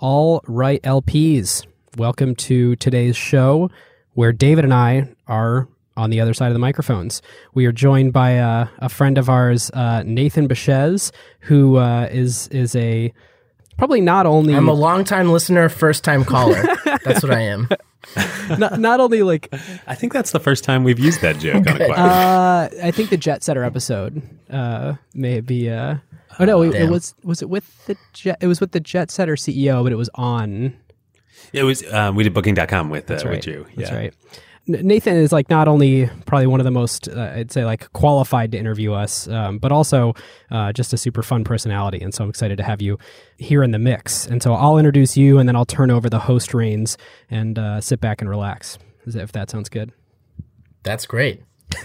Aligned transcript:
All 0.00 0.40
right, 0.46 0.82
LPs, 0.82 1.66
welcome 1.98 2.34
to 2.36 2.74
today's 2.76 3.18
show 3.18 3.70
where 4.14 4.32
David 4.32 4.64
and 4.64 4.72
I 4.72 5.10
are 5.28 5.68
on 5.94 6.08
the 6.08 6.22
other 6.22 6.32
side 6.32 6.46
of 6.46 6.54
the 6.54 6.58
microphones. 6.58 7.20
We 7.52 7.66
are 7.66 7.72
joined 7.72 8.14
by 8.14 8.38
uh, 8.38 8.68
a 8.78 8.88
friend 8.88 9.18
of 9.18 9.28
ours, 9.28 9.70
uh, 9.74 10.02
Nathan 10.06 10.48
Baschez, 10.48 11.12
who 11.40 11.76
uh, 11.76 12.08
is 12.10 12.48
is 12.48 12.74
a 12.76 13.12
probably 13.76 14.00
not 14.00 14.24
only 14.24 14.54
I'm 14.54 14.68
a 14.68 14.72
longtime 14.72 15.30
listener, 15.32 15.68
first 15.68 16.02
time 16.02 16.24
caller. 16.24 16.62
That's 17.04 17.22
what 17.22 17.32
I 17.34 17.40
am. 17.40 17.68
not, 18.58 18.80
not 18.80 19.00
only 19.00 19.22
like 19.22 19.54
I 19.86 19.94
think 19.94 20.14
that's 20.14 20.30
the 20.30 20.40
first 20.40 20.64
time 20.64 20.82
we've 20.82 20.98
used 20.98 21.20
that 21.20 21.38
joke 21.38 21.66
on 21.68 21.82
Acquired. 21.82 21.90
uh, 21.90 22.68
I 22.82 22.90
think 22.90 23.10
the 23.10 23.18
Jet 23.18 23.44
Setter 23.44 23.62
episode 23.62 24.22
uh, 24.48 24.94
may 25.12 25.42
be. 25.42 25.68
Oh 26.40 26.46
no, 26.46 26.62
it, 26.62 26.74
it 26.74 26.90
was 26.90 27.14
was 27.22 27.42
it 27.42 27.50
with 27.50 27.86
the 27.86 27.96
Jet? 28.14 28.38
It 28.40 28.46
was 28.46 28.60
with 28.60 28.72
the 28.72 28.80
Jet 28.80 29.10
Setter 29.10 29.36
CEO, 29.36 29.82
but 29.82 29.92
it 29.92 29.96
was 29.96 30.08
on. 30.14 30.74
it 31.52 31.64
was 31.64 31.84
um, 31.92 32.16
we 32.16 32.24
did 32.24 32.32
Booking.com 32.32 32.88
with 32.88 33.04
uh, 33.04 33.06
That's 33.08 33.24
right. 33.24 33.36
with 33.36 33.46
you. 33.46 33.66
That's 33.76 33.90
yeah. 33.90 33.96
right. 33.96 34.14
Nathan 34.66 35.16
is 35.16 35.32
like 35.32 35.50
not 35.50 35.68
only 35.68 36.08
probably 36.26 36.46
one 36.46 36.60
of 36.60 36.64
the 36.64 36.70
most, 36.70 37.08
uh, 37.08 37.32
I'd 37.34 37.50
say, 37.50 37.64
like 37.64 37.92
qualified 37.92 38.52
to 38.52 38.58
interview 38.58 38.92
us, 38.92 39.26
um, 39.28 39.58
but 39.58 39.72
also 39.72 40.14
uh, 40.50 40.72
just 40.72 40.92
a 40.92 40.96
super 40.96 41.22
fun 41.22 41.44
personality. 41.44 42.00
And 42.00 42.14
so 42.14 42.24
I'm 42.24 42.30
excited 42.30 42.56
to 42.58 42.62
have 42.64 42.80
you 42.80 42.98
here 43.38 43.62
in 43.62 43.72
the 43.72 43.78
mix. 43.78 44.26
And 44.26 44.42
so 44.42 44.54
I'll 44.54 44.78
introduce 44.78 45.16
you, 45.16 45.38
and 45.38 45.48
then 45.48 45.56
I'll 45.56 45.66
turn 45.66 45.90
over 45.90 46.08
the 46.08 46.20
host 46.20 46.54
reins 46.54 46.96
and 47.30 47.58
uh, 47.58 47.80
sit 47.80 48.00
back 48.00 48.20
and 48.20 48.30
relax. 48.30 48.78
If 49.06 49.32
that 49.32 49.50
sounds 49.50 49.68
good. 49.68 49.92
That's 50.84 51.06
great. 51.06 51.42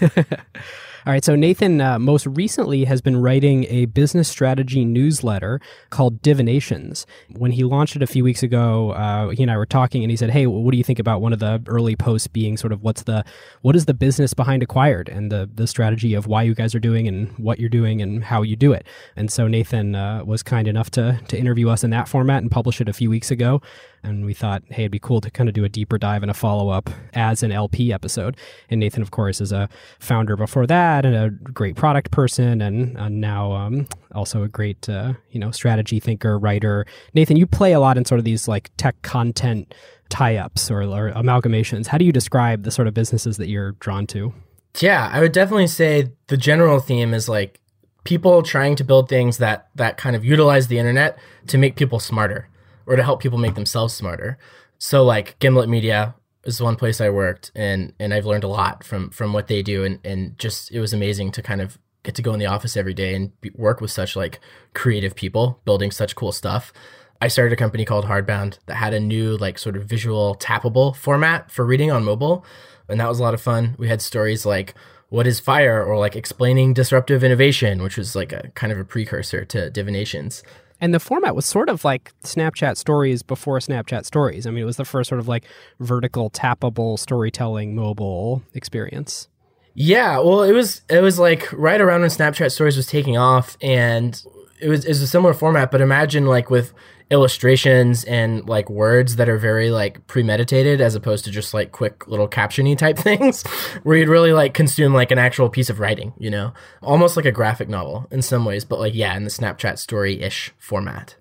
All 1.06 1.12
right, 1.12 1.24
so 1.24 1.36
Nathan 1.36 1.80
uh, 1.80 2.00
most 2.00 2.26
recently 2.26 2.82
has 2.82 3.00
been 3.00 3.16
writing 3.16 3.64
a 3.68 3.84
business 3.84 4.28
strategy 4.28 4.84
newsletter 4.84 5.60
called 5.88 6.20
Divinations. 6.20 7.06
When 7.30 7.52
he 7.52 7.62
launched 7.62 7.94
it 7.94 8.02
a 8.02 8.08
few 8.08 8.24
weeks 8.24 8.42
ago, 8.42 8.90
uh, 8.90 9.28
he 9.28 9.44
and 9.44 9.52
I 9.52 9.56
were 9.56 9.66
talking, 9.66 10.02
and 10.02 10.10
he 10.10 10.16
said, 10.16 10.30
"Hey, 10.30 10.48
what 10.48 10.72
do 10.72 10.76
you 10.76 10.82
think 10.82 10.98
about 10.98 11.20
one 11.20 11.32
of 11.32 11.38
the 11.38 11.62
early 11.68 11.94
posts 11.94 12.26
being 12.26 12.56
sort 12.56 12.72
of 12.72 12.82
what's 12.82 13.04
the 13.04 13.24
what 13.62 13.76
is 13.76 13.84
the 13.84 13.94
business 13.94 14.34
behind 14.34 14.64
acquired 14.64 15.08
and 15.08 15.30
the 15.30 15.48
the 15.54 15.68
strategy 15.68 16.12
of 16.14 16.26
why 16.26 16.42
you 16.42 16.56
guys 16.56 16.74
are 16.74 16.80
doing 16.80 17.06
and 17.06 17.28
what 17.38 17.60
you're 17.60 17.68
doing 17.68 18.02
and 18.02 18.24
how 18.24 18.42
you 18.42 18.56
do 18.56 18.72
it?" 18.72 18.84
And 19.14 19.30
so 19.30 19.46
Nathan 19.46 19.94
uh, 19.94 20.24
was 20.24 20.42
kind 20.42 20.66
enough 20.66 20.90
to 20.90 21.20
to 21.28 21.38
interview 21.38 21.68
us 21.68 21.84
in 21.84 21.90
that 21.90 22.08
format 22.08 22.42
and 22.42 22.50
publish 22.50 22.80
it 22.80 22.88
a 22.88 22.92
few 22.92 23.10
weeks 23.10 23.30
ago. 23.30 23.62
And 24.06 24.24
we 24.24 24.34
thought, 24.34 24.62
hey, 24.68 24.84
it'd 24.84 24.92
be 24.92 24.98
cool 24.98 25.20
to 25.20 25.30
kind 25.30 25.48
of 25.48 25.54
do 25.54 25.64
a 25.64 25.68
deeper 25.68 25.98
dive 25.98 26.22
and 26.22 26.30
a 26.30 26.34
follow 26.34 26.68
up 26.68 26.88
as 27.14 27.42
an 27.42 27.50
LP 27.50 27.92
episode. 27.92 28.36
And 28.70 28.80
Nathan, 28.80 29.02
of 29.02 29.10
course, 29.10 29.40
is 29.40 29.52
a 29.52 29.68
founder 29.98 30.36
before 30.36 30.66
that 30.68 31.04
and 31.04 31.14
a 31.14 31.30
great 31.30 31.76
product 31.76 32.10
person, 32.12 32.62
and, 32.62 32.96
and 32.96 33.20
now 33.20 33.52
um, 33.52 33.88
also 34.14 34.42
a 34.42 34.48
great 34.48 34.88
uh, 34.88 35.14
you 35.30 35.40
know 35.40 35.50
strategy 35.50 36.00
thinker, 36.00 36.38
writer. 36.38 36.86
Nathan, 37.14 37.36
you 37.36 37.46
play 37.46 37.72
a 37.72 37.80
lot 37.80 37.98
in 37.98 38.04
sort 38.04 38.18
of 38.18 38.24
these 38.24 38.46
like 38.48 38.70
tech 38.76 39.00
content 39.02 39.74
tie 40.08 40.36
ups 40.36 40.70
or, 40.70 40.82
or 40.82 41.12
amalgamations. 41.12 41.88
How 41.88 41.98
do 41.98 42.04
you 42.04 42.12
describe 42.12 42.62
the 42.62 42.70
sort 42.70 42.86
of 42.86 42.94
businesses 42.94 43.38
that 43.38 43.48
you're 43.48 43.72
drawn 43.72 44.06
to? 44.08 44.32
Yeah, 44.78 45.10
I 45.12 45.20
would 45.20 45.32
definitely 45.32 45.66
say 45.66 46.12
the 46.28 46.36
general 46.36 46.80
theme 46.80 47.12
is 47.12 47.28
like 47.28 47.60
people 48.04 48.42
trying 48.42 48.76
to 48.76 48.84
build 48.84 49.08
things 49.08 49.38
that 49.38 49.68
that 49.74 49.96
kind 49.96 50.14
of 50.14 50.24
utilize 50.24 50.68
the 50.68 50.78
internet 50.78 51.18
to 51.48 51.58
make 51.58 51.76
people 51.76 51.98
smarter 51.98 52.48
or 52.86 52.96
to 52.96 53.02
help 53.02 53.20
people 53.20 53.38
make 53.38 53.54
themselves 53.54 53.94
smarter. 53.94 54.38
So 54.78 55.04
like 55.04 55.38
Gimlet 55.38 55.68
Media 55.68 56.14
is 56.44 56.60
one 56.60 56.76
place 56.76 57.00
I 57.00 57.10
worked 57.10 57.50
and 57.54 57.92
and 57.98 58.14
I've 58.14 58.26
learned 58.26 58.44
a 58.44 58.48
lot 58.48 58.84
from 58.84 59.10
from 59.10 59.32
what 59.32 59.48
they 59.48 59.62
do 59.62 59.84
and 59.84 59.98
and 60.04 60.38
just 60.38 60.70
it 60.70 60.80
was 60.80 60.92
amazing 60.92 61.32
to 61.32 61.42
kind 61.42 61.60
of 61.60 61.78
get 62.04 62.14
to 62.14 62.22
go 62.22 62.32
in 62.32 62.38
the 62.38 62.46
office 62.46 62.76
every 62.76 62.94
day 62.94 63.14
and 63.14 63.38
be, 63.40 63.50
work 63.56 63.80
with 63.80 63.90
such 63.90 64.14
like 64.14 64.38
creative 64.74 65.16
people 65.16 65.60
building 65.64 65.90
such 65.90 66.14
cool 66.14 66.30
stuff. 66.30 66.72
I 67.20 67.28
started 67.28 67.52
a 67.52 67.56
company 67.56 67.84
called 67.84 68.04
Hardbound 68.04 68.58
that 68.66 68.76
had 68.76 68.94
a 68.94 69.00
new 69.00 69.36
like 69.36 69.58
sort 69.58 69.76
of 69.76 69.84
visual 69.84 70.36
tappable 70.36 70.94
format 70.94 71.50
for 71.50 71.66
reading 71.66 71.90
on 71.90 72.04
mobile 72.04 72.44
and 72.88 73.00
that 73.00 73.08
was 73.08 73.18
a 73.18 73.22
lot 73.22 73.34
of 73.34 73.40
fun. 73.40 73.74
We 73.78 73.88
had 73.88 74.00
stories 74.00 74.46
like 74.46 74.74
what 75.08 75.26
is 75.26 75.40
fire 75.40 75.84
or 75.84 75.98
like 75.98 76.16
explaining 76.16 76.74
disruptive 76.74 77.24
innovation, 77.24 77.82
which 77.82 77.96
was 77.96 78.16
like 78.16 78.32
a 78.32 78.50
kind 78.54 78.72
of 78.72 78.78
a 78.78 78.84
precursor 78.84 79.44
to 79.46 79.70
divinations. 79.70 80.42
And 80.80 80.92
the 80.92 81.00
format 81.00 81.34
was 81.34 81.46
sort 81.46 81.68
of 81.68 81.84
like 81.84 82.12
Snapchat 82.22 82.76
stories 82.76 83.22
before 83.22 83.58
Snapchat 83.58 84.04
stories. 84.04 84.46
I 84.46 84.50
mean, 84.50 84.62
it 84.62 84.66
was 84.66 84.76
the 84.76 84.84
first 84.84 85.08
sort 85.08 85.18
of 85.18 85.28
like 85.28 85.44
vertical, 85.80 86.30
tappable 86.30 86.98
storytelling 86.98 87.74
mobile 87.74 88.42
experience. 88.52 89.28
Yeah, 89.74 90.18
well, 90.18 90.42
it 90.42 90.52
was 90.52 90.80
it 90.88 91.00
was 91.00 91.18
like 91.18 91.52
right 91.52 91.80
around 91.80 92.00
when 92.00 92.10
Snapchat 92.10 92.50
Stories 92.50 92.78
was 92.78 92.86
taking 92.86 93.18
off, 93.18 93.58
and 93.60 94.20
it 94.58 94.68
was 94.68 94.86
it 94.86 94.88
was 94.88 95.02
a 95.02 95.06
similar 95.06 95.34
format. 95.34 95.70
But 95.70 95.82
imagine 95.82 96.24
like 96.24 96.48
with 96.48 96.72
illustrations 97.10 98.02
and 98.04 98.48
like 98.48 98.68
words 98.68 99.16
that 99.16 99.28
are 99.28 99.38
very 99.38 99.70
like 99.70 100.06
premeditated, 100.06 100.80
as 100.80 100.94
opposed 100.94 101.24
to 101.24 101.30
just 101.30 101.54
like 101.54 101.72
quick 101.72 102.06
little 102.08 102.28
captiony 102.28 102.76
type 102.76 102.98
things, 102.98 103.42
where 103.82 103.96
you'd 103.96 104.08
really 104.08 104.32
like 104.32 104.54
consume 104.54 104.92
like 104.92 105.10
an 105.10 105.18
actual 105.18 105.48
piece 105.48 105.70
of 105.70 105.80
writing, 105.80 106.12
you 106.18 106.30
know, 106.30 106.52
almost 106.82 107.16
like 107.16 107.26
a 107.26 107.32
graphic 107.32 107.68
novel 107.68 108.06
in 108.10 108.22
some 108.22 108.44
ways, 108.44 108.64
but 108.64 108.78
like 108.80 108.94
yeah, 108.94 109.16
in 109.16 109.24
the 109.24 109.30
Snapchat 109.30 109.78
Story 109.78 110.20
ish 110.20 110.52
format. 110.58 111.16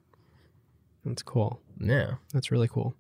That's 1.06 1.22
cool. 1.22 1.60
Yeah. 1.80 2.16
That's 2.34 2.52
really 2.52 2.68
cool. 2.68 2.96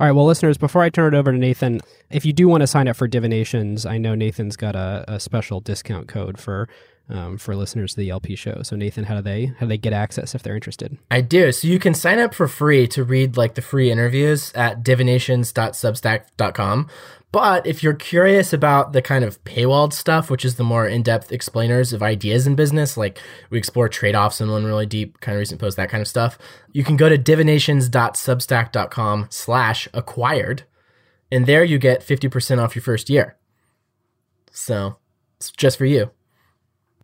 All 0.00 0.06
right, 0.06 0.12
well, 0.12 0.26
listeners, 0.26 0.58
before 0.58 0.82
I 0.82 0.90
turn 0.90 1.14
it 1.14 1.16
over 1.16 1.30
to 1.30 1.38
Nathan, 1.38 1.80
if 2.10 2.24
you 2.24 2.32
do 2.32 2.48
want 2.48 2.62
to 2.62 2.66
sign 2.66 2.88
up 2.88 2.96
for 2.96 3.06
Divinations, 3.06 3.86
I 3.86 3.96
know 3.96 4.14
Nathan's 4.14 4.56
got 4.56 4.74
a, 4.74 5.04
a 5.06 5.20
special 5.20 5.60
discount 5.60 6.08
code 6.08 6.38
for 6.38 6.68
um, 7.08 7.38
for 7.38 7.56
listeners 7.56 7.94
to 7.94 8.00
the 8.00 8.10
LP 8.10 8.36
show. 8.36 8.60
So, 8.62 8.76
Nathan, 8.76 9.04
how 9.04 9.16
do 9.16 9.22
they 9.22 9.46
how 9.46 9.60
do 9.60 9.66
they 9.66 9.78
get 9.78 9.92
access 9.92 10.34
if 10.34 10.42
they're 10.42 10.54
interested? 10.54 10.96
I 11.10 11.20
do. 11.20 11.52
So 11.52 11.68
you 11.68 11.78
can 11.78 11.92
sign 11.94 12.18
up 12.18 12.34
for 12.34 12.48
free 12.48 12.88
to 12.88 13.04
read 13.04 13.36
like 13.36 13.54
the 13.54 13.62
free 13.62 13.90
interviews 13.90 14.52
at 14.54 14.82
divinations.substack.com. 14.82 16.88
But 17.32 17.66
if 17.66 17.82
you're 17.82 17.94
curious 17.94 18.52
about 18.52 18.92
the 18.92 19.00
kind 19.00 19.24
of 19.24 19.42
paywalled 19.44 19.94
stuff, 19.94 20.28
which 20.28 20.44
is 20.44 20.56
the 20.56 20.64
more 20.64 20.86
in-depth 20.86 21.32
explainers 21.32 21.94
of 21.94 22.02
ideas 22.02 22.46
in 22.46 22.56
business, 22.56 22.98
like 22.98 23.18
we 23.48 23.56
explore 23.56 23.88
trade-offs 23.88 24.42
in 24.42 24.50
one 24.50 24.66
really 24.66 24.84
deep 24.84 25.18
kind 25.20 25.36
of 25.36 25.40
recent 25.40 25.58
post, 25.58 25.78
that 25.78 25.88
kind 25.88 26.02
of 26.02 26.08
stuff, 26.08 26.36
you 26.72 26.84
can 26.84 26.98
go 26.98 27.08
to 27.08 27.16
divinations.substack.com 27.16 29.28
slash 29.30 29.88
acquired. 29.94 30.64
And 31.30 31.46
there 31.46 31.64
you 31.64 31.78
get 31.78 32.02
50% 32.02 32.58
off 32.58 32.76
your 32.76 32.82
first 32.82 33.08
year. 33.08 33.38
So 34.50 34.98
it's 35.38 35.50
just 35.50 35.78
for 35.78 35.86
you. 35.86 36.10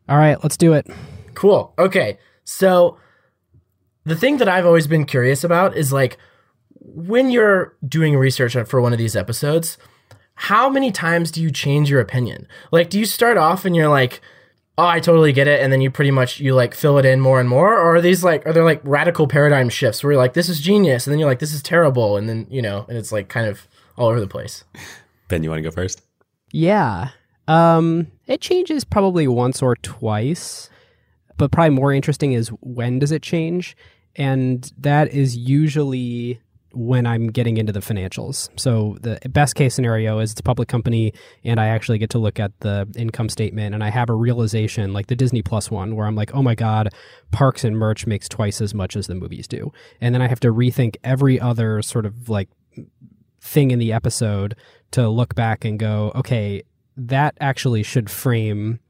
All 0.09 0.19
right, 0.19 0.43
let's 0.43 0.57
do 0.57 0.73
it. 0.73 0.87
Cool. 1.35 1.75
Okay. 1.79 2.19
So 2.45 2.99
the 4.05 4.17
thing 4.17 4.39
that 4.39 4.49
I've 4.49 4.67
always 4.67 4.87
been 4.87 5.05
curious 5.05 5.45
about 5.45 5.77
is 5.77 5.93
like 5.93 6.17
when 6.81 7.31
you're 7.31 7.77
doing 7.87 8.17
research 8.17 8.57
for 8.67 8.81
one 8.81 8.93
of 8.93 8.99
these 8.99 9.15
episodes, 9.15 9.77
how 10.35 10.71
many 10.71 10.91
times 10.91 11.31
do 11.31 11.43
you 11.43 11.51
change 11.51 11.91
your 11.91 12.01
opinion? 12.01 12.47
Like 12.73 12.91
do 12.91 12.99
you 12.99 13.05
start 13.05 13.37
off 13.37 13.65
and 13.65 13.77
you're 13.77 13.89
like, 13.89 14.23
"Oh, 14.79 14.87
I 14.87 15.01
totally 15.01 15.33
get 15.33 15.47
it," 15.47 15.61
and 15.61 15.73
then 15.73 15.81
you 15.81 15.91
pretty 15.91 16.11
much 16.11 16.41
you 16.41 16.55
like 16.55 16.75
fill 16.75 16.97
it 16.99 17.05
in 17.05 17.21
more 17.21 17.39
and 17.39 17.49
more 17.49 17.75
or 17.75 17.97
are 17.97 18.01
these 18.01 18.25
like 18.25 18.47
are 18.47 18.53
there 18.53 18.65
like 18.65 18.81
radical 18.85 19.29
paradigm 19.29 19.69
shifts 19.69 20.03
where 20.03 20.13
you're 20.13 20.23
like, 20.23 20.35
"This 20.35 20.49
is 20.49 20.61
genius," 20.61 21.07
and 21.07 21.13
then 21.13 21.19
you're 21.19 21.29
like, 21.29 21.41
"This 21.41 21.53
is 21.53 21.63
terrible," 21.63 22.17
and 22.17 22.29
then, 22.29 22.47
you 22.49 22.63
know, 22.63 22.87
and 22.89 22.97
it's 22.97 23.13
like 23.13 23.29
kind 23.29 23.47
of 23.47 23.69
all 23.97 24.09
over 24.09 24.21
the 24.21 24.27
place. 24.27 24.65
Ben, 25.29 25.43
you 25.43 25.51
want 25.51 25.59
to 25.59 25.69
go 25.69 25.71
first? 25.71 26.01
Yeah. 26.51 27.11
Um, 27.49 28.07
it 28.27 28.41
changes 28.41 28.85
probably 28.85 29.27
once 29.27 29.63
or 29.63 29.75
twice, 29.77 30.71
but 31.37 31.51
probably 31.51 31.71
more 31.75 31.93
interesting 31.93 32.33
is 32.35 32.49
when 32.61 32.99
does 32.99 33.11
it 33.11 33.23
change? 33.23 33.77
And 34.17 34.71
that 34.79 35.13
is 35.13 35.37
usually 35.37 36.41
when 36.73 37.07
I'm 37.07 37.29
getting 37.29 37.57
into 37.57 37.73
the 37.73 37.81
financials. 37.81 38.51
So 38.61 38.99
the 39.01 39.19
best 39.31 39.55
case 39.55 39.75
scenario 39.75 40.19
is 40.19 40.33
it's 40.33 40.41
a 40.41 40.43
public 40.43 40.69
company 40.69 41.15
and 41.43 41.59
I 41.59 41.69
actually 41.69 41.97
get 41.97 42.11
to 42.11 42.19
look 42.19 42.39
at 42.39 42.53
the 42.61 42.87
income 42.95 43.31
statement 43.31 43.75
and 43.75 43.83
I 43.83 43.89
have 43.89 44.11
a 44.11 44.15
realization 44.15 44.93
like 44.93 45.07
the 45.07 45.17
Disney 45.17 45.41
Plus 45.41 45.71
one 45.71 45.97
where 45.97 46.07
I'm 46.07 46.15
like, 46.15 46.35
"Oh 46.35 46.43
my 46.43 46.55
god, 46.55 46.91
parks 47.31 47.65
and 47.65 47.77
merch 47.77 48.07
makes 48.07 48.29
twice 48.29 48.61
as 48.61 48.75
much 48.75 48.97
as 48.97 49.07
the 49.07 49.15
movies 49.15 49.49
do." 49.49 49.73
And 50.01 50.15
then 50.15 50.21
I 50.21 50.29
have 50.29 50.41
to 50.41 50.53
rethink 50.53 50.97
every 51.03 51.41
other 51.41 51.81
sort 51.81 52.05
of 52.05 52.29
like 52.29 52.51
thing 53.41 53.71
in 53.71 53.79
the 53.79 53.93
episode 53.93 54.55
to 54.91 55.09
look 55.09 55.35
back 55.35 55.65
and 55.65 55.79
go, 55.79 56.13
okay, 56.15 56.63
that 56.99 57.37
actually 57.41 57.83
should 57.83 58.11
frame 58.11 58.81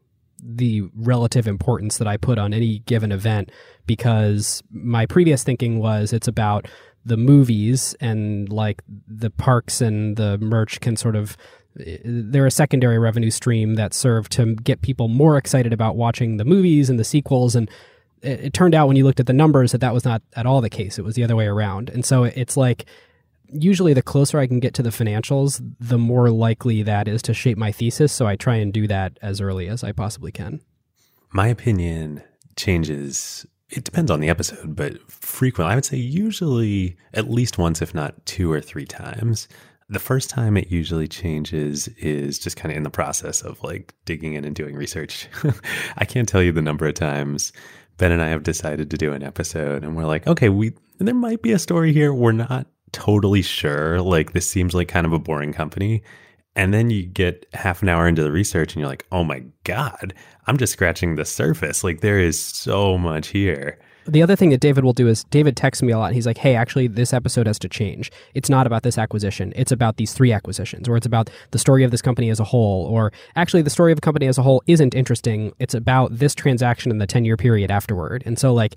the 0.42 0.82
relative 0.94 1.46
importance 1.46 1.98
that 1.98 2.08
I 2.08 2.16
put 2.16 2.38
on 2.38 2.54
any 2.54 2.80
given 2.80 3.12
event 3.12 3.50
because 3.86 4.62
my 4.70 5.04
previous 5.04 5.42
thinking 5.42 5.78
was 5.78 6.12
it's 6.12 6.28
about 6.28 6.66
the 7.04 7.16
movies 7.16 7.94
and 8.00 8.50
like 8.52 8.82
the 9.06 9.30
parks 9.30 9.80
and 9.80 10.16
the 10.16 10.38
merch 10.38 10.80
can 10.80 10.96
sort 10.96 11.16
of 11.16 11.36
they're 11.78 12.46
a 12.46 12.50
secondary 12.50 12.98
revenue 12.98 13.30
stream 13.30 13.74
that 13.74 13.94
serve 13.94 14.28
to 14.30 14.54
get 14.56 14.82
people 14.82 15.08
more 15.08 15.36
excited 15.36 15.72
about 15.72 15.96
watching 15.96 16.36
the 16.36 16.44
movies 16.44 16.90
and 16.90 16.98
the 16.98 17.04
sequels. 17.04 17.54
And 17.54 17.70
it, 18.20 18.52
turned 18.52 18.74
out 18.74 18.88
when 18.88 18.96
you 18.96 19.04
looked 19.04 19.20
at 19.20 19.26
the 19.26 19.32
numbers 19.32 19.72
that 19.72 19.80
that 19.80 19.94
was 19.94 20.04
not 20.04 20.22
at 20.34 20.46
all 20.46 20.60
the 20.60 20.70
case. 20.70 20.98
It 20.98 21.04
was 21.04 21.14
the 21.14 21.22
other 21.22 21.36
way 21.36 21.46
around. 21.46 21.88
And 21.88 22.04
so 22.04 22.24
it's 22.24 22.56
like 22.56 22.86
usually 23.52 23.92
the 23.92 24.02
closer 24.02 24.38
I 24.38 24.46
can 24.46 24.60
get 24.60 24.74
to 24.74 24.82
the 24.82 24.90
financials, 24.90 25.60
the 25.80 25.98
more 25.98 26.30
likely 26.30 26.82
that 26.82 27.08
is 27.08 27.22
to 27.22 27.34
shape 27.34 27.58
my 27.58 27.72
thesis. 27.72 28.12
So 28.12 28.26
I 28.26 28.36
try 28.36 28.56
and 28.56 28.72
do 28.72 28.86
that 28.86 29.18
as 29.22 29.40
early 29.40 29.68
as 29.68 29.84
I 29.84 29.92
possibly 29.92 30.32
can. 30.32 30.60
My 31.32 31.48
opinion 31.48 32.22
changes 32.56 33.46
it 33.70 33.84
depends 33.84 34.10
on 34.10 34.20
the 34.20 34.30
episode, 34.30 34.74
but 34.74 34.98
frequently, 35.10 35.72
I 35.72 35.74
would 35.74 35.84
say 35.84 35.98
usually 35.98 36.96
at 37.12 37.30
least 37.30 37.58
once, 37.58 37.82
if 37.82 37.94
not 37.94 38.24
two 38.24 38.50
or 38.50 38.60
three 38.60 38.86
times. 38.86 39.46
The 39.90 39.98
first 39.98 40.30
time 40.30 40.56
it 40.56 40.70
usually 40.70 41.08
changes 41.08 41.88
is 41.98 42.38
just 42.38 42.56
kind 42.56 42.72
of 42.72 42.76
in 42.76 42.82
the 42.82 42.90
process 42.90 43.42
of 43.42 43.62
like 43.62 43.94
digging 44.04 44.34
in 44.34 44.44
and 44.44 44.54
doing 44.54 44.74
research. 44.74 45.28
I 45.96 46.04
can't 46.04 46.28
tell 46.28 46.42
you 46.42 46.52
the 46.52 46.62
number 46.62 46.86
of 46.86 46.94
times 46.94 47.52
Ben 47.96 48.12
and 48.12 48.22
I 48.22 48.28
have 48.28 48.42
decided 48.42 48.90
to 48.90 48.98
do 48.98 49.12
an 49.12 49.22
episode 49.22 49.84
and 49.84 49.96
we're 49.96 50.04
like, 50.04 50.26
okay, 50.26 50.48
we 50.48 50.72
there 50.98 51.14
might 51.14 51.42
be 51.42 51.52
a 51.52 51.58
story 51.58 51.92
here. 51.92 52.12
We're 52.12 52.32
not 52.32 52.66
totally 52.92 53.42
sure. 53.42 54.00
Like 54.00 54.32
this 54.32 54.48
seems 54.48 54.74
like 54.74 54.88
kind 54.88 55.06
of 55.06 55.12
a 55.12 55.18
boring 55.18 55.52
company. 55.52 56.02
And 56.56 56.74
then 56.74 56.90
you 56.90 57.06
get 57.06 57.46
half 57.54 57.82
an 57.82 57.88
hour 57.88 58.08
into 58.08 58.22
the 58.22 58.32
research 58.32 58.74
and 58.74 58.80
you're 58.80 58.88
like, 58.88 59.06
oh 59.12 59.22
my 59.22 59.44
God, 59.64 60.12
I'm 60.46 60.56
just 60.56 60.72
scratching 60.72 61.14
the 61.14 61.24
surface. 61.24 61.84
Like 61.84 62.00
there 62.00 62.18
is 62.18 62.38
so 62.38 62.98
much 62.98 63.28
here. 63.28 63.78
The 64.08 64.22
other 64.22 64.36
thing 64.36 64.48
that 64.50 64.60
David 64.60 64.84
will 64.84 64.94
do 64.94 65.06
is 65.06 65.24
David 65.24 65.54
texts 65.54 65.82
me 65.82 65.92
a 65.92 65.98
lot. 65.98 66.06
And 66.06 66.14
he's 66.14 66.26
like, 66.26 66.38
"Hey, 66.38 66.54
actually, 66.54 66.86
this 66.86 67.12
episode 67.12 67.46
has 67.46 67.58
to 67.58 67.68
change. 67.68 68.10
It's 68.32 68.48
not 68.48 68.66
about 68.66 68.82
this 68.82 68.96
acquisition. 68.96 69.52
It's 69.54 69.70
about 69.70 69.98
these 69.98 70.14
three 70.14 70.32
acquisitions, 70.32 70.88
or 70.88 70.96
it's 70.96 71.04
about 71.06 71.28
the 71.50 71.58
story 71.58 71.84
of 71.84 71.90
this 71.90 72.00
company 72.00 72.30
as 72.30 72.40
a 72.40 72.44
whole. 72.44 72.86
Or 72.86 73.12
actually, 73.36 73.60
the 73.60 73.70
story 73.70 73.92
of 73.92 73.98
a 73.98 74.00
company 74.00 74.26
as 74.26 74.38
a 74.38 74.42
whole 74.42 74.62
isn't 74.66 74.94
interesting. 74.94 75.52
It's 75.58 75.74
about 75.74 76.16
this 76.16 76.34
transaction 76.34 76.90
in 76.90 76.98
the 76.98 77.06
ten 77.06 77.26
year 77.26 77.36
period 77.36 77.70
afterward." 77.70 78.22
And 78.24 78.38
so, 78.38 78.54
like, 78.54 78.76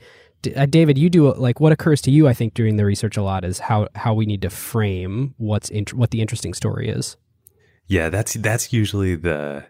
uh, 0.55 0.65
David, 0.65 0.97
you 0.97 1.09
do 1.09 1.33
like 1.33 1.59
what 1.59 1.71
occurs 1.71 2.01
to 2.03 2.11
you. 2.11 2.27
I 2.27 2.33
think 2.33 2.53
during 2.53 2.77
the 2.77 2.85
research 2.85 3.17
a 3.17 3.23
lot 3.23 3.43
is 3.45 3.59
how 3.59 3.87
how 3.95 4.13
we 4.13 4.25
need 4.25 4.41
to 4.43 4.49
frame 4.49 5.33
what's 5.37 5.71
what 5.93 6.11
the 6.11 6.21
interesting 6.21 6.53
story 6.53 6.89
is. 6.89 7.17
Yeah, 7.87 8.09
that's 8.09 8.33
that's 8.35 8.71
usually 8.71 9.15
the 9.15 9.65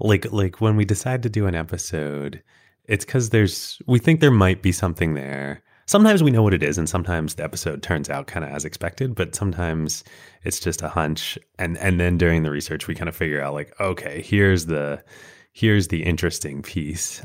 like 0.00 0.30
like 0.32 0.60
when 0.60 0.76
we 0.76 0.84
decide 0.84 1.22
to 1.22 1.30
do 1.30 1.46
an 1.46 1.54
episode 1.54 2.42
it's 2.84 3.04
because 3.04 3.30
there's 3.30 3.80
we 3.86 3.98
think 3.98 4.20
there 4.20 4.30
might 4.30 4.62
be 4.62 4.72
something 4.72 5.14
there 5.14 5.62
sometimes 5.86 6.22
we 6.22 6.30
know 6.30 6.42
what 6.42 6.54
it 6.54 6.62
is 6.62 6.78
and 6.78 6.88
sometimes 6.88 7.34
the 7.34 7.44
episode 7.44 7.82
turns 7.82 8.10
out 8.10 8.26
kind 8.26 8.44
of 8.44 8.50
as 8.50 8.64
expected 8.64 9.14
but 9.14 9.34
sometimes 9.34 10.04
it's 10.44 10.60
just 10.60 10.82
a 10.82 10.88
hunch 10.88 11.38
and 11.58 11.78
and 11.78 12.00
then 12.00 12.18
during 12.18 12.42
the 12.42 12.50
research 12.50 12.88
we 12.88 12.94
kind 12.94 13.08
of 13.08 13.16
figure 13.16 13.40
out 13.40 13.54
like 13.54 13.72
okay 13.80 14.22
here's 14.22 14.66
the 14.66 15.02
here's 15.52 15.88
the 15.88 16.02
interesting 16.02 16.62
piece 16.62 17.24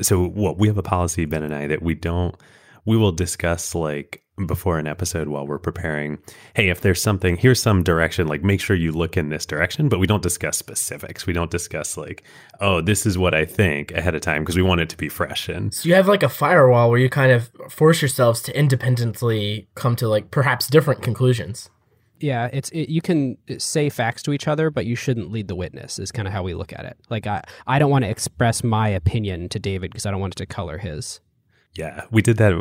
so 0.00 0.26
what 0.26 0.58
we 0.58 0.68
have 0.68 0.78
a 0.78 0.82
policy 0.82 1.24
ben 1.24 1.42
and 1.42 1.54
i 1.54 1.66
that 1.66 1.82
we 1.82 1.94
don't 1.94 2.36
we 2.84 2.96
will 2.96 3.12
discuss 3.12 3.74
like 3.74 4.24
before 4.46 4.78
an 4.78 4.86
episode 4.86 5.28
while 5.28 5.46
we're 5.46 5.60
preparing 5.60 6.18
hey 6.54 6.68
if 6.68 6.80
there's 6.80 7.00
something 7.00 7.36
here's 7.36 7.62
some 7.62 7.84
direction 7.84 8.26
like 8.26 8.42
make 8.42 8.60
sure 8.60 8.74
you 8.74 8.90
look 8.90 9.16
in 9.16 9.28
this 9.28 9.46
direction 9.46 9.88
but 9.88 10.00
we 10.00 10.08
don't 10.08 10.24
discuss 10.24 10.56
specifics. 10.56 11.24
We 11.24 11.32
don't 11.32 11.52
discuss 11.52 11.96
like 11.96 12.24
oh 12.60 12.80
this 12.80 13.06
is 13.06 13.16
what 13.16 13.32
i 13.32 13.44
think 13.44 13.92
ahead 13.92 14.16
of 14.16 14.22
time 14.22 14.42
because 14.42 14.56
we 14.56 14.62
want 14.62 14.80
it 14.80 14.88
to 14.88 14.96
be 14.96 15.08
fresh 15.08 15.48
and 15.48 15.72
so 15.72 15.88
you 15.88 15.94
have 15.94 16.08
like 16.08 16.24
a 16.24 16.28
firewall 16.28 16.90
where 16.90 16.98
you 16.98 17.08
kind 17.08 17.30
of 17.30 17.50
force 17.68 18.02
yourselves 18.02 18.42
to 18.42 18.58
independently 18.58 19.68
come 19.76 19.94
to 19.96 20.08
like 20.08 20.32
perhaps 20.32 20.66
different 20.66 21.00
conclusions 21.00 21.70
yeah 22.20 22.48
it's 22.52 22.70
it, 22.70 22.88
you 22.88 23.00
can 23.00 23.36
uh, 23.50 23.54
say 23.58 23.88
facts 23.88 24.22
to 24.22 24.32
each 24.32 24.48
other 24.48 24.70
but 24.70 24.86
you 24.86 24.96
shouldn't 24.96 25.30
lead 25.30 25.48
the 25.48 25.54
witness 25.54 25.98
is 25.98 26.12
kind 26.12 26.28
of 26.28 26.34
how 26.34 26.42
we 26.42 26.54
look 26.54 26.72
at 26.72 26.84
it. 26.84 26.96
Like 27.10 27.26
i 27.26 27.42
i 27.66 27.78
don't 27.78 27.90
want 27.90 28.04
to 28.04 28.10
express 28.10 28.62
my 28.64 28.88
opinion 28.88 29.48
to 29.50 29.58
david 29.58 29.90
because 29.90 30.06
i 30.06 30.10
don't 30.10 30.20
want 30.20 30.34
it 30.34 30.38
to 30.38 30.46
color 30.46 30.78
his. 30.78 31.20
Yeah, 31.76 32.04
we 32.12 32.22
did 32.22 32.36
that 32.36 32.52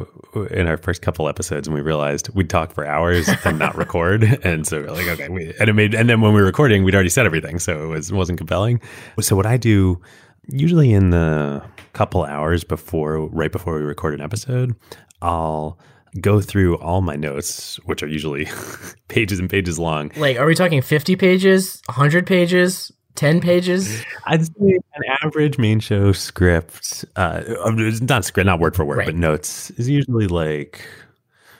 in 0.50 0.66
our 0.66 0.78
first 0.78 1.04
couple 1.04 1.30
episodes, 1.30 1.68
and 1.68 1.76
we 1.76 1.82
realized 1.82 2.30
we'd 2.34 2.50
talk 2.50 2.74
for 2.74 2.84
hours 2.84 3.30
and 3.46 3.60
not 3.60 3.78
record, 3.78 4.24
and 4.44 4.66
so 4.66 4.82
we're 4.82 4.92
like, 4.92 5.08
okay, 5.08 5.30
we, 5.30 5.54
and 5.60 5.70
it 5.70 5.74
made, 5.74 5.94
and 5.94 6.10
then 6.10 6.20
when 6.22 6.34
we 6.34 6.42
were 6.42 6.48
recording, 6.48 6.84
we'd 6.84 6.96
already 6.96 7.10
said 7.10 7.28
everything, 7.28 7.60
so 7.60 7.84
it 7.84 7.88
was 7.88 8.12
wasn't 8.12 8.40
compelling. 8.40 8.82
So 9.22 9.36
what 9.36 9.46
I 9.46 9.58
do 9.58 10.02
usually 10.48 10.92
in 10.94 11.12
the 11.12 11.64
couple 11.94 12.24
hours 12.24 12.64
before, 12.64 13.28
right 13.28 13.52
before 13.52 13.76
we 13.76 13.84
record 13.84 14.16
an 14.16 14.22
episode, 14.22 14.76
I'll 15.22 15.78
go 16.20 16.42
through 16.42 16.78
all 16.78 17.02
my 17.02 17.16
notes, 17.16 17.78
which 17.86 18.04
are 18.04 18.08
usually 18.08 18.48
pages 19.08 19.40
and 19.40 19.50
pages 19.50 19.80
long. 19.80 20.12
Like, 20.16 20.38
are 20.38 20.46
we 20.46 20.56
talking 20.56 20.82
fifty 20.82 21.16
pages, 21.16 21.82
hundred 21.90 22.28
pages? 22.28 22.92
10 23.16 23.42
pages? 23.42 24.04
I'd 24.26 24.44
say 24.44 24.80
an 24.96 25.04
average 25.22 25.60
main 25.60 25.80
show 25.80 26.14
script, 26.14 27.06
uh, 27.16 27.44
not 28.02 28.26
script, 28.26 28.48
not 28.48 28.60
word 28.60 28.76
for 28.76 28.84
word, 28.86 28.98
right. 28.98 29.06
but 29.06 29.16
notes 29.16 29.70
is 29.72 29.88
usually 29.88 30.26
like 30.26 30.84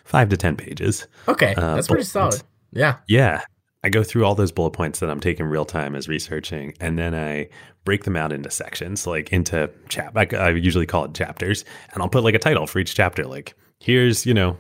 five 0.04 0.30
to 0.30 0.38
10 0.38 0.56
pages. 0.58 1.08
Okay. 1.28 1.54
Uh, 1.56 1.76
that's 1.76 1.88
pretty 1.88 2.06
solid. 2.06 2.32
Points. 2.32 2.44
Yeah. 2.72 2.98
Yeah. 3.08 3.42
I 3.84 3.90
go 3.90 4.02
through 4.02 4.24
all 4.26 4.34
those 4.34 4.52
bullet 4.52 4.72
points 4.72 5.00
that 5.00 5.10
I'm 5.10 5.20
taking 5.20 5.46
real 5.46 5.66
time 5.66 5.94
as 5.96 6.08
researching, 6.08 6.74
and 6.80 6.98
then 6.98 7.14
I 7.14 7.50
break 7.84 8.06
them 8.06 8.16
out 8.16 8.32
into 8.32 8.50
sections, 8.50 9.06
like 9.06 9.34
into 9.34 9.70
chap. 9.90 10.16
I, 10.16 10.26
I 10.38 10.50
usually 10.52 10.86
call 10.86 11.04
it 11.06 11.14
chapters, 11.14 11.66
and 11.92 12.02
I'll 12.02 12.10
put 12.10 12.24
like 12.24 12.34
a 12.34 12.40
title 12.40 12.66
for 12.66 12.80
each 12.80 12.96
chapter. 12.96 13.26
Like, 13.26 13.56
here's 13.84 14.26
you 14.26 14.34
know 14.34 14.58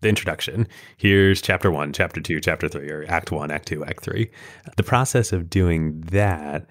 the 0.00 0.08
introduction. 0.08 0.68
Here's 0.96 1.42
chapter 1.42 1.70
one, 1.70 1.92
chapter 1.92 2.20
two, 2.20 2.40
chapter 2.40 2.68
three, 2.68 2.88
or 2.90 3.04
act 3.08 3.32
one, 3.32 3.50
act 3.50 3.66
two, 3.66 3.84
act 3.84 4.04
three. 4.04 4.30
The 4.76 4.82
process 4.82 5.32
of 5.32 5.50
doing 5.50 6.00
that 6.12 6.66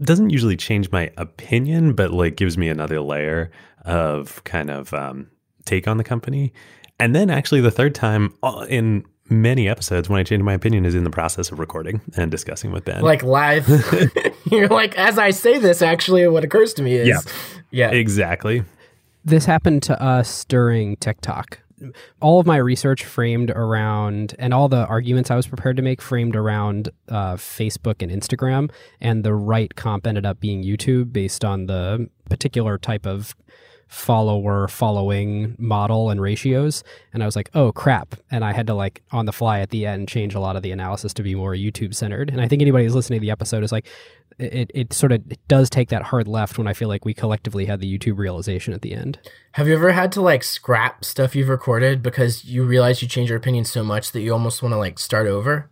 doesn't 0.00 0.30
usually 0.30 0.56
change 0.56 0.90
my 0.90 1.10
opinion, 1.16 1.94
but 1.94 2.12
like 2.12 2.36
gives 2.36 2.58
me 2.58 2.68
another 2.68 3.00
layer 3.00 3.50
of 3.84 4.42
kind 4.44 4.70
of 4.70 4.92
um, 4.94 5.28
take 5.64 5.86
on 5.86 5.96
the 5.96 6.04
company. 6.04 6.52
And 6.98 7.14
then 7.14 7.30
actually, 7.30 7.60
the 7.60 7.70
third 7.70 7.94
time 7.94 8.34
uh, 8.42 8.66
in 8.68 9.04
many 9.30 9.68
episodes 9.68 10.08
when 10.08 10.18
I 10.18 10.24
change 10.24 10.42
my 10.42 10.54
opinion 10.54 10.86
is 10.86 10.94
in 10.94 11.04
the 11.04 11.10
process 11.10 11.52
of 11.52 11.58
recording 11.58 12.00
and 12.16 12.30
discussing 12.30 12.72
with 12.72 12.84
Ben. 12.84 13.02
Like 13.02 13.22
live. 13.22 13.68
You're 14.50 14.68
like, 14.68 14.96
as 14.98 15.18
I 15.18 15.30
say 15.30 15.58
this, 15.58 15.82
actually, 15.82 16.26
what 16.26 16.42
occurs 16.42 16.74
to 16.74 16.82
me 16.82 16.94
is. 16.94 17.08
Yeah. 17.08 17.20
Yeah. 17.70 17.90
Exactly. 17.90 18.64
This 19.24 19.44
happened 19.44 19.82
to 19.84 20.02
us 20.02 20.44
during 20.44 20.96
TikTok. 20.96 21.60
All 22.20 22.40
of 22.40 22.46
my 22.46 22.56
research 22.56 23.04
framed 23.04 23.50
around 23.50 24.34
and 24.38 24.52
all 24.52 24.68
the 24.68 24.86
arguments 24.86 25.30
I 25.30 25.36
was 25.36 25.46
prepared 25.46 25.76
to 25.76 25.82
make 25.82 26.02
framed 26.02 26.34
around 26.34 26.88
uh, 27.08 27.34
Facebook 27.34 28.02
and 28.02 28.10
Instagram, 28.10 28.70
and 29.00 29.24
the 29.24 29.34
right 29.34 29.72
comp 29.76 30.06
ended 30.06 30.26
up 30.26 30.40
being 30.40 30.64
YouTube 30.64 31.12
based 31.12 31.44
on 31.44 31.66
the 31.66 32.08
particular 32.28 32.78
type 32.78 33.06
of 33.06 33.36
follower 33.88 34.68
following 34.68 35.56
model 35.58 36.10
and 36.10 36.20
ratios. 36.20 36.84
And 37.14 37.22
i 37.22 37.26
was 37.26 37.34
like 37.34 37.50
oh 37.54 37.72
crap. 37.72 38.14
And 38.30 38.44
i 38.44 38.52
had 38.52 38.66
to 38.66 38.74
like 38.74 39.02
on 39.12 39.24
the 39.24 39.32
fly 39.32 39.60
at 39.60 39.70
the 39.70 39.86
end 39.86 40.08
change 40.08 40.34
a 40.34 40.40
lot 40.40 40.56
of 40.56 40.62
the 40.62 40.72
analysis 40.72 41.14
to 41.14 41.22
be 41.22 41.34
more 41.34 41.54
youtube 41.54 41.94
centered 41.94 42.28
and 42.28 42.40
i 42.40 42.48
think 42.48 42.60
anybody 42.60 42.84
who's 42.84 42.94
listening 42.94 43.18
to 43.18 43.22
the 43.22 43.30
episode 43.30 43.64
is 43.64 43.72
like 43.72 43.86
it, 44.38 44.70
it 44.72 44.92
sort 44.92 45.12
of 45.12 45.22
it 45.30 45.40
does 45.48 45.68
take 45.68 45.88
that 45.88 46.02
hard 46.02 46.28
left 46.28 46.58
when 46.58 46.68
I 46.68 46.72
feel 46.72 46.88
like 46.88 47.04
we 47.04 47.12
collectively 47.12 47.66
had 47.66 47.80
the 47.80 47.98
YouTube 47.98 48.18
realization 48.18 48.72
at 48.72 48.82
the 48.82 48.94
end. 48.94 49.18
Have 49.52 49.66
you 49.66 49.74
ever 49.74 49.92
had 49.92 50.12
to 50.12 50.20
like 50.20 50.44
scrap 50.44 51.04
stuff 51.04 51.34
you've 51.34 51.48
recorded 51.48 52.02
because 52.02 52.44
you 52.44 52.64
realize 52.64 53.02
you 53.02 53.08
change 53.08 53.30
your 53.30 53.38
opinion 53.38 53.64
so 53.64 53.82
much 53.82 54.12
that 54.12 54.20
you 54.20 54.32
almost 54.32 54.62
want 54.62 54.72
to 54.72 54.78
like 54.78 54.98
start 54.98 55.26
over? 55.26 55.70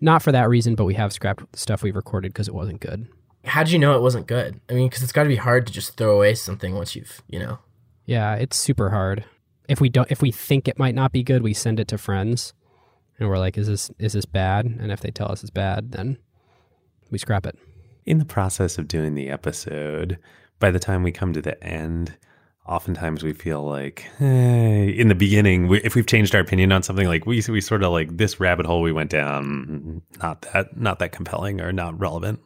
Not 0.00 0.22
for 0.22 0.32
that 0.32 0.48
reason, 0.48 0.74
but 0.74 0.84
we 0.84 0.94
have 0.94 1.12
scrapped 1.12 1.58
stuff 1.58 1.82
we've 1.82 1.96
recorded 1.96 2.32
because 2.32 2.46
it 2.46 2.54
wasn't 2.54 2.80
good. 2.80 3.08
How 3.44 3.64
did 3.64 3.72
you 3.72 3.78
know 3.78 3.96
it 3.96 4.02
wasn't 4.02 4.26
good? 4.26 4.60
I 4.68 4.74
mean, 4.74 4.88
because 4.88 5.02
it's 5.02 5.12
got 5.12 5.22
to 5.22 5.28
be 5.28 5.36
hard 5.36 5.66
to 5.66 5.72
just 5.72 5.96
throw 5.96 6.14
away 6.14 6.34
something 6.34 6.74
once 6.74 6.94
you've, 6.94 7.22
you 7.26 7.38
know. 7.38 7.58
Yeah, 8.04 8.34
it's 8.34 8.56
super 8.56 8.90
hard. 8.90 9.24
If 9.68 9.80
we 9.80 9.88
don't, 9.88 10.10
if 10.10 10.20
we 10.20 10.30
think 10.30 10.68
it 10.68 10.78
might 10.78 10.94
not 10.94 11.12
be 11.12 11.22
good, 11.22 11.42
we 11.42 11.54
send 11.54 11.80
it 11.80 11.88
to 11.88 11.98
friends, 11.98 12.54
and 13.18 13.28
we're 13.28 13.38
like, 13.38 13.58
"Is 13.58 13.66
this 13.66 13.90
is 13.98 14.14
this 14.14 14.24
bad?" 14.24 14.64
And 14.64 14.90
if 14.90 15.00
they 15.00 15.10
tell 15.10 15.30
us 15.30 15.42
it's 15.42 15.50
bad, 15.50 15.92
then 15.92 16.16
we 17.10 17.18
scrap 17.18 17.44
it 17.44 17.58
in 18.08 18.18
the 18.18 18.24
process 18.24 18.78
of 18.78 18.88
doing 18.88 19.14
the 19.14 19.28
episode, 19.28 20.18
by 20.58 20.70
the 20.70 20.78
time 20.78 21.02
we 21.02 21.12
come 21.12 21.34
to 21.34 21.42
the 21.42 21.62
end, 21.62 22.16
oftentimes 22.66 23.22
we 23.22 23.34
feel 23.34 23.62
like 23.62 24.06
hey, 24.18 24.88
in 24.88 25.08
the 25.08 25.14
beginning, 25.14 25.68
we, 25.68 25.78
if 25.82 25.94
we've 25.94 26.06
changed 26.06 26.34
our 26.34 26.40
opinion 26.40 26.72
on 26.72 26.82
something, 26.82 27.06
like 27.06 27.26
we 27.26 27.42
we 27.48 27.60
sort 27.60 27.82
of 27.82 27.92
like 27.92 28.16
this 28.16 28.40
rabbit 28.40 28.64
hole 28.64 28.80
we 28.80 28.92
went 28.92 29.10
down, 29.10 30.00
not 30.22 30.40
that 30.52 30.74
not 30.74 30.98
that 31.00 31.12
compelling 31.12 31.60
or 31.60 31.70
not 31.70 32.00
relevant. 32.00 32.40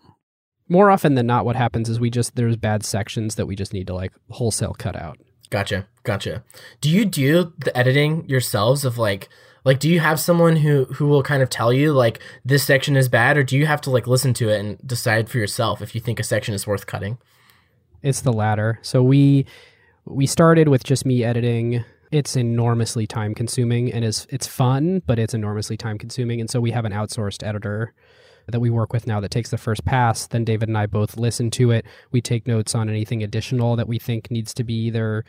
More 0.68 0.90
often 0.90 1.14
than 1.14 1.26
not, 1.26 1.44
what 1.44 1.54
happens 1.54 1.88
is 1.88 2.00
we 2.00 2.10
just 2.10 2.34
there's 2.34 2.56
bad 2.56 2.84
sections 2.84 3.36
that 3.36 3.46
we 3.46 3.54
just 3.54 3.72
need 3.72 3.86
to 3.86 3.94
like 3.94 4.12
wholesale 4.30 4.74
cut 4.74 4.96
out. 4.96 5.18
Gotcha, 5.48 5.86
gotcha. 6.02 6.42
Do 6.80 6.90
you 6.90 7.04
do 7.04 7.52
the 7.58 7.76
editing 7.76 8.28
yourselves 8.28 8.84
of 8.84 8.98
like? 8.98 9.28
Like, 9.64 9.78
do 9.78 9.88
you 9.88 10.00
have 10.00 10.18
someone 10.18 10.56
who 10.56 10.84
who 10.86 11.06
will 11.06 11.22
kind 11.22 11.42
of 11.42 11.50
tell 11.50 11.72
you 11.72 11.92
like 11.92 12.20
this 12.44 12.64
section 12.64 12.96
is 12.96 13.08
bad, 13.08 13.36
or 13.36 13.42
do 13.42 13.56
you 13.56 13.66
have 13.66 13.80
to 13.82 13.90
like 13.90 14.06
listen 14.06 14.34
to 14.34 14.48
it 14.48 14.58
and 14.60 14.86
decide 14.86 15.28
for 15.28 15.38
yourself 15.38 15.80
if 15.80 15.94
you 15.94 16.00
think 16.00 16.18
a 16.18 16.24
section 16.24 16.54
is 16.54 16.66
worth 16.66 16.86
cutting? 16.86 17.18
It's 18.02 18.20
the 18.20 18.32
latter. 18.32 18.78
So 18.82 19.02
we 19.02 19.46
we 20.04 20.26
started 20.26 20.68
with 20.68 20.84
just 20.84 21.06
me 21.06 21.22
editing. 21.22 21.84
It's 22.10 22.36
enormously 22.36 23.06
time 23.06 23.34
consuming 23.34 23.92
and 23.92 24.04
is 24.04 24.26
it's 24.30 24.46
fun, 24.46 25.02
but 25.06 25.18
it's 25.18 25.34
enormously 25.34 25.76
time 25.76 25.98
consuming. 25.98 26.40
And 26.40 26.50
so 26.50 26.60
we 26.60 26.72
have 26.72 26.84
an 26.84 26.92
outsourced 26.92 27.46
editor 27.46 27.94
that 28.48 28.60
we 28.60 28.70
work 28.70 28.92
with 28.92 29.06
now 29.06 29.20
that 29.20 29.30
takes 29.30 29.50
the 29.50 29.58
first 29.58 29.84
pass. 29.84 30.26
Then 30.26 30.44
David 30.44 30.68
and 30.68 30.76
I 30.76 30.86
both 30.86 31.16
listen 31.16 31.50
to 31.52 31.70
it. 31.70 31.86
We 32.10 32.20
take 32.20 32.46
notes 32.46 32.74
on 32.74 32.88
anything 32.88 33.22
additional 33.22 33.76
that 33.76 33.88
we 33.88 33.98
think 33.98 34.30
needs 34.30 34.52
to 34.54 34.64
be 34.64 34.74
either 34.74 35.24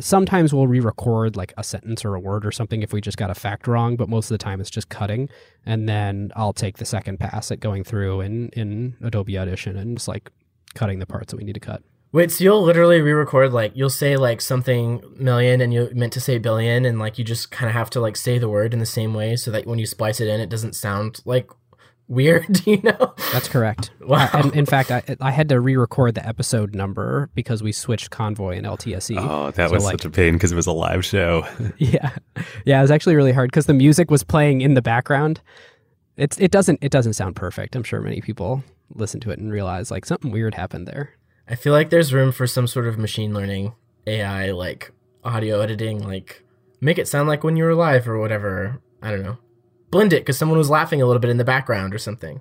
sometimes 0.00 0.52
we'll 0.52 0.66
re-record 0.66 1.36
like 1.36 1.52
a 1.56 1.64
sentence 1.64 2.04
or 2.04 2.14
a 2.14 2.20
word 2.20 2.44
or 2.44 2.52
something 2.52 2.82
if 2.82 2.92
we 2.92 3.00
just 3.00 3.16
got 3.16 3.30
a 3.30 3.34
fact 3.34 3.66
wrong 3.66 3.96
but 3.96 4.08
most 4.08 4.30
of 4.30 4.34
the 4.34 4.42
time 4.42 4.60
it's 4.60 4.70
just 4.70 4.88
cutting. 4.88 5.28
And 5.66 5.88
then 5.88 6.32
i'll 6.36 6.52
take 6.52 6.78
the 6.78 6.84
second 6.84 7.18
pass 7.20 7.50
at 7.50 7.60
going 7.60 7.84
through 7.84 8.20
in 8.20 8.48
in 8.50 8.96
adobe 9.02 9.38
audition 9.38 9.76
and 9.76 9.96
just 9.96 10.08
like 10.08 10.30
cutting 10.74 10.98
the 10.98 11.06
parts 11.06 11.32
that 11.32 11.36
we 11.36 11.44
need 11.44 11.54
to 11.54 11.60
cut. 11.60 11.82
Wait, 12.10 12.30
so 12.30 12.42
you'll 12.42 12.62
literally 12.62 13.02
re-record 13.02 13.52
like 13.52 13.72
you'll 13.74 13.90
say 13.90 14.16
like 14.16 14.40
something 14.40 15.02
million 15.16 15.60
and 15.60 15.74
you 15.74 15.90
meant 15.94 16.12
to 16.14 16.20
say 16.20 16.38
billion 16.38 16.86
and 16.86 16.98
like 16.98 17.18
you 17.18 17.24
just 17.24 17.50
kind 17.50 17.68
of 17.68 17.74
have 17.74 17.90
to 17.90 18.00
like 18.00 18.16
say 18.16 18.38
the 18.38 18.48
word 18.48 18.72
in 18.72 18.78
the 18.78 18.86
same 18.86 19.12
way 19.12 19.36
so 19.36 19.50
that 19.50 19.66
when 19.66 19.78
you 19.78 19.86
splice 19.86 20.20
it 20.20 20.28
in 20.28 20.40
it 20.40 20.48
doesn't 20.48 20.74
sound 20.74 21.20
like 21.26 21.50
weird, 22.08 22.60
you 22.66 22.80
know? 22.82 23.14
That's 23.32 23.48
correct. 23.48 23.90
Wow. 24.00 24.28
And 24.32 24.54
in 24.54 24.66
fact, 24.66 24.90
I, 24.90 25.02
I 25.20 25.30
had 25.30 25.48
to 25.50 25.60
re-record 25.60 26.14
the 26.14 26.26
episode 26.26 26.74
number 26.74 27.30
because 27.34 27.62
we 27.62 27.70
switched 27.72 28.10
Convoy 28.10 28.56
and 28.56 28.66
LTSE. 28.66 29.16
Oh, 29.18 29.50
that 29.52 29.68
So, 29.68 29.74
was 29.74 29.84
like- 29.84 29.92
such 29.94 30.04
a 30.06 30.10
pain 30.10 30.34
because 30.34 30.50
it 30.52 30.56
was 30.56 30.66
a 30.66 30.72
live 30.72 31.04
show. 31.04 31.46
Yeah, 31.78 32.10
yeah, 32.64 32.78
it 32.78 32.82
was 32.82 32.90
actually 32.90 33.14
really 33.16 33.32
hard 33.32 33.50
because 33.50 33.66
the 33.66 33.74
music 33.74 34.10
was 34.10 34.22
playing 34.24 34.60
in 34.62 34.74
the 34.74 34.82
background. 34.82 35.40
It's 36.16 36.38
it 36.40 36.50
doesn't 36.50 36.78
it 36.82 36.90
doesn't 36.90 37.12
sound 37.12 37.36
perfect. 37.36 37.76
I'm 37.76 37.84
sure 37.84 38.00
many 38.00 38.20
people 38.20 38.64
listen 38.94 39.20
to 39.20 39.30
it 39.30 39.38
and 39.38 39.52
realize 39.52 39.90
like 39.90 40.04
something 40.06 40.30
weird 40.32 40.54
happened 40.54 40.88
there. 40.88 41.10
I 41.48 41.54
feel 41.54 41.72
like 41.72 41.90
there's 41.90 42.12
room 42.12 42.32
for 42.32 42.46
some 42.46 42.66
sort 42.66 42.86
of 42.88 42.98
machine 42.98 43.32
learning 43.32 43.74
AI 44.06 44.50
like 44.50 44.90
audio 45.24 45.60
editing 45.60 46.02
like 46.02 46.42
make 46.80 46.98
it 46.98 47.06
sound 47.06 47.28
like 47.28 47.44
when 47.44 47.56
you 47.56 47.64
were 47.64 47.74
live 47.74 48.08
or 48.08 48.18
whatever. 48.18 48.80
I 49.02 49.10
don't 49.12 49.22
know. 49.22 49.38
Blend 49.90 50.12
it 50.12 50.26
cuz 50.26 50.38
someone 50.38 50.58
was 50.58 50.70
laughing 50.70 51.00
a 51.02 51.06
little 51.06 51.20
bit 51.20 51.30
in 51.30 51.38
the 51.38 51.44
background 51.44 51.94
or 51.94 51.98
something. 51.98 52.40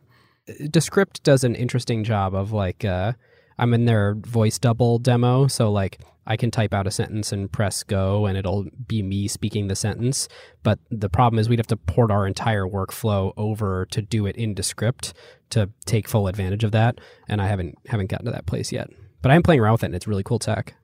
Descript 0.69 1.23
does 1.23 1.43
an 1.43 1.55
interesting 1.55 2.03
job 2.03 2.33
of 2.33 2.51
like 2.51 2.85
uh, 2.85 3.13
I'm 3.57 3.73
in 3.73 3.85
their 3.85 4.15
voice 4.15 4.57
double 4.57 4.99
demo, 4.99 5.47
so 5.47 5.71
like 5.71 5.99
I 6.25 6.35
can 6.35 6.51
type 6.51 6.73
out 6.73 6.87
a 6.87 6.91
sentence 6.91 7.31
and 7.31 7.51
press 7.51 7.83
go, 7.83 8.25
and 8.25 8.37
it'll 8.37 8.65
be 8.87 9.01
me 9.01 9.27
speaking 9.27 9.67
the 9.67 9.75
sentence. 9.75 10.27
But 10.61 10.79
the 10.91 11.09
problem 11.09 11.39
is 11.39 11.47
we'd 11.47 11.59
have 11.59 11.67
to 11.67 11.77
port 11.77 12.11
our 12.11 12.27
entire 12.27 12.65
workflow 12.65 13.33
over 13.37 13.87
to 13.91 14.01
do 14.01 14.25
it 14.25 14.35
in 14.35 14.53
Descript 14.53 15.13
to 15.51 15.69
take 15.85 16.07
full 16.07 16.27
advantage 16.27 16.63
of 16.63 16.71
that, 16.73 16.99
and 17.27 17.41
I 17.41 17.47
haven't 17.47 17.75
haven't 17.87 18.09
gotten 18.09 18.25
to 18.25 18.31
that 18.31 18.45
place 18.45 18.71
yet. 18.71 18.89
But 19.21 19.31
I'm 19.31 19.43
playing 19.43 19.61
around 19.61 19.73
with 19.73 19.83
it, 19.83 19.87
and 19.87 19.95
it's 19.95 20.07
really 20.07 20.23
cool 20.23 20.39
tech. 20.39 20.75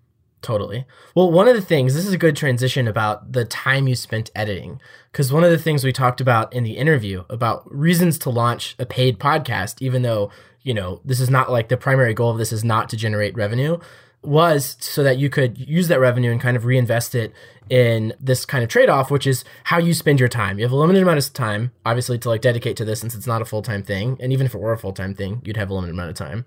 Totally. 0.44 0.86
Well, 1.16 1.32
one 1.32 1.48
of 1.48 1.56
the 1.56 1.62
things, 1.62 1.96
this 1.96 2.06
is 2.06 2.14
a 2.14 2.18
good 2.18 2.36
transition 2.36 2.86
about 2.86 3.32
the 3.32 3.46
time 3.46 3.88
you 3.88 3.96
spent 3.96 4.30
editing. 4.36 4.82
Because 5.12 5.32
one 5.32 5.46
of 5.46 5.52
the 5.52 5.58
things 5.58 5.86
we 5.86 5.94
talked 5.94 6.20
about 6.20 6.52
in 6.54 6.66
the 6.66 6.78
interview 6.78 7.24
about 7.30 7.64
reasons 7.74 8.20
to 8.20 8.30
launch 8.30 8.76
a 8.78 8.86
paid 8.86 9.20
podcast, 9.20 9.82
even 9.82 10.02
though, 10.02 10.30
you 10.62 10.74
know, 10.74 11.00
this 11.06 11.22
is 11.22 11.30
not 11.30 11.50
like 11.50 11.70
the 11.70 11.78
primary 11.78 12.14
goal 12.14 12.30
of 12.30 12.38
this 12.38 12.52
is 12.52 12.64
not 12.64 12.90
to 12.90 12.98
generate 12.98 13.36
revenue, 13.36 13.80
was 14.24 14.78
so 14.80 15.04
that 15.04 15.18
you 15.18 15.30
could 15.30 15.58
use 15.58 15.88
that 15.90 16.00
revenue 16.00 16.32
and 16.32 16.40
kind 16.40 16.56
of 16.56 16.66
reinvest 16.66 17.14
it 17.14 17.34
in 17.70 18.14
this 18.20 18.46
kind 18.46 18.64
of 18.64 18.70
trade 18.70 18.90
off, 18.90 19.10
which 19.10 19.26
is 19.26 19.44
how 19.66 19.78
you 19.78 19.94
spend 19.94 20.20
your 20.20 20.30
time. 20.30 20.58
You 20.58 20.66
have 20.66 20.72
a 20.72 20.76
limited 20.76 21.02
amount 21.02 21.18
of 21.18 21.34
time, 21.34 21.72
obviously, 21.86 22.18
to 22.20 22.30
like 22.30 22.42
dedicate 22.42 22.78
to 22.78 22.86
this 22.86 23.00
since 23.02 23.16
it's 23.16 23.28
not 23.28 23.42
a 23.42 23.46
full 23.46 23.62
time 23.62 23.84
thing. 23.84 24.18
And 24.20 24.34
even 24.34 24.46
if 24.46 24.54
it 24.54 24.60
were 24.60 24.74
a 24.74 24.78
full 24.78 24.94
time 24.94 25.14
thing, 25.14 25.42
you'd 25.44 25.58
have 25.58 25.70
a 25.70 25.74
limited 25.74 25.94
amount 25.94 26.10
of 26.10 26.16
time. 26.16 26.46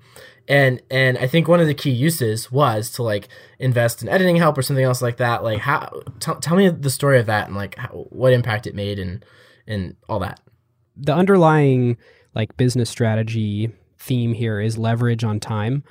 And 0.49 0.83
and 0.90 1.18
I 1.18 1.26
think 1.26 1.49
one 1.49 1.61
of 1.61 1.66
the 1.66 1.75
key 1.75 1.90
uses 1.90 2.52
was 2.52 2.90
to 2.92 3.02
like 3.02 3.28
invest 3.59 4.02
in 4.02 4.09
editing 4.09 4.37
help 4.37 4.56
or 4.56 4.62
something 4.62 4.85
else 4.85 5.02
like 5.02 5.16
that. 5.16 5.42
Like 5.42 5.61
how 5.61 6.02
t- 6.21 6.33
tell 6.40 6.56
me 6.56 6.68
the 6.68 6.90
story 6.90 7.18
of 7.18 7.26
that 7.26 7.47
and 7.47 7.56
like 7.56 7.76
how, 7.76 7.88
what 8.11 8.33
impact 8.33 8.66
it 8.66 8.75
made 8.75 8.99
and 8.99 9.25
and 9.66 9.97
all 10.09 10.21
that. 10.21 10.40
the 10.97 11.14
underlying 11.14 11.97
like 12.35 12.56
business 12.56 12.88
strategy 12.88 13.73
theme 13.99 14.33
here 14.33 14.61
is 14.61 14.78
leverage 14.78 15.25
on 15.25 15.40
time 15.40 15.83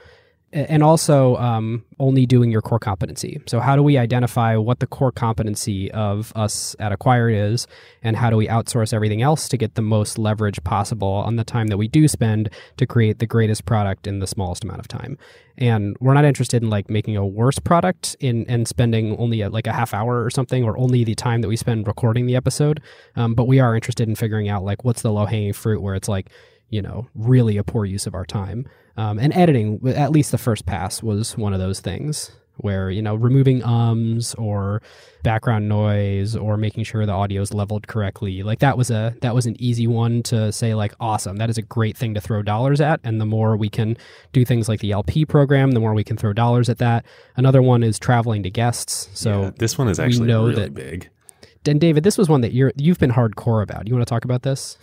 and 0.56 0.82
also 0.82 1.36
um, 1.36 1.84
only 2.00 2.26
doing 2.26 2.50
your 2.50 2.62
core 2.62 2.80
competency. 2.80 3.42
So 3.46 3.60
how 3.60 3.76
do 3.76 3.84
we 3.84 3.98
identify 3.98 4.56
what 4.56 4.80
the 4.80 4.88
core 4.88 5.12
competency 5.12 5.92
of 5.92 6.32
us 6.34 6.78
at 6.80 6.94
acquired 6.94 7.34
is 7.34 7.68
and 8.02 8.16
how 8.16 8.30
do 8.30 8.38
we 8.38 8.48
outsource 8.48 8.94
everything 8.94 9.22
else 9.22 9.50
to 9.50 9.58
get 9.58 9.76
the 9.76 9.82
most 9.82 10.18
leverage 10.18 10.64
possible 10.64 11.10
on 11.10 11.36
the 11.36 11.44
time 11.44 11.68
that 11.68 11.78
we 11.78 11.90
do 11.90 12.08
spend 12.08 12.50
to 12.78 12.88
create 12.88 13.20
the 13.20 13.28
greatest 13.28 13.66
product 13.66 14.08
in 14.08 14.20
the 14.20 14.28
smallest 14.28 14.64
amount 14.64 14.80
of 14.80 14.88
time? 14.88 15.18
And 15.58 15.98
we're 16.00 16.14
not 16.14 16.26
interested 16.26 16.64
in 16.64 16.70
like 16.70 16.90
making 16.90 17.18
a 17.18 17.26
worse 17.26 17.60
product 17.60 18.16
in 18.22 18.46
and 18.48 18.66
spending 18.66 19.18
only 19.18 19.42
a, 19.42 19.50
like 19.50 19.68
a 19.68 19.74
half 19.74 19.94
hour 19.94 20.24
or 20.24 20.30
something 20.30 20.64
or 20.64 20.78
only 20.78 21.04
the 21.04 21.16
time 21.16 21.42
that 21.42 21.50
we 21.50 21.58
spend 21.58 21.86
recording 21.86 22.28
the 22.28 22.36
episode. 22.36 22.82
Um, 23.18 23.36
but 23.36 23.46
we 23.46 23.60
are 23.60 23.76
interested 23.76 24.08
in 24.08 24.16
figuring 24.16 24.48
out 24.48 24.64
like 24.64 24.86
what's 24.86 25.02
the 25.02 25.12
low 25.12 25.26
hanging 25.26 25.54
fruit 25.54 25.82
where 25.82 25.96
it's 25.96 26.08
like 26.08 26.30
you 26.70 26.82
know 26.82 27.08
really 27.16 27.58
a 27.58 27.64
poor 27.64 27.86
use 27.86 28.08
of 28.08 28.16
our 28.16 28.26
time. 28.26 28.68
Um, 28.98 29.20
and 29.20 29.34
editing 29.34 29.82
at 29.88 30.12
least 30.12 30.32
the 30.32 30.38
first 30.38 30.66
pass 30.66 31.04
was 31.04 31.38
one 31.38 31.54
of 31.54 31.60
those 31.60 31.80
things 31.82 32.32
where 32.58 32.90
you 32.90 33.02
know 33.02 33.16
removing 33.16 33.62
ums 33.64 34.34
or 34.36 34.82
background 35.24 35.68
noise 35.68 36.38
or 36.38 36.56
making 36.56 36.86
sure 36.86 37.06
the 37.06 37.12
audio 37.12 37.42
is 37.42 37.54
leveled 37.54 37.86
correctly 37.90 38.44
like 38.44 38.60
that 38.60 38.78
was 38.78 38.90
a 38.90 39.14
that 39.20 39.36
was 39.36 39.46
an 39.46 39.58
easy 39.62 39.88
one 39.88 40.24
to 40.24 40.50
say 40.54 40.74
like 40.74 40.94
awesome 41.02 41.36
that 41.36 41.50
is 41.50 41.58
a 41.58 41.62
great 41.62 41.98
thing 41.98 42.14
to 42.14 42.22
throw 42.22 42.42
dollars 42.42 42.80
at. 42.80 43.02
And 43.04 43.20
the 43.20 43.26
more 43.26 43.58
we 43.58 43.68
can 43.68 43.98
do 44.32 44.46
things 44.46 44.70
like 44.70 44.80
the 44.80 44.92
lp 44.92 45.26
program 45.26 45.72
the 45.72 45.82
more 45.82 45.94
we 45.94 46.06
can 46.06 46.16
throw 46.16 46.32
dollars 46.32 46.70
at 46.70 46.78
that. 46.78 47.04
Another 47.36 47.62
one 47.62 47.84
is 47.84 48.00
traveling 48.00 48.44
to 48.44 48.50
guests. 48.50 49.10
So 49.14 49.42
Yeah, 49.42 49.52
this 49.58 49.78
one 49.78 49.90
is 49.90 50.00
actually 50.00 50.28
know 50.28 50.44
really 50.48 50.62
that- 50.62 50.74
big. 50.74 51.10
and 51.68 51.82
david 51.82 52.04
this 52.06 52.18
was 52.18 52.30
one 52.30 52.40
that 52.40 52.54
you're 52.54 52.72
you've 52.78 53.00
been 53.00 53.12
hardcore 53.12 53.62
about. 53.64 53.88
You 53.90 53.94
want 53.96 54.08
to 54.08 54.10
talk 54.10 54.24
about 54.24 54.44
this 54.44 54.78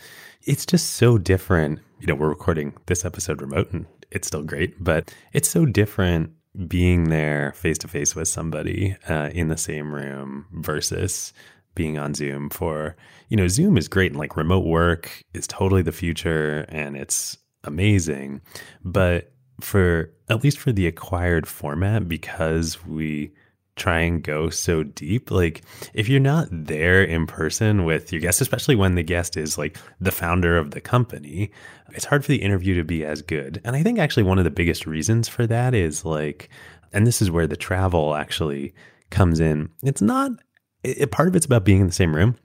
It's 0.44 0.66
just 0.66 0.94
so 0.94 1.18
different. 1.18 1.78
You 2.00 2.08
know, 2.08 2.14
we're 2.16 2.28
recording 2.28 2.74
this 2.86 3.04
episode 3.04 3.40
remote 3.40 3.72
and 3.72 3.86
it's 4.10 4.26
still 4.26 4.42
great, 4.42 4.82
but 4.82 5.14
it's 5.32 5.48
so 5.48 5.64
different 5.64 6.32
being 6.66 7.10
there 7.10 7.52
face 7.52 7.78
to 7.78 7.88
face 7.88 8.16
with 8.16 8.28
somebody 8.28 8.96
uh, 9.08 9.30
in 9.32 9.48
the 9.48 9.56
same 9.56 9.94
room 9.94 10.46
versus 10.52 11.32
being 11.74 11.96
on 11.96 12.14
Zoom 12.14 12.50
for, 12.50 12.96
you 13.28 13.36
know, 13.36 13.46
Zoom 13.46 13.78
is 13.78 13.88
great 13.88 14.10
and 14.10 14.18
like 14.18 14.36
remote 14.36 14.64
work 14.64 15.22
is 15.32 15.46
totally 15.46 15.82
the 15.82 15.92
future 15.92 16.66
and 16.68 16.96
it's 16.96 17.38
amazing. 17.64 18.42
But 18.84 19.32
for 19.60 20.12
at 20.28 20.42
least 20.42 20.58
for 20.58 20.72
the 20.72 20.88
acquired 20.88 21.46
format, 21.46 22.08
because 22.08 22.84
we 22.84 23.32
try 23.76 24.00
and 24.00 24.22
go 24.22 24.50
so 24.50 24.82
deep. 24.82 25.30
Like, 25.30 25.62
if 25.94 26.08
you're 26.08 26.20
not 26.20 26.48
there 26.50 27.02
in 27.02 27.26
person 27.26 27.84
with 27.84 28.12
your 28.12 28.20
guest, 28.20 28.40
especially 28.40 28.76
when 28.76 28.94
the 28.94 29.02
guest 29.02 29.36
is 29.36 29.56
like 29.56 29.78
the 30.00 30.12
founder 30.12 30.56
of 30.58 30.72
the 30.72 30.80
company, 30.80 31.50
it's 31.92 32.04
hard 32.04 32.24
for 32.24 32.32
the 32.32 32.42
interview 32.42 32.74
to 32.76 32.84
be 32.84 33.04
as 33.04 33.22
good. 33.22 33.60
And 33.64 33.74
I 33.74 33.82
think 33.82 33.98
actually 33.98 34.24
one 34.24 34.38
of 34.38 34.44
the 34.44 34.50
biggest 34.50 34.86
reasons 34.86 35.28
for 35.28 35.46
that 35.46 35.74
is 35.74 36.04
like, 36.04 36.48
and 36.92 37.06
this 37.06 37.22
is 37.22 37.30
where 37.30 37.46
the 37.46 37.56
travel 37.56 38.14
actually 38.14 38.74
comes 39.10 39.40
in. 39.40 39.70
It's 39.82 40.02
not, 40.02 40.32
it, 40.82 41.10
part 41.10 41.28
of 41.28 41.36
it's 41.36 41.46
about 41.46 41.64
being 41.64 41.80
in 41.80 41.86
the 41.86 41.92
same 41.92 42.14
room, 42.14 42.36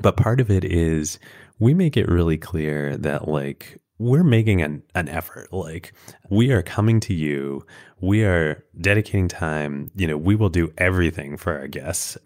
but 0.00 0.16
part 0.16 0.40
of 0.40 0.50
it 0.50 0.64
is 0.64 1.18
we 1.58 1.74
make 1.74 1.96
it 1.96 2.08
really 2.08 2.38
clear 2.38 2.96
that 2.96 3.28
like 3.28 3.78
we're 3.98 4.24
making 4.24 4.62
an, 4.62 4.82
an 4.94 5.08
effort. 5.08 5.52
Like 5.52 5.92
we 6.30 6.50
are 6.52 6.62
coming 6.62 7.00
to 7.00 7.14
you. 7.14 7.64
We 8.00 8.24
are 8.24 8.64
dedicating 8.80 9.28
time. 9.28 9.90
You 9.94 10.06
know 10.06 10.16
we 10.16 10.36
will 10.36 10.48
do 10.48 10.72
everything 10.78 11.36
for 11.36 11.58
our 11.58 11.68
guests 11.68 12.16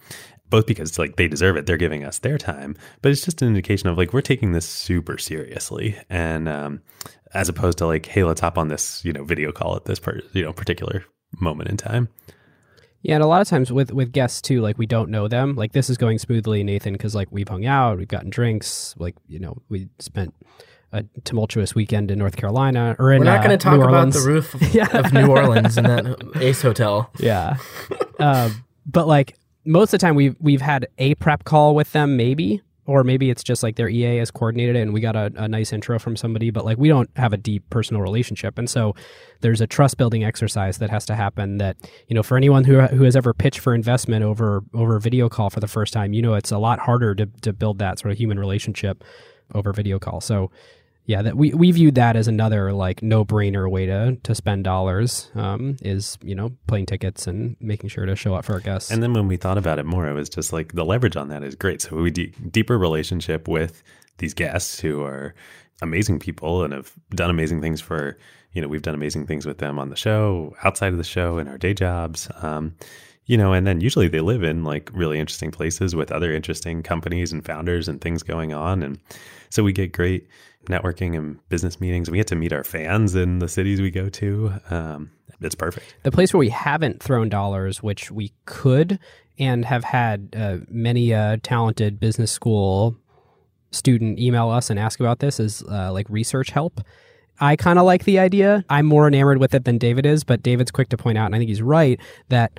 both 0.50 0.66
because 0.66 0.98
like 0.98 1.16
they 1.16 1.28
deserve 1.28 1.56
it. 1.56 1.66
They're 1.66 1.76
giving 1.76 2.04
us 2.04 2.18
their 2.18 2.38
time 2.38 2.76
but 3.02 3.12
it's 3.12 3.24
just 3.24 3.42
an 3.42 3.48
indication 3.48 3.88
of 3.88 3.98
like 3.98 4.12
we're 4.12 4.20
taking 4.22 4.52
this 4.52 4.66
super 4.66 5.18
seriously. 5.18 5.96
And 6.08 6.48
um 6.48 6.80
as 7.34 7.48
opposed 7.48 7.78
to 7.78 7.86
like 7.86 8.06
hey 8.06 8.24
let's 8.24 8.40
hop 8.40 8.56
on 8.56 8.68
this 8.68 9.04
you 9.04 9.12
know 9.12 9.24
video 9.24 9.52
call 9.52 9.76
at 9.76 9.84
this 9.84 9.98
part 9.98 10.24
you 10.32 10.42
know 10.42 10.52
particular 10.52 11.04
moment 11.40 11.70
in 11.70 11.76
time. 11.76 12.08
Yeah, 13.02 13.14
and 13.14 13.22
a 13.22 13.26
lot 13.26 13.40
of 13.40 13.48
times 13.48 13.70
with 13.70 13.92
with 13.92 14.12
guests 14.12 14.42
too, 14.42 14.60
like 14.60 14.76
we 14.76 14.86
don't 14.86 15.10
know 15.10 15.28
them. 15.28 15.54
Like 15.54 15.72
this 15.72 15.88
is 15.88 15.96
going 15.96 16.18
smoothly, 16.18 16.64
Nathan, 16.64 16.94
because 16.94 17.14
like 17.14 17.28
we've 17.30 17.48
hung 17.48 17.64
out, 17.64 17.98
we've 17.98 18.08
gotten 18.08 18.30
drinks. 18.30 18.94
Like 18.98 19.14
you 19.28 19.38
know, 19.38 19.62
we 19.68 19.88
spent 20.00 20.34
a 20.92 21.02
tumultuous 21.24 21.74
weekend 21.74 22.10
in 22.10 22.18
North 22.18 22.36
Carolina 22.36 22.96
or 22.98 23.12
in 23.12 23.18
We're 23.20 23.24
not 23.26 23.40
uh, 23.40 23.42
going 23.46 23.58
to 23.58 23.62
talk 23.62 23.74
New 23.74 23.80
about 23.82 23.94
Orleans. 23.94 24.22
the 24.24 24.30
roof 24.30 24.54
of, 24.54 24.62
Yeah. 24.74 24.88
of 24.96 25.12
New 25.12 25.26
Orleans 25.26 25.76
and 25.76 25.86
that 25.86 26.32
Ace 26.40 26.62
Hotel. 26.62 27.10
Yeah, 27.18 27.56
um, 28.18 28.64
but 28.86 29.06
like 29.06 29.36
most 29.64 29.92
of 29.92 30.00
the 30.00 30.06
time, 30.06 30.14
we've 30.14 30.36
we've 30.40 30.62
had 30.62 30.88
a 30.98 31.14
prep 31.16 31.44
call 31.44 31.74
with 31.74 31.92
them, 31.92 32.16
maybe, 32.16 32.62
or 32.86 33.04
maybe 33.04 33.28
it's 33.28 33.42
just 33.44 33.62
like 33.62 33.76
their 33.76 33.88
EA 33.90 34.16
has 34.16 34.30
coordinated 34.30 34.76
it, 34.76 34.80
and 34.80 34.94
we 34.94 35.00
got 35.00 35.14
a, 35.14 35.30
a 35.36 35.46
nice 35.46 35.74
intro 35.74 35.98
from 35.98 36.16
somebody. 36.16 36.50
But 36.50 36.64
like 36.64 36.78
we 36.78 36.88
don't 36.88 37.10
have 37.16 37.34
a 37.34 37.36
deep 37.36 37.68
personal 37.68 38.00
relationship, 38.00 38.56
and 38.56 38.70
so 38.70 38.94
there's 39.40 39.60
a 39.60 39.66
trust 39.66 39.98
building 39.98 40.24
exercise 40.24 40.78
that 40.78 40.88
has 40.88 41.04
to 41.06 41.14
happen. 41.14 41.58
That 41.58 41.76
you 42.06 42.14
know, 42.14 42.22
for 42.22 42.38
anyone 42.38 42.64
who 42.64 42.80
who 42.80 43.04
has 43.04 43.14
ever 43.14 43.34
pitched 43.34 43.60
for 43.60 43.74
investment 43.74 44.24
over 44.24 44.62
over 44.72 44.96
a 44.96 45.00
video 45.00 45.28
call 45.28 45.50
for 45.50 45.60
the 45.60 45.68
first 45.68 45.92
time, 45.92 46.14
you 46.14 46.22
know, 46.22 46.32
it's 46.32 46.50
a 46.50 46.58
lot 46.58 46.78
harder 46.78 47.14
to 47.16 47.26
to 47.42 47.52
build 47.52 47.78
that 47.80 47.98
sort 47.98 48.12
of 48.12 48.18
human 48.18 48.38
relationship 48.40 49.04
over 49.54 49.72
video 49.72 49.98
call. 49.98 50.20
So 50.20 50.50
yeah, 51.08 51.22
that 51.22 51.38
we, 51.38 51.54
we 51.54 51.72
viewed 51.72 51.94
that 51.94 52.16
as 52.16 52.28
another 52.28 52.70
like 52.74 53.02
no 53.02 53.24
brainer 53.24 53.68
way 53.68 53.86
to 53.86 54.16
to 54.22 54.34
spend 54.34 54.64
dollars. 54.64 55.30
Um, 55.34 55.78
is 55.80 56.18
you 56.22 56.34
know 56.34 56.50
plane 56.66 56.84
tickets 56.84 57.26
and 57.26 57.56
making 57.60 57.88
sure 57.88 58.04
to 58.04 58.14
show 58.14 58.34
up 58.34 58.44
for 58.44 58.52
our 58.52 58.60
guests. 58.60 58.90
And 58.90 59.02
then 59.02 59.14
when 59.14 59.26
we 59.26 59.38
thought 59.38 59.56
about 59.56 59.78
it 59.78 59.86
more, 59.86 60.06
it 60.06 60.12
was 60.12 60.28
just 60.28 60.52
like 60.52 60.74
the 60.74 60.84
leverage 60.84 61.16
on 61.16 61.28
that 61.28 61.42
is 61.42 61.54
great. 61.54 61.80
So 61.80 61.96
we 61.96 62.10
de- 62.10 62.26
deeper 62.50 62.76
relationship 62.76 63.48
with 63.48 63.82
these 64.18 64.34
guests 64.34 64.80
who 64.80 65.02
are 65.02 65.34
amazing 65.80 66.18
people 66.18 66.62
and 66.62 66.74
have 66.74 66.92
done 67.14 67.30
amazing 67.30 67.62
things 67.62 67.80
for 67.80 68.18
you 68.52 68.60
know 68.60 68.68
we've 68.68 68.82
done 68.82 68.94
amazing 68.94 69.26
things 69.26 69.46
with 69.46 69.56
them 69.58 69.78
on 69.78 69.88
the 69.88 69.96
show, 69.96 70.54
outside 70.62 70.92
of 70.92 70.98
the 70.98 71.04
show, 71.04 71.38
in 71.38 71.48
our 71.48 71.56
day 71.56 71.72
jobs. 71.72 72.28
Um, 72.42 72.76
you 73.24 73.38
know, 73.38 73.54
and 73.54 73.66
then 73.66 73.80
usually 73.80 74.08
they 74.08 74.20
live 74.20 74.42
in 74.42 74.62
like 74.62 74.90
really 74.92 75.18
interesting 75.18 75.52
places 75.52 75.96
with 75.96 76.12
other 76.12 76.34
interesting 76.34 76.82
companies 76.82 77.32
and 77.32 77.42
founders 77.42 77.88
and 77.88 77.98
things 77.98 78.22
going 78.22 78.52
on. 78.52 78.82
And 78.82 78.98
so 79.48 79.62
we 79.62 79.72
get 79.72 79.92
great 79.92 80.28
networking 80.68 81.16
and 81.16 81.38
business 81.48 81.80
meetings. 81.80 82.10
We 82.10 82.18
get 82.18 82.26
to 82.28 82.36
meet 82.36 82.52
our 82.52 82.64
fans 82.64 83.14
in 83.14 83.38
the 83.38 83.48
cities 83.48 83.80
we 83.80 83.90
go 83.90 84.08
to. 84.08 84.52
Um, 84.70 85.10
it's 85.40 85.54
perfect. 85.54 85.94
The 86.02 86.10
place 86.10 86.32
where 86.32 86.38
we 86.38 86.48
haven't 86.48 87.02
thrown 87.02 87.28
dollars, 87.28 87.82
which 87.82 88.10
we 88.10 88.32
could 88.44 88.98
and 89.38 89.64
have 89.64 89.84
had 89.84 90.34
uh, 90.36 90.58
many 90.68 91.10
talented 91.42 92.00
business 92.00 92.32
school 92.32 92.96
student 93.70 94.18
email 94.18 94.48
us 94.50 94.70
and 94.70 94.78
ask 94.78 94.98
about 94.98 95.20
this, 95.20 95.38
is 95.38 95.62
uh, 95.70 95.92
like 95.92 96.08
research 96.08 96.50
help. 96.50 96.80
I 97.40 97.54
kind 97.54 97.78
of 97.78 97.84
like 97.84 98.04
the 98.04 98.18
idea. 98.18 98.64
I'm 98.68 98.86
more 98.86 99.06
enamored 99.06 99.38
with 99.38 99.54
it 99.54 99.64
than 99.64 99.78
David 99.78 100.06
is, 100.06 100.24
but 100.24 100.42
David's 100.42 100.72
quick 100.72 100.88
to 100.88 100.96
point 100.96 101.18
out, 101.18 101.26
and 101.26 101.36
I 101.36 101.38
think 101.38 101.48
he's 101.48 101.62
right, 101.62 102.00
that 102.30 102.58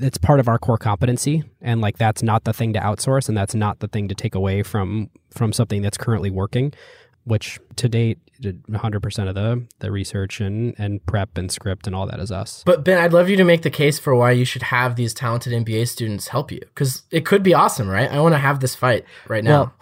it's 0.00 0.18
part 0.18 0.40
of 0.40 0.48
our 0.48 0.58
core 0.58 0.78
competency 0.78 1.42
and 1.60 1.80
like 1.80 1.98
that's 1.98 2.22
not 2.22 2.44
the 2.44 2.52
thing 2.52 2.72
to 2.72 2.80
outsource 2.80 3.28
and 3.28 3.36
that's 3.36 3.54
not 3.54 3.80
the 3.80 3.88
thing 3.88 4.08
to 4.08 4.14
take 4.14 4.34
away 4.34 4.62
from 4.62 5.10
from 5.30 5.52
something 5.52 5.82
that's 5.82 5.96
currently 5.96 6.30
working 6.30 6.72
which 7.24 7.58
to 7.76 7.88
date 7.88 8.18
100% 8.40 9.28
of 9.28 9.34
the 9.34 9.66
the 9.80 9.92
research 9.92 10.40
and 10.40 10.74
and 10.78 11.04
prep 11.04 11.36
and 11.36 11.52
script 11.52 11.86
and 11.86 11.94
all 11.94 12.06
that 12.06 12.18
is 12.18 12.32
us 12.32 12.62
But 12.64 12.84
Ben, 12.84 12.98
I'd 12.98 13.12
love 13.12 13.28
you 13.28 13.36
to 13.36 13.44
make 13.44 13.62
the 13.62 13.70
case 13.70 13.98
for 13.98 14.14
why 14.14 14.30
you 14.30 14.44
should 14.44 14.62
have 14.62 14.96
these 14.96 15.12
talented 15.12 15.52
MBA 15.52 15.88
students 15.88 16.28
help 16.28 16.50
you 16.50 16.60
because 16.60 17.02
it 17.10 17.26
could 17.26 17.42
be 17.42 17.52
awesome, 17.52 17.88
right? 17.88 18.10
I 18.10 18.20
want 18.20 18.34
to 18.34 18.38
have 18.38 18.60
this 18.60 18.74
fight 18.74 19.04
right 19.28 19.44
now. 19.44 19.50
Well, 19.50 19.74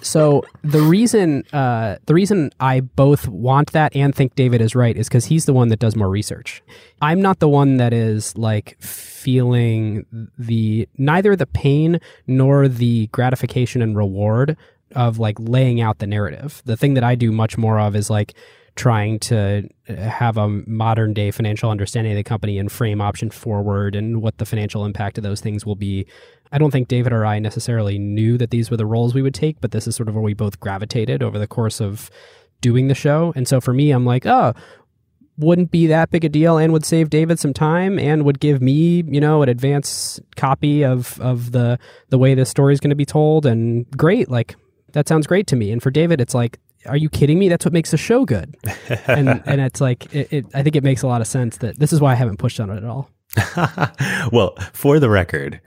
so 0.00 0.44
the 0.62 0.80
reason 0.80 1.44
uh, 1.52 1.96
the 2.06 2.14
reason 2.14 2.50
I 2.58 2.80
both 2.80 3.28
want 3.28 3.72
that 3.72 3.94
and 3.94 4.14
think 4.14 4.34
David 4.34 4.60
is 4.60 4.74
right 4.74 4.96
is 4.96 5.08
because 5.08 5.26
he's 5.26 5.44
the 5.44 5.52
one 5.52 5.68
that 5.68 5.78
does 5.78 5.94
more 5.94 6.08
research. 6.08 6.62
I'm 7.00 7.20
not 7.20 7.38
the 7.38 7.48
one 7.48 7.76
that 7.76 7.92
is 7.92 8.36
like 8.36 8.76
feeling 8.80 10.06
the 10.38 10.88
neither 10.98 11.36
the 11.36 11.46
pain 11.46 12.00
nor 12.26 12.68
the 12.68 13.08
gratification 13.08 13.82
and 13.82 13.96
reward 13.96 14.56
of 14.94 15.18
like 15.18 15.36
laying 15.38 15.80
out 15.80 15.98
the 15.98 16.06
narrative. 16.06 16.62
The 16.64 16.76
thing 16.76 16.94
that 16.94 17.04
I 17.04 17.14
do 17.14 17.32
much 17.32 17.58
more 17.58 17.78
of 17.78 17.96
is 17.96 18.10
like 18.10 18.34
trying 18.76 19.20
to 19.20 19.68
uh, 19.88 19.94
have 19.94 20.36
a 20.36 20.48
modern 20.48 21.14
day 21.14 21.30
financial 21.30 21.70
understanding 21.70 22.12
of 22.12 22.16
the 22.16 22.24
company 22.24 22.58
and 22.58 22.70
frame 22.70 23.00
option 23.00 23.30
forward 23.30 23.94
and 23.94 24.20
what 24.20 24.38
the 24.38 24.46
financial 24.46 24.84
impact 24.84 25.16
of 25.16 25.24
those 25.24 25.40
things 25.40 25.64
will 25.64 25.76
be. 25.76 26.06
I 26.50 26.58
don't 26.58 26.70
think 26.70 26.88
David 26.88 27.12
or 27.12 27.24
I 27.24 27.38
necessarily 27.38 27.98
knew 27.98 28.36
that 28.38 28.50
these 28.50 28.70
were 28.70 28.76
the 28.76 28.86
roles 28.86 29.14
we 29.14 29.22
would 29.22 29.34
take, 29.34 29.60
but 29.60 29.70
this 29.70 29.86
is 29.86 29.96
sort 29.96 30.08
of 30.08 30.14
where 30.14 30.22
we 30.22 30.34
both 30.34 30.60
gravitated 30.60 31.22
over 31.22 31.38
the 31.38 31.46
course 31.46 31.80
of 31.80 32.10
doing 32.60 32.88
the 32.88 32.94
show. 32.94 33.32
And 33.36 33.46
so 33.46 33.60
for 33.60 33.72
me, 33.72 33.90
I'm 33.90 34.04
like, 34.04 34.26
oh, 34.26 34.54
wouldn't 35.36 35.70
be 35.70 35.86
that 35.88 36.10
big 36.10 36.24
a 36.24 36.28
deal 36.28 36.58
and 36.58 36.72
would 36.72 36.84
save 36.84 37.10
David 37.10 37.38
some 37.40 37.52
time 37.52 37.98
and 37.98 38.24
would 38.24 38.38
give 38.38 38.62
me, 38.62 39.02
you 39.06 39.20
know, 39.20 39.42
an 39.42 39.48
advance 39.48 40.20
copy 40.36 40.84
of 40.84 41.20
of 41.20 41.52
the 41.52 41.78
the 42.10 42.18
way 42.18 42.34
this 42.34 42.50
story 42.50 42.72
is 42.72 42.80
going 42.80 42.90
to 42.90 42.96
be 42.96 43.04
told 43.04 43.46
and 43.46 43.88
great, 43.96 44.30
like 44.30 44.54
that 44.94 45.08
sounds 45.08 45.26
great 45.26 45.46
to 45.48 45.56
me. 45.56 45.70
And 45.70 45.82
for 45.82 45.90
David, 45.90 46.20
it's 46.20 46.34
like, 46.34 46.58
are 46.86 46.96
you 46.96 47.08
kidding 47.08 47.38
me? 47.38 47.48
That's 47.48 47.64
what 47.64 47.72
makes 47.72 47.90
the 47.90 47.96
show 47.96 48.24
good. 48.24 48.56
and 49.06 49.42
and 49.46 49.60
it's 49.60 49.80
like, 49.80 50.12
it, 50.14 50.32
it, 50.32 50.46
I 50.54 50.62
think 50.62 50.76
it 50.76 50.82
makes 50.82 51.02
a 51.02 51.06
lot 51.06 51.20
of 51.20 51.26
sense 51.26 51.58
that 51.58 51.78
this 51.78 51.92
is 51.92 52.00
why 52.00 52.12
I 52.12 52.14
haven't 52.14 52.38
pushed 52.38 52.60
on 52.60 52.70
it 52.70 52.78
at 52.78 52.84
all. 52.84 53.10
well, 54.32 54.56
for 54.72 54.98
the 54.98 55.10
record, 55.10 55.60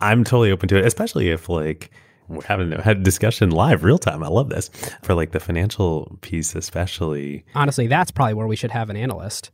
I'm 0.00 0.24
totally 0.24 0.50
open 0.50 0.68
to 0.68 0.76
it, 0.76 0.84
especially 0.84 1.30
if 1.30 1.48
like 1.48 1.90
we're 2.28 2.42
having 2.42 2.72
a 2.72 2.94
discussion 2.94 3.50
live, 3.50 3.84
real 3.84 3.98
time. 3.98 4.22
I 4.22 4.28
love 4.28 4.48
this 4.48 4.70
for 5.02 5.14
like 5.14 5.32
the 5.32 5.40
financial 5.40 6.18
piece, 6.20 6.54
especially. 6.54 7.44
Honestly, 7.54 7.86
that's 7.86 8.10
probably 8.10 8.34
where 8.34 8.46
we 8.46 8.56
should 8.56 8.72
have 8.72 8.90
an 8.90 8.96
analyst. 8.96 9.50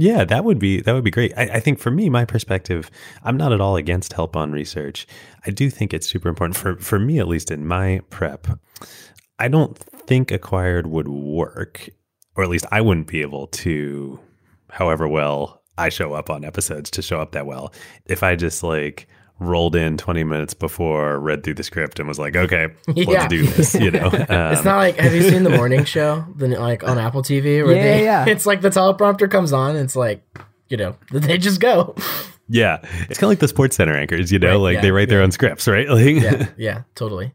Yeah, 0.00 0.24
that 0.24 0.44
would 0.44 0.58
be 0.58 0.80
that 0.80 0.94
would 0.94 1.04
be 1.04 1.10
great. 1.10 1.34
I, 1.36 1.42
I, 1.42 1.60
think 1.60 1.78
for 1.78 1.90
me, 1.90 2.08
my 2.08 2.24
perspective, 2.24 2.90
I'm 3.22 3.36
not 3.36 3.52
at 3.52 3.60
all 3.60 3.76
against 3.76 4.14
help 4.14 4.34
on 4.34 4.50
research. 4.50 5.06
I 5.46 5.50
do 5.50 5.68
think 5.68 5.92
it's 5.92 6.08
super 6.08 6.30
important 6.30 6.56
for 6.56 6.78
for 6.78 6.98
me, 6.98 7.18
at 7.18 7.28
least 7.28 7.50
in 7.50 7.66
my 7.66 8.00
prep. 8.08 8.46
I 9.38 9.48
don't 9.48 9.76
think 9.76 10.30
acquired 10.30 10.86
would 10.86 11.08
work, 11.08 11.90
or 12.34 12.42
at 12.42 12.48
least 12.48 12.64
I 12.72 12.80
wouldn't 12.80 13.08
be 13.08 13.20
able 13.20 13.48
to, 13.48 14.18
however 14.70 15.06
well 15.06 15.60
I 15.76 15.90
show 15.90 16.14
up 16.14 16.30
on 16.30 16.46
episodes, 16.46 16.90
to 16.92 17.02
show 17.02 17.20
up 17.20 17.32
that 17.32 17.44
well 17.44 17.70
if 18.06 18.22
I 18.22 18.36
just 18.36 18.62
like 18.62 19.06
rolled 19.40 19.74
in 19.74 19.96
20 19.96 20.22
minutes 20.22 20.54
before, 20.54 21.18
read 21.18 21.42
through 21.42 21.54
the 21.54 21.62
script, 21.62 21.98
and 21.98 22.06
was 22.06 22.18
like, 22.18 22.36
okay, 22.36 22.68
yeah. 22.94 23.04
let's 23.08 23.26
do 23.28 23.46
this. 23.46 23.74
You 23.74 23.90
know, 23.90 24.06
um, 24.12 24.52
it's 24.52 24.64
not 24.64 24.76
like 24.76 24.96
have 24.96 25.14
you 25.14 25.22
seen 25.22 25.42
the 25.42 25.50
morning 25.50 25.84
show, 25.84 26.24
the, 26.36 26.48
like 26.48 26.84
on 26.84 26.98
Apple 26.98 27.22
TV, 27.22 27.64
where 27.64 27.74
yeah, 27.74 27.82
they, 27.82 28.04
yeah. 28.04 28.26
it's 28.26 28.46
like 28.46 28.60
the 28.60 28.70
teleprompter 28.70 29.28
comes 29.30 29.52
on, 29.52 29.74
it's 29.76 29.96
like, 29.96 30.22
you 30.68 30.76
know, 30.76 30.94
they 31.10 31.38
just 31.38 31.60
go. 31.60 31.96
Yeah, 32.48 32.78
it's 33.08 33.18
kind 33.18 33.24
of 33.24 33.28
like 33.30 33.38
the 33.38 33.46
SportsCenter 33.46 33.94
anchors, 33.94 34.30
you 34.30 34.38
know, 34.38 34.50
right, 34.50 34.56
like 34.56 34.74
yeah, 34.76 34.80
they 34.82 34.90
write 34.90 35.08
their 35.08 35.22
own 35.22 35.30
scripts, 35.32 35.66
right? 35.66 35.88
Like, 35.88 36.16
yeah, 36.16 36.48
yeah, 36.56 36.82
totally. 36.94 37.32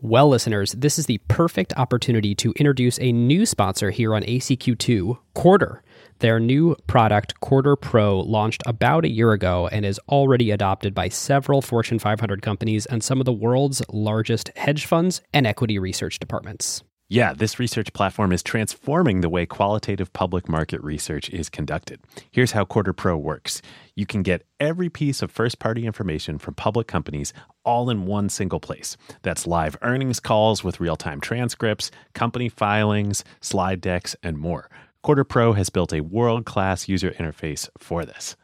Well, 0.00 0.28
listeners, 0.28 0.72
this 0.72 0.98
is 0.98 1.06
the 1.06 1.18
perfect 1.28 1.72
opportunity 1.76 2.34
to 2.36 2.52
introduce 2.56 2.98
a 2.98 3.12
new 3.12 3.46
sponsor 3.46 3.90
here 3.90 4.14
on 4.14 4.22
ACQ2, 4.22 5.16
Quartr. 5.36 5.80
Their 6.22 6.38
new 6.38 6.76
product, 6.86 7.40
Quartr 7.40 7.80
Pro, 7.80 8.20
launched 8.20 8.62
about 8.64 9.04
a 9.04 9.10
year 9.10 9.32
ago 9.32 9.66
and 9.72 9.84
is 9.84 9.98
already 10.08 10.52
adopted 10.52 10.94
by 10.94 11.08
several 11.08 11.60
Fortune 11.60 11.98
500 11.98 12.42
companies 12.42 12.86
and 12.86 13.02
some 13.02 13.18
of 13.20 13.24
the 13.24 13.32
world's 13.32 13.82
largest 13.88 14.52
hedge 14.54 14.86
funds 14.86 15.20
and 15.32 15.48
equity 15.48 15.80
research 15.80 16.20
departments. 16.20 16.84
Yeah, 17.08 17.34
this 17.34 17.58
research 17.58 17.92
platform 17.92 18.30
is 18.30 18.40
transforming 18.40 19.20
the 19.20 19.28
way 19.28 19.46
qualitative 19.46 20.12
public 20.12 20.48
market 20.48 20.80
research 20.84 21.28
is 21.30 21.48
conducted. 21.48 21.98
Here's 22.30 22.52
how 22.52 22.66
Quartr 22.66 22.96
Pro 22.96 23.16
works 23.16 23.60
you 23.96 24.06
can 24.06 24.22
get 24.22 24.46
every 24.60 24.88
piece 24.88 25.22
of 25.22 25.30
first 25.32 25.58
party 25.58 25.86
information 25.86 26.38
from 26.38 26.54
public 26.54 26.86
companies 26.86 27.32
all 27.64 27.90
in 27.90 28.06
one 28.06 28.28
single 28.28 28.60
place. 28.60 28.96
That's 29.22 29.44
live 29.44 29.76
earnings 29.82 30.20
calls 30.20 30.62
with 30.62 30.78
real 30.78 30.96
time 30.96 31.20
transcripts, 31.20 31.90
company 32.14 32.48
filings, 32.48 33.24
slide 33.40 33.80
decks, 33.80 34.14
and 34.22 34.38
more. 34.38 34.70
Quartr 35.04 35.28
Pro 35.28 35.52
has 35.54 35.68
built 35.68 35.92
a 35.92 36.00
world 36.00 36.44
class 36.44 36.88
user 36.88 37.10
interface 37.12 37.68
for 37.76 38.04
this. 38.04 38.36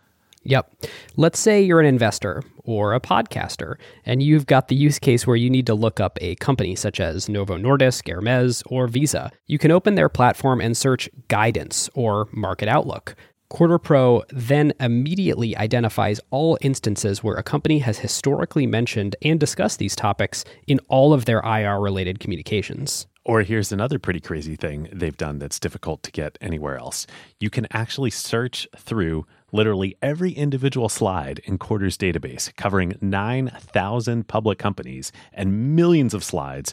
Yep. 0.42 0.72
Let's 1.16 1.38
say 1.38 1.60
you're 1.62 1.78
an 1.78 1.86
investor 1.86 2.42
or 2.64 2.94
a 2.94 3.00
podcaster, 3.00 3.76
and 4.04 4.22
you've 4.22 4.46
got 4.46 4.68
the 4.68 4.74
use 4.74 4.98
case 4.98 5.26
where 5.26 5.36
you 5.36 5.50
need 5.50 5.66
to 5.66 5.74
look 5.74 6.00
up 6.00 6.18
a 6.20 6.34
company 6.36 6.74
such 6.74 7.00
as 7.00 7.28
Novo 7.28 7.56
Nordisk, 7.58 8.08
Hermes, 8.08 8.62
or 8.66 8.88
Visa. 8.88 9.30
You 9.46 9.58
can 9.58 9.70
open 9.70 9.94
their 9.94 10.08
platform 10.08 10.60
and 10.60 10.76
search 10.76 11.08
guidance 11.28 11.88
or 11.94 12.28
market 12.32 12.68
outlook. 12.68 13.14
Quartr 13.50 13.82
Pro 13.82 14.24
then 14.30 14.72
immediately 14.80 15.56
identifies 15.56 16.20
all 16.30 16.58
instances 16.60 17.22
where 17.22 17.36
a 17.36 17.42
company 17.42 17.78
has 17.78 17.98
historically 17.98 18.66
mentioned 18.66 19.16
and 19.22 19.38
discussed 19.38 19.78
these 19.78 19.96
topics 19.96 20.44
in 20.66 20.80
all 20.88 21.12
of 21.12 21.24
their 21.24 21.40
IR 21.40 21.80
related 21.80 22.20
communications. 22.20 23.06
Or 23.28 23.42
here's 23.42 23.72
another 23.72 23.98
pretty 23.98 24.20
crazy 24.20 24.56
thing 24.56 24.88
they've 24.90 25.14
done 25.14 25.38
that's 25.38 25.60
difficult 25.60 26.02
to 26.04 26.10
get 26.10 26.38
anywhere 26.40 26.78
else. 26.78 27.06
You 27.38 27.50
can 27.50 27.66
actually 27.70 28.08
search 28.08 28.66
through 28.74 29.26
literally 29.52 29.98
every 30.00 30.32
individual 30.32 30.88
slide 30.88 31.40
in 31.40 31.58
Quartr's 31.58 31.98
database, 31.98 32.56
covering 32.56 32.96
9,000 33.02 34.26
public 34.28 34.58
companies 34.58 35.12
and 35.34 35.76
millions 35.76 36.14
of 36.14 36.24
slides 36.24 36.72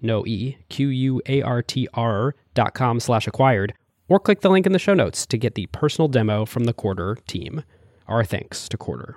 no 0.00 0.26
E, 0.26 0.58
Q-U-A-R-T-R 0.68 2.34
dot 2.54 2.74
com 2.74 3.00
slash 3.00 3.26
acquired, 3.26 3.74
or 4.08 4.18
click 4.18 4.40
the 4.40 4.50
link 4.50 4.66
in 4.66 4.72
the 4.72 4.78
show 4.78 4.94
notes 4.94 5.26
to 5.26 5.38
get 5.38 5.54
the 5.54 5.66
personal 5.66 6.08
demo 6.08 6.44
from 6.44 6.64
the 6.64 6.74
Quartr 6.74 7.24
team. 7.26 7.62
Our 8.06 8.24
thanks 8.24 8.68
to 8.70 8.78
Quartr. 8.78 9.14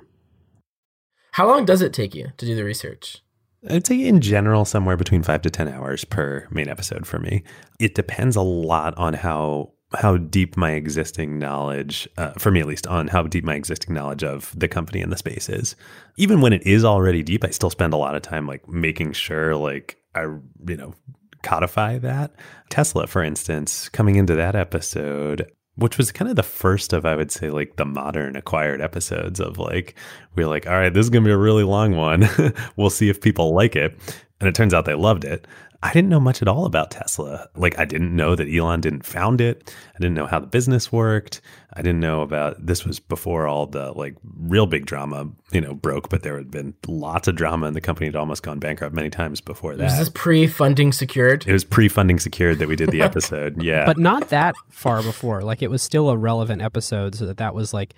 How 1.34 1.48
long 1.48 1.66
does 1.66 1.82
it 1.82 1.94
take 1.94 2.14
you 2.14 2.32
to 2.38 2.46
do 2.46 2.56
the 2.56 2.66
research? 2.66 3.24
I'd 3.70 3.86
say 3.86 4.06
in 4.06 4.22
general, 4.22 4.66
somewhere 4.66 4.98
between 4.98 5.24
five 5.24 5.44
to 5.44 5.50
10 5.50 5.68
hours 5.68 6.04
per 6.04 6.48
main 6.50 6.68
episode 6.68 7.06
for 7.06 7.20
me. 7.20 7.44
It 7.80 7.96
depends 7.96 8.36
a 8.36 8.42
lot 8.42 8.98
on 8.98 9.14
how 9.14 9.74
how 9.94 10.18
deep 10.18 10.56
my 10.56 10.72
existing 10.72 11.38
knowledge, 11.38 12.08
uh, 12.18 12.32
for 12.34 12.52
me 12.52 12.60
at 12.60 12.68
least, 12.68 12.88
on 12.88 13.08
how 13.08 13.24
deep 13.24 13.44
my 13.44 13.56
existing 13.56 13.94
knowledge 13.94 14.24
of 14.24 14.54
the 14.58 14.68
company 14.68 15.02
and 15.02 15.12
the 15.12 15.18
space 15.18 15.50
is. 15.50 15.76
Even 16.18 16.42
when 16.42 16.54
it 16.54 16.66
is 16.66 16.86
already 16.86 17.24
deep, 17.24 17.44
I 17.44 17.50
still 17.50 17.70
spend 17.70 17.94
a 17.94 17.98
lot 17.98 18.16
of 18.16 18.22
time 18.22 18.48
like 18.48 18.68
making 18.68 19.14
sure 19.14 19.56
like 19.56 19.98
I, 20.16 20.22
you 20.22 20.78
know, 20.78 20.94
codify 21.42 21.98
that. 22.00 22.34
Tesla, 22.70 23.08
for 23.08 23.24
instance, 23.24 23.90
coming 23.90 24.16
into 24.16 24.36
that 24.36 24.56
episode, 24.56 25.52
which 25.76 25.98
was 25.98 26.12
kind 26.12 26.30
of 26.30 26.36
the 26.36 26.44
first 26.44 26.94
of, 26.94 27.06
I 27.06 27.16
would 27.16 27.32
say, 27.32 27.50
like 27.50 27.76
the 27.76 27.86
modern 27.86 28.36
acquired 28.36 28.82
episodes 28.82 29.40
of 29.40 29.58
like, 29.58 29.96
we 30.36 30.44
are 30.44 30.48
like, 30.48 30.68
all 30.68 30.74
right, 30.74 30.94
this 30.94 31.06
is 31.06 31.10
going 31.10 31.24
to 31.24 31.28
be 31.28 31.34
a 31.34 31.38
really 31.38 31.64
long 31.64 31.96
one. 31.96 32.30
we'll 32.76 32.90
see 32.90 33.10
if 33.10 33.22
people 33.22 33.54
like 33.54 33.76
it. 33.76 33.98
And 34.40 34.48
it 34.48 34.56
turns 34.56 34.74
out 34.74 34.86
they 34.86 34.96
loved 34.96 35.24
it. 35.24 35.48
I 35.84 35.92
didn't 35.94 36.10
know 36.10 36.20
much 36.20 36.44
at 36.44 36.48
all 36.48 36.66
about 36.66 36.92
Tesla. 36.92 37.50
Like, 37.56 37.78
I 37.80 37.86
didn't 37.86 38.16
know 38.16 38.36
that 38.36 38.48
Elon 38.48 38.82
didn't 38.82 39.04
found 39.04 39.42
it. 39.42 39.74
I 39.96 40.00
didn't 40.00 40.14
know 40.14 40.28
how 40.28 40.40
the 40.40 40.46
business 40.46 40.92
worked. 40.92 41.42
I 41.74 41.82
didn't 41.82 42.02
know 42.02 42.22
about 42.22 42.64
this 42.64 42.86
was 42.86 43.00
before 43.00 43.48
all 43.48 43.66
the 43.66 43.92
like 43.94 44.16
real 44.38 44.68
big 44.68 44.86
drama, 44.86 45.30
you 45.52 45.60
know, 45.60 45.74
broke, 45.74 46.10
but 46.10 46.22
there 46.22 46.38
had 46.38 46.52
been 46.52 46.76
lots 46.88 47.28
of 47.28 47.36
drama 47.36 47.66
and 47.66 47.76
the 47.76 47.82
company 47.82 48.06
had 48.06 48.16
almost 48.16 48.44
gone 48.44 48.60
bankrupt 48.60 48.94
many 48.94 49.10
times 49.10 49.42
before 49.42 49.76
that. 49.76 49.84
Was 49.86 49.98
this 49.98 50.10
pre 50.10 50.46
funding 50.46 50.92
secured? 50.92 51.48
It 51.48 51.54
was 51.54 51.64
pre 51.64 51.88
funding 51.88 52.20
secured 52.20 52.60
that 52.60 52.68
we 52.68 52.76
did 52.76 52.92
the 52.92 53.02
episode. 53.02 53.64
Yeah. 53.64 53.86
But 53.86 53.98
not 53.98 54.30
that 54.30 54.54
far 54.70 55.02
before. 55.02 55.42
Like, 55.42 55.64
it 55.64 55.72
was 55.72 55.82
still 55.82 56.10
a 56.10 56.18
relevant 56.18 56.62
episode, 56.62 57.16
so 57.16 57.26
that 57.26 57.38
that 57.38 57.56
was 57.56 57.74
like, 57.74 57.96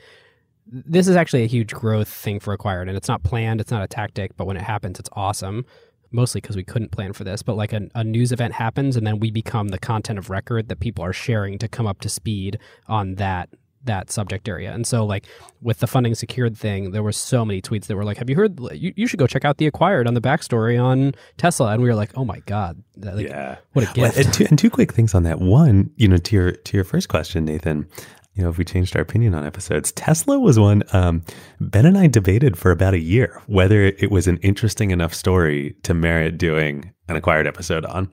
this 0.65 1.09
is 1.09 1.17
actually 1.17 1.43
a 1.43 1.47
huge 1.47 1.73
growth 1.73 2.07
thing 2.07 2.39
for 2.39 2.53
acquired 2.53 2.87
and 2.87 2.95
it's 2.95 3.09
not 3.09 3.21
planned 3.21 3.59
it's 3.59 3.69
not 3.69 3.83
a 3.83 3.87
tactic 3.87 4.35
but 4.37 4.45
when 4.45 4.55
it 4.55 4.63
happens 4.63 4.97
it's 4.97 5.09
awesome 5.11 5.65
mostly 6.13 6.39
because 6.39 6.55
we 6.55 6.63
couldn't 6.63 6.91
plan 6.91 7.13
for 7.13 7.23
this, 7.23 7.41
but 7.43 7.57
like 7.57 7.73
a, 7.73 7.89
a, 7.95 8.03
news 8.03 8.31
event 8.31 8.53
happens 8.53 8.95
and 8.95 9.05
then 9.05 9.19
we 9.19 9.31
become 9.31 9.69
the 9.69 9.79
content 9.79 10.19
of 10.19 10.29
record 10.29 10.69
that 10.69 10.79
people 10.79 11.03
are 11.03 11.13
sharing 11.13 11.57
to 11.57 11.67
come 11.67 11.87
up 11.87 11.99
to 12.01 12.09
speed 12.09 12.59
on 12.87 13.15
that 13.15 13.49
that 13.85 14.09
subject 14.09 14.47
area. 14.47 14.71
And 14.71 14.87
so 14.87 15.05
like 15.05 15.25
with 15.61 15.79
the 15.79 15.87
funding 15.87 16.15
secured 16.15 16.57
thing, 16.57 16.91
there 16.91 17.03
were 17.03 17.11
so 17.11 17.43
many 17.43 17.61
tweets 17.61 17.87
that 17.87 17.95
were 17.95 18.05
like, 18.05 18.17
have 18.17 18.29
you 18.29 18.35
heard, 18.35 18.57
you, 18.71 18.93
you 18.95 19.07
should 19.07 19.19
go 19.19 19.27
check 19.27 19.45
out 19.45 19.57
the 19.57 19.67
acquired 19.67 20.07
on 20.07 20.13
the 20.13 20.21
backstory 20.21 20.81
on 20.81 21.13
Tesla. 21.37 21.73
And 21.73 21.81
we 21.81 21.89
were 21.89 21.95
like, 21.95 22.11
oh 22.15 22.25
my 22.25 22.39
God. 22.45 22.81
Like, 22.95 23.27
yeah. 23.27 23.57
What 23.73 23.83
a 23.83 23.93
gift. 23.93 23.97
Well, 23.97 24.11
and, 24.15 24.33
two, 24.33 24.45
and 24.49 24.57
two 24.57 24.69
quick 24.69 24.93
things 24.93 25.13
on 25.13 25.23
that. 25.23 25.39
One, 25.39 25.89
you 25.97 26.07
know, 26.07 26.17
to 26.17 26.35
your, 26.35 26.51
to 26.53 26.77
your 26.77 26.83
first 26.83 27.09
question, 27.09 27.45
Nathan, 27.45 27.87
you 28.33 28.43
know, 28.43 28.49
if 28.49 28.57
we 28.57 28.65
changed 28.65 28.95
our 28.95 29.01
opinion 29.01 29.35
on 29.35 29.45
episodes, 29.45 29.91
Tesla 29.91 30.39
was 30.39 30.57
one. 30.57 30.83
Um, 30.91 31.21
ben 31.59 31.85
and 31.85 31.97
I 31.97 32.07
debated 32.07 32.57
for 32.57 32.71
about 32.71 32.93
a 32.93 32.99
year 32.99 33.41
whether 33.47 33.83
it 33.83 34.09
was 34.09 34.27
an 34.27 34.37
interesting 34.37 34.91
enough 34.91 35.13
story 35.13 35.75
to 35.83 35.93
merit 35.93 36.37
doing 36.37 36.91
an 37.07 37.15
acquired 37.15 37.45
episode 37.45 37.85
on. 37.85 38.11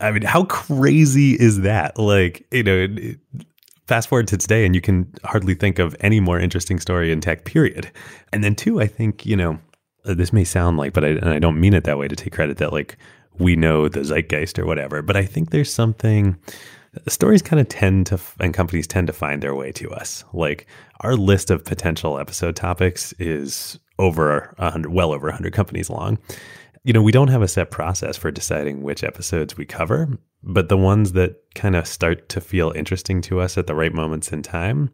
I 0.00 0.10
mean, 0.10 0.22
how 0.22 0.44
crazy 0.44 1.32
is 1.32 1.60
that? 1.60 1.98
Like, 1.98 2.46
you 2.50 2.62
know, 2.62 2.88
it, 2.90 3.18
fast 3.86 4.08
forward 4.08 4.28
to 4.28 4.36
today, 4.36 4.64
and 4.64 4.74
you 4.74 4.80
can 4.80 5.12
hardly 5.24 5.54
think 5.54 5.78
of 5.78 5.94
any 6.00 6.20
more 6.20 6.38
interesting 6.38 6.78
story 6.80 7.12
in 7.12 7.20
tech, 7.20 7.44
period. 7.44 7.90
And 8.32 8.42
then, 8.42 8.54
two, 8.54 8.80
I 8.80 8.86
think, 8.86 9.26
you 9.26 9.36
know, 9.36 9.58
this 10.04 10.32
may 10.32 10.44
sound 10.44 10.78
like, 10.78 10.92
but 10.92 11.04
I, 11.04 11.08
and 11.08 11.28
I 11.28 11.38
don't 11.38 11.60
mean 11.60 11.74
it 11.74 11.84
that 11.84 11.98
way 11.98 12.08
to 12.08 12.16
take 12.16 12.32
credit 12.32 12.58
that, 12.58 12.72
like, 12.72 12.96
we 13.38 13.56
know 13.56 13.88
the 13.88 14.00
zeitgeist 14.00 14.58
or 14.58 14.66
whatever, 14.66 15.02
but 15.02 15.16
I 15.16 15.24
think 15.24 15.50
there's 15.50 15.72
something 15.72 16.36
stories 17.08 17.42
kind 17.42 17.60
of 17.60 17.68
tend 17.68 18.06
to 18.06 18.18
and 18.40 18.54
companies 18.54 18.86
tend 18.86 19.06
to 19.06 19.12
find 19.12 19.42
their 19.42 19.54
way 19.54 19.72
to 19.72 19.90
us. 19.90 20.24
Like 20.32 20.66
our 21.00 21.16
list 21.16 21.50
of 21.50 21.64
potential 21.64 22.18
episode 22.18 22.56
topics 22.56 23.12
is 23.18 23.78
over 23.98 24.54
100 24.58 24.92
well 24.92 25.12
over 25.12 25.28
100 25.28 25.52
companies 25.52 25.90
long. 25.90 26.18
You 26.84 26.92
know 26.92 27.02
we 27.02 27.12
don't 27.12 27.28
have 27.28 27.42
a 27.42 27.48
set 27.48 27.70
process 27.70 28.16
for 28.16 28.30
deciding 28.30 28.82
which 28.82 29.04
episodes 29.04 29.56
we 29.56 29.66
cover 29.66 30.18
but 30.42 30.70
the 30.70 30.76
ones 30.76 31.12
that 31.12 31.36
kind 31.54 31.76
of 31.76 31.86
start 31.86 32.30
to 32.30 32.40
feel 32.40 32.72
interesting 32.74 33.20
to 33.20 33.40
us 33.40 33.58
at 33.58 33.66
the 33.66 33.74
right 33.74 33.92
moments 33.92 34.32
in 34.32 34.42
time 34.42 34.90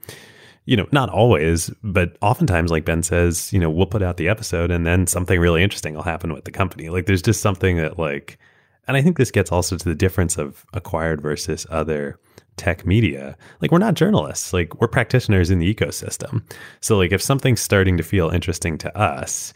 you 0.65 0.77
know 0.77 0.87
not 0.91 1.09
always 1.09 1.71
but 1.85 2.17
oftentimes 2.21 2.73
like 2.73 2.85
ben 2.85 3.03
says 3.03 3.53
you 3.53 3.59
know 3.61 3.71
we'll 3.71 3.87
put 3.87 4.03
out 4.03 4.17
the 4.17 4.29
episode 4.29 4.73
and 4.73 4.85
then 4.85 5.07
something 5.07 5.39
really 5.39 5.63
interesting 5.63 5.95
will 5.95 6.03
happen 6.03 6.33
with 6.33 6.45
the 6.45 6.51
company. 6.51 6.89
Like 6.89 7.07
there's 7.07 7.23
just 7.23 7.41
something 7.41 7.77
that 7.77 7.99
like 7.99 8.39
and 8.87 8.97
I 8.97 9.03
think 9.03 9.17
this 9.17 9.31
gets 9.31 9.53
also 9.53 9.77
to 9.77 9.89
the 9.89 9.95
difference 9.95 10.39
of 10.39 10.65
acquired 10.73 11.21
versus 11.21 11.67
other 11.71 12.19
tech 12.57 12.87
media. 12.87 13.37
Like 13.61 13.71
we're 13.71 13.79
not 13.79 13.95
journalists, 13.95 14.53
like 14.53 14.81
we're 14.81 14.89
practitioners 14.89 15.51
in 15.51 15.59
the 15.59 15.75
ecosystem. 15.75 16.43
So 16.81 16.97
like 16.97 17.13
if 17.13 17.23
something's 17.23 17.61
starting 17.61 17.97
to 17.97 18.03
feel 18.03 18.31
interesting 18.31 18.79
to 18.79 18.97
us, 18.97 19.53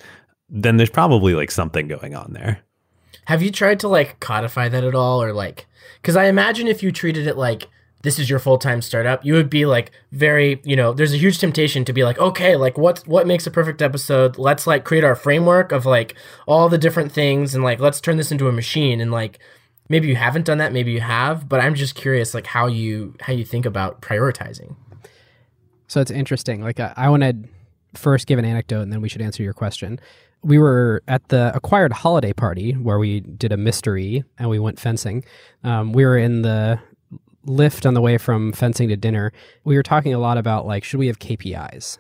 then 0.49 0.77
there's 0.77 0.91
probably 0.91 1.35
like 1.35 1.51
something 1.51 1.89
going 1.89 2.15
on 2.15 2.33
there. 2.33 2.61
Have 3.27 3.43
you 3.43 3.51
tried 3.51 3.81
to 3.81 3.89
like 3.89 4.21
codify 4.21 4.69
that 4.69 4.85
at 4.85 4.95
all 4.95 5.23
or 5.23 5.33
like 5.33 5.67
cuz 6.03 6.17
I 6.17 6.25
imagine 6.25 6.67
if 6.67 6.83
you 6.83 6.91
treated 6.91 7.27
it 7.27 7.37
like 7.37 7.69
this 8.03 8.19
is 8.19 8.31
your 8.31 8.39
full-time 8.39 8.81
startup 8.81 9.25
you 9.25 9.35
would 9.35 9.51
be 9.51 9.67
like 9.67 9.93
very 10.11 10.61
you 10.65 10.75
know 10.75 10.93
there's 10.93 11.13
a 11.13 11.19
huge 11.19 11.39
temptation 11.39 11.85
to 11.85 11.93
be 11.93 12.03
like 12.03 12.19
okay 12.19 12.57
like 12.57 12.79
what 12.79 13.07
what 13.07 13.27
makes 13.27 13.47
a 13.47 13.51
perfect 13.51 13.83
episode? 13.83 14.39
Let's 14.39 14.67
like 14.67 14.85
create 14.85 15.05
our 15.05 15.15
framework 15.15 15.73
of 15.73 15.87
like 15.87 16.15
all 16.47 16.69
the 16.69 16.79
different 16.79 17.13
things 17.13 17.55
and 17.55 17.65
like 17.65 17.81
let's 17.81 18.01
turn 18.01 18.17
this 18.17 18.33
into 18.33 18.49
a 18.49 18.53
machine. 18.53 19.01
And 19.01 19.11
like 19.11 19.39
maybe 19.89 20.09
you 20.09 20.17
haven't 20.17 20.47
done 20.47 20.59
that 20.59 20.73
maybe 20.73 20.93
you 20.93 21.01
have 21.01 21.49
but 21.49 21.59
i'm 21.59 21.75
just 21.75 21.97
curious 21.97 22.33
like 22.33 22.47
how 22.47 22.69
you 22.69 23.13
how 23.21 23.33
you 23.33 23.45
think 23.45 23.67
about 23.67 24.01
prioritizing. 24.01 24.77
So 25.89 26.01
it's 26.01 26.11
interesting 26.11 26.63
like 26.63 26.79
i, 26.79 26.93
I 26.97 27.09
want 27.09 27.23
to 27.23 27.37
first 27.95 28.27
give 28.27 28.39
an 28.39 28.45
anecdote 28.45 28.83
and 28.83 28.93
then 28.93 29.01
we 29.01 29.09
should 29.09 29.23
answer 29.23 29.43
your 29.43 29.53
question. 29.53 29.99
We 30.43 30.59
were 30.59 31.03
at 31.09 31.29
the 31.29 31.55
acquired 31.55 31.93
holiday 31.93 32.33
party 32.33 32.73
where 32.73 32.99
we 32.99 33.21
did 33.21 33.53
a 33.53 33.57
mystery 33.57 34.25
and 34.39 34.49
we 34.49 34.59
went 34.59 34.79
fencing. 34.79 35.25
Um, 35.65 35.93
we 35.93 36.05
were 36.05 36.17
in 36.17 36.43
the 36.43 36.81
lift 37.45 37.87
on 37.87 37.95
the 37.95 38.01
way 38.01 38.19
from 38.19 38.53
fencing 38.53 38.89
to 38.89 38.97
dinner, 38.97 39.33
we 39.65 39.77
were 39.77 39.83
talking 39.83 40.15
a 40.15 40.19
lot 40.19 40.39
about 40.39 40.67
like, 40.67 40.85
should 40.85 40.99
we 40.99 41.07
have 41.07 41.19
KPIs? 41.19 41.99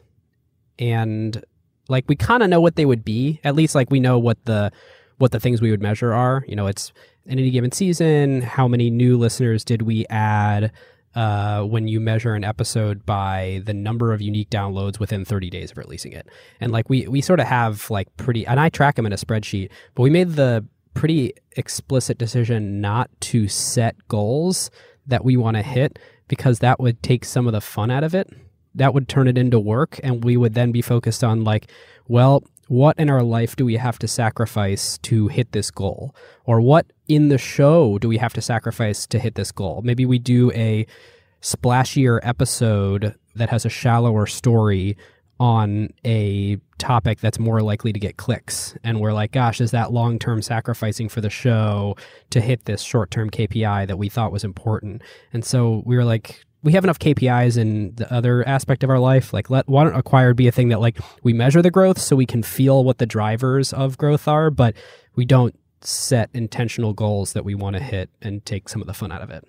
And 0.79 1.42
like, 1.88 2.05
we 2.09 2.16
kind 2.16 2.42
of 2.42 2.50
know 2.50 2.61
what 2.61 2.76
they 2.76 2.87
would 2.87 3.05
be. 3.05 3.40
At 3.44 3.55
least, 3.55 3.74
like, 3.74 3.90
we 3.90 4.00
know 4.00 4.18
what 4.18 4.44
the 4.44 4.72
what 5.18 5.33
the 5.33 5.40
things 5.40 5.61
we 5.61 5.70
would 5.70 5.83
measure 5.83 6.14
are. 6.14 6.44
You 6.48 6.57
know, 6.57 6.66
it's 6.66 6.92
in 7.26 7.38
any 7.38 7.50
given 7.50 7.72
season, 7.72 8.40
how 8.42 8.66
many 8.66 8.90
new 8.90 9.18
listeners 9.18 9.64
did 9.64 9.83
we 9.83 10.07
add? 10.09 10.72
Uh, 11.12 11.64
when 11.64 11.88
you 11.88 11.98
measure 11.98 12.35
an 12.35 12.44
episode 12.44 13.05
by 13.05 13.61
the 13.64 13.74
number 13.74 14.12
of 14.12 14.22
unique 14.22 14.48
downloads 14.48 15.00
within 15.00 15.24
30 15.24 15.50
days 15.50 15.72
of 15.72 15.76
releasing 15.76 16.12
it. 16.12 16.29
And 16.61 16.70
like 16.70 16.88
we 16.88 17.09
we 17.09 17.20
sort 17.20 17.40
of 17.40 17.48
have 17.48 17.90
like 17.90 18.16
pretty 18.16 18.46
and 18.46 18.61
I 18.61 18.68
track 18.68 18.94
them 18.94 19.07
in 19.07 19.12
a 19.12 19.16
spreadsheet, 19.16 19.70
but 19.96 20.05
we 20.05 20.11
made 20.11 20.35
the 20.35 20.64
pretty 20.94 21.33
explicit 21.57 22.16
decision 22.16 22.81
not 22.81 23.11
to 23.22 23.48
set 23.48 23.96
goals 24.07 24.70
that 25.11 25.25
we 25.25 25.37
want 25.37 25.57
to 25.57 25.62
hit 25.62 25.99
because 26.29 26.61
that 26.61 26.81
would 26.81 27.03
take 27.03 27.25
some 27.25 27.46
of 27.46 27.53
the 27.53 27.61
fun 27.61 27.90
out 27.90 28.05
of 28.05 28.14
it. 28.14 28.29
That 28.75 28.94
would 28.94 29.09
turn 29.09 29.29
it 29.29 29.37
into 29.37 29.61
work. 29.61 30.01
And 30.03 30.25
we 30.25 30.37
would 30.37 30.55
then 30.55 30.73
be 30.73 30.83
focused 30.83 31.23
on, 31.23 31.44
like, 31.44 31.70
well, 32.09 32.42
what 32.68 32.96
in 32.99 33.11
our 33.11 33.23
life 33.23 33.57
do 33.57 33.64
we 33.64 33.77
have 33.77 33.99
to 33.99 34.07
sacrifice 34.07 34.96
to 34.99 35.27
hit 35.27 35.51
this 35.53 35.73
goal? 35.73 36.14
Or 36.44 36.61
what 36.61 36.87
in 37.09 37.29
the 37.29 37.38
show 37.38 37.99
do 37.99 38.09
we 38.09 38.18
have 38.18 38.33
to 38.35 38.40
sacrifice 38.40 39.07
to 39.09 39.18
hit 39.18 39.35
this 39.35 39.51
goal? 39.51 39.83
Maybe 39.85 40.07
we 40.07 40.20
do 40.20 40.53
a 40.53 40.87
splashier 41.42 42.20
episode 42.23 43.16
that 43.35 43.51
has 43.51 43.64
a 43.64 43.70
shallower 43.70 44.27
story 44.27 44.96
on 45.40 45.88
a 46.05 46.59
topic 46.76 47.18
that's 47.18 47.38
more 47.38 47.62
likely 47.62 47.92
to 47.94 47.98
get 47.98 48.18
clicks. 48.18 48.76
And 48.85 49.00
we're 49.00 49.14
like, 49.14 49.33
gosh, 49.33 49.61
is 49.61 49.70
that 49.70 49.90
long 49.90 50.18
term 50.18 50.42
sacrificing 50.42 51.09
for 51.09 51.22
the 51.22 51.31
show 51.31 51.96
to 52.29 52.40
hit 52.40 52.66
this 52.66 52.83
short 52.83 53.11
term 53.11 53.31
KPI 53.31 53.88
that 53.88 53.96
we 53.96 54.11
thought 54.11 54.31
was 54.31 54.44
important? 54.44 55.03
And 55.33 55.42
so 55.44 55.83
we 55.87 55.96
were 55.96 56.05
like, 56.05 56.44
we 56.62 56.72
have 56.72 56.85
enough 56.85 56.98
KPIs 56.98 57.57
in 57.57 57.94
the 57.94 58.12
other 58.12 58.46
aspect 58.46 58.85
of 58.85 58.90
our 58.90 58.98
life. 58.98 59.33
Like, 59.33 59.48
let 59.48 59.66
why 59.66 59.85
don't 59.85 59.96
acquired 59.96 60.37
be 60.37 60.46
a 60.46 60.53
thing 60.53 60.68
that 60.68 60.81
like 60.81 60.98
we 61.22 61.33
measure 61.33 61.62
the 61.62 61.70
growth 61.70 61.98
so 61.98 62.14
we 62.14 62.26
can 62.26 62.42
feel 62.42 62.85
what 62.85 62.98
the 62.98 63.07
drivers 63.07 63.72
of 63.72 63.96
growth 63.96 64.29
are, 64.29 64.50
but 64.50 64.76
we 65.16 65.24
don't 65.24 65.59
set 65.81 66.29
intentional 66.35 66.92
goals 66.92 67.33
that 67.33 67.46
we 67.46 67.55
want 67.55 67.76
to 67.76 67.83
hit 67.83 68.11
and 68.20 68.44
take 68.44 68.68
some 68.68 68.83
of 68.83 68.87
the 68.87 68.92
fun 68.92 69.11
out 69.11 69.22
of 69.22 69.31
it. 69.31 69.42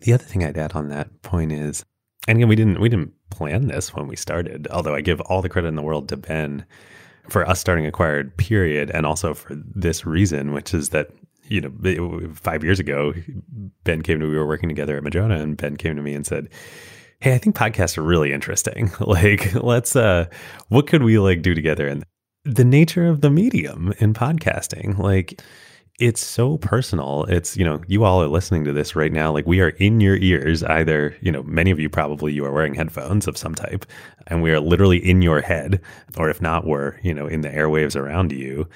The 0.00 0.14
other 0.14 0.24
thing 0.24 0.42
I'd 0.42 0.56
add 0.56 0.72
on 0.72 0.88
that 0.88 1.20
point 1.20 1.52
is 1.52 1.84
and 2.28 2.38
again, 2.38 2.48
we 2.48 2.56
didn't 2.56 2.80
we 2.80 2.88
didn't 2.88 3.12
plan 3.30 3.66
this 3.66 3.94
when 3.94 4.06
we 4.06 4.16
started. 4.16 4.68
Although 4.70 4.94
I 4.94 5.00
give 5.00 5.20
all 5.22 5.42
the 5.42 5.48
credit 5.48 5.68
in 5.68 5.76
the 5.76 5.82
world 5.82 6.08
to 6.10 6.16
Ben 6.16 6.64
for 7.28 7.48
us 7.48 7.60
starting 7.60 7.86
acquired 7.86 8.36
period, 8.36 8.90
and 8.90 9.06
also 9.06 9.34
for 9.34 9.54
this 9.74 10.06
reason, 10.06 10.52
which 10.52 10.72
is 10.72 10.90
that 10.90 11.10
you 11.48 11.60
know 11.60 12.30
five 12.34 12.62
years 12.62 12.78
ago, 12.78 13.12
Ben 13.84 14.02
came 14.02 14.20
to 14.20 14.28
we 14.28 14.36
were 14.36 14.46
working 14.46 14.68
together 14.68 14.96
at 14.96 15.02
Madrona, 15.02 15.36
and 15.36 15.56
Ben 15.56 15.76
came 15.76 15.96
to 15.96 16.02
me 16.02 16.14
and 16.14 16.26
said. 16.26 16.48
Hey, 17.20 17.36
I 17.36 17.38
think 17.38 17.54
podcasts 17.54 17.96
are 17.96 18.02
really 18.02 18.32
interesting. 18.32 18.90
Like, 19.00 19.54
let's 19.54 19.94
uh 19.94 20.26
what 20.70 20.88
could 20.88 21.04
we 21.04 21.20
like 21.20 21.40
do 21.40 21.54
together? 21.54 21.86
And 21.86 22.02
the 22.44 22.64
nature 22.64 23.06
of 23.06 23.20
the 23.20 23.30
medium 23.30 23.94
in 23.98 24.12
podcasting, 24.12 24.98
like 24.98 25.40
it's 26.02 26.20
so 26.20 26.58
personal. 26.58 27.24
It's, 27.28 27.56
you 27.56 27.64
know, 27.64 27.80
you 27.86 28.02
all 28.02 28.20
are 28.20 28.26
listening 28.26 28.64
to 28.64 28.72
this 28.72 28.96
right 28.96 29.12
now. 29.12 29.32
Like 29.32 29.46
we 29.46 29.60
are 29.60 29.68
in 29.68 30.00
your 30.00 30.16
ears. 30.16 30.64
Either, 30.64 31.16
you 31.20 31.30
know, 31.30 31.44
many 31.44 31.70
of 31.70 31.78
you 31.78 31.88
probably 31.88 32.32
you 32.32 32.44
are 32.44 32.50
wearing 32.50 32.74
headphones 32.74 33.28
of 33.28 33.38
some 33.38 33.54
type 33.54 33.86
and 34.26 34.42
we 34.42 34.50
are 34.50 34.58
literally 34.58 34.98
in 34.98 35.22
your 35.22 35.40
head. 35.40 35.80
Or 36.16 36.28
if 36.28 36.42
not, 36.42 36.66
we're, 36.66 36.98
you 37.02 37.14
know, 37.14 37.28
in 37.28 37.42
the 37.42 37.50
airwaves 37.50 37.94
around 37.94 38.32
you. 38.32 38.68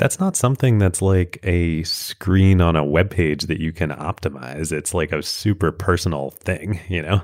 that's 0.00 0.18
not 0.18 0.34
something 0.34 0.78
that's 0.78 1.02
like 1.02 1.38
a 1.42 1.82
screen 1.82 2.62
on 2.62 2.74
a 2.74 2.82
web 2.82 3.10
page 3.10 3.42
that 3.42 3.60
you 3.60 3.70
can 3.70 3.90
optimize. 3.90 4.72
It's 4.72 4.94
like 4.94 5.12
a 5.12 5.22
super 5.22 5.70
personal 5.70 6.30
thing, 6.30 6.80
you 6.88 7.02
know? 7.02 7.20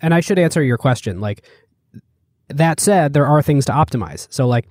And 0.00 0.14
I 0.14 0.20
should 0.20 0.38
answer 0.38 0.62
your 0.62 0.78
question. 0.78 1.20
Like, 1.20 1.44
that 2.48 2.78
said, 2.78 3.14
there 3.14 3.26
are 3.26 3.42
things 3.42 3.64
to 3.64 3.72
optimize. 3.72 4.28
So, 4.30 4.46
like, 4.46 4.68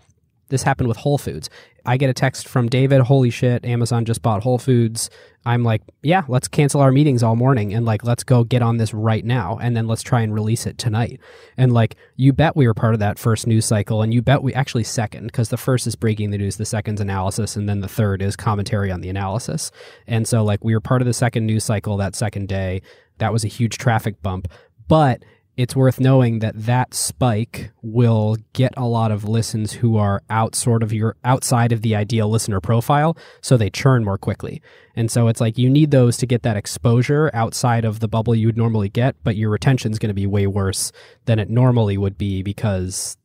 this 0.47 0.63
happened 0.63 0.87
with 0.87 0.95
Whole 0.95 1.17
Foods. 1.17 1.49
I 1.85 1.97
get 1.97 2.09
a 2.09 2.13
text 2.13 2.47
from 2.47 2.69
David, 2.69 3.01
holy 3.01 3.29
shit, 3.29 3.65
Amazon 3.65 4.05
just 4.05 4.21
bought 4.21 4.43
Whole 4.43 4.57
Foods. 4.57 5.09
I'm 5.45 5.63
like, 5.63 5.81
yeah, 6.01 6.23
let's 6.29 6.47
cancel 6.47 6.79
our 6.79 6.91
meetings 6.91 7.21
all 7.21 7.35
morning 7.35 7.73
and 7.73 7.85
like, 7.85 8.05
let's 8.05 8.23
go 8.23 8.45
get 8.45 8.61
on 8.61 8.77
this 8.77 8.93
right 8.93 9.25
now. 9.25 9.57
And 9.61 9.75
then 9.75 9.87
let's 9.87 10.01
try 10.01 10.21
and 10.21 10.33
release 10.33 10.65
it 10.65 10.77
tonight. 10.77 11.19
And 11.57 11.73
like, 11.73 11.97
you 12.15 12.31
bet 12.31 12.55
we 12.55 12.65
were 12.65 12.73
part 12.73 12.93
of 12.93 13.01
that 13.01 13.19
first 13.19 13.45
news 13.45 13.65
cycle. 13.65 14.01
And 14.01 14.13
you 14.13 14.21
bet 14.21 14.41
we 14.41 14.53
actually 14.53 14.85
second, 14.85 15.25
because 15.25 15.49
the 15.49 15.57
first 15.57 15.85
is 15.85 15.95
breaking 15.95 16.31
the 16.31 16.37
news, 16.37 16.55
the 16.55 16.65
second's 16.65 17.01
analysis, 17.01 17.57
and 17.57 17.67
then 17.67 17.81
the 17.81 17.89
third 17.89 18.21
is 18.21 18.37
commentary 18.37 18.89
on 18.89 19.01
the 19.01 19.09
analysis. 19.09 19.69
And 20.07 20.25
so, 20.25 20.43
like, 20.45 20.63
we 20.63 20.73
were 20.73 20.79
part 20.79 21.01
of 21.01 21.05
the 21.05 21.13
second 21.13 21.45
news 21.45 21.65
cycle 21.65 21.97
that 21.97 22.15
second 22.15 22.47
day. 22.47 22.81
That 23.17 23.33
was 23.33 23.43
a 23.43 23.49
huge 23.49 23.77
traffic 23.77 24.21
bump. 24.21 24.47
But 24.87 25.23
it's 25.55 25.75
worth 25.75 25.99
knowing 25.99 26.39
that 26.39 26.55
that 26.55 26.93
spike 26.93 27.71
will 27.83 28.37
get 28.53 28.73
a 28.75 28.85
lot 28.85 29.11
of 29.11 29.23
listens 29.23 29.73
who 29.73 29.97
are 29.97 30.23
out 30.29 30.55
sort 30.55 30.81
of 30.81 30.91
your 30.91 31.15
outside 31.23 31.71
of 31.71 31.81
the 31.81 31.95
ideal 31.95 32.27
listener 32.27 32.59
profile 32.59 33.15
so 33.41 33.55
they 33.55 33.69
churn 33.69 34.03
more 34.03 34.17
quickly. 34.17 34.61
And 34.95 35.11
so 35.11 35.27
it's 35.27 35.39
like 35.39 35.57
you 35.57 35.69
need 35.69 35.91
those 35.91 36.17
to 36.17 36.25
get 36.25 36.41
that 36.43 36.57
exposure 36.57 37.29
outside 37.33 37.85
of 37.85 37.99
the 37.99 38.07
bubble 38.07 38.33
you 38.33 38.47
would 38.47 38.57
normally 38.57 38.89
get 38.89 39.15
but 39.23 39.35
your 39.35 39.51
retention 39.51 39.91
is 39.91 39.99
going 39.99 40.09
to 40.09 40.13
be 40.13 40.27
way 40.27 40.47
worse 40.47 40.91
than 41.25 41.37
it 41.39 41.49
normally 41.49 41.97
would 41.97 42.17
be 42.17 42.41
because 42.41 43.17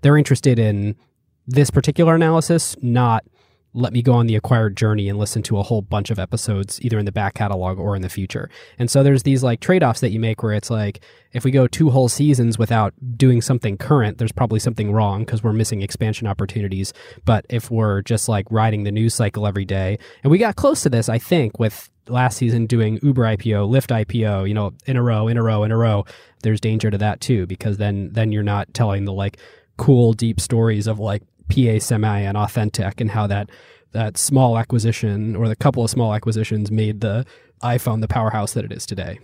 they're 0.00 0.16
interested 0.16 0.58
in 0.58 0.96
this 1.46 1.70
particular 1.70 2.14
analysis 2.14 2.76
not 2.80 3.24
let 3.74 3.92
me 3.92 4.02
go 4.02 4.12
on 4.12 4.26
the 4.26 4.36
acquired 4.36 4.76
journey 4.76 5.08
and 5.08 5.18
listen 5.18 5.42
to 5.42 5.58
a 5.58 5.62
whole 5.62 5.82
bunch 5.82 6.10
of 6.10 6.18
episodes 6.18 6.80
either 6.82 6.98
in 6.98 7.04
the 7.04 7.12
back 7.12 7.34
catalog 7.34 7.78
or 7.78 7.96
in 7.96 8.02
the 8.02 8.08
future. 8.08 8.48
And 8.78 8.88
so 8.88 9.02
there's 9.02 9.24
these 9.24 9.42
like 9.42 9.60
trade-offs 9.60 10.00
that 10.00 10.10
you 10.10 10.20
make 10.20 10.42
where 10.42 10.52
it's 10.52 10.70
like 10.70 11.00
if 11.32 11.44
we 11.44 11.50
go 11.50 11.66
two 11.66 11.90
whole 11.90 12.08
seasons 12.08 12.56
without 12.56 12.94
doing 13.16 13.42
something 13.42 13.76
current, 13.76 14.18
there's 14.18 14.32
probably 14.32 14.60
something 14.60 14.92
wrong 14.92 15.24
because 15.24 15.42
we're 15.42 15.52
missing 15.52 15.82
expansion 15.82 16.28
opportunities. 16.28 16.92
But 17.24 17.44
if 17.50 17.68
we're 17.70 18.02
just 18.02 18.28
like 18.28 18.46
riding 18.48 18.84
the 18.84 18.92
news 18.92 19.14
cycle 19.14 19.46
every 19.46 19.64
day, 19.64 19.98
and 20.22 20.30
we 20.30 20.38
got 20.38 20.54
close 20.54 20.82
to 20.84 20.88
this, 20.88 21.08
I 21.08 21.18
think, 21.18 21.58
with 21.58 21.90
last 22.08 22.36
season 22.36 22.66
doing 22.66 23.00
Uber 23.02 23.22
IPO, 23.22 23.68
Lyft 23.68 24.04
IPO, 24.04 24.46
you 24.46 24.54
know, 24.54 24.72
in 24.86 24.96
a 24.96 25.02
row, 25.02 25.26
in 25.26 25.36
a 25.36 25.42
row, 25.42 25.64
in 25.64 25.72
a 25.72 25.76
row, 25.76 26.04
there's 26.42 26.60
danger 26.60 26.90
to 26.90 26.98
that 26.98 27.20
too 27.20 27.46
because 27.46 27.78
then 27.78 28.10
then 28.12 28.30
you're 28.30 28.42
not 28.44 28.72
telling 28.72 29.04
the 29.04 29.12
like 29.12 29.38
cool 29.76 30.12
deep 30.12 30.38
stories 30.40 30.86
of 30.86 31.00
like 31.00 31.22
PA 31.48 31.78
semi 31.78 32.20
and 32.20 32.36
AuthenTec 32.36 33.00
and 33.00 33.10
how 33.10 33.26
that 33.26 33.50
that 33.92 34.18
small 34.18 34.58
acquisition 34.58 35.36
or 35.36 35.48
the 35.48 35.56
couple 35.56 35.84
of 35.84 35.90
small 35.90 36.14
acquisitions 36.14 36.70
made 36.70 37.00
the 37.00 37.24
iPhone 37.62 38.00
the 38.00 38.08
powerhouse 38.08 38.52
that 38.54 38.64
it 38.64 38.72
is 38.72 38.84
today. 38.84 39.20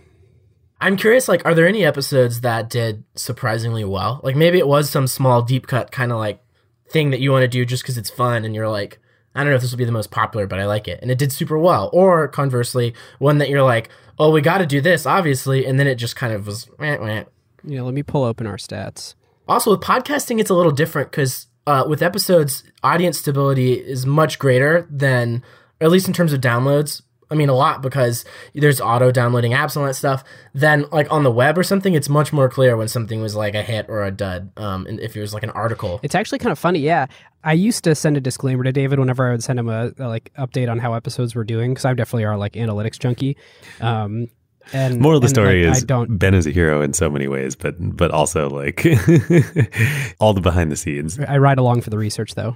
I'm 0.79 0.97
curious, 0.97 1.27
like, 1.27 1.45
are 1.45 1.53
there 1.53 1.67
any 1.67 1.85
episodes 1.85 2.41
that 2.41 2.69
did 2.69 3.03
surprisingly 3.15 3.83
well? 3.83 4.19
Like, 4.23 4.35
maybe 4.35 4.57
it 4.57 4.67
was 4.67 4.89
some 4.89 5.05
small 5.07 5.43
deep 5.43 5.67
cut 5.67 5.91
kind 5.91 6.11
of 6.11 6.17
like 6.17 6.41
thing 6.89 7.11
that 7.11 7.19
you 7.19 7.31
want 7.31 7.43
to 7.43 7.47
do 7.47 7.65
just 7.65 7.83
because 7.83 7.97
it's 7.97 8.09
fun 8.09 8.45
and 8.45 8.55
you're 8.55 8.69
like, 8.69 8.97
I 9.35 9.41
don't 9.41 9.49
know 9.49 9.55
if 9.55 9.61
this 9.61 9.71
will 9.71 9.77
be 9.77 9.85
the 9.85 9.91
most 9.91 10.09
popular, 10.09 10.47
but 10.47 10.59
I 10.59 10.65
like 10.65 10.87
it. 10.87 10.99
And 11.01 11.11
it 11.11 11.17
did 11.17 11.31
super 11.31 11.57
well. 11.57 11.89
Or 11.93 12.27
conversely, 12.27 12.93
one 13.19 13.37
that 13.37 13.49
you're 13.49 13.63
like, 13.63 13.89
oh, 14.17 14.31
we 14.31 14.41
got 14.41 14.57
to 14.57 14.65
do 14.65 14.81
this, 14.81 15.05
obviously. 15.05 15.65
And 15.65 15.79
then 15.79 15.87
it 15.87 15.95
just 15.95 16.15
kind 16.15 16.33
of 16.33 16.47
was, 16.47 16.67
wah, 16.79 16.97
wah. 16.97 17.23
Yeah, 17.63 17.81
let 17.83 17.93
me 17.93 18.03
pull 18.03 18.23
open 18.23 18.47
our 18.47 18.57
stats. 18.57 19.13
Also, 19.47 19.71
with 19.71 19.81
podcasting, 19.81 20.39
it's 20.39 20.49
a 20.49 20.55
little 20.55 20.71
different 20.71 21.11
because 21.11 21.47
uh, 21.67 21.85
with 21.87 22.01
episodes, 22.01 22.63
audience 22.83 23.19
stability 23.19 23.73
is 23.73 24.05
much 24.05 24.39
greater 24.39 24.87
than, 24.89 25.43
at 25.79 25.91
least 25.91 26.07
in 26.07 26.13
terms 26.13 26.33
of 26.33 26.41
downloads. 26.41 27.01
I 27.29 27.33
mean, 27.33 27.47
a 27.47 27.53
lot 27.53 27.81
because 27.81 28.25
there's 28.53 28.81
auto 28.81 29.09
downloading 29.09 29.53
apps 29.53 29.77
and 29.77 29.87
that 29.87 29.93
stuff. 29.93 30.21
Then, 30.53 30.85
like 30.91 31.09
on 31.09 31.23
the 31.23 31.31
web 31.31 31.57
or 31.57 31.63
something, 31.63 31.93
it's 31.93 32.09
much 32.09 32.33
more 32.33 32.49
clear 32.49 32.75
when 32.75 32.89
something 32.89 33.21
was 33.21 33.35
like 33.35 33.55
a 33.55 33.61
hit 33.63 33.85
or 33.87 34.03
a 34.03 34.11
dud. 34.11 34.51
Um, 34.57 34.85
and 34.85 34.99
if 34.99 35.15
it 35.15 35.21
was 35.21 35.33
like 35.33 35.43
an 35.43 35.49
article, 35.51 36.01
It's 36.03 36.13
actually 36.13 36.39
kind 36.39 36.51
of 36.51 36.59
funny. 36.59 36.79
Yeah, 36.79 37.05
I 37.43 37.53
used 37.53 37.85
to 37.85 37.95
send 37.95 38.17
a 38.17 38.21
disclaimer 38.21 38.65
to 38.65 38.73
David 38.73 38.99
whenever 38.99 39.29
I 39.29 39.31
would 39.31 39.43
send 39.43 39.59
him 39.59 39.69
a, 39.69 39.93
a, 39.97 40.09
like 40.09 40.33
update 40.37 40.69
on 40.69 40.77
how 40.77 40.93
episodes 40.93 41.33
were 41.33 41.45
doing 41.45 41.71
because 41.71 41.85
I 41.85 41.93
definitely 41.93 42.25
are 42.25 42.35
like 42.35 42.53
analytics 42.53 42.99
junkie. 42.99 43.37
Um, 43.79 44.27
and 44.73 44.99
Moral 44.99 45.17
of 45.17 45.21
the 45.21 45.25
and, 45.25 45.35
story 45.35 45.65
like, 45.65 45.77
is 45.77 45.83
I 45.83 45.85
don't. 45.85 46.17
Ben 46.17 46.33
is 46.33 46.47
a 46.47 46.51
hero 46.51 46.81
in 46.81 46.93
so 46.93 47.09
many 47.09 47.27
ways, 47.27 47.55
but 47.55 47.75
but 47.79 48.11
also 48.11 48.49
like 48.49 48.85
all 50.19 50.33
the 50.33 50.41
behind 50.41 50.71
the 50.71 50.75
scenes. 50.75 51.19
I 51.19 51.37
ride 51.37 51.57
along 51.57 51.81
for 51.81 51.89
the 51.89 51.97
research 51.97 52.35
though. 52.35 52.55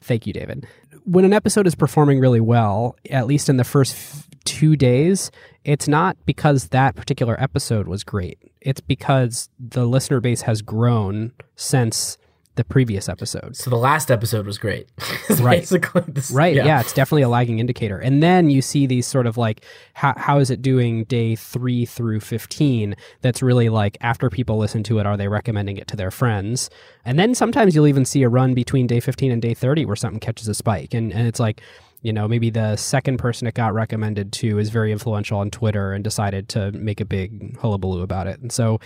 Thank 0.00 0.26
you, 0.26 0.32
David. 0.32 0.66
When 1.04 1.24
an 1.24 1.32
episode 1.32 1.66
is 1.66 1.74
performing 1.74 2.20
really 2.20 2.40
well, 2.40 2.96
at 3.10 3.26
least 3.26 3.48
in 3.48 3.56
the 3.56 3.64
first 3.64 3.94
f- 3.94 4.28
two 4.44 4.76
days, 4.76 5.30
it's 5.64 5.88
not 5.88 6.16
because 6.26 6.68
that 6.68 6.94
particular 6.94 7.40
episode 7.40 7.88
was 7.88 8.04
great. 8.04 8.38
It's 8.60 8.80
because 8.80 9.48
the 9.58 9.86
listener 9.86 10.20
base 10.20 10.42
has 10.42 10.62
grown 10.62 11.32
since 11.56 12.18
the 12.56 12.64
previous 12.64 13.08
episode. 13.08 13.56
so 13.56 13.70
the 13.70 13.76
last 13.76 14.10
episode 14.10 14.44
was 14.46 14.58
great. 14.58 14.88
Right. 15.40 15.60
Basically, 15.60 16.02
this, 16.08 16.30
Right. 16.30 16.54
Yeah. 16.54 16.80
it's 16.80 16.92
definitely 16.92 17.22
a 17.22 17.28
lagging 17.28 17.58
indicator. 17.58 17.98
And 17.98 18.22
then 18.22 18.50
you 18.50 18.60
see 18.60 18.86
these 18.86 19.06
sort 19.06 19.26
of 19.26 19.38
like, 19.38 19.64
how, 19.94 20.12
how 20.16 20.38
is 20.38 20.50
it 20.50 20.60
doing 20.60 21.04
day 21.04 21.34
three 21.36 21.86
through 21.86 22.20
15? 22.20 22.94
That's 23.22 23.42
really 23.42 23.68
like 23.70 23.96
after 24.02 24.28
people 24.28 24.58
listen 24.58 24.82
to 24.84 24.98
it, 24.98 25.06
are 25.06 25.16
they 25.16 25.28
recommending 25.28 25.78
it 25.78 25.88
to 25.88 25.96
their 25.96 26.10
friends? 26.10 26.68
And 27.04 27.18
then 27.18 27.34
sometimes 27.34 27.74
you'll 27.74 27.86
even 27.86 28.04
see 28.04 28.22
a 28.22 28.28
run 28.28 28.52
between 28.52 28.86
day 28.86 29.00
15 29.00 29.32
and 29.32 29.40
day 29.40 29.54
30 29.54 29.86
where 29.86 29.96
something 29.96 30.20
catches 30.20 30.46
a 30.48 30.54
spike. 30.54 30.92
And, 30.92 31.12
and 31.12 31.26
it's 31.26 31.40
like, 31.40 31.62
you 32.02 32.12
know, 32.12 32.26
maybe 32.28 32.50
the 32.50 32.76
second 32.76 33.18
person 33.18 33.46
it 33.46 33.54
got 33.54 33.72
recommended 33.74 34.32
to 34.34 34.58
is 34.58 34.68
very 34.70 34.92
influential 34.92 35.38
on 35.38 35.50
Twitter 35.50 35.92
and 35.92 36.02
decided 36.04 36.48
to 36.50 36.72
make 36.72 37.00
a 37.00 37.04
big 37.04 37.56
hullabaloo 37.58 38.02
about 38.02 38.26
it. 38.26 38.40
And 38.40 38.50
so 38.52 38.80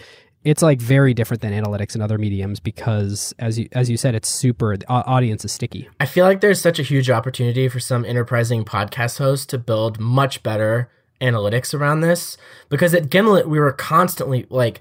it's 0.47 0.63
like 0.63 0.81
very 0.81 1.13
different 1.13 1.43
than 1.43 1.53
analytics 1.53 1.95
and 1.95 2.03
other 2.03 2.19
mediums 2.19 2.61
because 2.61 3.35
as 3.41 3.59
you 3.59 3.69
as 3.73 3.91
you 3.91 3.97
said 3.97 4.15
it's 4.15 4.29
super 4.29 4.77
the 4.77 4.89
audience 4.89 5.45
is 5.45 5.51
sticky. 5.51 5.89
I 5.99 6.07
feel 6.07 6.25
like 6.25 6.41
there's 6.41 6.61
such 6.61 6.79
a 6.79 6.85
huge 6.85 7.11
opportunity 7.11 7.69
for 7.69 7.81
some 7.81 8.05
enterprising 8.05 8.65
podcast 8.65 9.19
hosts 9.19 9.45
to 9.47 9.59
build 9.59 9.99
much 9.99 10.45
better 10.45 10.89
analytics 11.21 11.75
around 11.75 12.03
this 12.03 12.37
because 12.69 12.95
at 12.95 13.11
Gimlet 13.11 13.49
we 13.49 13.59
were 13.59 13.73
constantly 13.73 14.47
like 14.49 14.81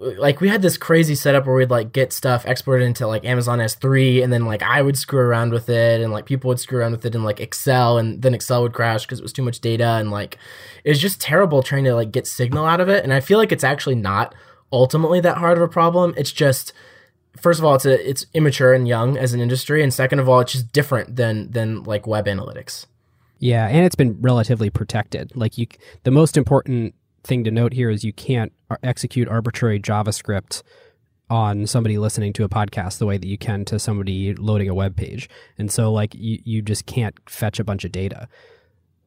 like 0.00 0.40
we 0.40 0.48
had 0.48 0.62
this 0.62 0.78
crazy 0.78 1.14
setup 1.14 1.44
where 1.44 1.56
we'd 1.56 1.68
like 1.68 1.92
get 1.92 2.10
stuff 2.10 2.46
exported 2.46 2.86
into 2.86 3.06
like 3.06 3.26
Amazon 3.26 3.58
S3 3.58 4.24
and 4.24 4.32
then 4.32 4.46
like 4.46 4.62
I 4.62 4.80
would 4.80 4.96
screw 4.96 5.20
around 5.20 5.52
with 5.52 5.68
it 5.68 6.00
and 6.00 6.10
like 6.10 6.24
people 6.24 6.48
would 6.48 6.60
screw 6.60 6.78
around 6.78 6.92
with 6.92 7.04
it 7.04 7.14
in 7.14 7.22
like 7.22 7.38
Excel 7.38 7.98
and 7.98 8.22
then 8.22 8.32
Excel 8.32 8.62
would 8.62 8.72
crash 8.72 9.04
because 9.04 9.18
it 9.18 9.22
was 9.22 9.34
too 9.34 9.42
much 9.42 9.60
data 9.60 9.98
and 9.98 10.10
like 10.10 10.38
it 10.84 10.88
was 10.88 10.98
just 10.98 11.20
terrible 11.20 11.62
trying 11.62 11.84
to 11.84 11.94
like 11.94 12.12
get 12.12 12.26
signal 12.26 12.64
out 12.64 12.80
of 12.80 12.88
it. 12.88 13.04
And 13.04 13.12
I 13.12 13.20
feel 13.20 13.36
like 13.36 13.52
it's 13.52 13.64
actually 13.64 13.96
not 13.96 14.34
ultimately 14.72 15.20
that 15.20 15.38
hard 15.38 15.56
of 15.56 15.62
a 15.62 15.68
problem 15.68 16.14
it's 16.16 16.32
just 16.32 16.72
first 17.36 17.58
of 17.58 17.64
all 17.64 17.74
it's 17.74 17.84
a 17.84 18.08
it's 18.08 18.26
immature 18.34 18.72
and 18.72 18.86
young 18.88 19.16
as 19.16 19.32
an 19.32 19.40
industry 19.40 19.82
and 19.82 19.92
second 19.94 20.18
of 20.18 20.28
all 20.28 20.40
it's 20.40 20.52
just 20.52 20.72
different 20.72 21.16
than 21.16 21.50
than 21.50 21.82
like 21.84 22.06
web 22.06 22.26
analytics 22.26 22.86
Yeah, 23.40 23.66
and 23.68 23.86
it's 23.86 23.94
been 23.94 24.20
relatively 24.20 24.68
protected. 24.68 25.34
Like 25.34 25.56
you, 25.56 25.66
the 26.04 26.10
most 26.10 26.36
important 26.36 26.94
thing 27.24 27.42
to 27.44 27.50
note 27.50 27.72
here 27.72 27.88
is 27.88 28.04
you 28.04 28.12
can't 28.12 28.52
execute 28.82 29.28
arbitrary 29.28 29.80
JavaScript 29.80 30.62
on 31.30 31.66
somebody 31.66 31.96
listening 31.96 32.34
to 32.34 32.44
a 32.44 32.50
podcast 32.50 32.98
the 32.98 33.06
way 33.06 33.16
that 33.16 33.26
you 33.26 33.38
can 33.38 33.64
to 33.64 33.78
somebody 33.78 34.34
loading 34.34 34.68
a 34.68 34.74
web 34.74 34.94
page. 34.94 35.28
And 35.56 35.72
so 35.72 35.90
like 35.90 36.14
you, 36.14 36.38
you 36.44 36.60
just 36.60 36.84
can't 36.84 37.14
fetch 37.28 37.58
a 37.58 37.64
bunch 37.64 37.84
of 37.84 37.92
data. 37.92 38.28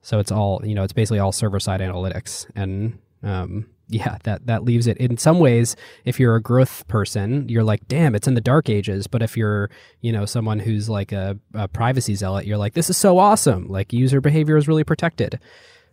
So 0.01 0.17
it's 0.17 0.31
all, 0.31 0.61
you 0.65 0.73
know, 0.73 0.83
it's 0.83 0.93
basically 0.93 1.19
all 1.19 1.31
server 1.31 1.59
side 1.59 1.79
analytics. 1.79 2.49
And 2.55 2.97
um, 3.21 3.67
yeah, 3.87 4.17
that, 4.23 4.45
that 4.47 4.63
leaves 4.63 4.87
it 4.87 4.97
in 4.97 5.17
some 5.17 5.39
ways. 5.39 5.75
If 6.05 6.19
you're 6.19 6.35
a 6.35 6.41
growth 6.41 6.87
person, 6.87 7.47
you're 7.49 7.63
like, 7.63 7.87
damn, 7.87 8.15
it's 8.15 8.27
in 8.27 8.33
the 8.33 8.41
dark 8.41 8.69
ages. 8.69 9.07
But 9.07 9.21
if 9.21 9.37
you're, 9.37 9.69
you 10.01 10.11
know, 10.11 10.25
someone 10.25 10.59
who's 10.59 10.89
like 10.89 11.11
a, 11.11 11.37
a 11.53 11.67
privacy 11.67 12.15
zealot, 12.15 12.45
you're 12.45 12.57
like, 12.57 12.73
this 12.73 12.89
is 12.89 12.97
so 12.97 13.17
awesome. 13.17 13.67
Like 13.67 13.93
user 13.93 14.21
behavior 14.21 14.57
is 14.57 14.67
really 14.67 14.83
protected. 14.83 15.39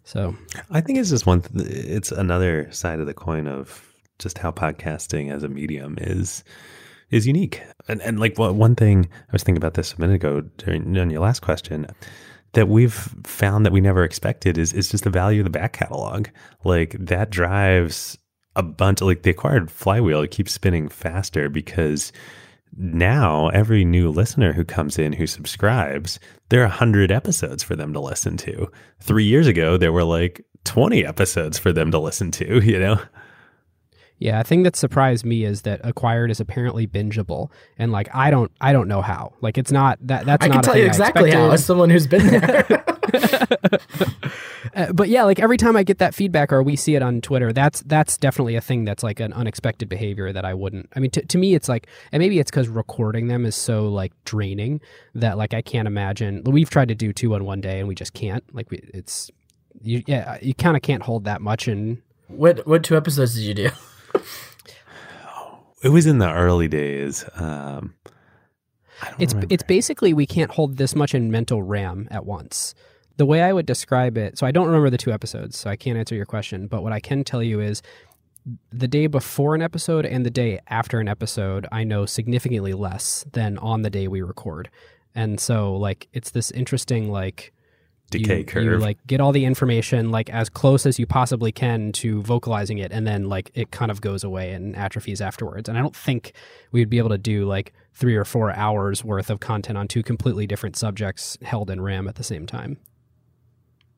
So 0.05 0.35
I 0.70 0.81
think 0.81 0.98
it's 0.98 1.11
just 1.11 1.26
one. 1.26 1.42
Th- 1.42 1.66
it's 1.66 2.11
another 2.11 2.70
side 2.72 3.00
of 3.00 3.07
the 3.07 3.14
coin 3.14 3.46
of 3.46 3.87
just 4.18 4.38
how 4.38 4.50
podcasting 4.50 5.31
as 5.31 5.42
a 5.42 5.48
medium 5.48 5.96
is 6.00 6.42
is 7.11 7.26
unique. 7.26 7.62
And 7.88 8.00
and 8.03 8.18
like 8.18 8.38
one 8.38 8.57
one 8.57 8.74
thing 8.74 9.09
I 9.29 9.33
was 9.33 9.42
thinking 9.42 9.59
about 9.59 9.74
this 9.74 9.94
a 9.94 10.00
minute 10.00 10.14
ago 10.14 10.42
during 10.59 10.96
on 10.96 11.11
your 11.11 11.20
last 11.20 11.40
question 11.40 11.87
that 12.52 12.68
we've 12.68 13.14
found 13.24 13.64
that 13.64 13.72
we 13.72 13.80
never 13.80 14.04
expected 14.04 14.58
is 14.58 14.72
is 14.72 14.90
just 14.90 15.04
the 15.04 15.10
value 15.10 15.40
of 15.40 15.44
the 15.44 15.50
back 15.50 15.72
catalog. 15.72 16.28
Like 16.64 16.96
that 16.98 17.30
drives 17.30 18.18
a 18.56 18.62
bunch. 18.62 19.00
Like 19.00 19.22
the 19.22 19.30
acquired 19.30 19.70
flywheel 19.70 20.22
it 20.22 20.30
keeps 20.30 20.52
spinning 20.52 20.88
faster 20.88 21.48
because 21.48 22.12
now 22.76 23.48
every 23.48 23.84
new 23.84 24.10
listener 24.10 24.52
who 24.52 24.64
comes 24.64 24.98
in 24.98 25.12
who 25.12 25.26
subscribes 25.26 26.20
there 26.50 26.60
are 26.60 26.68
100 26.68 27.10
episodes 27.10 27.64
for 27.64 27.74
them 27.74 27.92
to 27.92 27.98
listen 27.98 28.36
to 28.36 28.70
three 29.00 29.24
years 29.24 29.48
ago 29.48 29.76
there 29.76 29.92
were 29.92 30.04
like 30.04 30.44
20 30.64 31.04
episodes 31.04 31.58
for 31.58 31.72
them 31.72 31.90
to 31.90 31.98
listen 31.98 32.30
to 32.30 32.60
you 32.64 32.78
know 32.78 33.00
Yeah, 34.20 34.40
a 34.40 34.44
thing 34.44 34.62
that 34.64 34.76
surprised 34.76 35.24
me 35.24 35.44
is 35.44 35.62
that 35.62 35.80
acquired 35.83 36.30
is 36.30 36.40
apparently 36.40 36.87
bingeable, 36.87 37.50
and 37.78 37.90
like 37.90 38.14
I 38.14 38.30
don't, 38.30 38.52
I 38.61 38.72
don't 38.72 38.87
know 38.87 39.00
how. 39.00 39.33
Like 39.40 39.56
it's 39.56 39.72
not 39.72 39.98
that. 40.02 40.26
That's 40.26 40.44
I 40.44 40.48
not 40.48 40.52
can 40.52 40.61
a 40.61 40.62
tell 40.62 40.74
thing 40.74 40.83
you 40.83 40.88
exactly 40.88 41.30
how, 41.30 41.50
as 41.50 41.64
someone 41.64 41.88
who's 41.88 42.06
been 42.06 42.26
there. 42.26 42.85
Uh, 44.74 44.92
but 44.92 45.09
yeah, 45.09 45.24
like 45.24 45.40
every 45.40 45.56
time 45.56 45.76
I 45.76 45.83
get 45.83 45.98
that 45.98 46.14
feedback 46.14 46.52
or 46.52 46.62
we 46.62 46.76
see 46.76 46.94
it 46.94 47.02
on 47.02 47.20
Twitter, 47.20 47.52
that's 47.52 47.80
that's 47.83 48.16
definitely 48.16 48.54
a 48.54 48.61
thing 48.61 48.85
that's 48.85 49.02
like 49.02 49.18
an 49.18 49.33
unexpected 49.33 49.88
behavior 49.88 50.33
that 50.33 50.44
I 50.44 50.54
wouldn't. 50.54 50.88
I 50.94 51.00
mean, 51.00 51.11
to 51.12 51.24
to 51.26 51.38
me, 51.38 51.54
it's 51.54 51.68
like, 51.68 51.88
and 52.12 52.20
maybe 52.20 52.38
it's 52.38 52.50
because 52.50 52.68
recording 52.68 53.28
them 53.28 53.44
is 53.44 53.56
so 53.56 53.88
like 53.88 54.12
draining 54.24 54.80
that 55.14 55.38
like 55.38 55.54
I 55.54 55.62
can't 55.62 55.88
imagine. 55.88 56.44
We've 56.44 56.70
tried 56.70 56.88
to 56.88 56.94
do 56.94 57.12
two 57.12 57.35
on 57.35 57.44
one 57.44 57.61
day 57.61 57.80
and 57.80 57.88
we 57.88 57.94
just 57.94 58.12
can't. 58.12 58.44
Like 58.54 58.70
we, 58.70 58.78
it's 58.94 59.30
you, 59.83 60.02
yeah, 60.06 60.38
you 60.40 60.54
kind 60.54 60.76
of 60.76 60.83
can't 60.83 61.02
hold 61.02 61.24
that 61.24 61.40
much 61.40 61.66
and 61.66 62.00
what 62.28 62.66
what 62.66 62.85
two 62.85 62.96
episodes 62.96 63.35
did 63.35 63.42
you 63.42 63.54
do? 63.54 63.70
It 65.82 65.88
was 65.88 66.06
in 66.06 66.18
the 66.18 66.30
early 66.30 66.68
days. 66.68 67.24
Um, 67.36 67.94
it's 69.18 69.32
remember. 69.32 69.54
it's 69.54 69.62
basically 69.62 70.12
we 70.12 70.26
can't 70.26 70.50
hold 70.50 70.76
this 70.76 70.94
much 70.94 71.14
in 71.14 71.30
mental 71.30 71.62
RAM 71.62 72.06
at 72.10 72.26
once. 72.26 72.74
The 73.16 73.26
way 73.26 73.42
I 73.42 73.52
would 73.52 73.66
describe 73.66 74.16
it, 74.16 74.38
so 74.38 74.46
I 74.46 74.50
don't 74.50 74.66
remember 74.66 74.90
the 74.90 74.98
two 74.98 75.12
episodes, 75.12 75.58
so 75.58 75.70
I 75.70 75.76
can't 75.76 75.98
answer 75.98 76.14
your 76.14 76.26
question. 76.26 76.66
But 76.66 76.82
what 76.82 76.92
I 76.92 77.00
can 77.00 77.24
tell 77.24 77.42
you 77.42 77.60
is, 77.60 77.82
the 78.72 78.88
day 78.88 79.06
before 79.06 79.54
an 79.54 79.62
episode 79.62 80.06
and 80.06 80.24
the 80.24 80.30
day 80.30 80.60
after 80.68 81.00
an 81.00 81.08
episode, 81.08 81.66
I 81.70 81.84
know 81.84 82.06
significantly 82.06 82.72
less 82.72 83.24
than 83.32 83.58
on 83.58 83.82
the 83.82 83.90
day 83.90 84.08
we 84.08 84.22
record, 84.22 84.70
and 85.14 85.40
so 85.40 85.74
like 85.74 86.08
it's 86.12 86.30
this 86.30 86.50
interesting 86.50 87.10
like 87.10 87.52
decay 88.10 88.38
you, 88.38 88.44
curve. 88.44 88.64
You 88.64 88.78
like 88.78 88.98
get 89.06 89.20
all 89.20 89.32
the 89.32 89.44
information 89.44 90.10
like 90.10 90.28
as 90.30 90.48
close 90.48 90.86
as 90.86 90.98
you 90.98 91.06
possibly 91.06 91.52
can 91.52 91.92
to 91.92 92.22
vocalizing 92.22 92.78
it, 92.78 92.92
and 92.92 93.06
then 93.06 93.28
like 93.28 93.50
it 93.54 93.70
kind 93.70 93.90
of 93.90 94.00
goes 94.00 94.24
away 94.24 94.52
and 94.52 94.76
atrophies 94.76 95.20
afterwards. 95.20 95.68
And 95.68 95.78
I 95.78 95.80
don't 95.80 95.96
think 95.96 96.32
we 96.72 96.80
would 96.80 96.90
be 96.90 96.98
able 96.98 97.10
to 97.10 97.18
do 97.18 97.44
like 97.44 97.72
three 97.94 98.16
or 98.16 98.24
four 98.24 98.52
hours 98.52 99.04
worth 99.04 99.30
of 99.30 99.40
content 99.40 99.78
on 99.78 99.88
two 99.88 100.02
completely 100.02 100.46
different 100.46 100.76
subjects 100.76 101.38
held 101.42 101.70
in 101.70 101.80
RAM 101.80 102.08
at 102.08 102.16
the 102.16 102.24
same 102.24 102.46
time. 102.46 102.78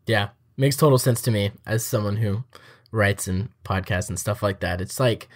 Yeah, 0.07 0.31
makes 0.57 0.77
total 0.77 0.98
sense 0.98 1.22
to 1.22 1.31
me 1.31 1.53
as 1.66 1.85
someone 1.85 2.16
who 2.16 2.44
writes 2.90 3.27
and 3.27 3.48
podcasts 3.64 4.09
and 4.09 4.18
stuff 4.18 4.42
like 4.42 4.61
that. 4.61 4.81
It's 4.81 5.01
like 5.01 5.29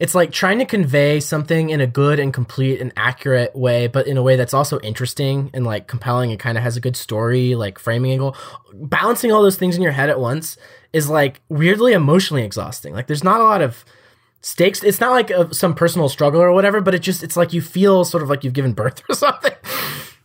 it's 0.00 0.14
like 0.14 0.32
trying 0.32 0.58
to 0.58 0.64
convey 0.64 1.20
something 1.20 1.70
in 1.70 1.80
a 1.80 1.86
good 1.86 2.18
and 2.18 2.34
complete 2.34 2.80
and 2.80 2.92
accurate 2.96 3.54
way, 3.54 3.86
but 3.86 4.06
in 4.06 4.16
a 4.16 4.22
way 4.22 4.36
that's 4.36 4.54
also 4.54 4.80
interesting 4.80 5.50
and 5.54 5.64
like 5.64 5.86
compelling 5.86 6.30
and 6.30 6.40
kind 6.40 6.58
of 6.58 6.64
has 6.64 6.76
a 6.76 6.80
good 6.80 6.96
story, 6.96 7.54
like 7.54 7.78
framing 7.78 8.10
angle. 8.10 8.36
Balancing 8.72 9.30
all 9.30 9.42
those 9.42 9.56
things 9.56 9.76
in 9.76 9.82
your 9.82 9.92
head 9.92 10.10
at 10.10 10.18
once 10.18 10.56
is 10.92 11.08
like 11.08 11.40
weirdly 11.48 11.92
emotionally 11.92 12.42
exhausting. 12.42 12.92
Like 12.92 13.06
there's 13.06 13.24
not 13.24 13.40
a 13.40 13.44
lot 13.44 13.62
of 13.62 13.84
stakes. 14.40 14.82
It's 14.82 15.00
not 15.00 15.12
like 15.12 15.30
a, 15.30 15.54
some 15.54 15.74
personal 15.74 16.08
struggle 16.08 16.40
or 16.40 16.52
whatever, 16.52 16.80
but 16.80 16.94
it 16.94 17.00
just 17.00 17.22
it's 17.22 17.36
like 17.36 17.52
you 17.52 17.62
feel 17.62 18.04
sort 18.04 18.22
of 18.22 18.28
like 18.28 18.42
you've 18.42 18.52
given 18.52 18.72
birth 18.72 19.02
or 19.08 19.14
something. 19.14 19.54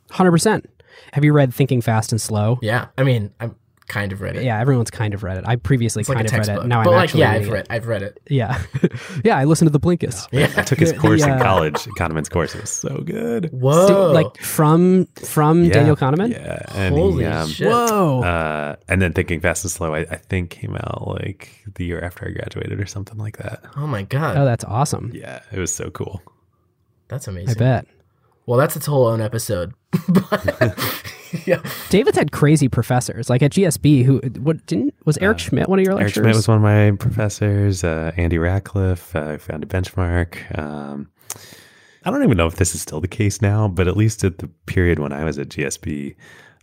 Hundred 0.10 0.32
percent. 0.32 0.69
Have 1.13 1.23
you 1.23 1.34
read 1.34 1.53
Thinking 1.53 1.82
Fast 1.82 2.12
and 2.12 2.19
Slow? 2.19 2.58
Yeah, 2.62 2.88
I 2.97 3.03
mean, 3.03 3.32
I'm 3.39 3.55
kind 3.89 4.13
of 4.13 4.21
read 4.21 4.38
it. 4.38 4.43
Yeah, 4.43 4.60
everyone's 4.60 4.89
kind 4.91 5.13
of 5.13 5.23
read 5.23 5.38
it. 5.38 5.43
I 5.45 5.58
previously 5.58 6.02
It's 6.02 6.08
kind 6.10 6.21
a 6.21 6.25
of 6.25 6.47
read 6.47 6.58
it. 6.60 6.65
Now 6.67 6.84
but 6.84 6.91
I'm 6.91 6.95
like, 6.95 7.04
actually 7.04 7.19
yeah, 7.21 7.32
I've 7.32 7.47
it. 7.47 7.52
read, 7.52 7.67
I've 7.69 7.88
read 7.88 8.02
it. 8.04 8.19
Yeah, 8.30 8.62
yeah. 9.25 9.38
I 9.38 9.43
listened 9.43 9.67
to 9.71 9.78
the 9.78 9.80
Blinkist. 9.80 10.28
I 10.58 10.63
took 10.63 10.80
his 10.80 10.93
course 10.99 11.21
the, 11.21 11.28
in 11.28 11.34
uh, 11.34 11.43
college, 11.43 11.75
Kahneman's 11.97 12.30
course. 12.30 12.56
It 12.56 12.62
was 12.62 12.69
so 12.71 13.02
good. 13.06 13.49
Whoa! 13.52 14.12
like 14.13 14.38
from 14.38 15.08
from 15.15 15.65
Yeah. 15.65 15.73
Daniel 15.73 15.95
Kahneman. 15.97 16.32
Yeah. 16.32 16.63
And 16.75 16.95
Holy 16.95 17.23
he, 17.25 17.30
um, 17.30 17.49
shit! 17.49 17.67
Whoa. 17.67 18.21
Uh, 18.23 18.75
and 18.88 19.02
then 19.02 19.12
Thinking 19.12 19.41
Fast 19.41 19.65
and 19.65 19.71
Slow, 19.71 19.93
I, 19.93 19.99
I 20.10 20.15
think 20.15 20.52
came 20.52 20.75
out 20.75 21.08
like 21.08 21.65
the 21.75 21.86
year 21.86 21.99
after 21.99 22.28
I 22.28 22.32
graduated 22.32 22.80
or 22.80 22.86
something 22.86 23.17
like 23.17 23.38
that. 23.38 23.63
Oh 23.75 23.88
my 23.88 24.04
god, 24.04 24.38
oh, 24.38 24.45
that's 24.45 24.63
awesome. 24.63 25.12
Yeah, 25.13 25.41
it 25.52 25.60
was 25.60 25.73
so 25.73 25.89
cool. 25.89 26.21
that's 27.10 27.28
amazing. 27.28 27.49
I 27.49 27.54
bet. 27.60 27.88
Well, 28.45 28.58
that's 28.58 28.75
its 28.75 28.86
whole 28.88 29.06
own 29.08 29.21
episode. 29.21 29.73
But- 30.08 30.78
yeah, 31.45 31.61
David's 31.89 32.17
had 32.17 32.31
crazy 32.31 32.67
professors, 32.67 33.29
like 33.29 33.41
at 33.41 33.51
GSB. 33.51 34.03
Who 34.03 34.19
what 34.39 34.65
didn't 34.65 34.93
was 35.05 35.17
Eric 35.17 35.39
Schmidt 35.39 35.69
one 35.69 35.79
of 35.79 35.85
your 35.85 35.99
Eric? 35.99 36.13
Schmidt 36.13 36.35
was 36.35 36.47
one 36.47 36.57
of 36.57 36.63
my 36.63 36.91
professors. 36.97 37.83
Uh, 37.83 38.11
Andy 38.17 38.37
Ratcliffe, 38.37 39.15
uh, 39.15 39.31
I 39.31 39.37
found 39.37 39.63
a 39.63 39.67
benchmark. 39.67 40.57
Um, 40.57 41.09
I 42.05 42.11
don't 42.11 42.23
even 42.23 42.37
know 42.37 42.47
if 42.47 42.55
this 42.55 42.75
is 42.75 42.81
still 42.81 43.01
the 43.01 43.07
case 43.07 43.41
now, 43.41 43.67
but 43.67 43.87
at 43.87 43.97
least 43.97 44.23
at 44.23 44.37
the 44.37 44.47
period 44.65 44.99
when 44.99 45.11
I 45.11 45.23
was 45.23 45.37
at 45.37 45.49
GSB, 45.49 46.15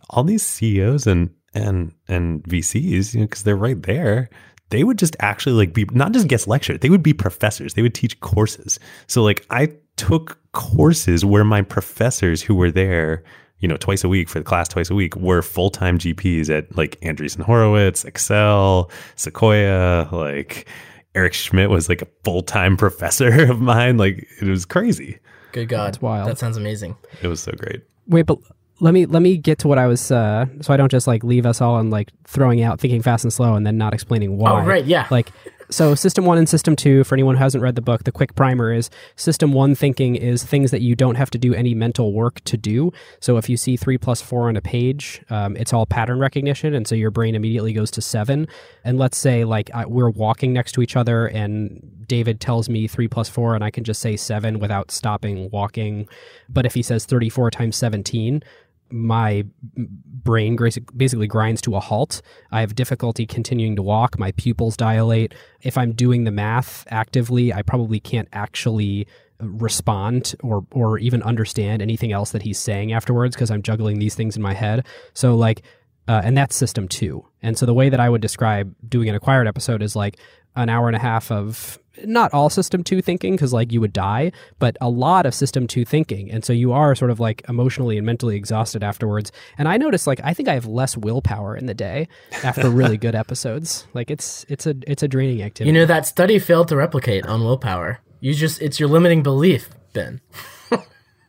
all 0.09 0.23
these 0.23 0.43
CEOs 0.43 1.07
and 1.07 1.29
and 1.53 1.93
and 2.07 2.43
VCs, 2.43 3.13
you 3.13 3.21
know, 3.21 3.25
because 3.25 3.43
they're 3.43 3.55
right 3.55 3.81
there, 3.83 4.29
they 4.69 4.83
would 4.83 4.97
just 4.97 5.15
actually 5.19 5.53
like 5.53 5.73
be 5.73 5.85
not 5.91 6.11
just 6.11 6.27
guest 6.27 6.47
lecture, 6.47 6.77
they 6.77 6.89
would 6.89 7.03
be 7.03 7.13
professors. 7.13 7.73
They 7.73 7.81
would 7.81 7.95
teach 7.95 8.19
courses. 8.19 8.79
So 9.07 9.23
like 9.23 9.45
I 9.49 9.73
took 9.95 10.39
courses 10.51 11.25
where 11.25 11.43
my 11.43 11.61
professors 11.61 12.41
who 12.41 12.55
were 12.55 12.71
there 12.71 13.23
you 13.59 13.67
know, 13.67 13.77
twice 13.77 14.03
a 14.03 14.09
week 14.09 14.29
for 14.29 14.39
the 14.39 14.45
class, 14.45 14.67
twice 14.67 14.89
a 14.89 14.95
week, 14.95 15.15
were 15.15 15.41
full 15.41 15.69
time 15.69 15.97
GPs 15.97 16.49
at 16.49 16.75
like 16.77 16.99
Andreessen 17.01 17.41
Horowitz, 17.41 18.03
Accel, 18.03 18.91
Sequoia. 19.15 20.07
Like 20.11 20.67
Eric 21.15 21.33
Schmidt 21.33 21.69
was 21.69 21.89
like 21.89 22.01
a 22.01 22.07
full 22.23 22.43
time 22.43 22.77
professor 22.85 23.49
of 23.51 23.59
mine. 23.59 23.97
Like 23.97 24.27
it 24.41 24.47
was 24.47 24.65
crazy. 24.65 25.19
good 25.51 25.69
God, 25.69 25.87
That's 25.87 26.01
wild. 26.01 26.29
That 26.29 26.37
sounds 26.37 26.57
amazing. 26.57 26.95
It 27.21 27.27
was 27.27 27.41
so 27.41 27.51
great. 27.53 27.83
Wait, 28.07 28.25
but 28.25 28.39
let 28.79 28.93
me 28.93 29.05
let 29.07 29.21
me 29.23 29.37
get 29.37 29.57
to 29.57 29.67
what 29.67 29.79
I 29.79 29.87
was 29.87 30.11
uh 30.11 30.45
so 30.61 30.71
I 30.71 30.77
don't 30.77 30.91
just 30.91 31.07
like 31.07 31.23
leave 31.23 31.47
us 31.47 31.61
all 31.61 31.75
on 31.75 31.89
like 31.89 32.11
throwing 32.25 32.61
out 32.61 32.79
thinking 32.79 33.01
fast 33.01 33.23
and 33.23 33.33
slow 33.33 33.55
and 33.55 33.65
then 33.65 33.77
not 33.77 33.93
explaining 33.93 34.37
why. 34.37 34.51
Oh, 34.51 34.63
right, 34.63 34.85
yeah. 34.85 35.07
Like 35.09 35.31
so 35.69 35.95
system 35.95 36.25
1 36.25 36.37
and 36.37 36.47
system 36.47 36.75
2 36.75 37.03
for 37.03 37.15
anyone 37.15 37.35
who 37.35 37.41
hasn't 37.41 37.61
read 37.61 37.75
the 37.75 37.81
book, 37.81 38.03
the 38.03 38.11
quick 38.11 38.35
primer 38.35 38.71
is 38.71 38.89
system 39.15 39.51
1 39.51 39.75
thinking 39.75 40.15
is 40.15 40.43
things 40.43 40.71
that 40.71 40.81
you 40.81 40.95
don't 40.95 41.15
have 41.15 41.29
to 41.31 41.37
do 41.37 41.53
any 41.53 41.73
mental 41.73 42.13
work 42.13 42.39
to 42.45 42.57
do. 42.57 42.91
So 43.19 43.37
if 43.37 43.49
you 43.49 43.57
see 43.57 43.77
3 43.77 43.97
plus 43.97 44.21
4 44.21 44.49
on 44.49 44.55
a 44.55 44.61
page, 44.61 45.21
um, 45.29 45.55
it's 45.57 45.73
all 45.73 45.85
pattern 45.85 46.19
recognition 46.19 46.73
and 46.73 46.87
so 46.87 46.95
your 46.95 47.11
brain 47.11 47.35
immediately 47.35 47.73
goes 47.73 47.91
to 47.91 48.01
7. 48.01 48.47
And 48.83 48.97
let's 48.97 49.17
say 49.17 49.43
like 49.43 49.69
I, 49.73 49.85
we're 49.85 50.09
walking 50.09 50.53
next 50.53 50.71
to 50.73 50.81
each 50.81 50.95
other 50.95 51.27
and 51.27 52.05
David 52.07 52.39
tells 52.39 52.69
me 52.69 52.87
3 52.87 53.07
plus 53.07 53.27
4 53.27 53.55
and 53.55 53.63
I 53.63 53.71
can 53.71 53.83
just 53.83 54.01
say 54.01 54.15
7 54.15 54.59
without 54.59 54.91
stopping 54.91 55.49
walking. 55.51 56.07
But 56.47 56.65
if 56.65 56.73
he 56.73 56.81
says 56.81 57.05
34 57.05 57.51
times 57.51 57.75
17, 57.75 58.41
my 58.89 59.45
brain 59.65 60.57
basically 60.95 61.27
grinds 61.27 61.61
to 61.61 61.75
a 61.75 61.79
halt. 61.79 62.21
I 62.51 62.61
have 62.61 62.75
difficulty 62.75 63.25
continuing 63.25 63.75
to 63.75 63.81
walk. 63.81 64.19
My 64.19 64.31
pupils 64.33 64.77
dilate. 64.77 65.33
If 65.61 65.77
I'm 65.77 65.93
doing 65.93 66.23
the 66.23 66.31
math 66.31 66.85
actively, 66.89 67.53
I 67.53 67.61
probably 67.61 67.99
can't 67.99 68.27
actually 68.33 69.07
respond 69.39 70.35
or 70.41 70.65
or 70.71 70.97
even 70.97 71.21
understand 71.21 71.81
anything 71.81 72.11
else 72.11 72.31
that 72.31 72.41
he's 72.41 72.57
saying 72.57 72.91
afterwards 72.91 73.35
because 73.35 73.51
I'm 73.51 73.61
juggling 73.61 73.99
these 73.99 74.15
things 74.15 74.35
in 74.35 74.41
my 74.41 74.53
head. 74.53 74.85
So 75.13 75.35
like 75.35 75.61
uh, 76.07 76.21
and 76.23 76.37
that's 76.37 76.55
system 76.55 76.87
2. 76.87 77.23
And 77.41 77.57
so 77.57 77.65
the 77.65 77.73
way 77.73 77.89
that 77.89 77.99
I 77.99 78.09
would 78.09 78.21
describe 78.21 78.73
doing 78.87 79.09
an 79.09 79.15
acquired 79.15 79.47
episode 79.47 79.81
is 79.81 79.95
like 79.95 80.17
an 80.55 80.69
hour 80.69 80.87
and 80.87 80.95
a 80.95 80.99
half 80.99 81.31
of 81.31 81.79
not 82.05 82.33
all 82.33 82.49
system 82.49 82.83
2 82.83 83.01
thinking 83.01 83.35
because 83.35 83.53
like 83.53 83.71
you 83.71 83.81
would 83.81 83.93
die 83.93 84.31
but 84.59 84.77
a 84.81 84.89
lot 84.89 85.25
of 85.25 85.33
system 85.33 85.67
2 85.67 85.85
thinking 85.85 86.29
and 86.31 86.43
so 86.45 86.53
you 86.53 86.71
are 86.71 86.95
sort 86.95 87.11
of 87.11 87.19
like 87.19 87.43
emotionally 87.49 87.97
and 87.97 88.05
mentally 88.05 88.35
exhausted 88.35 88.83
afterwards 88.83 89.31
and 89.57 89.67
i 89.67 89.77
notice 89.77 90.07
like 90.07 90.19
i 90.23 90.33
think 90.33 90.47
i 90.49 90.53
have 90.53 90.65
less 90.65 90.97
willpower 90.97 91.55
in 91.55 91.65
the 91.65 91.73
day 91.73 92.07
after 92.43 92.69
really 92.69 92.97
good 92.97 93.15
episodes 93.23 93.87
like 93.93 94.11
it's 94.11 94.45
it's 94.49 94.65
a 94.65 94.75
it's 94.85 95.03
a 95.03 95.07
draining 95.07 95.41
activity 95.41 95.67
You 95.69 95.73
know 95.73 95.85
that 95.85 96.05
study 96.05 96.39
failed 96.39 96.67
to 96.69 96.75
replicate 96.75 97.25
on 97.25 97.43
willpower. 97.43 97.99
You 98.19 98.33
just 98.33 98.61
it's 98.61 98.79
your 98.79 98.89
limiting 98.89 99.23
belief, 99.23 99.69
Ben. 99.93 100.21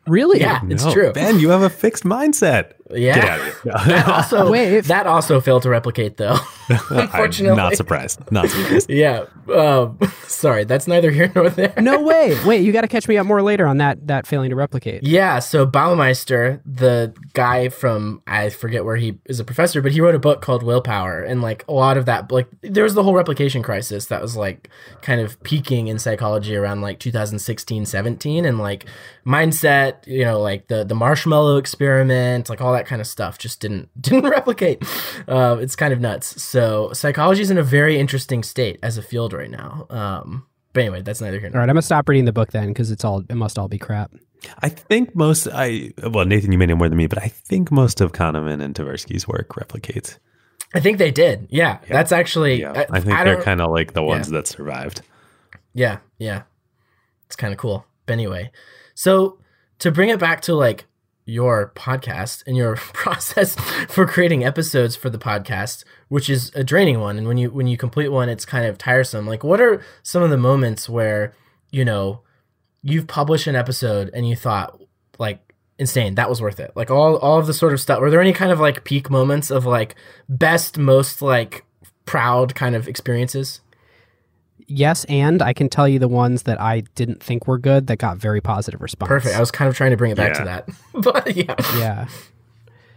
really 0.06 0.40
Yeah, 0.40 0.60
it's 0.68 0.90
true. 0.92 1.12
Ben, 1.12 1.38
you 1.38 1.50
have 1.50 1.62
a 1.62 1.70
fixed 1.70 2.04
mindset. 2.04 2.72
Yeah. 2.90 3.14
Get 3.14 3.24
out 3.24 3.38
of 3.40 3.44
here. 3.44 3.54
No. 3.64 3.72
That 3.98 4.08
also 4.08 4.50
Wait, 4.50 4.72
if- 4.72 4.86
that 4.86 5.06
also 5.06 5.40
failed 5.40 5.62
to 5.62 5.68
replicate 5.68 6.16
though. 6.16 6.36
Unfortunately. 6.90 7.50
I'm 7.50 7.56
not 7.56 7.76
surprised. 7.76 8.20
Not 8.30 8.48
surprised. 8.48 8.90
Yeah. 8.90 9.24
Um, 9.54 9.98
sorry, 10.26 10.64
that's 10.64 10.86
neither 10.86 11.10
here 11.10 11.32
nor 11.34 11.48
there. 11.48 11.72
no 11.78 12.02
way 12.02 12.36
wait 12.44 12.62
you 12.62 12.70
got 12.72 12.82
to 12.82 12.88
catch 12.88 13.08
me 13.08 13.16
up 13.16 13.26
more 13.26 13.40
later 13.40 13.66
on 13.66 13.78
that 13.78 14.06
that 14.06 14.26
failing 14.26 14.50
to 14.50 14.56
replicate 14.56 15.02
Yeah, 15.02 15.38
so 15.38 15.66
Baumeister, 15.66 16.60
the 16.66 17.14
guy 17.32 17.70
from 17.70 18.22
I 18.26 18.50
forget 18.50 18.84
where 18.84 18.96
he 18.96 19.18
is 19.24 19.40
a 19.40 19.44
professor, 19.44 19.80
but 19.80 19.92
he 19.92 20.00
wrote 20.02 20.14
a 20.14 20.18
book 20.18 20.42
called 20.42 20.62
Willpower, 20.62 21.22
and 21.22 21.40
like 21.40 21.64
a 21.66 21.72
lot 21.72 21.96
of 21.96 22.04
that, 22.06 22.30
like 22.30 22.46
there 22.60 22.84
was 22.84 22.92
the 22.94 23.02
whole 23.02 23.14
replication 23.14 23.62
crisis 23.62 24.06
that 24.06 24.20
was 24.20 24.36
like 24.36 24.68
kind 25.00 25.20
of 25.20 25.42
peaking 25.42 25.88
in 25.88 25.98
psychology 25.98 26.54
around 26.54 26.82
like 26.82 26.98
2016, 26.98 27.86
17, 27.86 28.44
and 28.44 28.58
like 28.58 28.84
mindset, 29.26 30.06
you 30.06 30.24
know, 30.24 30.40
like 30.40 30.68
the 30.68 30.84
the 30.84 30.94
marshmallow 30.94 31.56
experiment, 31.56 32.48
like 32.50 32.60
all 32.60 32.72
that 32.78 32.86
kind 32.86 33.00
of 33.00 33.06
stuff, 33.06 33.38
just 33.38 33.60
didn't 33.60 33.88
didn't 34.00 34.28
replicate. 34.28 34.82
Uh, 35.26 35.58
it's 35.60 35.76
kind 35.76 35.92
of 35.92 36.00
nuts. 36.00 36.40
So 36.42 36.92
psychology 36.92 37.42
is 37.42 37.50
in 37.50 37.58
a 37.58 37.62
very 37.62 37.98
interesting 37.98 38.42
state 38.42 38.78
as 38.82 38.96
a 38.98 39.02
field 39.02 39.32
right 39.32 39.50
now. 39.50 39.86
Um, 39.90 40.46
but 40.72 40.80
anyway, 40.80 41.02
that's 41.02 41.20
neither 41.20 41.40
here 41.40 41.50
nor 41.50 41.60
all 41.60 41.60
right 41.62 41.70
i'm 41.70 41.74
gonna 41.74 41.82
stop 41.82 42.08
reading 42.08 42.24
the 42.24 42.32
book 42.32 42.52
then 42.52 42.68
because 42.68 42.90
it's 42.92 43.04
all 43.04 43.24
it 43.28 43.34
must 43.34 43.58
all 43.58 43.68
be 43.68 43.78
crap 43.78 44.12
I 44.62 44.68
think 44.68 45.14
most 45.14 45.48
I 45.52 45.92
well, 46.12 46.24
Nathan, 46.24 46.52
you 46.52 46.58
may 46.58 46.66
know 46.66 46.76
more 46.76 46.88
than 46.88 46.98
me, 46.98 47.06
but 47.06 47.18
I 47.18 47.28
think 47.28 47.70
most 47.70 48.00
of 48.00 48.12
Kahneman 48.12 48.62
and 48.62 48.74
Tversky's 48.74 49.26
work 49.26 49.48
replicates. 49.50 50.18
I 50.74 50.80
think 50.80 50.98
they 50.98 51.10
did. 51.10 51.48
Yeah, 51.50 51.78
that's 51.88 52.12
actually. 52.12 52.60
Yeah, 52.60 52.72
I, 52.72 52.98
I 52.98 53.00
think 53.00 53.14
I 53.14 53.24
they're 53.24 53.42
kind 53.42 53.60
of 53.60 53.70
like 53.70 53.94
the 53.94 54.02
ones 54.02 54.28
that 54.28 54.46
survived. 54.46 55.02
Yeah, 55.74 55.98
yeah. 56.18 56.42
It's 57.26 57.36
kind 57.36 57.52
of 57.52 57.58
cool. 57.58 57.84
But 58.06 58.12
anyway, 58.14 58.50
so 58.94 59.38
to 59.80 59.90
bring 59.90 60.08
it 60.10 60.18
back 60.18 60.42
to 60.42 60.54
like 60.54 60.86
your 61.28 61.72
podcast 61.76 62.42
and 62.46 62.56
your 62.56 62.76
process 62.76 63.54
for 63.88 64.06
creating 64.06 64.44
episodes 64.44 64.96
for 64.96 65.10
the 65.10 65.18
podcast, 65.18 65.84
which 66.08 66.30
is 66.30 66.50
a 66.54 66.64
draining 66.64 67.00
one, 67.00 67.18
and 67.18 67.28
when 67.28 67.36
you 67.36 67.50
when 67.50 67.66
you 67.66 67.76
complete 67.76 68.08
one, 68.08 68.28
it's 68.28 68.44
kind 68.44 68.66
of 68.66 68.78
tiresome. 68.78 69.26
Like, 69.26 69.44
what 69.44 69.60
are 69.60 69.82
some 70.02 70.22
of 70.22 70.30
the 70.30 70.38
moments 70.38 70.88
where 70.88 71.34
you 71.70 71.84
know 71.84 72.22
you've 72.82 73.06
published 73.06 73.46
an 73.46 73.56
episode 73.56 74.10
and 74.14 74.28
you 74.28 74.34
thought 74.34 74.80
like 75.18 75.54
insane 75.78 76.14
that 76.14 76.30
was 76.30 76.40
worth 76.40 76.58
it? 76.58 76.72
Like 76.74 76.90
all 76.90 77.16
all 77.16 77.38
of 77.38 77.46
the 77.46 77.54
sort 77.54 77.72
of 77.74 77.80
stuff 77.80 78.00
were 78.00 78.10
there 78.10 78.20
any 78.20 78.32
kind 78.32 78.50
of 78.50 78.58
like 78.58 78.84
peak 78.84 79.10
moments 79.10 79.50
of 79.50 79.66
like 79.66 79.94
best 80.28 80.78
most 80.78 81.20
like 81.20 81.64
proud 82.06 82.54
kind 82.54 82.74
of 82.74 82.88
experiences 82.88 83.60
Yes, 84.66 85.04
and 85.06 85.40
I 85.40 85.52
can 85.52 85.68
tell 85.68 85.88
you 85.88 85.98
the 85.98 86.08
ones 86.08 86.42
that 86.42 86.60
I 86.60 86.80
didn't 86.94 87.22
think 87.22 87.46
were 87.46 87.58
good 87.58 87.86
that 87.86 87.98
got 87.98 88.18
very 88.18 88.40
positive 88.40 88.80
response. 88.80 89.08
perfect 89.08 89.34
i 89.34 89.40
was 89.40 89.50
kind 89.50 89.68
of 89.68 89.76
trying 89.76 89.90
to 89.90 89.96
bring 89.96 90.10
it 90.10 90.16
back 90.16 90.34
to 90.34 90.44
that 90.44 90.68
but 90.94 91.36
yeah 91.36 91.54
yeah. 91.78 92.08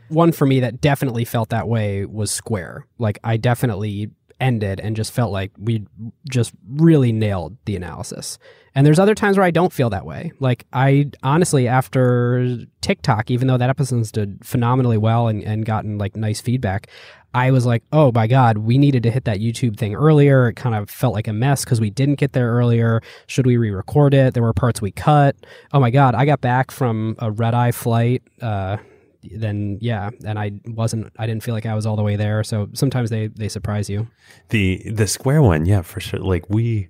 One 0.09 0.33
for 0.33 0.45
me 0.45 0.59
that 0.59 0.81
definitely 0.81 1.23
felt 1.23 1.49
that 1.51 1.69
way 1.69 2.03
was 2.05 2.31
Square. 2.31 2.85
Like 2.97 3.17
I 3.23 3.37
definitely 3.37 4.11
ended 4.41 4.81
and 4.81 4.95
just 4.95 5.13
felt 5.13 5.31
like 5.31 5.51
we 5.57 5.85
just 6.29 6.51
really 6.69 7.13
nailed 7.13 7.55
the 7.65 7.75
analysis. 7.77 8.37
And 8.73 8.85
there's 8.85 8.99
other 8.99 9.15
times 9.15 9.37
where 9.37 9.45
I 9.45 9.51
don't 9.51 9.71
feel 9.71 9.89
that 9.91 10.05
way. 10.05 10.31
Like 10.39 10.65
I 10.73 11.11
honestly 11.23 11.67
after 11.67 12.57
TikTok, 12.81 13.29
even 13.29 13.47
though 13.47 13.57
that 13.57 13.69
episode 13.69 14.11
did 14.11 14.43
phenomenally 14.43 14.97
well 14.97 15.27
and, 15.27 15.43
and 15.43 15.65
gotten 15.65 15.97
like 15.97 16.15
nice 16.15 16.41
feedback, 16.41 16.87
I 17.33 17.51
was 17.51 17.65
like, 17.65 17.83
oh 17.93 18.11
my 18.13 18.27
God, 18.27 18.57
we 18.57 18.77
needed 18.77 19.03
to 19.03 19.11
hit 19.11 19.25
that 19.25 19.39
YouTube 19.39 19.77
thing 19.77 19.95
earlier. 19.95 20.49
It 20.49 20.55
kind 20.55 20.75
of 20.75 20.89
felt 20.89 21.13
like 21.13 21.27
a 21.27 21.33
mess 21.33 21.63
because 21.63 21.79
we 21.79 21.89
didn't 21.89 22.15
get 22.15 22.33
there 22.33 22.51
earlier. 22.51 23.01
Should 23.27 23.45
we 23.45 23.57
re 23.57 23.71
record 23.71 24.13
it? 24.13 24.33
There 24.33 24.43
were 24.43 24.53
parts 24.53 24.81
we 24.81 24.91
cut. 24.91 25.35
Oh 25.71 25.79
my 25.79 25.91
God, 25.91 26.15
I 26.15 26.25
got 26.25 26.41
back 26.41 26.71
from 26.71 27.15
a 27.19 27.31
red 27.31 27.53
eye 27.53 27.71
flight. 27.71 28.23
Uh, 28.41 28.77
then 29.23 29.77
yeah, 29.81 30.09
and 30.25 30.37
I 30.39 30.51
wasn't, 30.67 31.11
I 31.17 31.27
didn't 31.27 31.43
feel 31.43 31.53
like 31.53 31.65
I 31.65 31.75
was 31.75 31.85
all 31.85 31.95
the 31.95 32.03
way 32.03 32.15
there. 32.15 32.43
So 32.43 32.69
sometimes 32.73 33.09
they, 33.09 33.27
they 33.27 33.49
surprise 33.49 33.89
you. 33.89 34.07
The 34.49 34.81
the 34.91 35.07
square 35.07 35.41
one, 35.41 35.65
yeah, 35.65 35.81
for 35.81 35.99
sure. 35.99 36.19
Like 36.19 36.49
we, 36.49 36.89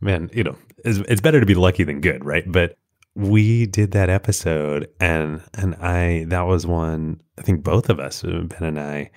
man, 0.00 0.30
you 0.32 0.44
know, 0.44 0.56
it's, 0.84 0.98
it's 1.08 1.20
better 1.20 1.40
to 1.40 1.46
be 1.46 1.54
lucky 1.54 1.84
than 1.84 2.00
good, 2.00 2.24
right? 2.24 2.44
But 2.46 2.76
we 3.14 3.66
did 3.66 3.92
that 3.92 4.08
episode, 4.10 4.88
and 5.00 5.42
and 5.54 5.74
I 5.76 6.24
that 6.28 6.42
was 6.42 6.66
one. 6.66 7.20
I 7.38 7.42
think 7.42 7.62
both 7.62 7.90
of 7.90 8.00
us, 8.00 8.24
uh, 8.24 8.42
Ben 8.44 8.64
and 8.64 8.80
I, 8.80 9.10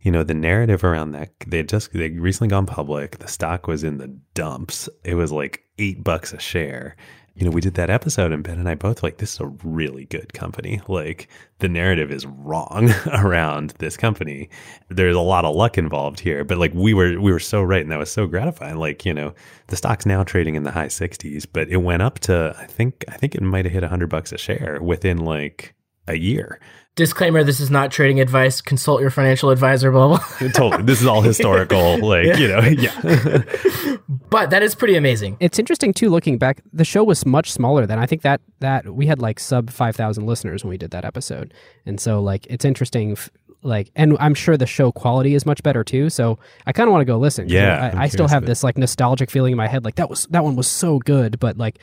you 0.00 0.10
know, 0.10 0.22
the 0.22 0.34
narrative 0.34 0.84
around 0.84 1.12
that 1.12 1.30
they 1.46 1.58
had 1.58 1.68
just 1.68 1.92
they 1.92 2.10
recently 2.10 2.48
gone 2.48 2.66
public. 2.66 3.18
The 3.18 3.28
stock 3.28 3.66
was 3.66 3.84
in 3.84 3.98
the 3.98 4.16
dumps. 4.34 4.88
It 5.04 5.14
was 5.14 5.32
like 5.32 5.64
eight 5.78 6.04
bucks 6.04 6.32
a 6.32 6.38
share. 6.38 6.96
You 7.34 7.46
know, 7.46 7.50
we 7.50 7.62
did 7.62 7.74
that 7.74 7.88
episode, 7.88 8.30
and 8.30 8.44
Ben 8.44 8.58
and 8.58 8.68
I 8.68 8.74
both 8.74 9.02
like 9.02 9.16
this 9.16 9.34
is 9.34 9.40
a 9.40 9.46
really 9.64 10.04
good 10.04 10.34
company. 10.34 10.82
Like 10.86 11.28
the 11.60 11.68
narrative 11.68 12.10
is 12.10 12.26
wrong 12.26 12.90
around 13.12 13.70
this 13.78 13.96
company. 13.96 14.50
There's 14.90 15.16
a 15.16 15.20
lot 15.20 15.46
of 15.46 15.56
luck 15.56 15.78
involved 15.78 16.20
here, 16.20 16.44
but 16.44 16.58
like 16.58 16.74
we 16.74 16.92
were 16.92 17.18
we 17.20 17.32
were 17.32 17.38
so 17.38 17.62
right, 17.62 17.80
and 17.80 17.90
that 17.90 17.98
was 17.98 18.12
so 18.12 18.26
gratifying. 18.26 18.76
Like 18.76 19.06
you 19.06 19.14
know, 19.14 19.34
the 19.68 19.76
stock's 19.76 20.04
now 20.04 20.22
trading 20.24 20.56
in 20.56 20.64
the 20.64 20.70
high 20.70 20.88
60s, 20.88 21.46
but 21.50 21.68
it 21.68 21.78
went 21.78 22.02
up 22.02 22.18
to 22.20 22.54
I 22.58 22.66
think 22.66 23.04
I 23.08 23.16
think 23.16 23.34
it 23.34 23.42
might 23.42 23.64
have 23.64 23.72
hit 23.72 23.82
a 23.82 23.86
100 23.86 24.08
bucks 24.08 24.32
a 24.32 24.38
share 24.38 24.78
within 24.82 25.18
like 25.18 25.74
a 26.08 26.16
year. 26.16 26.60
Disclaimer 26.94 27.42
this 27.42 27.58
is 27.58 27.70
not 27.70 27.90
trading 27.90 28.20
advice 28.20 28.60
consult 28.60 29.00
your 29.00 29.10
financial 29.10 29.48
advisor 29.50 29.90
blah 29.90 30.08
blah 30.08 30.18
totally, 30.52 30.82
this 30.82 31.00
is 31.00 31.06
all 31.06 31.22
historical. 31.32 31.98
Like 31.98 32.38
you 32.38 32.48
know, 32.48 32.60
yeah. 32.60 32.96
but 34.30 34.50
that 34.50 34.62
is 34.62 34.74
pretty 34.74 34.96
amazing 34.96 35.36
It's 35.40 35.58
interesting 35.58 35.92
too, 35.92 36.10
looking 36.10 36.38
back, 36.38 36.62
the 36.72 36.84
show 36.84 37.04
was 37.04 37.24
much 37.24 37.50
smaller 37.50 37.86
than 37.86 37.98
I 37.98 38.06
think 38.06 38.22
that, 38.22 38.40
that 38.60 38.94
we 38.94 39.06
had 39.06 39.20
like 39.20 39.40
sub 39.40 39.70
5,000 39.70 40.26
listeners 40.26 40.64
when 40.64 40.70
we 40.70 40.78
did 40.78 40.90
that 40.90 41.04
episode. 41.04 41.54
And 41.86 42.00
so 42.00 42.20
like, 42.20 42.46
it's 42.48 42.64
interesting, 42.64 43.12
f- 43.12 43.30
like, 43.62 43.90
and 43.94 44.16
I'm 44.20 44.34
sure 44.34 44.56
the 44.56 44.66
show 44.66 44.92
quality 44.92 45.34
is 45.34 45.46
much 45.46 45.62
better 45.62 45.84
too. 45.84 46.10
So 46.10 46.38
I 46.66 46.72
kind 46.72 46.88
of 46.88 46.92
want 46.92 47.02
to 47.02 47.06
go 47.06 47.18
listen 47.18 47.48
Yeah, 47.48 47.90
I'm 47.92 47.98
I, 47.98 48.02
I 48.02 48.08
still 48.08 48.28
have 48.28 48.44
this 48.46 48.64
like 48.64 48.76
nostalgic 48.76 49.30
feeling 49.30 49.52
in 49.52 49.56
my 49.56 49.68
head. 49.68 49.84
Like 49.84 49.94
that 49.96 50.10
was, 50.10 50.26
that 50.26 50.44
one 50.44 50.56
was 50.56 50.68
so 50.68 50.98
good, 50.98 51.38
but 51.38 51.56
like 51.56 51.78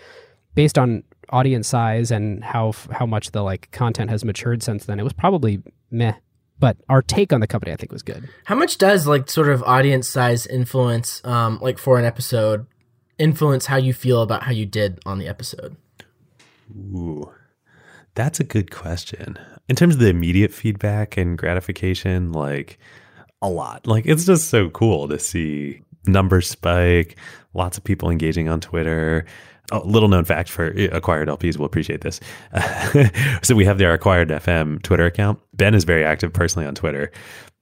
based 0.55 0.77
on 0.77 1.03
audience 1.29 1.67
size 1.67 2.11
and 2.11 2.43
how, 2.43 2.73
how 2.91 3.05
much 3.05 3.31
the 3.31 3.41
like 3.41 3.71
content 3.71 4.09
has 4.09 4.25
matured 4.25 4.63
since 4.63 4.85
then, 4.85 4.99
it 4.99 5.03
was 5.03 5.13
probably 5.13 5.61
meh. 5.91 6.13
But 6.59 6.77
our 6.89 7.01
take 7.01 7.31
on 7.31 7.39
the 7.39 7.47
company, 7.47 7.71
I 7.71 7.77
think, 7.77 7.91
was 7.91 8.03
good. 8.03 8.27
How 8.43 8.55
much 8.55 8.77
does 8.77 9.07
like 9.07 9.29
sort 9.29 9.47
of 9.47 9.63
audience 9.63 10.09
size 10.09 10.45
influence, 10.45 11.21
um, 11.23 11.57
like 11.61 11.77
for 11.77 11.97
an 11.97 12.05
episode, 12.05 12.65
influence 13.17 13.67
how 13.67 13.77
you 13.77 13.93
feel 13.93 14.21
about 14.21 14.43
how 14.43 14.51
you 14.51 14.65
did 14.65 14.99
on 15.05 15.19
the 15.19 15.27
episode? 15.27 15.77
Ooh, 16.69 17.31
that's 18.13 18.41
a 18.41 18.43
good 18.43 18.71
question. 18.71 19.39
In 19.69 19.75
terms 19.75 19.95
of 19.95 20.01
the 20.01 20.09
immediate 20.09 20.51
feedback 20.51 21.15
and 21.15 21.37
gratification, 21.37 22.33
like 22.33 22.77
a 23.41 23.49
lot. 23.49 23.87
Like 23.87 24.05
it's 24.05 24.25
just 24.25 24.49
so 24.49 24.69
cool 24.69 25.07
to 25.07 25.19
see 25.19 25.81
numbers 26.05 26.49
spike, 26.49 27.17
lots 27.53 27.77
of 27.77 27.83
people 27.83 28.09
engaging 28.09 28.49
on 28.49 28.59
Twitter. 28.59 29.25
Oh, 29.71 29.81
little 29.85 30.09
known 30.09 30.25
fact 30.25 30.49
for 30.49 30.67
acquired 30.67 31.27
LPs 31.27 31.57
will 31.57 31.65
appreciate 31.65 32.01
this. 32.01 32.19
so 33.43 33.55
we 33.55 33.65
have 33.65 33.77
their 33.77 33.93
acquired 33.93 34.29
FM 34.29 34.81
Twitter 34.81 35.05
account. 35.05 35.39
Ben 35.53 35.75
is 35.75 35.83
very 35.83 36.03
active 36.03 36.33
personally 36.33 36.67
on 36.67 36.75
Twitter. 36.75 37.11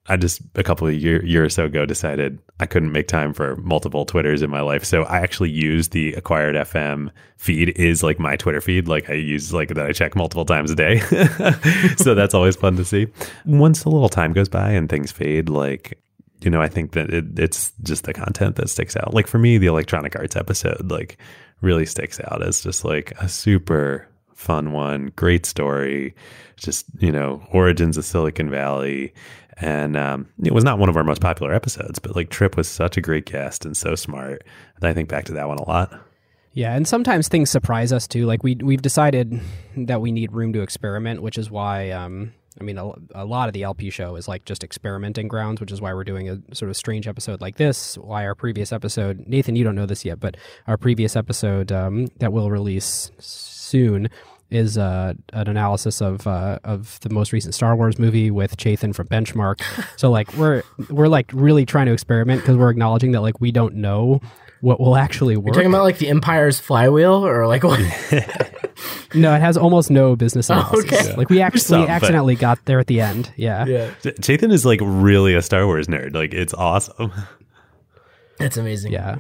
I 0.09 0.15
just 0.15 0.41
a 0.55 0.63
couple 0.63 0.87
of 0.87 0.93
year, 0.93 1.23
year 1.25 1.43
or 1.43 1.49
so 1.49 1.65
ago 1.65 1.85
decided 1.85 2.39
I 2.59 2.65
couldn't 2.65 2.91
make 2.91 3.07
time 3.07 3.33
for 3.33 3.57
multiple 3.57 4.05
Twitters 4.05 4.41
in 4.41 4.49
my 4.49 4.61
life. 4.61 4.85
So 4.85 5.03
I 5.03 5.17
actually 5.19 5.49
use 5.49 5.89
the 5.89 6.13
acquired 6.13 6.55
FM 6.55 7.11
feed 7.35 7.69
is 7.77 8.03
like 8.03 8.17
my 8.19 8.37
Twitter 8.37 8.61
feed. 8.61 8.87
Like 8.87 9.09
I 9.09 9.13
use 9.13 9.53
like 9.53 9.69
that 9.69 9.85
I 9.85 9.91
check 9.91 10.15
multiple 10.15 10.45
times 10.45 10.71
a 10.71 10.75
day. 10.75 10.99
so 11.97 12.15
that's 12.15 12.33
always 12.33 12.55
fun 12.55 12.77
to 12.77 12.85
see. 12.85 13.07
Once 13.45 13.83
a 13.83 13.89
little 13.89 14.09
time 14.09 14.31
goes 14.31 14.47
by 14.47 14.71
and 14.71 14.87
things 14.87 15.11
fade, 15.11 15.49
like 15.49 15.99
you 16.41 16.51
know, 16.51 16.61
I 16.61 16.69
think 16.69 16.91
that 16.91 17.09
it, 17.11 17.37
it's 17.37 17.73
just 17.83 18.03
the 18.03 18.13
content 18.13 18.57
that 18.57 18.69
sticks 18.69 18.95
out. 18.95 19.13
Like 19.13 19.27
for 19.27 19.39
me, 19.39 19.57
the 19.57 19.67
electronic 19.67 20.15
arts 20.15 20.35
episode 20.35 20.89
like 20.89 21.17
really 21.61 21.85
sticks 21.85 22.19
out 22.19 22.43
as 22.43 22.61
just 22.61 22.85
like 22.85 23.11
a 23.19 23.27
super 23.27 24.07
fun 24.33 24.71
one, 24.71 25.11
great 25.15 25.45
story, 25.45 26.15
just 26.55 26.85
you 26.99 27.11
know, 27.11 27.45
origins 27.51 27.97
of 27.97 28.05
Silicon 28.05 28.49
Valley. 28.49 29.13
And 29.59 29.97
um, 29.97 30.29
it 30.43 30.53
was 30.53 30.63
not 30.63 30.77
one 30.77 30.89
of 30.89 30.95
our 30.95 31.03
most 31.03 31.19
popular 31.19 31.51
episodes, 31.53 31.97
but 31.97 32.15
like 32.15 32.29
Trip 32.29 32.55
was 32.55 32.67
such 32.67 32.95
a 32.95 33.01
great 33.01 33.25
guest 33.25 33.65
and 33.65 33.75
so 33.75 33.95
smart. 33.95 34.43
And 34.75 34.85
I 34.85 34.93
think 34.93 35.09
back 35.09 35.25
to 35.25 35.33
that 35.33 35.47
one 35.47 35.57
a 35.57 35.67
lot. 35.67 35.99
Yeah, 36.53 36.75
and 36.75 36.87
sometimes 36.87 37.27
things 37.27 37.49
surprise 37.49 37.93
us 37.93 38.07
too. 38.07 38.25
Like 38.25 38.43
we 38.43 38.55
we've 38.55 38.81
decided 38.81 39.39
that 39.75 40.01
we 40.01 40.11
need 40.11 40.31
room 40.31 40.53
to 40.53 40.61
experiment, 40.61 41.21
which 41.21 41.37
is 41.37 41.51
why 41.51 41.91
um, 41.91 42.33
I 42.59 42.63
mean 42.63 42.77
a, 42.77 42.91
a 43.13 43.25
lot 43.25 43.49
of 43.49 43.53
the 43.53 43.63
LP 43.63 43.89
show 43.89 44.15
is 44.15 44.27
like 44.27 44.45
just 44.45 44.63
experimenting 44.63 45.27
grounds, 45.27 45.61
which 45.61 45.71
is 45.71 45.81
why 45.81 45.93
we're 45.93 46.03
doing 46.03 46.29
a 46.29 46.55
sort 46.55 46.69
of 46.69 46.77
strange 46.77 47.07
episode 47.07 47.41
like 47.41 47.57
this. 47.57 47.97
Why 47.97 48.25
our 48.25 48.35
previous 48.35 48.71
episode, 48.71 49.25
Nathan, 49.27 49.55
you 49.55 49.63
don't 49.63 49.75
know 49.75 49.85
this 49.85 50.05
yet, 50.05 50.19
but 50.19 50.37
our 50.67 50.77
previous 50.77 51.15
episode 51.15 51.71
um, 51.71 52.07
that 52.17 52.33
we'll 52.33 52.51
release 52.51 53.11
soon 53.19 54.09
is 54.49 54.77
uh, 54.77 55.13
an 55.33 55.47
analysis 55.47 56.01
of 56.01 56.25
uh, 56.25 56.59
of 56.63 56.99
the 57.01 57.09
most 57.09 57.33
recent 57.33 57.53
Star 57.53 57.75
Wars 57.75 57.99
movie 57.99 58.31
with 58.31 58.57
Chetan 58.57 58.95
from 58.95 59.07
Benchmark. 59.07 59.61
so 59.97 60.09
like 60.09 60.33
we're 60.33 60.63
we're 60.89 61.07
like 61.07 61.29
really 61.33 61.65
trying 61.65 61.87
to 61.87 61.93
experiment 61.93 62.41
because 62.41 62.55
we're 62.55 62.69
acknowledging 62.69 63.11
that 63.11 63.21
like 63.21 63.41
we 63.41 63.51
don't 63.51 63.75
know 63.75 64.21
what 64.61 64.79
will 64.79 64.95
actually 64.95 65.37
work. 65.37 65.47
You're 65.47 65.53
talking 65.53 65.69
about 65.69 65.83
like 65.83 65.97
the 65.97 66.09
Empire's 66.09 66.59
flywheel 66.59 67.25
or 67.25 67.47
like 67.47 67.63
what? 67.63 67.79
No, 69.13 69.33
it 69.33 69.39
has 69.39 69.57
almost 69.57 69.89
no 69.89 70.15
business 70.15 70.49
oh, 70.49 70.55
analysis. 70.55 70.85
okay. 70.85 71.15
Like 71.15 71.29
we 71.29 71.41
actually 71.41 71.61
Some, 71.61 71.81
but- 71.81 71.89
accidentally 71.89 72.35
got 72.35 72.63
there 72.65 72.79
at 72.79 72.87
the 72.87 73.01
end. 73.01 73.31
Yeah. 73.35 73.65
yeah. 73.65 73.91
J- 74.01 74.11
Chetan 74.13 74.51
is 74.51 74.65
like 74.65 74.79
really 74.83 75.33
a 75.33 75.41
Star 75.41 75.65
Wars 75.65 75.87
nerd. 75.87 76.13
Like 76.13 76.33
it's 76.33 76.53
awesome. 76.53 77.11
That's 78.37 78.57
amazing. 78.57 78.91
Yeah. 78.91 79.17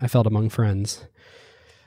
I 0.00 0.08
felt 0.08 0.26
among 0.26 0.48
friends. 0.48 1.04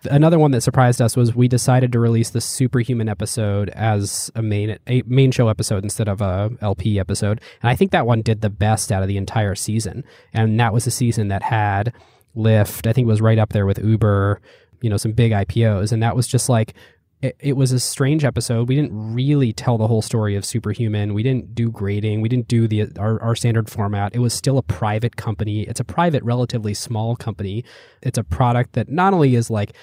Another 0.09 0.37
one 0.37 0.51
that 0.51 0.61
surprised 0.61 1.01
us 1.01 1.17
was 1.17 1.35
we 1.35 1.47
decided 1.47 1.91
to 1.91 1.99
release 1.99 2.29
the 2.29 2.39
superhuman 2.39 3.09
episode 3.09 3.69
as 3.69 4.31
a 4.35 4.43
main 4.43 4.77
a 4.87 5.01
main 5.07 5.31
show 5.31 5.47
episode 5.47 5.83
instead 5.83 6.07
of 6.07 6.21
a 6.21 6.51
LP 6.61 6.99
episode. 6.99 7.41
And 7.63 7.71
I 7.71 7.75
think 7.75 7.91
that 7.91 8.05
one 8.05 8.21
did 8.21 8.41
the 8.41 8.51
best 8.51 8.91
out 8.91 9.01
of 9.01 9.07
the 9.09 9.17
entire 9.17 9.55
season. 9.55 10.03
And 10.31 10.59
that 10.59 10.73
was 10.73 10.85
a 10.85 10.91
season 10.91 11.29
that 11.29 11.41
had 11.41 11.91
Lyft, 12.35 12.87
I 12.87 12.93
think 12.93 13.05
it 13.05 13.09
was 13.09 13.21
right 13.21 13.39
up 13.39 13.53
there 13.53 13.65
with 13.65 13.79
Uber, 13.79 14.41
you 14.81 14.89
know, 14.89 14.97
some 14.97 15.13
big 15.13 15.31
IPOs. 15.31 15.91
And 15.91 16.01
that 16.03 16.15
was 16.15 16.27
just 16.27 16.49
like 16.49 16.73
it, 17.21 17.35
it 17.39 17.53
was 17.53 17.71
a 17.71 17.79
strange 17.79 18.23
episode. 18.23 18.67
We 18.67 18.75
didn't 18.75 19.13
really 19.13 19.53
tell 19.53 19.77
the 19.77 19.87
whole 19.87 20.01
story 20.01 20.35
of 20.35 20.45
Superhuman. 20.45 21.13
We 21.13 21.23
didn't 21.23 21.55
do 21.55 21.71
grading. 21.71 22.21
We 22.21 22.29
didn't 22.29 22.47
do 22.47 22.67
the 22.67 22.87
our, 22.99 23.21
our 23.21 23.35
standard 23.35 23.69
format. 23.69 24.15
It 24.15 24.19
was 24.19 24.33
still 24.33 24.57
a 24.57 24.63
private 24.63 25.15
company. 25.15 25.63
It's 25.63 25.79
a 25.79 25.85
private, 25.85 26.23
relatively 26.23 26.73
small 26.73 27.15
company. 27.15 27.63
It's 28.01 28.17
a 28.17 28.23
product 28.23 28.73
that 28.73 28.89
not 28.89 29.13
only 29.13 29.35
is 29.35 29.49
like 29.49 29.73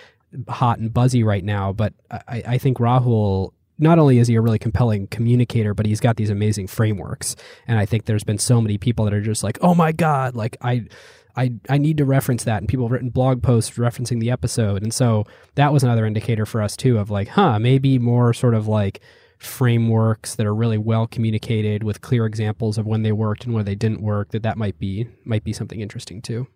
hot 0.49 0.79
and 0.79 0.93
buzzy 0.93 1.23
right 1.23 1.45
now, 1.45 1.73
but 1.73 1.93
I, 2.11 2.43
I 2.47 2.59
think 2.59 2.79
Rahul 2.79 3.53
not 3.79 3.99
only 3.99 4.19
is 4.19 4.29
he 4.29 4.37
a 4.37 4.41
really 4.41 4.59
compelling 4.59 5.09
communicator, 5.09 5.75
but 5.75 5.87
he's 5.87 6.01
got 6.01 6.17
these 6.17 6.31
amazing 6.31 6.69
frameworks. 6.69 7.35
And 7.67 7.79
I 7.79 7.87
think 7.87 8.05
there's 8.05 8.25
been 8.25 8.39
so 8.39 8.61
many 8.61 8.79
people 8.79 9.05
that 9.07 9.15
are 9.15 9.21
just 9.21 9.43
like, 9.43 9.59
oh 9.61 9.75
my 9.75 9.91
God, 9.91 10.37
like 10.37 10.57
I 10.63 10.87
I, 11.37 11.55
I 11.69 11.79
need 11.79 11.99
to 11.99 12.05
reference 12.05 12.45
that 12.45 12.59
and 12.59 12.69
people 12.69 12.87
have 12.87 12.93
written 12.93 13.11
blog 13.11 13.43
posts 13.43 13.77
referencing 13.79 14.21
the 14.21 14.31
episode 14.31 14.83
and 14.83 14.93
so 14.93 15.25
that 15.55 15.73
was 15.73 15.83
another 15.83 16.07
indicator 16.07 16.47
for 16.47 16.63
us 16.63 16.77
too 16.77 16.99
of 16.99 17.11
like 17.11 17.29
huh 17.29 17.59
maybe 17.59 17.99
more 17.99 18.33
sort 18.33 18.55
of 18.55 18.69
like 18.69 19.01
frameworks 19.39 20.35
that 20.37 20.47
are 20.47 20.55
really 20.55 20.79
well 20.79 21.07
communicated 21.07 21.83
with 21.83 22.01
clear 22.01 22.27
examples 22.27 22.79
of 22.79 22.87
when 22.87 23.03
they 23.03 23.13
worked 23.13 23.45
and 23.45 23.55
when 23.55 23.65
they 23.65 23.75
didn't 23.75 24.01
work 24.01 24.31
that 24.31 24.43
that 24.43 24.57
might 24.57 24.79
be 24.79 25.09
might 25.25 25.45
be 25.45 25.53
something 25.53 25.81
interesting 25.81 26.23
too 26.23 26.47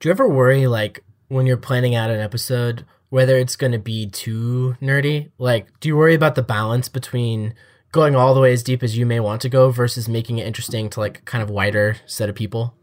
Do 0.00 0.08
you 0.08 0.10
ever 0.10 0.28
worry 0.28 0.66
like 0.66 1.04
when 1.28 1.46
you're 1.46 1.56
planning 1.56 1.94
out 1.94 2.10
an 2.10 2.20
episode 2.20 2.84
whether 3.14 3.36
it's 3.36 3.54
going 3.54 3.70
to 3.70 3.78
be 3.78 4.08
too 4.08 4.76
nerdy? 4.82 5.30
Like, 5.38 5.68
do 5.78 5.86
you 5.86 5.96
worry 5.96 6.16
about 6.16 6.34
the 6.34 6.42
balance 6.42 6.88
between 6.88 7.54
going 7.92 8.16
all 8.16 8.34
the 8.34 8.40
way 8.40 8.52
as 8.52 8.64
deep 8.64 8.82
as 8.82 8.98
you 8.98 9.06
may 9.06 9.20
want 9.20 9.40
to 9.42 9.48
go 9.48 9.70
versus 9.70 10.08
making 10.08 10.38
it 10.38 10.48
interesting 10.48 10.90
to 10.90 10.98
like 10.98 11.24
kind 11.24 11.40
of 11.40 11.48
wider 11.48 11.96
set 12.06 12.28
of 12.28 12.34
people? 12.34 12.74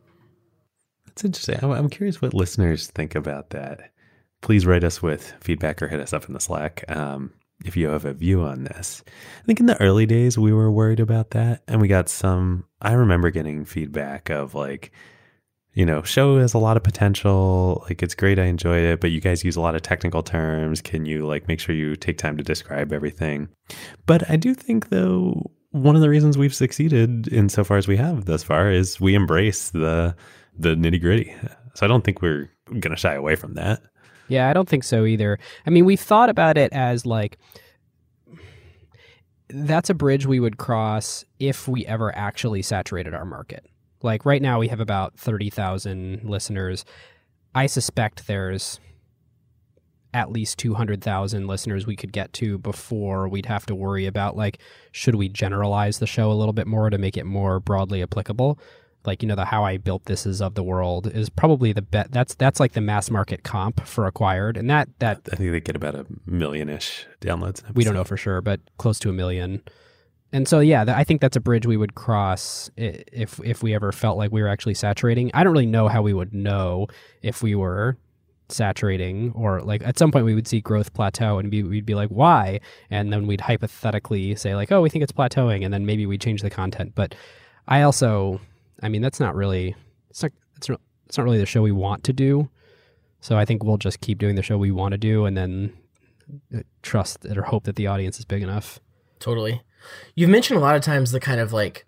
That's 1.12 1.26
interesting. 1.26 1.60
I'm, 1.62 1.72
I'm 1.72 1.90
curious 1.90 2.22
what 2.22 2.34
listeners 2.34 2.88
think 2.88 3.16
about 3.16 3.50
that. 3.50 3.92
Please 4.42 4.66
write 4.66 4.84
us 4.84 5.02
with 5.02 5.34
feedback 5.42 5.82
or 5.82 5.88
hit 5.88 6.00
us 6.00 6.14
up 6.14 6.26
in 6.26 6.34
the 6.34 6.40
Slack 6.40 6.84
um, 6.90 7.32
if 7.66 7.78
you 7.78 7.90
have 7.90 8.06
a 8.06 8.14
view 8.14 8.42
on 8.42 8.64
this. 8.64 9.04
I 9.42 9.46
think 9.46 9.60
in 9.60 9.66
the 9.66 9.80
early 9.82 10.06
days 10.06 10.38
we 10.38 10.54
were 10.54 10.72
worried 10.72 11.00
about 11.00 11.32
that, 11.32 11.62
and 11.68 11.82
we 11.82 11.88
got 11.88 12.10
some. 12.10 12.66
I 12.82 12.94
remember 12.94 13.30
getting 13.30 13.66
feedback 13.66 14.30
of 14.30 14.56
like, 14.56 14.92
you 15.74 15.86
know, 15.86 16.02
show 16.02 16.40
has 16.40 16.54
a 16.54 16.60
lot 16.60 16.78
of 16.78 16.84
potential. 16.84 17.84
Like 17.88 18.02
it's 18.02 18.16
great, 18.16 18.40
I 18.40 18.46
enjoy 18.46 18.78
it, 18.78 19.02
but 19.02 19.12
you 19.12 19.20
guys 19.22 19.44
use 19.44 19.58
a 19.58 19.62
lot 19.62 19.76
of 19.76 19.82
technical 19.82 20.24
terms. 20.24 20.82
Can 20.82 21.06
you 21.06 21.28
like 21.28 21.48
make 21.48 21.60
sure 21.60 21.76
you 21.76 21.96
take 21.96 22.18
time 22.18 22.38
to 22.38 22.44
describe 22.44 22.94
everything? 22.94 23.50
But 24.06 24.28
I 24.30 24.38
do 24.38 24.56
think 24.56 24.90
though 24.90 25.52
one 25.72 25.96
of 25.96 26.02
the 26.02 26.10
reasons 26.10 26.38
we've 26.38 26.54
succeeded 26.54 27.28
insofar 27.30 27.78
as 27.78 27.88
we 27.88 27.98
have 27.98 28.26
thus 28.26 28.44
far 28.44 28.70
is 28.70 29.00
we 29.00 29.16
embrace 29.16 29.70
the 29.70 30.16
the 30.58 30.76
nitty 30.76 31.02
gritty. 31.02 31.34
So 31.74 31.86
I 31.86 31.88
don't 31.88 32.04
think 32.04 32.22
we're 32.22 32.50
gonna 32.80 32.98
shy 32.98 33.14
away 33.14 33.36
from 33.36 33.54
that. 33.56 33.82
Yeah, 34.28 34.50
I 34.50 34.54
don't 34.54 34.68
think 34.68 34.84
so 34.84 35.06
either. 35.06 35.40
I 35.66 35.70
mean, 35.70 35.86
we've 35.86 36.00
thought 36.00 36.30
about 36.30 36.58
it 36.58 36.72
as 36.74 37.06
like 37.06 37.38
that's 39.50 39.90
a 39.90 39.94
bridge 39.94 40.26
we 40.26 40.40
would 40.40 40.58
cross 40.58 41.26
if 41.40 41.68
we 41.68 41.86
ever 41.86 42.16
actually 42.16 42.62
saturated 42.62 43.14
our 43.14 43.26
market. 43.26 43.66
Like 44.02 44.26
right 44.26 44.42
now, 44.42 44.60
we 44.60 44.70
have 44.70 44.80
about 44.80 45.18
30,000 45.18 46.24
listeners. 46.24 46.86
I 47.54 47.68
suspect 47.68 48.28
there's 48.28 48.80
at 50.14 50.32
least 50.32 50.58
200,000 50.60 51.48
listeners 51.48 51.88
we 51.88 51.96
could 51.96 52.12
get 52.12 52.34
to 52.34 52.58
before 52.58 53.28
we'd 53.28 53.46
have 53.46 53.66
to 53.66 53.76
worry 53.76 54.06
about 54.06 54.36
like 54.36 54.60
should 54.92 55.16
we 55.16 55.30
generalize 55.30 56.00
the 56.00 56.08
show 56.08 56.30
a 56.30 56.34
little 56.34 56.54
bit 56.54 56.68
more 56.68 56.90
to 56.90 56.98
make 56.98 57.16
it 57.16 57.26
more 57.26 57.62
broadly 57.62 58.02
applicable 58.04 58.60
like 59.06 59.22
you 59.22 59.28
know 59.28 59.36
the 59.36 59.46
how 59.46 59.64
i 59.64 59.78
built 59.78 60.06
this 60.06 60.26
is 60.26 60.42
of 60.42 60.56
the 60.56 60.64
world 60.64 61.08
is 61.08 61.30
probably 61.30 61.74
the 61.74 61.82
bet 61.82 62.12
that's 62.12 62.36
that's 62.36 62.60
like 62.60 62.74
the 62.74 62.82
mass 62.82 63.10
market 63.10 63.44
comp 63.44 63.86
for 63.86 64.06
acquired. 64.08 64.58
And 64.58 64.70
that 64.70 64.90
that 65.00 65.22
I 65.32 65.36
think 65.36 65.52
they 65.52 65.60
get 65.60 65.76
about 65.76 65.96
a 65.96 66.06
million 66.26 66.70
ish 66.70 67.08
downloads. 67.20 67.64
we 67.74 67.84
don't 67.84 67.94
know 67.94 68.04
for 68.04 68.18
sure 68.18 68.42
but 68.42 68.60
close 68.78 69.00
to 69.00 69.10
a 69.10 69.14
million. 69.14 69.62
And 70.34 70.48
so 70.48 70.60
yeah 70.60 70.86
th- 70.86 70.96
i 70.96 71.04
think 71.04 71.22
that's 71.22 71.36
a 71.36 71.42
bridge 71.42 71.66
we 71.66 71.78
would 71.78 71.96
cross 71.96 72.70
if 72.78 73.40
if 73.44 73.64
we 73.64 73.74
ever 73.74 73.92
felt 73.92 74.18
like 74.18 74.32
we 74.32 74.42
were 74.42 74.48
actually 74.48 74.76
saturating. 74.76 75.32
I 75.34 75.44
don't 75.44 75.54
really 75.54 75.66
know 75.66 75.88
how 75.88 76.02
we 76.02 76.14
would 76.14 76.34
know 76.34 76.88
if 77.22 77.42
we 77.42 77.56
were 77.56 77.98
saturating 78.50 79.32
or 79.34 79.62
like 79.62 79.82
at 79.84 79.98
some 79.98 80.12
point 80.12 80.26
we 80.26 80.36
would 80.36 80.46
see 80.48 80.60
growth 80.60 80.94
plateau 80.94 81.40
and 81.40 81.50
be, 81.50 81.64
we'd 81.64 81.86
be 81.86 81.96
like 81.96 82.10
why? 82.10 82.60
And 82.90 83.12
then 83.14 83.26
we'd 83.26 83.42
hypothetically 83.42 84.36
say 84.36 84.56
like 84.56 84.72
oh 84.72 84.82
we 84.82 84.90
think 84.90 85.04
it's 85.04 85.14
plateauing 85.14 85.64
and 85.64 85.74
then 85.74 85.86
maybe 85.86 86.06
we 86.06 86.18
change 86.18 86.42
the 86.42 86.50
content. 86.50 86.94
But 86.96 87.16
i 87.68 87.82
also 87.82 88.42
i 88.82 88.90
mean 88.90 89.02
that's 89.02 89.20
not 89.20 89.36
really 89.36 89.76
it's 90.10 90.24
not 90.24 90.32
it's 90.58 90.70
not 90.70 90.80
it's 91.08 91.18
not 91.18 91.24
really 91.24 91.38
the 91.40 91.46
show 91.46 91.62
we 91.62 91.72
want 91.72 92.04
to 92.04 92.14
do 92.14 92.50
so 93.20 93.38
i 93.38 93.46
think 93.46 93.64
we'll 93.64 93.78
just 93.78 94.02
keep 94.02 94.18
doing 94.18 94.36
the 94.36 94.44
show 94.44 94.58
we 94.58 94.72
want 94.72 94.92
to 94.94 94.98
do 94.98 95.26
and 95.26 95.36
then 95.38 95.74
uh, 96.56 96.60
trust 96.82 97.26
or 97.26 97.44
hope 97.44 97.64
that 97.66 97.76
the 97.76 97.88
audience 97.88 98.20
is 98.20 98.26
big 98.26 98.42
enough 98.42 98.80
Totally. 99.22 99.62
You've 100.16 100.30
mentioned 100.32 100.58
a 100.58 100.62
lot 100.62 100.76
of 100.76 100.82
times 100.82 101.12
the 101.12 101.20
kind 101.20 101.40
of 101.40 101.54
like 101.54 101.86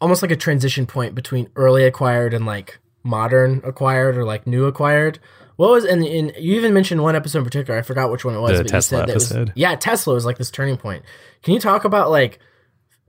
almost 0.00 0.20
like 0.22 0.30
a 0.30 0.36
transition 0.36 0.86
point 0.86 1.14
between 1.14 1.48
early 1.56 1.84
acquired 1.84 2.34
and 2.34 2.44
like 2.46 2.78
modern 3.02 3.60
acquired 3.64 4.16
or 4.16 4.24
like 4.24 4.46
new 4.46 4.66
acquired. 4.66 5.18
What 5.56 5.70
was 5.70 5.84
and, 5.84 6.04
and 6.04 6.32
you 6.38 6.54
even 6.56 6.74
mentioned 6.74 7.02
one 7.02 7.16
episode 7.16 7.38
in 7.38 7.44
particular. 7.44 7.78
I 7.78 7.82
forgot 7.82 8.10
which 8.10 8.24
one 8.24 8.34
it 8.34 8.40
was. 8.40 8.58
The 8.58 8.64
but 8.64 8.70
Tesla 8.70 9.06
you 9.06 9.18
said 9.18 9.36
that 9.38 9.48
was- 9.48 9.52
yeah, 9.56 9.74
Tesla 9.76 10.14
was 10.14 10.26
like 10.26 10.36
this 10.36 10.50
turning 10.50 10.76
point. 10.76 11.04
Can 11.42 11.54
you 11.54 11.60
talk 11.60 11.84
about 11.84 12.10
like 12.10 12.38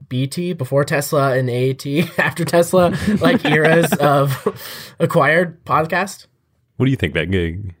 BT 0.08 0.52
before 0.52 0.84
Tesla 0.84 1.36
and 1.36 1.50
AT 1.50 1.86
after 2.18 2.44
Tesla, 2.44 2.96
like 3.20 3.44
eras 3.44 3.92
of 3.94 4.94
acquired 4.98 5.64
podcast? 5.64 6.26
What 6.76 6.86
do 6.86 6.90
you 6.90 6.96
think, 6.96 7.14
Ben? 7.14 7.74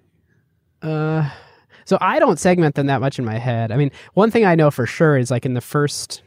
Uh, 0.82 1.30
so 1.84 1.98
I 2.00 2.18
don't 2.18 2.38
segment 2.38 2.74
them 2.74 2.86
that 2.86 3.00
much 3.00 3.18
in 3.18 3.24
my 3.24 3.38
head. 3.38 3.70
I 3.70 3.76
mean, 3.76 3.90
one 4.14 4.30
thing 4.30 4.44
I 4.44 4.54
know 4.54 4.70
for 4.70 4.86
sure 4.86 5.16
is 5.16 5.30
like 5.30 5.46
in 5.46 5.54
the 5.54 5.60
first 5.60 6.22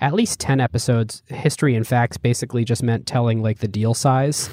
at 0.00 0.12
least 0.12 0.38
10 0.40 0.60
episodes, 0.60 1.22
history 1.28 1.74
and 1.74 1.86
facts 1.86 2.18
basically 2.18 2.64
just 2.64 2.82
meant 2.82 3.06
telling 3.06 3.42
like 3.42 3.58
the 3.58 3.68
deal 3.68 3.94
size. 3.94 4.50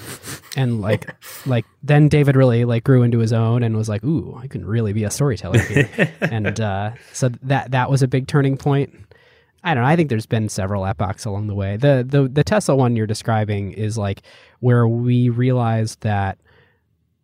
And 0.55 0.82
like 0.82 1.13
like 1.45 1.65
then 1.82 2.07
David 2.07 2.36
really 2.36 2.65
like 2.65 2.84
grew 2.84 3.03
into 3.03 3.19
his 3.19 3.34
own 3.34 3.63
and 3.63 3.76
was 3.76 3.89
like, 3.89 4.03
"Ooh, 4.03 4.39
I 4.41 4.47
can 4.47 4.65
really 4.65 4.93
be 4.93 5.03
a 5.03 5.11
storyteller 5.11 5.59
here." 5.59 6.11
and 6.21 6.59
uh, 6.59 6.91
so 7.11 7.30
that 7.43 7.71
that 7.71 7.89
was 7.89 8.01
a 8.01 8.07
big 8.07 8.28
turning 8.28 8.57
point. 8.57 8.93
I 9.64 9.74
don't 9.74 9.84
know. 9.84 9.89
I 9.89 9.95
think 9.95 10.09
there's 10.09 10.26
been 10.26 10.49
several 10.49 10.86
epochs 10.86 11.26
along 11.26 11.47
the 11.47 11.55
way. 11.55 11.78
The 11.78 12.05
the 12.07 12.28
the 12.28 12.43
Tesla 12.43 12.76
one 12.76 12.95
you're 12.95 13.07
describing 13.07 13.72
is 13.72 13.97
like 13.97 14.22
where 14.59 14.88
we 14.88 15.30
realized 15.30 16.01
that 16.01 16.38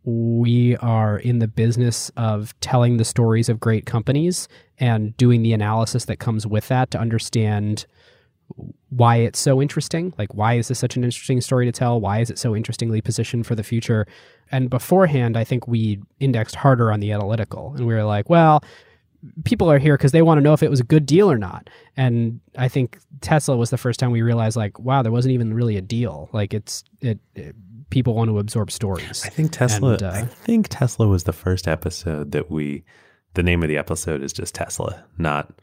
we 0.04 0.78
are 0.78 1.18
in 1.18 1.40
the 1.40 1.48
business 1.48 2.10
of 2.16 2.58
telling 2.62 2.98
the 2.98 3.06
stories 3.06 3.50
of 3.50 3.60
great 3.60 3.86
companies 3.86 4.48
and 4.80 5.16
doing 5.18 5.44
the 5.44 5.54
analysis 5.54 6.06
that 6.06 6.20
comes 6.20 6.48
with 6.48 6.68
that 6.70 6.90
to 6.92 6.98
understand 6.98 7.86
why 8.90 9.18
it's 9.18 9.40
so 9.40 9.62
interesting. 9.62 10.14
Like, 10.18 10.34
why 10.34 10.56
is 10.56 10.70
this 10.70 10.80
such 10.80 10.96
an 10.96 11.04
interesting 11.04 11.42
story 11.42 11.66
to 11.66 11.72
tell? 11.72 12.02
Why 12.02 12.20
is 12.20 12.30
it 12.30 12.40
so 12.40 12.56
interestingly 12.56 13.02
positioned 13.02 13.46
for 13.46 13.56
the 13.56 13.64
future? 13.64 14.08
And 14.52 14.70
beforehand, 14.70 15.38
I 15.38 15.44
think 15.44 15.68
we 15.68 16.00
indexed 16.20 16.56
harder 16.56 16.92
on 16.92 17.00
the 17.00 17.12
analytical. 17.12 17.74
And 17.76 17.86
we 17.86 17.94
were 17.94 18.06
like, 18.06 18.30
well, 18.30 18.64
people 19.43 19.70
are 19.70 19.80
here 19.80 19.97
because 19.97 20.11
they 20.11 20.22
want 20.22 20.38
to 20.38 20.41
know 20.41 20.53
if 20.53 20.63
it 20.63 20.70
was 20.70 20.80
a 20.80 20.84
good 20.84 21.05
deal 21.05 21.30
or 21.30 21.38
not. 21.38 21.70
And 21.97 22.39
I 22.57 22.67
think 22.67 22.99
Tesla 23.22 23.57
was 23.57 23.70
the 23.70 23.78
first 23.78 23.99
time 23.99 24.11
we 24.11 24.22
realized, 24.22 24.55
like, 24.55 24.80
wow, 24.80 25.01
there 25.01 25.11
wasn't 25.11 25.34
even 25.34 25.53
really 25.53 25.78
a 25.78 25.82
deal. 25.82 26.30
Like, 26.32 26.53
it's, 26.53 26.84
it, 27.01 27.20
it 27.36 27.55
people 27.89 28.13
want 28.13 28.30
to 28.30 28.39
absorb 28.39 28.72
stories. 28.72 29.24
I 29.26 29.30
think 29.30 29.51
Tesla. 29.51 29.93
And, 29.93 30.03
uh, 30.03 30.11
I 30.11 30.22
think 30.26 30.67
Tesla 30.70 31.07
was 31.07 31.24
the 31.24 31.34
first 31.34 31.67
episode 31.67 32.32
that 32.32 32.49
we. 32.49 32.84
The 33.36 33.43
name 33.43 33.61
of 33.61 33.70
the 33.70 33.78
episode 33.78 34.24
is 34.24 34.34
just 34.34 34.55
Tesla, 34.55 35.05
not 35.20 35.53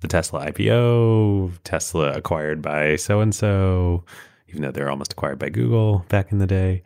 the 0.00 0.06
Tesla 0.06 0.46
IPO. 0.46 1.58
Tesla 1.64 2.12
acquired 2.12 2.62
by 2.62 2.94
so 2.94 3.20
and 3.20 3.34
so, 3.34 4.04
even 4.48 4.62
though 4.62 4.70
they're 4.70 4.90
almost 4.90 5.12
acquired 5.12 5.38
by 5.38 5.48
Google 5.48 6.04
back 6.08 6.30
in 6.30 6.38
the 6.38 6.46
day. 6.46 6.84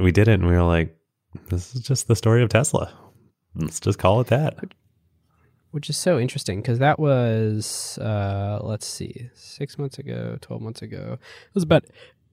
We 0.00 0.12
did 0.12 0.28
it, 0.28 0.34
and 0.34 0.46
we 0.46 0.54
were 0.54 0.62
like, 0.62 0.96
"This 1.48 1.74
is 1.74 1.82
just 1.82 2.06
the 2.06 2.14
story 2.14 2.42
of 2.42 2.50
Tesla. 2.50 2.92
Let's 3.56 3.80
just 3.80 3.98
call 3.98 4.20
it 4.20 4.28
that." 4.28 4.74
Which 5.70 5.88
is 5.88 5.96
so 5.96 6.18
interesting 6.18 6.60
because 6.60 6.78
that 6.78 6.98
was 6.98 7.98
uh, 7.98 8.58
let's 8.62 8.86
see 8.86 9.30
six 9.34 9.78
months 9.78 9.98
ago 9.98 10.36
12 10.40 10.62
months 10.62 10.82
ago. 10.82 11.18
It 11.20 11.54
was 11.54 11.64
about 11.64 11.84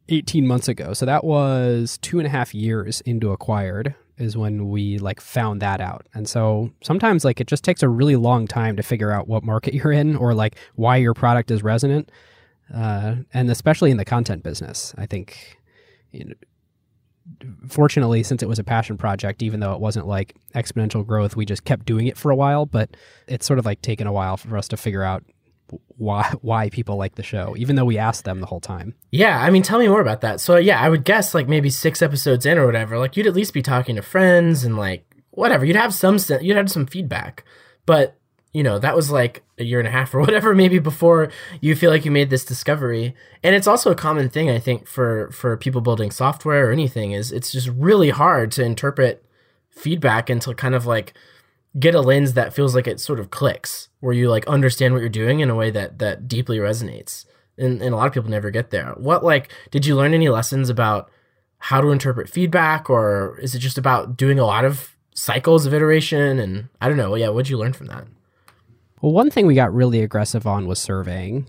18 0.10 0.48
months 0.48 0.68
ago. 0.68 0.94
So 0.94 1.06
that 1.06 1.24
was 1.24 1.98
two 2.02 2.20
and 2.20 2.26
a 2.26 2.30
half 2.30 2.54
years 2.54 3.02
into 3.02 3.32
acquired 3.32 3.96
is 4.18 4.36
when 4.36 4.70
we 4.70 4.98
like 4.98 5.22
found 5.22 5.62
that 5.62 5.80
out. 5.80 6.08
And 6.14 6.28
so 6.28 6.72
sometimes 6.82 7.24
like 7.24 7.40
it 7.40 7.48
just 7.48 7.64
takes 7.64 7.84
a 7.84 7.90
really 7.90 8.16
long 8.16 8.48
time 8.48 8.76
to 8.78 8.84
figure 8.84 9.12
out 9.12 9.28
what 9.28 9.44
market 9.44 9.74
you're 9.74 9.92
in 9.92 10.16
or 10.16 10.34
like 10.34 10.58
why 10.76 10.96
your 10.96 11.14
product 11.14 11.52
is 11.52 11.62
resonant 11.62 12.10
uh, 12.74 13.16
and 13.34 13.50
especially 13.50 13.92
in 13.92 13.98
the 13.98 14.06
content 14.06 14.44
business 14.44 14.94
i 14.98 15.06
think 15.06 15.58
you 16.12 16.26
know, 16.26 16.36
fortunately 17.68 18.24
since 18.24 18.42
it 18.42 18.50
was 18.50 18.60
a 18.60 18.64
passion 18.64 18.98
project 18.98 19.44
even 19.44 19.60
though 19.60 19.74
it 19.74 19.80
wasn't 19.80 20.08
like 20.08 20.36
exponential 20.56 21.06
growth 21.06 21.36
we 21.36 21.46
just 21.46 21.66
kept 21.66 21.86
doing 21.86 22.08
it 22.08 22.18
for 22.18 22.32
a 22.32 22.36
while 22.36 22.66
but 22.66 22.96
it's 23.28 23.46
sort 23.46 23.60
of 23.60 23.66
like 23.66 23.82
taken 23.82 24.08
a 24.08 24.12
while 24.12 24.38
for 24.38 24.58
us 24.58 24.68
to 24.68 24.78
figure 24.78 25.04
out 25.04 25.24
why 25.98 26.32
why 26.42 26.70
people 26.70 26.96
like 26.96 27.16
the 27.16 27.24
show 27.24 27.54
even 27.58 27.76
though 27.76 27.86
we 27.86 27.98
asked 27.98 28.24
them 28.24 28.40
the 28.40 28.46
whole 28.46 28.62
time 28.62 28.96
Yeah, 29.12 29.42
I 29.42 29.50
mean, 29.50 29.64
tell 29.64 29.80
me 29.80 29.88
more 29.88 30.02
about 30.02 30.22
that. 30.22 30.40
So, 30.40 30.58
yeah, 30.58 30.80
I 30.80 30.90
would 30.90 31.04
guess 31.04 31.34
like 31.34 31.48
maybe 31.48 31.70
six 31.70 32.02
episodes 32.02 32.46
in 32.46 32.58
or 32.58 32.66
whatever, 32.66 32.98
like 32.98 33.18
you'd 33.18 33.28
at 33.28 33.34
least 33.34 33.54
be 33.54 33.62
talking 33.62 33.96
to 33.96 34.02
friends 34.02 34.64
and 34.64 34.78
like 34.78 35.06
whatever. 35.32 35.66
You'd 35.66 35.76
have 35.76 35.94
some 35.94 36.20
you'd 36.42 36.58
have 36.58 36.72
some 36.72 36.86
feedback, 36.86 37.44
but 37.86 38.17
you 38.54 38.64
know 38.64 38.80
that 38.80 38.96
was 38.96 39.12
like 39.12 39.44
a 39.58 39.64
year 39.64 39.80
and 39.80 39.88
a 39.88 39.92
half 39.92 40.14
or 40.14 40.20
whatever, 40.22 40.56
maybe 40.56 40.80
before 40.80 41.32
you 41.62 41.76
feel 41.76 41.92
like 41.92 42.06
you 42.06 42.12
made 42.12 42.30
this 42.30 42.46
discovery. 42.46 43.16
And 43.44 43.56
it's 43.56 43.68
also 43.68 43.92
a 43.92 43.96
common 43.96 44.30
thing, 44.30 44.50
I 44.50 44.60
think, 44.60 44.88
for 44.88 45.30
for 45.32 45.58
people 45.58 45.82
building 45.82 46.12
software 46.12 46.70
or 46.70 46.72
anything 46.72 47.12
is 47.12 47.32
it's 47.32 47.52
just 47.52 47.70
really 47.70 48.10
hard 48.10 48.52
to 48.54 48.64
interpret 48.64 49.24
feedback 49.70 50.30
and 50.30 50.42
to 50.42 50.54
kind 50.54 50.76
of 50.76 50.86
like 50.86 51.14
get 51.80 51.94
a 51.94 52.02
lens 52.02 52.34
that 52.34 52.54
feels 52.54 52.74
like 52.74 52.88
it 52.88 53.00
sort 53.00 53.20
of 53.20 53.30
clicks 53.30 53.90
where 54.00 54.14
you 54.14 54.30
like 54.30 54.48
understand 54.48 54.94
what 54.94 55.00
you're 55.00 55.10
doing 55.10 55.42
in 55.42 55.50
a 55.50 55.56
way 55.56 55.70
that 55.70 56.00
that 56.00 56.28
deeply 56.28 56.58
resonates 56.58 57.26
and, 57.60 57.84
and 57.84 57.94
a 57.94 57.96
lot 57.96 58.08
of 58.08 58.14
people 58.14 58.32
never 58.32 58.50
get 58.50 58.72
there 58.72 58.94
what 58.98 59.24
like 59.24 59.52
did 59.70 59.86
you 59.86 59.96
learn 59.96 60.16
any 60.16 60.28
lessons 60.28 60.72
about 60.72 61.12
how 61.60 61.82
to 61.82 61.90
interpret 61.90 62.30
feedback, 62.30 62.90
or 62.90 63.38
is 63.40 63.56
it 63.56 63.60
just 63.60 63.78
about 63.78 64.18
doing 64.18 64.40
a 64.40 64.46
lot 64.46 64.66
of 64.66 64.96
cycles 65.14 65.66
of 65.66 65.74
iteration? 65.74 66.40
And 66.40 66.70
I 66.80 66.88
don't 66.88 66.98
know. 66.98 67.16
Yeah, 67.16 67.30
what'd 67.30 67.50
you 67.50 67.58
learn 67.58 67.74
from 67.74 67.88
that? 67.88 68.06
Well, 69.02 69.12
one 69.12 69.30
thing 69.30 69.46
we 69.46 69.56
got 69.56 69.74
really 69.74 70.02
aggressive 70.02 70.48
on 70.48 70.68
was 70.68 70.80
surveying. 70.80 71.48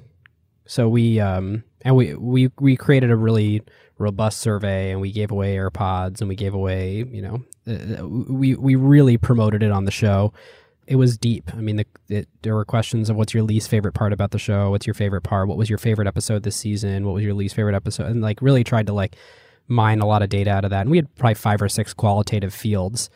So 0.67 0.89
we 0.89 1.19
um 1.19 1.65
and 1.83 1.97
we 1.97 2.15
we 2.15 2.51
we 2.61 2.77
created 2.77 3.11
a 3.11 3.17
really 3.17 3.63
robust 3.97 4.39
survey 4.41 4.91
and 4.91 5.01
we 5.01 5.11
gave 5.13 5.31
away 5.31 5.57
AirPods 5.57 6.21
and 6.21 6.29
we 6.29 6.37
gave 6.37 6.55
away, 6.55 7.05
you 7.11 7.23
know, 7.23 7.43
uh, 7.67 8.07
we 8.07 8.55
we 8.55 8.77
really 8.77 9.17
promoted 9.17 9.63
it 9.63 9.73
on 9.73 9.87
the 9.87 9.91
show. 9.91 10.33
It 10.87 10.97
was 10.97 11.19
deep. 11.19 11.51
I 11.55 11.61
mean, 11.61 11.77
the, 11.77 11.87
it, 12.09 12.29
there 12.41 12.55
were 12.55 12.65
questions 12.65 13.11
of 13.11 13.17
what's 13.17 13.35
your 13.35 13.43
least 13.43 13.69
favorite 13.69 13.93
part 13.93 14.15
about 14.15 14.31
the 14.31 14.39
show, 14.39 14.71
what's 14.71 14.87
your 14.87 14.95
favorite 14.95 15.21
part, 15.21 15.47
what 15.47 15.59
was 15.59 15.69
your 15.69 15.79
favorite 15.79 16.09
episode 16.09 16.45
this 16.45 16.57
season, 16.57 17.05
what 17.05 17.15
was 17.15 17.25
your 17.25 17.35
least 17.35 17.55
favorite 17.55 17.75
episode, 17.75 18.07
and 18.07 18.23
like 18.23 18.41
really 18.41 18.65
tried 18.65 18.87
to 18.87 18.95
like 18.95 19.17
mine 19.69 20.01
a 20.01 20.07
lot 20.07 20.23
of 20.23 20.29
data 20.29 20.51
out 20.51 20.65
of 20.65 20.71
that. 20.71 20.83
And 20.83 20.91
we 20.91 20.99
had 20.99 21.15
probably 21.17 21.35
five 21.35 21.63
or 21.63 21.69
six 21.69 21.95
qualitative 21.95 22.53
fields. 22.53 23.11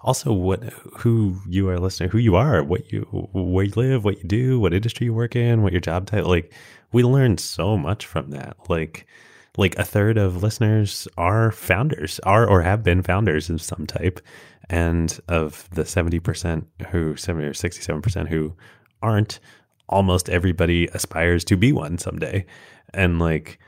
Also, 0.00 0.32
what 0.32 0.62
who 0.98 1.36
you 1.46 1.68
are 1.68 1.78
listening, 1.78 2.10
who 2.10 2.18
you 2.18 2.34
are, 2.34 2.62
what 2.64 2.90
you 2.90 3.02
where 3.32 3.64
you 3.64 3.72
live, 3.76 4.04
what 4.04 4.18
you 4.18 4.24
do, 4.24 4.58
what 4.58 4.74
industry 4.74 5.04
you 5.04 5.14
work 5.14 5.36
in, 5.36 5.62
what 5.62 5.72
your 5.72 5.80
job 5.80 6.06
title. 6.06 6.30
Like 6.30 6.52
we 6.92 7.02
learned 7.02 7.38
so 7.38 7.76
much 7.76 8.06
from 8.06 8.30
that. 8.30 8.56
Like 8.68 9.06
like 9.56 9.76
a 9.76 9.84
third 9.84 10.18
of 10.18 10.42
listeners 10.42 11.06
are 11.16 11.52
founders, 11.52 12.20
are 12.20 12.46
or 12.46 12.62
have 12.62 12.82
been 12.82 13.02
founders 13.02 13.50
of 13.50 13.60
some 13.60 13.86
type, 13.86 14.20
and 14.70 15.18
of 15.28 15.68
the 15.70 15.84
seventy 15.84 16.20
percent 16.20 16.66
who 16.90 17.16
seventy 17.16 17.46
or 17.46 17.54
sixty 17.54 17.82
seven 17.82 18.02
percent 18.02 18.28
who 18.28 18.54
aren't, 19.02 19.40
almost 19.88 20.28
everybody 20.28 20.86
aspires 20.88 21.44
to 21.44 21.56
be 21.56 21.72
one 21.72 21.98
someday, 21.98 22.44
and 22.94 23.18
like 23.18 23.58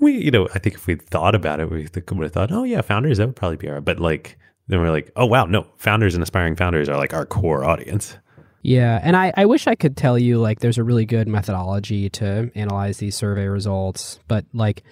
we, 0.00 0.12
you 0.12 0.30
know, 0.30 0.48
I 0.54 0.58
think 0.58 0.76
if 0.76 0.86
we 0.86 0.96
thought 0.96 1.34
about 1.34 1.60
it, 1.60 1.70
we 1.70 1.88
would 1.88 2.24
have 2.24 2.32
thought, 2.32 2.52
oh 2.52 2.64
yeah, 2.64 2.80
founders 2.80 3.18
that 3.18 3.26
would 3.26 3.36
probably 3.36 3.56
be 3.56 3.68
our, 3.68 3.80
but 3.80 3.98
like 3.98 4.38
then 4.68 4.80
we're 4.80 4.90
like, 4.90 5.10
oh 5.16 5.26
wow, 5.26 5.46
no, 5.46 5.66
founders 5.76 6.14
and 6.14 6.22
aspiring 6.22 6.56
founders 6.56 6.88
are 6.88 6.96
like 6.96 7.14
our 7.14 7.26
core 7.26 7.64
audience. 7.64 8.16
Yeah, 8.62 9.00
and 9.02 9.16
I, 9.16 9.32
I 9.36 9.46
wish 9.46 9.66
I 9.66 9.74
could 9.74 9.96
tell 9.96 10.18
you 10.18 10.38
like 10.38 10.60
there's 10.60 10.78
a 10.78 10.84
really 10.84 11.06
good 11.06 11.28
methodology 11.28 12.10
to 12.10 12.50
analyze 12.54 12.98
these 12.98 13.16
survey 13.16 13.46
results, 13.46 14.18
but 14.28 14.44
like 14.52 14.82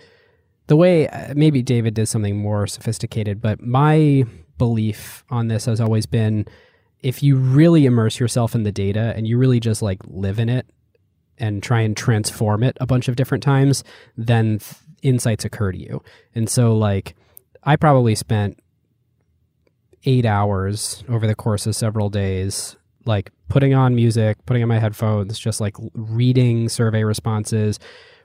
the 0.66 0.76
way 0.76 1.08
uh, 1.08 1.34
maybe 1.36 1.62
David 1.62 1.94
did 1.94 2.08
something 2.08 2.36
more 2.36 2.66
sophisticated, 2.66 3.40
but 3.40 3.60
my 3.60 4.24
belief 4.58 5.24
on 5.30 5.48
this 5.48 5.66
has 5.66 5.80
always 5.80 6.06
been 6.06 6.46
if 7.00 7.22
you 7.22 7.36
really 7.36 7.86
immerse 7.86 8.18
yourself 8.18 8.54
in 8.54 8.62
the 8.62 8.72
data 8.72 9.12
and 9.16 9.28
you 9.28 9.36
really 9.36 9.60
just 9.60 9.82
like 9.82 10.00
live 10.06 10.38
in 10.38 10.48
it 10.48 10.66
and 11.38 11.62
try 11.62 11.80
and 11.80 11.96
transform 11.96 12.62
it 12.62 12.76
a 12.80 12.86
bunch 12.86 13.08
of 13.08 13.16
different 13.16 13.44
times, 13.44 13.84
then 14.16 14.58
th- 14.58 14.74
insights 15.06 15.44
occur 15.44 15.72
to 15.72 15.78
you. 15.78 16.02
And 16.34 16.48
so 16.48 16.74
like 16.74 17.14
I 17.62 17.76
probably 17.76 18.14
spent 18.14 18.58
8 20.04 20.24
hours 20.24 21.02
over 21.08 21.26
the 21.26 21.34
course 21.34 21.66
of 21.66 21.74
several 21.74 22.10
days 22.10 22.76
like 23.06 23.30
putting 23.48 23.74
on 23.74 23.94
music, 23.94 24.36
putting 24.46 24.62
on 24.62 24.68
my 24.68 24.78
headphones, 24.78 25.38
just 25.38 25.60
like 25.60 25.76
reading 25.94 26.68
survey 26.68 27.04
responses. 27.04 27.78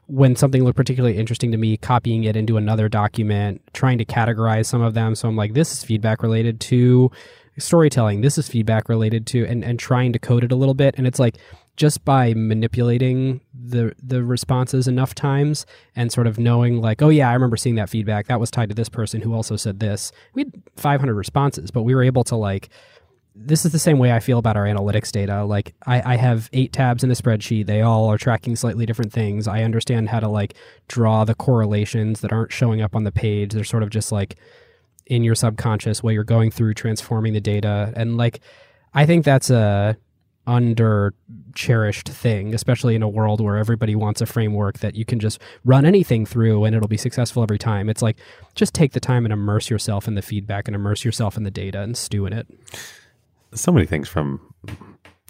When 0.07 0.35
something 0.35 0.63
looked 0.63 0.75
particularly 0.75 1.17
interesting 1.17 1.51
to 1.51 1.57
me, 1.57 1.77
copying 1.77 2.23
it 2.23 2.35
into 2.35 2.57
another 2.57 2.89
document, 2.89 3.61
trying 3.73 3.97
to 3.99 4.05
categorize 4.05 4.65
some 4.65 4.81
of 4.81 4.93
them. 4.93 5.15
So 5.15 5.29
I'm 5.29 5.35
like, 5.35 5.53
this 5.53 5.71
is 5.71 5.83
feedback 5.83 6.21
related 6.21 6.59
to 6.61 7.11
storytelling. 7.57 8.21
This 8.21 8.37
is 8.37 8.49
feedback 8.49 8.89
related 8.89 9.25
to, 9.27 9.45
and, 9.45 9.63
and 9.63 9.79
trying 9.79 10.11
to 10.13 10.19
code 10.19 10.43
it 10.43 10.51
a 10.51 10.55
little 10.55 10.73
bit. 10.73 10.95
And 10.97 11.07
it's 11.07 11.19
like, 11.19 11.37
just 11.81 12.05
by 12.05 12.31
manipulating 12.35 13.41
the 13.59 13.91
the 14.03 14.23
responses 14.23 14.87
enough 14.87 15.15
times 15.15 15.65
and 15.95 16.11
sort 16.11 16.27
of 16.27 16.37
knowing 16.37 16.79
like 16.79 17.01
oh 17.01 17.09
yeah 17.09 17.27
i 17.27 17.33
remember 17.33 17.57
seeing 17.57 17.73
that 17.73 17.89
feedback 17.89 18.27
that 18.27 18.39
was 18.39 18.51
tied 18.51 18.69
to 18.69 18.75
this 18.75 18.87
person 18.87 19.19
who 19.19 19.33
also 19.33 19.55
said 19.55 19.79
this 19.79 20.11
we 20.35 20.43
had 20.43 20.53
500 20.75 21.15
responses 21.15 21.71
but 21.71 21.81
we 21.81 21.95
were 21.95 22.03
able 22.03 22.23
to 22.23 22.35
like 22.35 22.69
this 23.33 23.65
is 23.65 23.71
the 23.71 23.79
same 23.79 23.97
way 23.97 24.11
I 24.11 24.19
feel 24.19 24.39
about 24.39 24.57
our 24.57 24.65
analytics 24.65 25.09
data. 25.09 25.45
Like 25.45 25.73
I, 25.87 26.13
I, 26.15 26.15
have 26.17 26.49
eight 26.51 26.73
tabs 26.73 27.01
in 27.01 27.09
a 27.09 27.13
spreadsheet. 27.13 27.65
They 27.65 27.79
all 27.79 28.11
are 28.11 28.17
tracking 28.17 28.57
slightly 28.57 28.85
different 28.85 29.13
things. 29.13 29.47
I 29.47 29.63
understand 29.63 30.09
how 30.09 30.19
to 30.19 30.27
like 30.27 30.53
draw 30.89 31.23
the 31.23 31.33
correlations 31.33 32.19
that 32.19 32.33
aren't 32.33 32.51
showing 32.51 32.81
up 32.81 32.93
on 32.93 33.05
the 33.05 33.11
page. 33.11 33.53
They're 33.53 33.63
sort 33.63 33.83
of 33.83 33.89
just 33.89 34.11
like 34.11 34.35
in 35.05 35.23
your 35.23 35.33
subconscious 35.33 36.03
while 36.03 36.11
you're 36.11 36.25
going 36.25 36.51
through 36.51 36.73
transforming 36.73 37.31
the 37.31 37.39
data. 37.39 37.93
And 37.95 38.17
like 38.17 38.41
I 38.93 39.05
think 39.05 39.23
that's 39.23 39.49
a 39.49 39.95
under 40.47 41.13
cherished 41.53 42.09
thing, 42.09 42.53
especially 42.53 42.95
in 42.95 43.03
a 43.03 43.09
world 43.09 43.41
where 43.41 43.57
everybody 43.57 43.95
wants 43.95 44.21
a 44.21 44.25
framework 44.25 44.79
that 44.79 44.95
you 44.95 45.05
can 45.05 45.19
just 45.19 45.39
run 45.63 45.85
anything 45.85 46.25
through 46.25 46.63
and 46.65 46.75
it'll 46.75 46.87
be 46.87 46.97
successful 46.97 47.43
every 47.43 47.59
time. 47.59 47.89
It's 47.89 48.01
like 48.01 48.17
just 48.55 48.73
take 48.73 48.93
the 48.93 48.99
time 48.99 49.25
and 49.25 49.31
immerse 49.31 49.69
yourself 49.69 50.07
in 50.07 50.15
the 50.15 50.21
feedback 50.21 50.67
and 50.67 50.75
immerse 50.75 51.05
yourself 51.05 51.37
in 51.37 51.43
the 51.43 51.51
data 51.51 51.81
and 51.81 51.95
stew 51.95 52.25
in 52.25 52.33
it 52.33 52.47
so 53.53 53.71
many 53.71 53.85
things 53.85 54.07
from 54.07 54.39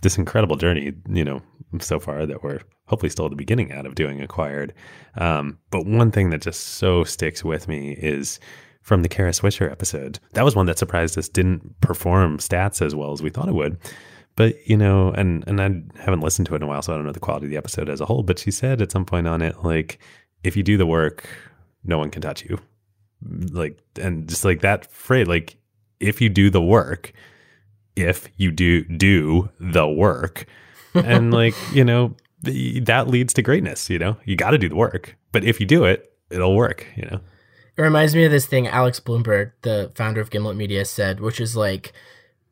this 0.01 0.17
incredible 0.17 0.55
journey, 0.55 0.93
you 1.09 1.23
know, 1.23 1.41
so 1.79 1.99
far 1.99 2.25
that 2.25 2.43
we're 2.43 2.59
hopefully 2.87 3.09
still 3.09 3.25
at 3.25 3.31
the 3.31 3.37
beginning 3.37 3.71
out 3.71 3.85
of 3.85 3.95
doing 3.95 4.21
acquired. 4.21 4.73
Um, 5.15 5.59
but 5.69 5.85
one 5.85 6.11
thing 6.11 6.29
that 6.31 6.41
just 6.41 6.61
so 6.61 7.03
sticks 7.03 7.43
with 7.43 7.67
me 7.67 7.91
is 7.93 8.39
from 8.81 9.03
the 9.03 9.09
Kara 9.09 9.31
Swisher 9.31 9.71
episode. 9.71 10.19
That 10.33 10.43
was 10.43 10.55
one 10.55 10.65
that 10.65 10.79
surprised 10.79 11.17
us 11.17 11.29
didn't 11.29 11.79
perform 11.81 12.39
stats 12.39 12.83
as 12.83 12.95
well 12.95 13.11
as 13.11 13.21
we 13.21 13.29
thought 13.29 13.47
it 13.47 13.53
would. 13.53 13.77
But 14.35 14.67
you 14.67 14.77
know, 14.77 15.11
and 15.11 15.43
and 15.47 15.61
I 15.61 16.01
haven't 16.01 16.21
listened 16.21 16.47
to 16.47 16.53
it 16.53 16.57
in 16.57 16.63
a 16.63 16.67
while, 16.67 16.81
so 16.81 16.93
I 16.93 16.95
don't 16.95 17.05
know 17.05 17.11
the 17.11 17.19
quality 17.19 17.47
of 17.47 17.51
the 17.51 17.57
episode 17.57 17.89
as 17.89 18.01
a 18.01 18.05
whole. 18.05 18.23
But 18.23 18.39
she 18.39 18.51
said 18.51 18.81
at 18.81 18.91
some 18.91 19.05
point 19.05 19.27
on 19.27 19.41
it, 19.41 19.63
like, 19.63 19.99
if 20.43 20.55
you 20.55 20.63
do 20.63 20.77
the 20.77 20.85
work, 20.85 21.27
no 21.83 21.97
one 21.97 22.09
can 22.09 22.21
touch 22.21 22.43
you. 22.45 22.59
Like, 23.23 23.77
and 24.01 24.27
just 24.27 24.45
like 24.45 24.61
that 24.61 24.91
phrase, 24.91 25.27
like, 25.27 25.57
if 25.99 26.21
you 26.21 26.29
do 26.29 26.49
the 26.49 26.61
work, 26.61 27.13
if 27.95 28.29
you 28.37 28.51
do 28.51 28.83
do 28.85 29.49
the 29.59 29.87
work 29.87 30.45
and 30.93 31.33
like 31.33 31.55
you 31.73 31.83
know 31.83 32.15
that 32.41 33.07
leads 33.07 33.33
to 33.33 33.41
greatness 33.41 33.89
you 33.89 33.99
know 33.99 34.17
you 34.25 34.35
got 34.35 34.51
to 34.51 34.57
do 34.57 34.69
the 34.69 34.75
work 34.75 35.17
but 35.31 35.43
if 35.43 35.59
you 35.59 35.65
do 35.65 35.83
it 35.83 36.13
it'll 36.29 36.55
work 36.55 36.87
you 36.95 37.05
know 37.05 37.19
it 37.77 37.81
reminds 37.81 38.15
me 38.15 38.23
of 38.23 38.31
this 38.31 38.45
thing 38.45 38.67
alex 38.67 38.99
Blumberg, 38.99 39.51
the 39.61 39.91
founder 39.95 40.21
of 40.21 40.29
gimlet 40.29 40.55
media 40.55 40.85
said 40.85 41.19
which 41.19 41.39
is 41.39 41.55
like 41.55 41.93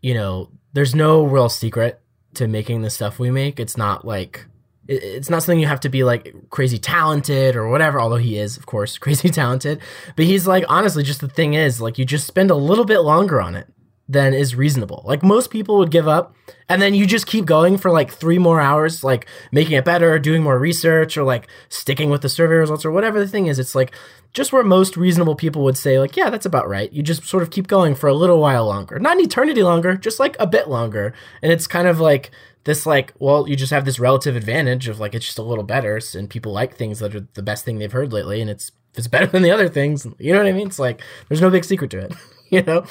you 0.01 0.13
know 0.13 0.49
there's 0.73 0.95
no 0.95 1.23
real 1.25 1.49
secret 1.49 2.01
to 2.35 2.47
making 2.47 2.81
the 2.81 2.89
stuff 2.89 3.19
we 3.19 3.31
make. 3.31 3.59
It's 3.59 3.77
not 3.77 4.05
like 4.05 4.45
it's 4.87 5.29
not 5.29 5.43
something 5.43 5.59
you 5.59 5.67
have 5.67 5.79
to 5.81 5.89
be 5.89 6.03
like 6.03 6.33
crazy 6.49 6.79
talented 6.79 7.55
or 7.55 7.69
whatever 7.69 7.99
although 7.99 8.15
he 8.15 8.39
is 8.39 8.57
of 8.57 8.65
course 8.65 8.97
crazy 8.99 9.29
talented. 9.29 9.81
But 10.15 10.25
he's 10.25 10.47
like 10.47 10.65
honestly 10.67 11.03
just 11.03 11.21
the 11.21 11.29
thing 11.29 11.53
is 11.53 11.81
like 11.81 11.97
you 11.97 12.05
just 12.05 12.27
spend 12.27 12.51
a 12.51 12.55
little 12.55 12.85
bit 12.85 12.99
longer 12.99 13.41
on 13.41 13.55
it 13.55 13.67
than 14.09 14.33
is 14.33 14.55
reasonable. 14.55 15.03
Like 15.05 15.21
most 15.21 15.51
people 15.51 15.77
would 15.77 15.91
give 15.91 16.07
up 16.07 16.35
and 16.67 16.81
then 16.81 16.95
you 16.95 17.05
just 17.05 17.27
keep 17.27 17.45
going 17.45 17.77
for 17.77 17.91
like 17.91 18.11
3 18.11 18.39
more 18.39 18.59
hours 18.59 19.03
like 19.03 19.27
making 19.51 19.77
it 19.77 19.85
better, 19.85 20.17
doing 20.17 20.41
more 20.41 20.57
research 20.57 21.15
or 21.15 21.23
like 21.23 21.47
sticking 21.69 22.09
with 22.09 22.23
the 22.23 22.29
survey 22.29 22.55
results 22.55 22.83
or 22.83 22.91
whatever 22.91 23.19
the 23.19 23.27
thing 23.27 23.45
is. 23.45 23.59
It's 23.59 23.75
like 23.75 23.93
just 24.33 24.51
where 24.51 24.63
most 24.63 24.97
reasonable 24.97 25.35
people 25.35 25.63
would 25.63 25.77
say 25.77 25.99
like 25.99 26.17
yeah, 26.17 26.31
that's 26.31 26.47
about 26.47 26.67
right. 26.67 26.91
You 26.91 27.03
just 27.03 27.23
sort 27.25 27.43
of 27.43 27.51
keep 27.51 27.67
going 27.67 27.93
for 27.93 28.07
a 28.07 28.13
little 28.15 28.41
while 28.41 28.65
longer. 28.65 28.97
Not 28.97 29.17
an 29.17 29.23
eternity 29.23 29.61
longer, 29.61 29.95
just 29.95 30.19
like 30.19 30.35
a 30.39 30.47
bit 30.47 30.67
longer. 30.67 31.13
And 31.43 31.51
it's 31.51 31.67
kind 31.67 31.87
of 31.87 31.99
like 31.99 32.31
this 32.63 32.85
like 32.85 33.13
well 33.19 33.47
you 33.47 33.55
just 33.55 33.71
have 33.71 33.85
this 33.85 33.99
relative 33.99 34.35
advantage 34.35 34.87
of 34.87 34.99
like 34.99 35.13
it's 35.15 35.25
just 35.25 35.39
a 35.39 35.43
little 35.43 35.63
better 35.63 35.99
and 36.15 36.29
people 36.29 36.51
like 36.51 36.75
things 36.75 36.99
that 36.99 37.15
are 37.15 37.27
the 37.33 37.41
best 37.41 37.63
thing 37.63 37.79
they've 37.79 37.91
heard 37.91 38.11
lately 38.11 38.41
and 38.41 38.49
it's 38.49 38.71
it's 38.95 39.07
better 39.07 39.25
than 39.33 39.43
the 39.43 39.51
other 39.51 39.69
things 39.69 40.05
you 40.17 40.33
know 40.33 40.39
what 40.39 40.47
i 40.47 40.51
mean 40.51 40.67
it's 40.67 40.79
like 40.79 41.01
there's 41.27 41.41
no 41.41 41.49
big 41.49 41.63
secret 41.63 41.89
to 41.89 41.99
it 41.99 42.13
you 42.49 42.61
know 42.63 42.85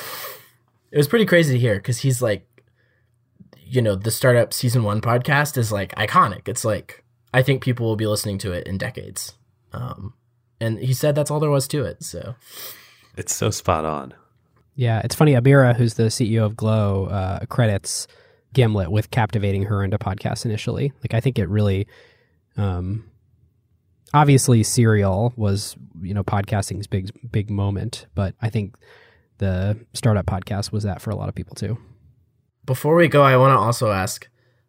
it 0.91 0.97
was 0.97 1.09
pretty 1.09 1.27
crazy 1.27 1.55
to 1.55 1.59
hear 1.59 1.77
because 1.77 1.99
he's 1.99 2.23
like, 2.23 2.47
you 3.57 3.83
know, 3.83 3.95
the 3.95 4.11
startup 4.11 4.53
season 4.53 4.83
one 4.83 5.01
podcast 5.01 5.57
is 5.59 5.71
like 5.71 5.95
iconic. 5.97 6.49
It's 6.49 6.65
like 6.65 7.05
I 7.33 7.43
think 7.43 7.63
people 7.63 7.87
will 7.87 7.97
be 7.97 8.07
listening 8.07 8.39
to 8.39 8.53
it 8.53 8.67
in 8.67 8.79
decades. 8.79 9.35
Um, 9.73 10.15
and 10.61 10.79
he 10.79 10.95
said 10.95 11.15
that's 11.15 11.31
all 11.31 11.41
there 11.41 11.51
was 11.51 11.69
to 11.69 11.85
it. 11.85 12.03
So 12.03 12.35
it's 13.17 13.35
so 13.35 13.51
spot 13.51 13.85
on. 13.85 14.15
Yeah, 14.75 15.01
it's 15.03 15.15
funny. 15.17 15.33
Amira, 15.33 15.75
who's 15.75 15.95
the 15.95 16.05
CEO 16.05 16.45
of 16.45 16.57
Glow, 16.57 17.07
uh, 17.07 17.45
credits 17.47 18.07
Gimlet 18.55 18.93
with 18.93 19.11
captivating 19.11 19.65
her 19.65 19.83
into 19.83 19.99
podcasts 19.99 20.45
initially. 20.45 20.93
Like, 21.03 21.15
I 21.15 21.21
think 21.21 21.39
it 21.39 21.49
really, 21.49 21.89
um, 22.57 23.11
obviously, 24.15 24.63
Serial 24.63 25.33
was 25.37 25.77
you 26.01 26.15
know 26.15 26.23
podcasting's 26.23 26.87
big 26.87 27.11
big 27.31 27.51
moment, 27.51 28.07
but 28.15 28.37
I 28.41 28.51
think 28.51 28.77
the 29.39 29.79
startup 29.95 30.27
podcast 30.27 30.73
was 30.73 30.85
that 30.85 31.01
for 31.01 31.11
a 31.11 31.17
lot 31.17 31.29
of 31.29 31.35
people 31.35 31.55
too. 31.55 31.79
Before 32.65 32.95
we 32.95 33.09
go, 33.09 33.23
I 33.23 33.37
want 33.37 33.53
to 33.53 33.59
also 33.59 33.91
ask 33.91 34.29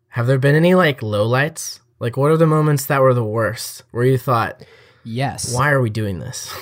have 0.10 0.26
there 0.28 0.40
been 0.40 0.56
any 0.56 0.76
like 0.76 1.02
lowlights? 1.02 1.80
Like, 2.00 2.18
what 2.18 2.32
are 2.32 2.38
the 2.38 2.48
moments 2.48 2.86
that 2.86 3.02
were 3.02 3.14
the 3.14 3.24
worst 3.24 3.84
where 3.92 4.06
you 4.06 4.18
thought, 4.18 4.64
yes, 5.04 5.54
why 5.54 5.70
are 5.70 5.82
we 5.82 5.90
doing 5.90 6.20
this? 6.20 6.54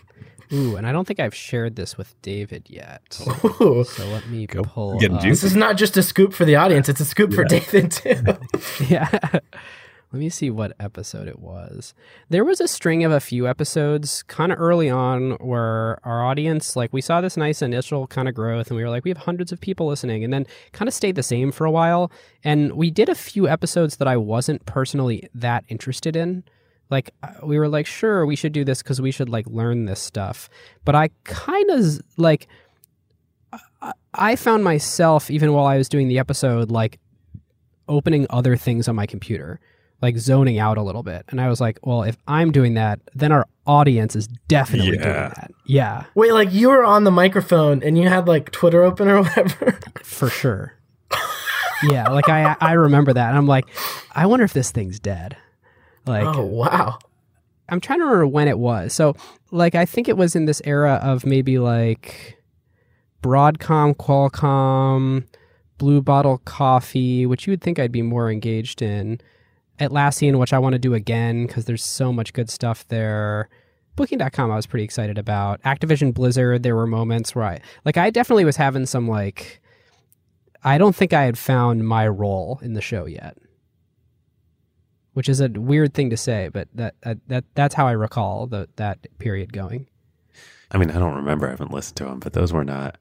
Ooh, 0.52 0.76
and 0.76 0.86
I 0.86 0.92
don't 0.92 1.06
think 1.06 1.18
I've 1.18 1.34
shared 1.34 1.74
this 1.74 1.98
with 1.98 2.20
David 2.22 2.68
yet. 2.70 3.20
Ooh. 3.60 3.84
So 3.84 4.06
let 4.06 4.28
me 4.28 4.46
Go. 4.46 4.62
pull. 4.62 4.98
This 4.98 5.42
is 5.42 5.56
not 5.56 5.76
just 5.76 5.96
a 5.96 6.02
scoop 6.02 6.32
for 6.32 6.44
the 6.44 6.54
audience; 6.56 6.88
it's 6.88 7.00
a 7.00 7.04
scoop 7.04 7.32
yeah. 7.32 7.36
for 7.36 7.44
David 7.44 7.90
too. 7.90 8.22
yeah. 8.88 9.40
Let 10.12 10.20
me 10.20 10.28
see 10.28 10.50
what 10.50 10.72
episode 10.78 11.26
it 11.26 11.40
was. 11.40 11.92
There 12.28 12.44
was 12.44 12.60
a 12.60 12.68
string 12.68 13.02
of 13.02 13.10
a 13.10 13.18
few 13.20 13.48
episodes 13.48 14.22
kind 14.22 14.52
of 14.52 14.58
early 14.60 14.88
on 14.88 15.32
where 15.32 15.98
our 16.04 16.24
audience, 16.24 16.76
like, 16.76 16.92
we 16.92 17.00
saw 17.00 17.20
this 17.20 17.36
nice 17.36 17.60
initial 17.60 18.06
kind 18.06 18.28
of 18.28 18.34
growth 18.34 18.68
and 18.68 18.76
we 18.76 18.84
were 18.84 18.88
like, 18.88 19.04
we 19.04 19.10
have 19.10 19.18
hundreds 19.18 19.50
of 19.50 19.60
people 19.60 19.88
listening, 19.88 20.22
and 20.22 20.32
then 20.32 20.46
kind 20.72 20.88
of 20.88 20.94
stayed 20.94 21.16
the 21.16 21.22
same 21.24 21.50
for 21.50 21.64
a 21.66 21.70
while. 21.72 22.10
And 22.44 22.74
we 22.74 22.90
did 22.90 23.08
a 23.08 23.14
few 23.16 23.48
episodes 23.48 23.96
that 23.96 24.06
I 24.06 24.16
wasn't 24.16 24.64
personally 24.64 25.28
that 25.34 25.64
interested 25.68 26.14
in. 26.14 26.44
Like, 26.88 27.10
uh, 27.24 27.32
we 27.44 27.58
were 27.58 27.68
like, 27.68 27.84
sure, 27.84 28.24
we 28.24 28.36
should 28.36 28.52
do 28.52 28.64
this 28.64 28.82
because 28.82 29.00
we 29.00 29.10
should, 29.10 29.28
like, 29.28 29.46
learn 29.48 29.86
this 29.86 30.00
stuff. 30.00 30.48
But 30.84 30.94
I 30.94 31.10
kind 31.24 31.68
of, 31.70 32.00
like, 32.16 32.46
I- 33.82 33.92
I 34.14 34.36
found 34.36 34.62
myself, 34.62 35.30
even 35.32 35.52
while 35.52 35.66
I 35.66 35.78
was 35.78 35.88
doing 35.88 36.06
the 36.06 36.20
episode, 36.20 36.70
like, 36.70 37.00
opening 37.88 38.26
other 38.30 38.56
things 38.56 38.86
on 38.86 38.94
my 38.94 39.04
computer 39.06 39.60
like 40.02 40.18
zoning 40.18 40.58
out 40.58 40.78
a 40.78 40.82
little 40.82 41.02
bit. 41.02 41.24
And 41.28 41.40
I 41.40 41.48
was 41.48 41.60
like, 41.60 41.78
well, 41.82 42.02
if 42.02 42.16
I'm 42.28 42.52
doing 42.52 42.74
that, 42.74 43.00
then 43.14 43.32
our 43.32 43.46
audience 43.66 44.14
is 44.14 44.28
definitely 44.48 44.92
doing 44.92 45.00
that. 45.00 45.50
Yeah, 45.64 46.04
Wait, 46.14 46.32
like 46.32 46.52
you 46.52 46.68
were 46.68 46.84
on 46.84 47.04
the 47.04 47.10
microphone 47.10 47.82
and 47.82 47.98
you 47.98 48.08
had 48.08 48.28
like 48.28 48.50
Twitter 48.52 48.82
open 48.82 49.08
or 49.08 49.22
whatever? 49.22 49.78
for 50.02 50.28
sure. 50.28 50.74
yeah, 51.84 52.08
like 52.08 52.28
I 52.28 52.56
I 52.60 52.72
remember 52.72 53.12
that. 53.12 53.28
And 53.28 53.38
I'm 53.38 53.46
like, 53.46 53.66
I 54.12 54.26
wonder 54.26 54.44
if 54.44 54.52
this 54.52 54.70
thing's 54.70 55.00
dead. 55.00 55.36
Like 56.06 56.26
oh, 56.26 56.44
wow. 56.44 56.98
I'm 57.68 57.80
trying 57.80 57.98
to 57.98 58.04
remember 58.04 58.28
when 58.28 58.48
it 58.48 58.58
was. 58.58 58.92
So 58.92 59.16
like 59.50 59.74
I 59.74 59.86
think 59.86 60.08
it 60.08 60.16
was 60.16 60.36
in 60.36 60.44
this 60.44 60.62
era 60.64 61.00
of 61.02 61.26
maybe 61.26 61.58
like 61.58 62.36
Broadcom, 63.22 63.96
Qualcomm, 63.96 65.26
Blue 65.78 66.00
Bottle 66.00 66.38
Coffee, 66.38 67.26
which 67.26 67.46
you 67.46 67.52
would 67.52 67.60
think 67.60 67.78
I'd 67.78 67.92
be 67.92 68.02
more 68.02 68.30
engaged 68.30 68.82
in. 68.82 69.20
Atlassian, 69.78 70.38
which 70.38 70.52
I 70.52 70.58
want 70.58 70.74
to 70.74 70.78
do 70.78 70.94
again 70.94 71.46
because 71.46 71.64
there's 71.64 71.84
so 71.84 72.12
much 72.12 72.32
good 72.32 72.50
stuff 72.50 72.86
there. 72.88 73.48
Booking.com, 73.96 74.50
I 74.50 74.56
was 74.56 74.66
pretty 74.66 74.84
excited 74.84 75.16
about. 75.16 75.62
Activision 75.62 76.12
Blizzard, 76.12 76.62
there 76.62 76.76
were 76.76 76.86
moments 76.86 77.34
where 77.34 77.44
I, 77.44 77.60
like, 77.84 77.96
I 77.96 78.10
definitely 78.10 78.44
was 78.44 78.56
having 78.56 78.84
some, 78.84 79.08
like, 79.08 79.60
I 80.62 80.76
don't 80.78 80.94
think 80.94 81.12
I 81.12 81.22
had 81.22 81.38
found 81.38 81.86
my 81.86 82.06
role 82.06 82.58
in 82.62 82.74
the 82.74 82.82
show 82.82 83.06
yet, 83.06 83.38
which 85.14 85.28
is 85.28 85.40
a 85.40 85.48
weird 85.48 85.94
thing 85.94 86.10
to 86.10 86.16
say, 86.16 86.48
but 86.52 86.68
that, 86.74 86.94
that, 87.02 87.18
that 87.28 87.44
that's 87.54 87.74
how 87.74 87.86
I 87.86 87.92
recall 87.92 88.46
the, 88.46 88.68
that 88.76 89.06
period 89.18 89.52
going. 89.52 89.88
I 90.70 90.78
mean, 90.78 90.90
I 90.90 90.98
don't 90.98 91.14
remember. 91.14 91.46
I 91.46 91.50
haven't 91.50 91.72
listened 91.72 91.96
to 91.98 92.04
them, 92.04 92.18
but 92.18 92.32
those 92.32 92.52
were 92.52 92.64
not 92.64 92.98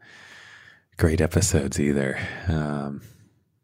great 0.98 1.20
episodes 1.20 1.80
either. 1.80 2.18
Um, 2.48 3.02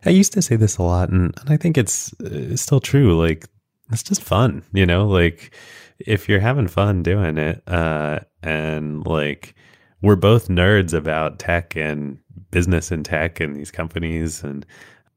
I 0.05 0.09
used 0.09 0.33
to 0.33 0.41
say 0.41 0.55
this 0.55 0.77
a 0.77 0.83
lot, 0.83 1.09
and, 1.09 1.33
and 1.39 1.49
I 1.49 1.57
think 1.57 1.77
it's, 1.77 2.13
uh, 2.13 2.29
it's 2.31 2.61
still 2.61 2.79
true. 2.79 3.19
Like, 3.19 3.45
it's 3.91 4.03
just 4.03 4.21
fun, 4.21 4.63
you 4.73 4.85
know? 4.85 5.07
Like, 5.07 5.53
if 5.99 6.27
you're 6.27 6.39
having 6.39 6.67
fun 6.67 7.03
doing 7.03 7.37
it, 7.37 7.61
uh, 7.67 8.19
and 8.41 9.05
like, 9.05 9.55
we're 10.01 10.15
both 10.15 10.47
nerds 10.47 10.93
about 10.93 11.39
tech 11.39 11.75
and 11.75 12.17
business 12.49 12.91
and 12.91 13.05
tech 13.05 13.39
and 13.39 13.55
these 13.55 13.71
companies, 13.71 14.43
and 14.43 14.65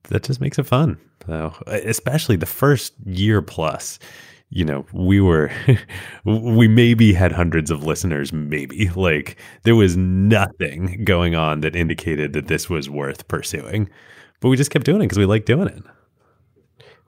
that 0.04 0.22
just 0.22 0.40
makes 0.40 0.58
it 0.58 0.66
fun. 0.66 0.98
So, 1.26 1.54
especially 1.66 2.36
the 2.36 2.46
first 2.46 2.92
year 3.06 3.40
plus, 3.40 3.98
you 4.50 4.64
know, 4.64 4.84
we 4.92 5.20
were, 5.20 5.50
we 6.24 6.68
maybe 6.68 7.14
had 7.14 7.32
hundreds 7.32 7.70
of 7.70 7.84
listeners, 7.84 8.32
maybe. 8.32 8.90
Like, 8.90 9.36
there 9.62 9.74
was 9.74 9.96
nothing 9.96 11.04
going 11.04 11.34
on 11.34 11.60
that 11.60 11.74
indicated 11.74 12.34
that 12.34 12.48
this 12.48 12.68
was 12.68 12.90
worth 12.90 13.26
pursuing. 13.28 13.88
But 14.40 14.48
we 14.50 14.56
just 14.56 14.70
kept 14.70 14.84
doing 14.84 15.00
it 15.00 15.04
because 15.04 15.18
we 15.18 15.26
liked 15.26 15.46
doing 15.46 15.68
it. 15.68 15.82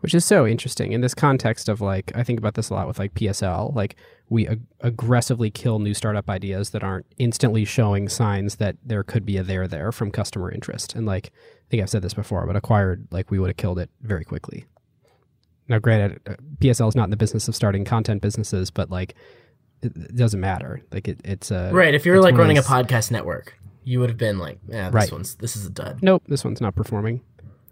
which 0.01 0.15
is 0.15 0.25
so 0.25 0.47
interesting 0.47 0.93
in 0.93 1.01
this 1.01 1.15
context 1.15 1.69
of 1.69 1.81
like 1.81 2.13
i 2.15 2.23
think 2.23 2.39
about 2.39 2.55
this 2.55 2.71
a 2.71 2.75
lot 2.75 2.87
with 2.87 2.99
like 2.99 3.13
psl 3.15 3.75
like 3.75 3.97
we 4.29 4.47
ag- 4.47 4.61
aggressively 4.81 5.51
kill 5.51 5.79
new 5.79 5.95
startup 5.95 6.29
ideas 6.31 6.71
that 6.71 6.83
aren't 6.85 7.07
instantly 7.19 7.65
showing 7.65 8.09
signs 8.09 8.57
that 8.57 8.77
there 8.85 9.03
could 9.03 9.25
be 9.27 9.37
a 9.37 9.43
there 9.43 9.67
there 9.67 9.91
from 9.93 10.11
customer 10.11 10.51
interest 10.53 10.95
and 10.95 11.07
like 11.07 11.27
i 11.35 11.65
think 11.71 11.83
i've 11.83 11.91
said 11.91 12.03
this 12.03 12.15
before 12.15 12.47
but 12.47 12.57
acquired 12.57 13.07
like 13.11 13.31
we 13.31 13.39
would 13.39 13.49
have 13.49 13.57
killed 13.57 13.79
it 13.79 13.91
very 14.03 14.25
quickly 14.25 14.67
now 15.69 15.79
granted 15.79 16.21
uh, 16.29 16.35
psl 16.61 16.89
is 16.89 16.95
not 16.95 17.05
in 17.05 17.11
the 17.11 17.17
business 17.17 17.49
of 17.49 17.57
starting 17.57 17.85
content 17.85 18.21
businesses 18.23 18.71
but 18.71 18.91
like 18.91 19.15
it, 19.83 19.93
it 19.97 20.15
doesn't 20.17 20.41
matter 20.41 20.83
like 20.93 21.09
it, 21.09 21.21
it's 21.25 21.51
a 21.51 21.71
Right. 21.73 21.95
If 21.95 22.07
you're 22.07 22.21
like 22.21 22.33
one 22.33 22.41
of 22.43 22.47
running 22.47 22.59
a 22.59 22.63
podcast 22.63 23.11
network, 23.11 23.59
you 23.87 24.01
would 24.01 24.11
have 24.11 24.19
been 24.19 24.39
like, 24.39 24.59
yeah, 24.69 24.91
this 24.91 24.95
Right. 24.95 25.13
one's, 25.13 25.37
this 25.37 25.57
is 25.57 25.65
a 25.65 25.71
dud. 25.71 26.01
nope 26.03 26.23
this 26.29 26.45
one's 26.45 26.61
not 26.61 26.75
performing 26.75 27.21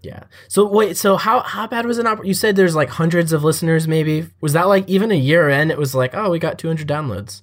Yeah. 0.02 0.24
So 0.48 0.66
wait, 0.66 0.96
so 0.96 1.16
how 1.16 1.40
how 1.40 1.66
bad 1.66 1.84
was 1.86 1.98
it? 1.98 2.04
Not 2.04 2.24
you 2.26 2.34
said 2.34 2.56
there's 2.56 2.74
like 2.76 2.90
hundreds 2.90 3.32
of 3.32 3.42
listeners. 3.42 3.88
Maybe 3.88 4.28
was 4.40 4.52
that 4.52 4.68
like 4.68 4.88
even 4.88 5.10
a 5.10 5.14
year 5.30 5.48
in? 5.48 5.70
It 5.70 5.78
was 5.78 5.94
like, 5.94 6.14
oh, 6.14 6.30
we 6.30 6.38
got 6.38 6.58
200 6.58 6.86
downloads. 6.86 7.42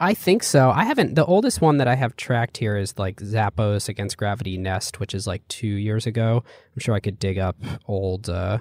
I 0.00 0.12
think 0.12 0.42
so. 0.42 0.70
I 0.70 0.84
haven't. 0.84 1.14
The 1.14 1.24
oldest 1.24 1.60
one 1.60 1.76
that 1.78 1.86
I 1.86 1.94
have 1.94 2.16
tracked 2.16 2.56
here 2.56 2.76
is 2.76 2.98
like 2.98 3.20
Zappos 3.20 3.88
against 3.88 4.16
Gravity 4.16 4.58
Nest, 4.58 4.98
which 4.98 5.14
is 5.14 5.24
like 5.26 5.46
two 5.46 5.68
years 5.68 6.04
ago. 6.04 6.42
I'm 6.74 6.80
sure 6.80 6.94
I 6.96 7.00
could 7.00 7.18
dig 7.20 7.38
up 7.38 7.56
old, 7.86 8.28
uh, 8.28 8.58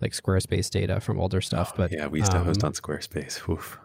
like 0.00 0.12
Squarespace 0.12 0.68
data 0.68 0.98
from 1.00 1.20
older 1.20 1.40
stuff. 1.40 1.76
But 1.76 1.92
Oh, 1.92 1.96
Yeah, 1.96 2.06
we 2.08 2.18
used 2.18 2.32
to 2.32 2.38
um, 2.38 2.44
host 2.44 2.64
on 2.64 2.72
Squarespace. 2.72 3.48
Oof. 3.48 3.78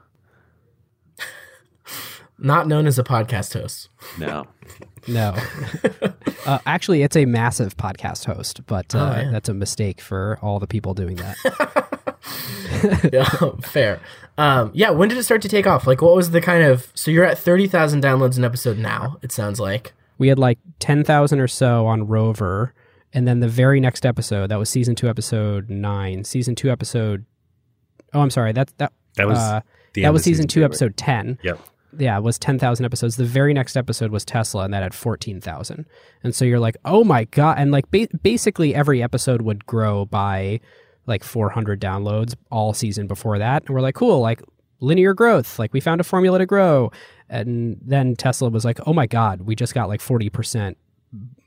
Not 2.43 2.67
known 2.67 2.85
as 2.85 2.99
a 2.99 3.03
podcast 3.03 3.59
host. 3.59 3.89
No. 4.19 4.45
No, 5.07 5.35
uh, 6.45 6.59
actually, 6.65 7.01
it's 7.03 7.15
a 7.17 7.25
massive 7.25 7.75
podcast 7.75 8.23
host, 8.25 8.65
but 8.67 8.93
uh, 8.95 8.99
Oh, 8.99 9.21
yeah. 9.21 9.31
that's 9.31 9.49
a 9.49 9.53
mistake 9.53 9.99
for 9.99 10.37
all 10.41 10.59
the 10.59 10.67
people 10.67 10.93
doing 10.93 11.17
that. 11.17 11.35
yeah, 13.13 13.25
fair. 13.61 13.99
Um, 14.37 14.71
yeah. 14.73 14.91
When 14.91 15.09
did 15.09 15.17
it 15.17 15.23
start 15.23 15.41
to 15.41 15.49
take 15.49 15.67
off? 15.67 15.85
Like, 15.87 16.01
what 16.01 16.15
was 16.15 16.31
the 16.31 16.39
kind 16.41 16.63
of? 16.63 16.89
So 16.95 17.11
you're 17.11 17.25
at 17.25 17.37
30,000 17.37 18.01
downloads 18.01 18.37
an 18.37 18.45
episode 18.45 18.77
now. 18.77 19.17
It 19.21 19.31
sounds 19.31 19.59
like. 19.59 19.93
we 20.17 20.27
had 20.29 20.39
like 20.39 20.59
10,000 20.79 21.39
or 21.39 21.47
so 21.47 21.85
on 21.85 22.07
Rover. 22.07 22.73
And 23.11 23.27
then 23.27 23.41
the 23.41 23.47
very 23.49 23.79
next 23.79 24.05
episode, 24.05 24.47
that 24.51 24.57
was 24.57 24.69
season 24.69 24.95
two, 24.95 25.07
episode 25.09 25.69
nine. 25.69 26.23
Season 26.23 26.55
two, 26.55 26.71
episode. 26.71 27.25
Oh, 28.13 28.21
I'm 28.21 28.29
sorry. 28.31 28.53
That, 28.53 28.71
that, 28.77 28.93
That 29.17 29.27
was 29.27 29.37
uh, 29.37 29.61
the 29.93 30.03
that 30.03 30.13
was 30.13 30.21
of 30.21 30.25
season 30.25 30.47
two, 30.47 30.61
right? 30.61 30.65
episode 30.65 30.95
10. 30.97 31.39
Yep. 31.43 31.59
Yeah, 31.97 32.17
it 32.17 32.21
was 32.23 32.39
10,000 32.39 32.85
episodes. 32.85 33.15
The 33.17 33.25
very 33.25 33.53
next 33.53 33.75
episode 33.77 34.11
was 34.11 34.25
Tesla, 34.25 34.63
and 34.65 34.73
that 34.73 34.83
had 34.83 34.93
14,000. 34.93 35.85
And 36.23 36.33
so 36.35 36.45
you're 36.45 36.59
like, 36.59 36.77
oh 36.85 37.03
my 37.03 37.25
God. 37.25 37.57
And 37.59 37.71
like 37.71 37.89
ba- 37.91 38.07
basically 38.21 38.73
every 38.73 39.01
episode 39.03 39.41
would 39.41 39.65
grow 39.65 40.05
by 40.05 40.59
like 41.05 41.23
400 41.23 41.79
downloads 41.81 42.35
all 42.51 42.73
season 42.73 43.07
before 43.07 43.37
that. 43.39 43.63
And 43.65 43.75
we're 43.75 43.81
like, 43.81 43.95
cool, 43.95 44.21
like 44.21 44.41
linear 44.79 45.13
growth. 45.13 45.59
Like 45.59 45.73
we 45.73 45.79
found 45.79 46.01
a 46.01 46.03
formula 46.03 46.39
to 46.39 46.45
grow. 46.45 46.91
And 47.29 47.77
then 47.81 48.15
Tesla 48.15 48.49
was 48.49 48.63
like, 48.65 48.79
oh 48.87 48.93
my 48.93 49.07
God, 49.07 49.41
we 49.41 49.55
just 49.55 49.73
got 49.73 49.87
like 49.89 49.99
40% 50.01 50.75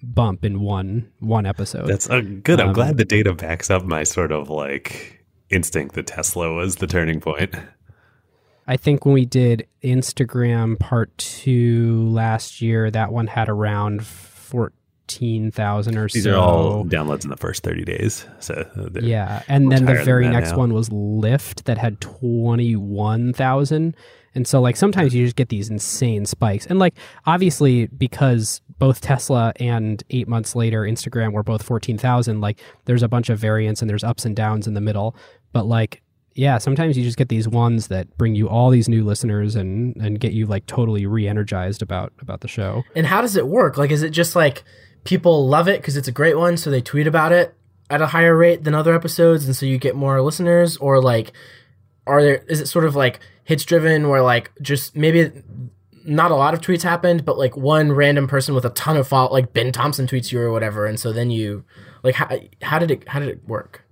bump 0.03 0.45
in 0.45 0.61
one 0.61 1.11
one 1.21 1.47
episode. 1.47 1.87
That's 1.87 2.09
uh, 2.09 2.21
good. 2.21 2.61
I'm 2.61 2.69
Um, 2.69 2.75
glad 2.75 2.97
the 2.99 3.05
data 3.05 3.35
backs 3.35 3.71
up 3.71 3.85
my 3.85 4.05
sort 4.05 4.31
of 4.31 4.49
like 4.51 5.25
instinct 5.51 5.95
that 5.97 6.07
Tesla 6.07 6.53
was 6.53 6.77
the 6.77 6.87
turning 6.87 7.21
point. 7.21 7.55
I 8.67 8.77
think 8.77 9.05
when 9.05 9.14
we 9.14 9.25
did 9.25 9.67
Instagram 9.83 10.79
part 10.79 11.17
two 11.19 12.09
last 12.09 12.61
year, 12.61 12.91
that 12.91 13.12
one 13.12 13.29
had 13.29 13.49
around 13.49 14.05
fourteen 14.05 15.51
thousand 15.51 15.97
or 15.97 16.09
These 16.09 16.25
so. 16.25 16.33
are 16.33 16.37
all 16.37 16.85
downloads 16.85 17.25
in 17.25 17.31
the 17.31 17.37
first 17.37 17.62
30 17.62 17.85
days. 17.85 18.27
So 18.41 18.69
yeah, 19.01 19.43
and 19.49 19.71
then 19.71 19.85
the 19.85 20.03
very 20.03 20.29
next 20.29 20.51
now. 20.51 20.59
one 20.59 20.75
was 20.75 20.89
Lyft 20.89 21.64
that 21.64 21.79
had 21.79 22.01
twenty 22.01 22.75
one 22.75 23.33
thousand. 23.33 23.97
And 24.35 24.47
so, 24.47 24.61
like, 24.61 24.77
sometimes 24.77 25.14
you 25.14 25.25
just 25.25 25.35
get 25.35 25.49
these 25.49 25.71
insane 25.71 26.27
spikes. 26.27 26.67
And, 26.67 26.79
like, 26.79 26.95
obviously, 27.25 27.87
because 27.87 28.61
both 28.79 29.01
Tesla 29.01 29.55
and 29.57 30.03
eight 30.11 30.29
months 30.29 30.55
later, 30.55 30.83
Instagram 30.83 31.33
were 31.33 31.43
both 31.43 31.62
14,000, 31.62 32.43
like, 32.43 32.61
there's 32.85 33.03
a 33.03 33.09
bunch 33.09 33.31
of 33.31 33.39
variants 33.39 33.81
and 33.81 33.89
there's 33.89 34.05
ups 34.05 34.27
and 34.27 34.37
downs 34.37 34.67
in 34.67 34.75
the 34.75 34.81
middle. 34.83 35.17
But, 35.55 35.64
like, 35.64 36.03
yeah, 36.37 36.59
sometimes 36.59 36.97
you 36.97 37.03
just 37.03 37.16
get 37.16 37.28
these 37.28 37.49
ones 37.49 37.89
that 37.89 38.16
bring 38.18 38.34
you 38.34 38.49
all 38.49 38.70
these 38.70 38.89
new 38.89 39.03
listeners 39.03 39.57
and, 39.57 39.97
and 39.97 40.20
get 40.20 40.32
you, 40.32 40.47
like, 40.47 40.66
totally 40.66 41.07
re 41.07 41.26
energized 41.26 41.82
about, 41.82 42.12
about 42.20 42.43
the 42.43 42.49
show. 42.49 42.84
And 42.95 43.07
how 43.07 43.20
does 43.20 43.37
it 43.37 43.49
work? 43.49 43.76
Like, 43.76 43.91
is 43.91 44.03
it 44.03 44.11
just 44.11 44.37
like 44.37 44.62
people 45.05 45.49
love 45.49 45.68
it 45.68 45.80
because 45.80 45.97
it's 45.97 46.09
a 46.09 46.12
great 46.12 46.37
one, 46.37 46.57
so 46.57 46.70
they 46.70 46.80
tweet 46.82 47.07
about 47.07 47.32
it 47.32 47.55
at 47.89 48.03
a 48.03 48.09
higher 48.09 48.37
rate 48.37 48.64
than 48.64 48.74
other 48.74 48.95
episodes, 48.95 49.47
and 49.47 49.57
so 49.57 49.64
you 49.64 49.78
get 49.78 49.97
more 49.97 50.20
listeners, 50.20 50.76
or 50.76 51.01
like, 51.01 51.32
are 52.07 52.22
there? 52.22 52.45
Is 52.49 52.61
it 52.61 52.66
sort 52.66 52.84
of 52.84 52.95
like 52.95 53.20
hits 53.45 53.64
driven, 53.64 54.09
where 54.09 54.22
like 54.22 54.51
just 54.61 54.97
maybe 54.97 55.30
not 56.05 56.30
a 56.30 56.37
lot 56.37 56.55
of 56.55 56.61
tweets 56.61 56.82
happened, 56.82 57.24
but 57.24 57.39
like 57.39 57.57
one 57.57 57.93
random 57.93 58.28
person 58.28 58.55
with 58.55 58.64
a 58.64 58.70
ton 58.70 58.97
of 58.97 59.09
follow, 59.09 59.32
like 59.32 59.53
Ben 59.53 59.72
Thompson 59.72 60.07
tweets 60.07 60.32
you 60.32 60.41
or 60.41 60.53
whatever, 60.53 60.87
and 60.87 61.01
so 61.01 61.12
then 61.12 61.30
you 61.30 61.64
like 62.03 62.16
how 62.16 62.28
how 62.62 62.78
did 62.78 62.91
it 62.91 63.09
how 63.09 63.20
did 63.20 63.28
it 63.28 63.47
work? 63.47 63.86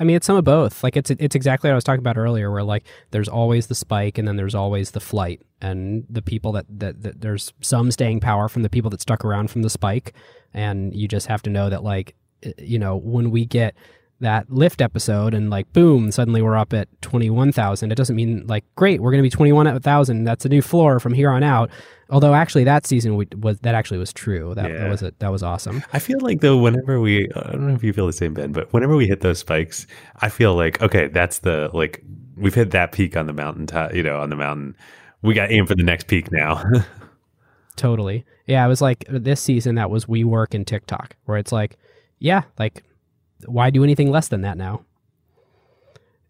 I 0.00 0.04
mean, 0.04 0.16
it's 0.16 0.26
some 0.26 0.36
of 0.36 0.44
both. 0.44 0.84
Like 0.84 0.96
it's 0.96 1.10
it's 1.10 1.34
exactly 1.34 1.68
what 1.68 1.72
I 1.72 1.76
was 1.76 1.84
talking 1.84 2.00
about 2.00 2.16
earlier, 2.16 2.50
where 2.50 2.62
like 2.62 2.84
there's 3.10 3.28
always 3.28 3.66
the 3.66 3.74
spike 3.74 4.18
and 4.18 4.26
then 4.26 4.36
there's 4.36 4.54
always 4.54 4.92
the 4.92 5.00
flight, 5.00 5.42
and 5.60 6.04
the 6.08 6.22
people 6.22 6.52
that, 6.52 6.66
that 6.68 7.02
that 7.02 7.20
there's 7.20 7.52
some 7.60 7.90
staying 7.90 8.20
power 8.20 8.48
from 8.48 8.62
the 8.62 8.70
people 8.70 8.90
that 8.90 9.00
stuck 9.00 9.24
around 9.24 9.50
from 9.50 9.62
the 9.62 9.70
spike, 9.70 10.14
and 10.54 10.94
you 10.94 11.08
just 11.08 11.26
have 11.26 11.42
to 11.42 11.50
know 11.50 11.68
that 11.68 11.82
like 11.82 12.14
eh, 12.42 12.52
you 12.58 12.78
know 12.78 12.96
when 12.96 13.30
we 13.30 13.44
get 13.44 13.74
that 14.20 14.48
Lyft 14.48 14.80
episode 14.82 15.34
and 15.34 15.48
like 15.50 15.72
boom 15.72 16.10
suddenly 16.10 16.42
we're 16.42 16.56
up 16.56 16.72
at 16.72 16.88
21,000 17.02 17.92
it 17.92 17.94
doesn't 17.94 18.16
mean 18.16 18.44
like 18.46 18.64
great 18.74 19.00
we're 19.00 19.12
going 19.12 19.22
to 19.22 19.26
be 19.26 19.30
21,000 19.30 20.24
that's 20.24 20.44
a 20.44 20.48
new 20.48 20.60
floor 20.60 20.98
from 20.98 21.12
here 21.12 21.30
on 21.30 21.42
out 21.44 21.70
although 22.10 22.34
actually 22.34 22.64
that 22.64 22.84
season 22.86 23.16
we, 23.16 23.28
was 23.36 23.60
that 23.60 23.74
actually 23.76 23.98
was 23.98 24.12
true 24.12 24.54
that, 24.56 24.68
Yeah. 24.70 24.78
that 24.78 24.90
was 24.90 25.02
a, 25.02 25.12
that 25.20 25.30
was 25.30 25.42
awesome 25.42 25.84
I 25.92 26.00
feel 26.00 26.18
like 26.20 26.40
though, 26.40 26.56
whenever 26.56 27.00
we, 27.00 27.28
I 27.36 27.52
don't 27.52 27.68
know 27.68 27.74
if 27.74 27.84
you 27.84 27.92
feel 27.92 28.06
the 28.06 28.12
same, 28.12 28.34
Ben, 28.34 28.50
but 28.52 28.72
whenever 28.72 28.96
we 28.96 29.06
hit 29.06 29.20
those 29.20 29.38
spikes, 29.38 29.86
I 30.20 30.28
feel 30.28 30.54
like 30.56 30.82
okay, 30.82 31.06
that's 31.08 31.38
the 31.40 31.70
like 31.72 32.02
we've 32.36 32.54
hit 32.54 32.70
that 32.72 32.92
peak 32.92 33.16
on 33.16 33.26
the 33.26 33.32
mountain 33.32 33.66
top, 33.66 33.94
you 33.94 34.02
know, 34.02 34.20
on 34.20 34.30
the 34.30 34.36
mountain. 34.36 34.76
We 35.22 35.34
got 35.34 35.50
aim 35.50 35.66
for 35.66 35.74
the 35.74 35.82
next 35.82 36.06
peak 36.06 36.30
now. 36.30 36.62
Totally. 37.76 38.24
Yeah, 38.46 38.64
it 38.64 38.68
was 38.68 38.80
like 38.80 39.04
this 39.08 39.40
season 39.40 39.74
that 39.76 39.90
was 39.90 40.08
we 40.08 40.24
WeWork 40.24 40.54
and 40.54 40.66
TikTok, 40.66 41.16
where 41.26 41.38
it's 41.38 41.52
like, 41.52 41.76
yeah, 42.18 42.42
like, 42.58 42.82
why 43.46 43.70
do 43.70 43.84
anything 43.84 44.10
less 44.10 44.28
than 44.28 44.42
that 44.42 44.56
now? 44.56 44.84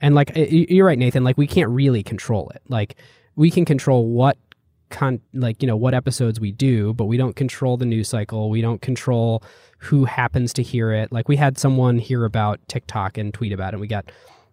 And 0.01 0.15
like, 0.15 0.31
y- 0.37 0.49
y- 0.51 0.67
you're 0.69 0.87
right, 0.87 0.99
Nathan. 0.99 1.25
Like, 1.25 1.37
we 1.39 1.47
can't 1.47 1.71
really 1.71 2.03
control 2.03 2.51
it. 2.55 2.63
Like, 2.69 2.97
we 3.37 3.51
can 3.51 3.65
control 3.65 4.07
what 4.07 4.37
con, 4.91 5.21
like 5.35 5.61
you 5.63 5.67
know, 5.67 5.77
what 5.77 5.93
episodes 5.95 6.41
we 6.41 6.53
do, 6.53 6.95
but 6.95 7.07
we 7.07 7.17
don't 7.17 7.35
control 7.37 7.77
the 7.77 7.85
news 7.87 8.09
cycle. 8.09 8.49
We 8.51 8.61
don't 8.61 8.81
control 8.81 9.43
who 9.79 10.05
happens 10.05 10.53
to 10.55 10.63
hear 10.63 10.93
it. 10.93 11.13
Like, 11.13 11.29
we 11.29 11.37
had 11.37 11.59
someone 11.59 11.99
hear 11.99 12.25
about 12.25 12.61
TikTok 12.69 13.19
and 13.19 13.33
tweet 13.35 13.53
about 13.53 13.69
it. 13.69 13.75
And 13.75 13.81
we 13.81 13.87
got 13.89 14.11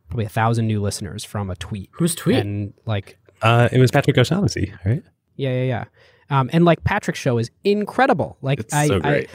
probably 0.09 0.25
a 0.25 0.29
thousand 0.29 0.67
new 0.67 0.81
listeners 0.81 1.23
from 1.23 1.49
a 1.49 1.55
tweet. 1.55 1.89
Who's 1.93 2.15
tweet? 2.15 2.37
And 2.37 2.73
like, 2.85 3.17
uh, 3.41 3.69
it 3.71 3.79
was 3.79 3.91
Patrick 3.91 4.17
O'Shaughnessy, 4.17 4.73
right? 4.85 5.03
yeah, 5.35 5.49
yeah, 5.51 5.63
yeah. 5.63 5.85
Um, 6.29 6.49
and 6.53 6.65
like 6.65 6.83
Patrick's 6.83 7.19
show 7.19 7.37
is 7.37 7.51
incredible. 7.63 8.37
Like 8.41 8.59
It's 8.59 8.73
I, 8.73 8.87
so 8.87 8.99
great. 8.99 9.29
I, 9.29 9.33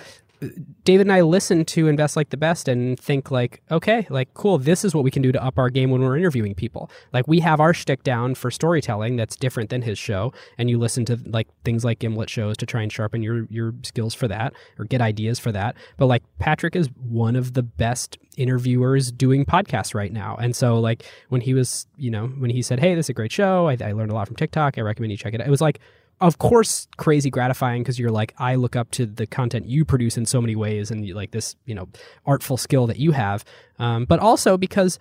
David 0.84 1.03
and 1.03 1.12
I 1.12 1.20
listen 1.20 1.64
to 1.66 1.88
Invest 1.88 2.16
Like 2.16 2.30
the 2.30 2.36
Best 2.36 2.66
and 2.66 2.99
think 2.99 3.30
like, 3.30 3.62
okay, 3.70 4.07
like 4.09 4.32
cool. 4.34 4.59
This 4.59 4.84
is 4.84 4.95
what 4.95 5.05
we 5.05 5.11
can 5.11 5.22
do 5.22 5.32
to 5.32 5.45
up 5.45 5.59
our 5.59 5.68
game 5.68 5.91
when 5.91 6.01
we're 6.01 6.16
interviewing 6.16 6.55
people. 6.55 6.91
Like 7.12 7.28
we 7.28 7.41
have 7.41 7.61
our 7.61 7.74
shtick 7.74 8.03
down 8.03 8.34
for 8.34 8.51
storytelling 8.51 9.16
that's 9.16 9.36
different 9.36 9.70
than 9.70 9.82
his 9.82 9.99
show, 9.99 10.32
and 10.57 10.70
you 10.70 10.78
listen 10.78 11.05
to 11.07 11.20
like 11.26 11.49
things 11.64 11.84
like 11.84 11.99
Gimlet 11.99 12.30
shows 12.30 12.57
to 12.59 12.66
try 12.66 12.82
and 12.82 12.91
sharpen 12.93 13.22
your 13.22 13.47
your 13.51 13.74
skills 13.82 14.14
for 14.14 14.28
that 14.28 14.55
or 14.78 14.84
get 14.86 15.01
ideas 15.01 15.38
for 15.38 15.53
that. 15.53 15.76
But 15.99 16.07
like 16.07 16.22
Patrick 16.38 16.74
is 16.74 16.88
one 16.97 17.36
of 17.36 17.53
the 17.53 17.62
best 17.62 18.16
interviewers 18.36 19.12
doing 19.12 19.45
podcasts 19.45 19.95
right 19.95 20.12
now, 20.12 20.36
and 20.36 20.57
so 20.57 20.80
like 20.80 21.05
when 21.28 21.43
he 21.43 21.53
was, 21.53 21.86
you 21.97 22.11
know, 22.11 22.28
when 22.28 22.51
he 22.51 22.62
said, 22.62 22.80
"Hey, 22.80 22.95
this 22.95 23.07
is 23.07 23.11
a 23.11 23.14
great 23.14 23.32
show. 23.32 23.68
I, 23.68 23.76
I 23.84 23.93
learned 23.93 24.11
a 24.11 24.14
lot 24.14 24.26
from 24.26 24.36
TikTok. 24.36 24.78
I 24.78 24.80
recommend 24.80 25.11
you 25.11 25.18
check 25.18 25.34
it 25.34 25.41
out." 25.41 25.47
It 25.47 25.51
was 25.51 25.61
like 25.61 25.80
of 26.20 26.38
course 26.38 26.86
crazy 26.96 27.30
gratifying 27.30 27.82
because 27.82 27.98
you're 27.98 28.10
like 28.10 28.34
i 28.38 28.54
look 28.54 28.76
up 28.76 28.90
to 28.90 29.06
the 29.06 29.26
content 29.26 29.66
you 29.66 29.84
produce 29.84 30.16
in 30.16 30.26
so 30.26 30.40
many 30.40 30.54
ways 30.54 30.90
and 30.90 31.06
you, 31.06 31.14
like 31.14 31.30
this 31.30 31.56
you 31.64 31.74
know 31.74 31.88
artful 32.26 32.56
skill 32.56 32.86
that 32.86 32.98
you 32.98 33.12
have. 33.12 33.44
Um, 33.78 34.04
but 34.04 34.20
also 34.20 34.56
because 34.56 34.98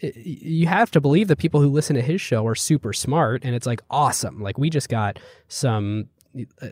you 0.00 0.66
have 0.66 0.90
to 0.90 1.00
believe 1.00 1.28
the 1.28 1.36
people 1.36 1.60
who 1.60 1.68
listen 1.68 1.94
to 1.94 2.02
his 2.02 2.20
show 2.20 2.46
are 2.46 2.56
super 2.56 2.92
smart 2.92 3.44
and 3.44 3.54
it's 3.54 3.66
like 3.66 3.82
awesome. 3.88 4.42
Like 4.42 4.58
we 4.58 4.68
just 4.68 4.88
got 4.88 5.18
some 5.48 6.08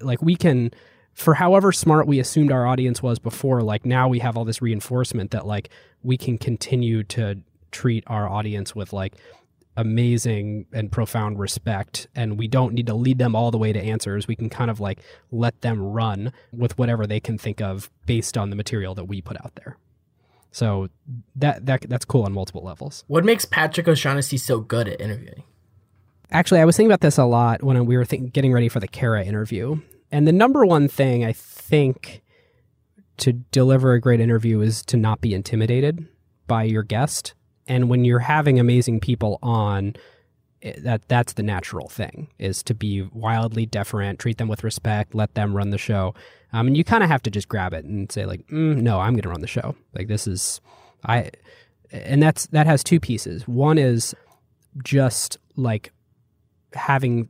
like 0.02 0.20
we 0.20 0.36
can 0.36 0.72
for 1.14 1.34
however 1.34 1.70
smart 1.70 2.06
we 2.06 2.18
assumed 2.18 2.50
our 2.50 2.66
audience 2.66 3.02
was 3.02 3.18
before 3.18 3.62
like 3.62 3.84
now 3.84 4.08
we 4.08 4.18
have 4.18 4.36
all 4.36 4.44
this 4.44 4.62
reinforcement 4.62 5.30
that 5.30 5.46
like 5.46 5.68
we 6.02 6.16
can 6.16 6.38
continue 6.38 7.04
to 7.04 7.36
treat 7.70 8.02
our 8.06 8.28
audience 8.28 8.74
with 8.74 8.92
like 8.92 9.14
amazing 9.76 10.66
and 10.72 10.90
profound 10.90 11.38
respect 11.38 12.08
and 12.14 12.38
we 12.38 12.48
don't 12.48 12.74
need 12.74 12.86
to 12.86 12.94
lead 12.94 13.18
them 13.18 13.34
all 13.36 13.50
the 13.50 13.58
way 13.58 13.72
to 13.72 13.80
answers 13.80 14.26
we 14.26 14.34
can 14.36 14.50
kind 14.50 14.70
of 14.70 14.80
like 14.80 15.00
let 15.30 15.60
them 15.60 15.80
run 15.80 16.32
with 16.52 16.76
whatever 16.76 17.06
they 17.06 17.20
can 17.20 17.38
think 17.38 17.60
of 17.60 17.90
based 18.04 18.36
on 18.36 18.50
the 18.50 18.56
material 18.56 18.94
that 18.94 19.04
we 19.04 19.22
put 19.22 19.36
out 19.44 19.54
there 19.54 19.78
so 20.50 20.88
that 21.36 21.64
that 21.66 21.88
that's 21.88 22.04
cool 22.04 22.24
on 22.24 22.32
multiple 22.32 22.62
levels 22.62 23.04
what 23.06 23.24
makes 23.24 23.44
Patrick 23.44 23.86
O'Shaughnessy 23.86 24.36
so 24.36 24.60
good 24.60 24.88
at 24.88 25.00
interviewing? 25.00 25.44
Actually, 26.32 26.60
I 26.60 26.64
was 26.64 26.76
thinking 26.76 26.90
about 26.90 27.00
this 27.00 27.18
a 27.18 27.24
lot 27.24 27.62
when 27.62 27.84
we 27.86 27.96
were 27.96 28.04
think- 28.04 28.32
getting 28.32 28.52
ready 28.52 28.68
for 28.68 28.78
the 28.78 28.86
Kara 28.88 29.24
interview. 29.24 29.80
And 30.12 30.26
the 30.28 30.32
number 30.32 30.64
one 30.64 30.88
thing 30.88 31.24
I 31.24 31.32
think 31.32 32.22
to 33.18 33.32
deliver 33.32 33.92
a 33.92 34.00
great 34.00 34.20
interview 34.20 34.60
is 34.60 34.82
to 34.86 34.96
not 34.96 35.20
be 35.20 35.34
intimidated 35.34 36.06
by 36.46 36.64
your 36.64 36.82
guest. 36.82 37.34
And 37.66 37.88
when 37.88 38.04
you're 38.04 38.18
having 38.18 38.58
amazing 38.58 39.00
people 39.00 39.38
on, 39.42 39.94
that 40.78 41.08
that's 41.08 41.34
the 41.34 41.42
natural 41.42 41.88
thing 41.88 42.28
is 42.38 42.62
to 42.64 42.74
be 42.74 43.02
wildly 43.12 43.66
deferent, 43.66 44.18
treat 44.18 44.38
them 44.38 44.48
with 44.48 44.62
respect, 44.62 45.14
let 45.14 45.34
them 45.34 45.56
run 45.56 45.70
the 45.70 45.78
show. 45.78 46.14
Um, 46.52 46.66
and 46.66 46.76
you 46.76 46.84
kind 46.84 47.02
of 47.02 47.08
have 47.08 47.22
to 47.22 47.30
just 47.30 47.48
grab 47.48 47.72
it 47.72 47.84
and 47.84 48.10
say 48.10 48.26
like, 48.26 48.46
mm, 48.48 48.76
no, 48.76 49.00
I'm 49.00 49.12
going 49.12 49.22
to 49.22 49.28
run 49.28 49.40
the 49.40 49.46
show. 49.46 49.74
Like 49.94 50.08
this 50.08 50.26
is, 50.26 50.60
I, 51.04 51.30
and 51.90 52.22
that's 52.22 52.46
that 52.48 52.66
has 52.66 52.84
two 52.84 53.00
pieces. 53.00 53.48
One 53.48 53.78
is 53.78 54.14
just 54.84 55.38
like 55.56 55.92
having 56.74 57.28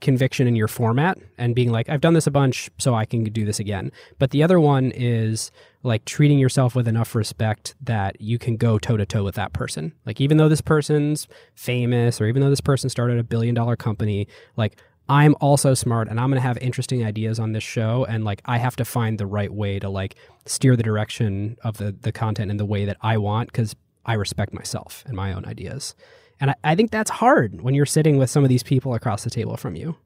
conviction 0.00 0.46
in 0.46 0.54
your 0.54 0.68
format 0.68 1.18
and 1.38 1.54
being 1.54 1.70
like 1.70 1.88
I've 1.88 2.00
done 2.00 2.14
this 2.14 2.26
a 2.26 2.30
bunch 2.30 2.70
so 2.78 2.94
I 2.94 3.04
can 3.04 3.24
do 3.24 3.44
this 3.44 3.58
again. 3.58 3.90
But 4.18 4.30
the 4.30 4.42
other 4.42 4.60
one 4.60 4.92
is 4.94 5.50
like 5.82 6.04
treating 6.04 6.38
yourself 6.38 6.74
with 6.74 6.88
enough 6.88 7.14
respect 7.14 7.74
that 7.80 8.20
you 8.20 8.38
can 8.38 8.56
go 8.56 8.78
toe 8.78 8.96
to 8.96 9.06
toe 9.06 9.24
with 9.24 9.36
that 9.36 9.52
person. 9.52 9.92
Like 10.04 10.20
even 10.20 10.36
though 10.36 10.48
this 10.48 10.60
person's 10.60 11.28
famous 11.54 12.20
or 12.20 12.26
even 12.26 12.42
though 12.42 12.50
this 12.50 12.60
person 12.60 12.90
started 12.90 13.18
a 13.18 13.24
billion 13.24 13.54
dollar 13.54 13.76
company, 13.76 14.28
like 14.56 14.78
I'm 15.08 15.36
also 15.40 15.72
smart 15.74 16.08
and 16.08 16.18
I'm 16.18 16.30
going 16.30 16.40
to 16.40 16.46
have 16.46 16.58
interesting 16.58 17.04
ideas 17.04 17.38
on 17.38 17.52
this 17.52 17.62
show 17.62 18.04
and 18.08 18.24
like 18.24 18.42
I 18.44 18.58
have 18.58 18.76
to 18.76 18.84
find 18.84 19.18
the 19.18 19.26
right 19.26 19.52
way 19.52 19.78
to 19.78 19.88
like 19.88 20.16
steer 20.44 20.76
the 20.76 20.82
direction 20.82 21.56
of 21.62 21.78
the 21.78 21.92
the 21.92 22.12
content 22.12 22.50
in 22.50 22.56
the 22.56 22.66
way 22.66 22.84
that 22.84 22.96
I 23.00 23.16
want 23.18 23.52
cuz 23.52 23.74
I 24.04 24.14
respect 24.14 24.52
myself 24.52 25.04
and 25.06 25.16
my 25.16 25.32
own 25.32 25.44
ideas. 25.46 25.94
And 26.40 26.50
I, 26.50 26.54
I 26.64 26.74
think 26.74 26.90
that's 26.90 27.10
hard 27.10 27.62
when 27.62 27.74
you're 27.74 27.86
sitting 27.86 28.16
with 28.18 28.30
some 28.30 28.42
of 28.42 28.48
these 28.48 28.62
people 28.62 28.94
across 28.94 29.24
the 29.24 29.30
table 29.30 29.56
from 29.56 29.74
you. 29.76 29.96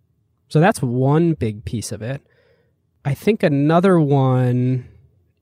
So 0.49 0.61
that's 0.61 0.83
one 0.83 1.35
big 1.35 1.65
piece 1.65 1.93
of 1.93 2.03
it. 2.03 2.23
I 3.05 3.15
think 3.15 3.43
another 3.43 3.99
one 3.99 4.87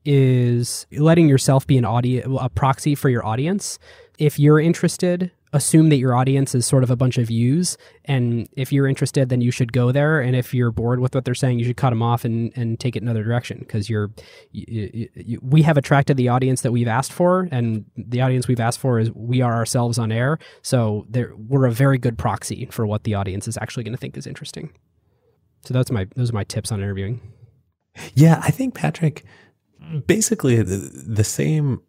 is 0.05 0.87
letting 0.91 1.27
yourself 1.27 1.67
be 1.67 1.77
an 1.77 1.85
audio 1.85 2.37
a 2.37 2.49
proxy 2.49 2.95
for 2.95 3.09
your 3.09 3.25
audience. 3.25 3.79
If 4.17 4.39
you're 4.39 4.59
interested, 4.59 5.31
assume 5.53 5.89
that 5.89 5.97
your 5.97 6.15
audience 6.15 6.53
is 6.53 6.65
sort 6.65 6.83
of 6.83 6.91
a 6.91 6.95
bunch 6.95 7.17
of 7.17 7.27
views 7.27 7.77
and 8.05 8.47
if 8.55 8.71
you're 8.71 8.87
interested 8.87 9.29
then 9.29 9.41
you 9.41 9.51
should 9.51 9.73
go 9.73 9.91
there 9.91 10.21
and 10.21 10.35
if 10.35 10.53
you're 10.53 10.71
bored 10.71 10.99
with 10.99 11.15
what 11.15 11.25
they're 11.25 11.33
saying 11.33 11.57
you 11.59 11.65
should 11.65 11.77
cut 11.77 11.89
them 11.89 12.01
off 12.01 12.23
and, 12.23 12.51
and 12.55 12.79
take 12.79 12.95
it 12.95 13.01
another 13.01 13.23
direction 13.23 13.57
because 13.59 13.89
you're 13.89 14.11
you, 14.51 15.09
you, 15.15 15.39
we 15.41 15.61
have 15.61 15.77
attracted 15.77 16.17
the 16.17 16.29
audience 16.29 16.61
that 16.61 16.71
we've 16.71 16.87
asked 16.87 17.11
for 17.11 17.47
and 17.51 17.85
the 17.97 18.21
audience 18.21 18.47
we've 18.47 18.59
asked 18.59 18.79
for 18.79 18.99
is 18.99 19.11
we 19.13 19.41
are 19.41 19.53
ourselves 19.53 19.97
on 19.97 20.11
air 20.11 20.37
so 20.61 21.05
we're 21.47 21.65
a 21.65 21.71
very 21.71 21.97
good 21.97 22.17
proxy 22.17 22.67
for 22.71 22.85
what 22.85 23.03
the 23.03 23.15
audience 23.15 23.47
is 23.47 23.57
actually 23.57 23.83
going 23.83 23.93
to 23.93 23.99
think 23.99 24.15
is 24.17 24.27
interesting 24.27 24.71
so 25.61 25.73
that's 25.73 25.91
my 25.91 26.07
those 26.15 26.29
are 26.29 26.35
my 26.35 26.43
tips 26.43 26.71
on 26.71 26.79
interviewing 26.79 27.19
Yeah, 28.13 28.39
I 28.43 28.51
think 28.51 28.75
Patrick 28.75 29.23
basically 30.05 30.61
the, 30.61 30.77
the 31.07 31.23
same 31.23 31.81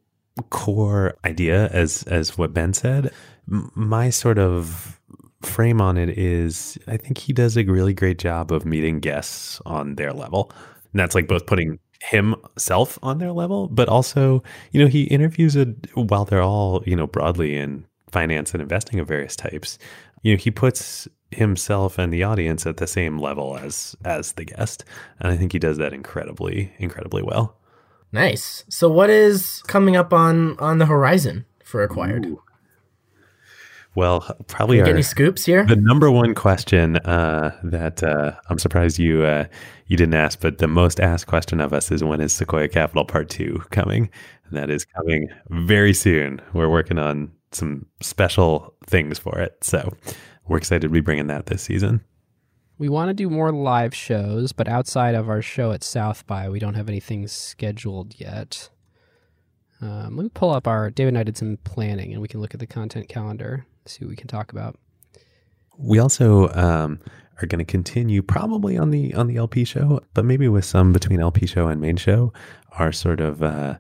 core 0.48 1.14
idea 1.24 1.68
as 1.68 2.02
as 2.04 2.38
what 2.38 2.54
Ben 2.54 2.72
said. 2.72 3.12
M- 3.51 3.70
My 3.74 4.11
sort 4.11 4.38
of 4.38 5.01
frame 5.43 5.80
on 5.80 5.97
it 5.97 6.18
is 6.18 6.78
I 6.86 6.97
think 6.97 7.18
he 7.18 7.32
does 7.32 7.57
a 7.57 7.64
really 7.64 7.95
great 7.95 8.18
job 8.18 8.53
of 8.53 8.66
meeting 8.66 9.01
guests 9.01 9.61
on 9.64 9.95
their 9.97 10.12
level. 10.12 10.53
And 10.93 11.01
that's 11.01 11.14
like 11.14 11.28
both 11.28 11.47
putting 11.47 11.78
himself 12.03 12.99
on 13.03 13.18
their 13.18 13.32
level, 13.32 13.68
but 13.68 13.88
also, 13.88 14.43
you 14.72 14.80
know, 14.80 14.88
he 14.88 15.05
interviews 15.05 15.55
it 15.57 15.68
while 15.95 16.24
they're 16.24 16.43
all, 16.43 16.82
you 16.86 16.97
know, 16.97 17.07
broadly 17.07 17.57
in 17.57 17.84
finance 18.11 18.53
and 18.53 18.62
investing 18.62 18.99
of 18.99 19.07
various 19.09 19.36
types. 19.36 19.78
You 20.22 20.34
know, 20.34 20.38
he 20.38 20.51
puts 20.51 21.07
himself 21.30 21.99
and 21.99 22.12
the 22.12 22.24
audience 22.24 22.66
at 22.66 22.78
the 22.78 22.86
same 22.86 23.18
level 23.18 23.57
as 23.59 23.95
as 24.05 24.32
the 24.32 24.45
guest. 24.45 24.84
And 25.20 25.30
I 25.32 25.36
think 25.36 25.53
he 25.53 25.59
does 25.59 25.78
that 25.78 25.93
incredibly, 25.93 26.72
incredibly 26.78 27.22
well. 27.22 27.57
Nice. 28.12 28.64
So 28.68 28.88
what 28.91 29.11
is 29.11 29.62
coming 29.66 29.97
up 29.97 30.12
on 30.12 30.59
on 30.59 30.78
the 30.78 30.86
horizon 30.86 31.47
for 31.64 31.82
Acquired? 31.82 32.26
Ooh. 32.26 32.43
Well, 33.97 34.20
probably 34.47 34.76
Get 34.76 34.86
our, 34.86 34.95
any 34.95 35.03
scoops 35.03 35.45
here? 35.45 35.66
the 35.66 35.76
number 35.76 36.11
one 36.11 36.34
question 36.34 36.97
uh, 36.99 37.57
that 37.64 38.03
uh, 38.03 38.32
I'm 38.49 38.59
surprised 38.59 38.99
you 38.99 39.24
uh, 39.24 39.47
you 39.86 39.97
didn't 39.97 40.14
ask, 40.14 40.41
but 40.41 40.59
the 40.59 40.68
most 40.68 41.01
asked 41.01 41.26
question 41.26 41.61
of 41.61 41.72
us 41.72 41.91
is 41.91 42.05
when 42.05 42.20
is 42.20 42.32
Sequoia 42.32 42.68
Capital 42.68 43.05
Part 43.05 43.28
Two 43.28 43.62
coming? 43.70 44.09
And 44.49 44.57
that 44.57 44.70
is 44.70 44.84
coming 44.84 45.28
very 45.49 45.93
soon. 45.93 46.41
We're 46.53 46.68
working 46.70 46.99
on 46.99 47.32
some 47.53 47.86
special 48.01 48.74
things 48.86 49.18
for 49.18 49.38
it, 49.41 49.57
so 49.62 49.93
we're 50.47 50.59
excited 50.59 50.82
to 50.82 50.88
be 50.88 51.01
bringing 51.01 51.26
that 51.26 51.47
this 51.47 51.62
season. 51.62 52.01
we 52.78 52.88
want 52.88 53.09
to 53.09 53.14
do 53.14 53.28
more 53.28 53.53
live 53.53 53.95
shows 53.95 54.53
but 54.53 54.66
outside 54.68 55.14
of 55.14 55.28
our 55.28 55.43
show 55.43 55.70
at 55.72 55.84
south 55.84 56.26
by 56.26 56.49
we 56.49 56.59
don't 56.59 56.74
have 56.74 56.88
anything 56.88 57.26
scheduled 57.28 58.18
yet 58.18 58.70
um, 59.82 60.16
let 60.16 60.22
me 60.24 60.30
pull 60.32 60.51
up 60.51 60.66
our 60.66 60.91
david 60.91 61.09
and 61.09 61.18
i 61.18 61.22
did 61.22 61.36
some 61.36 61.59
planning 61.64 62.12
and 62.12 62.22
we 62.22 62.28
can 62.28 62.41
look 62.41 62.55
at 62.55 62.61
the 62.61 62.66
content 62.66 63.09
calendar 63.09 63.66
see 63.86 64.04
what 64.04 64.10
we 64.10 64.16
can 64.16 64.28
talk 64.28 64.52
about 64.52 64.78
We 65.78 65.98
also 65.98 66.48
um, 66.50 67.00
are 67.40 67.46
going 67.46 67.58
to 67.58 67.64
continue 67.64 68.22
probably 68.22 68.76
on 68.76 68.90
the 68.90 69.14
on 69.14 69.26
the 69.26 69.36
LP 69.36 69.64
show, 69.64 70.00
but 70.14 70.24
maybe 70.24 70.48
with 70.48 70.64
some 70.64 70.92
between 70.92 71.20
LP 71.20 71.46
show 71.46 71.68
and 71.68 71.80
main 71.80 71.96
show, 71.96 72.32
our 72.78 72.92
sort 72.92 73.20
of 73.20 73.42
uh, 73.42 73.78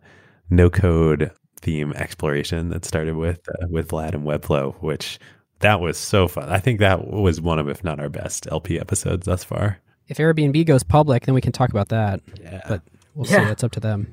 no 0.48 0.70
code 0.70 1.30
theme 1.60 1.92
exploration 1.92 2.70
that 2.70 2.84
started 2.86 3.16
with 3.16 3.40
uh, 3.48 3.66
with 3.68 3.88
Vlad 3.88 4.14
and 4.14 4.24
Webflow, 4.24 4.74
which 4.82 5.18
that 5.58 5.80
was 5.80 5.98
so 5.98 6.26
fun. 6.26 6.48
I 6.48 6.58
think 6.58 6.80
that 6.80 7.06
was 7.08 7.38
one 7.40 7.58
of, 7.58 7.68
if 7.68 7.84
not 7.84 8.00
our 8.00 8.08
best 8.08 8.46
LP 8.50 8.80
episodes 8.80 9.26
thus 9.26 9.44
far. 9.44 9.78
If 10.08 10.16
Airbnb 10.16 10.64
goes 10.66 10.82
public, 10.82 11.26
then 11.26 11.34
we 11.34 11.42
can 11.42 11.52
talk 11.52 11.68
about 11.70 11.90
that. 11.90 12.20
Yeah. 12.40 12.62
But 12.66 12.82
we'll 13.14 13.26
Yeah. 13.26 13.40
see. 13.40 13.44
That's 13.44 13.62
up 13.62 13.72
to 13.72 13.80
them. 13.80 14.10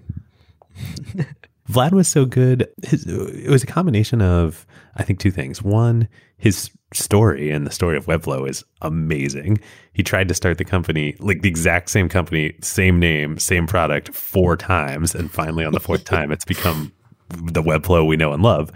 Vlad 1.70 1.92
was 1.92 2.08
so 2.08 2.26
good. 2.26 2.68
His, 2.84 3.06
it 3.06 3.50
was 3.50 3.64
a 3.64 3.68
combination 3.68 4.22
of, 4.22 4.66
I 4.96 5.04
think, 5.04 5.20
two 5.20 5.32
things. 5.32 5.62
One, 5.62 6.08
his 6.38 6.72
story 6.94 7.52
and 7.52 7.68
the 7.68 7.72
story 7.72 7.98
of 7.98 8.06
Webflow 8.06 8.50
is 8.50 8.64
amazing. 8.82 9.60
He 9.94 10.04
tried 10.04 10.30
to 10.30 10.34
start 10.34 10.58
the 10.58 10.66
company, 10.66 11.16
like 11.20 11.42
the 11.42 11.50
exact 11.50 11.90
same 11.90 12.08
company, 12.08 12.56
same 12.62 13.00
name, 13.00 13.38
same 13.38 13.68
product, 13.68 14.14
four 14.14 14.56
times. 14.56 15.14
And 15.14 15.30
finally, 15.30 15.66
on 15.66 15.74
the 15.74 15.80
fourth 15.80 16.04
time, 16.06 16.32
it's 16.32 16.46
become 16.46 16.94
the 17.30 17.64
Webflow 17.64 18.08
we 18.08 18.16
know 18.16 18.32
and 18.34 18.44
love. 18.44 18.72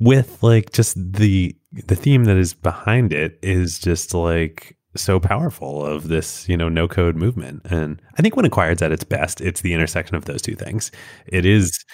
With 0.00 0.42
like 0.42 0.72
just 0.72 0.96
the 0.96 1.56
the 1.72 1.96
theme 1.96 2.24
that 2.24 2.36
is 2.36 2.52
behind 2.52 3.12
it 3.12 3.38
is 3.42 3.78
just 3.78 4.12
like 4.12 4.76
so 4.96 5.18
powerful 5.20 5.84
of 5.84 6.08
this, 6.08 6.48
you 6.48 6.56
know, 6.56 6.68
no 6.68 6.86
code 6.88 7.16
movement. 7.16 7.62
And 7.64 8.00
I 8.18 8.22
think 8.22 8.36
when 8.36 8.44
Acquired's 8.44 8.82
at 8.82 8.92
its 8.92 9.04
best, 9.04 9.40
it's 9.40 9.60
the 9.62 9.74
intersection 9.74 10.16
of 10.16 10.24
those 10.26 10.42
two 10.42 10.54
things. 10.54 10.90
It 11.26 11.44
is 11.46 11.84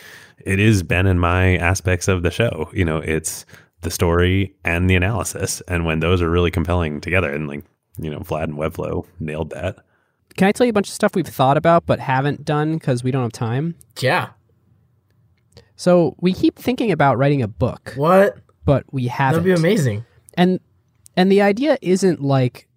it 0.44 0.59
is 0.59 0.82
Ben 0.82 1.07
and 1.07 1.20
my 1.20 1.57
aspects 1.57 2.09
of 2.09 2.22
the 2.22 2.30
show. 2.30 2.70
You 2.72 2.84
know, 2.84 2.98
it's 2.98 3.44
the 3.82 3.90
story 3.90 4.55
and 4.64 4.88
the 4.90 4.94
analysis. 4.96 5.61
And 5.68 5.84
when 5.86 6.01
those 6.01 6.20
are 6.22 6.30
really 6.30 6.51
compelling 6.51 7.01
together 7.01 7.30
and 7.32 7.48
like, 7.48 7.64
you 7.98 8.11
know, 8.11 8.20
Vlad 8.20 8.44
and 8.44 8.55
Webflow 8.55 9.07
nailed 9.18 9.51
that. 9.51 9.76
Can 10.36 10.46
I 10.48 10.53
tell 10.53 10.64
you 10.66 10.70
a 10.70 10.74
bunch 10.74 10.88
of 10.88 10.94
stuff 10.94 11.14
we've 11.14 11.26
thought 11.26 11.57
about 11.57 11.86
but 11.86 11.98
haven't 11.98 12.44
done 12.44 12.74
because 12.74 13.03
we 13.03 13.11
don't 13.11 13.22
have 13.22 13.32
time? 13.32 13.74
Yeah. 14.01 14.30
So 15.76 16.14
we 16.20 16.32
keep 16.32 16.59
thinking 16.59 16.92
about 16.92 17.16
writing 17.18 17.42
a 17.42 17.48
book, 17.48 17.94
What? 17.96 18.36
but 18.64 18.84
we 18.92 19.07
haven't. 19.07 19.44
That'd 19.44 19.57
be 19.62 19.68
amazing. 19.68 20.05
and 20.34 20.61
and 21.16 21.30
the 21.32 21.42
idea 21.42 21.78
isn't 21.82 22.22
like 22.22 22.68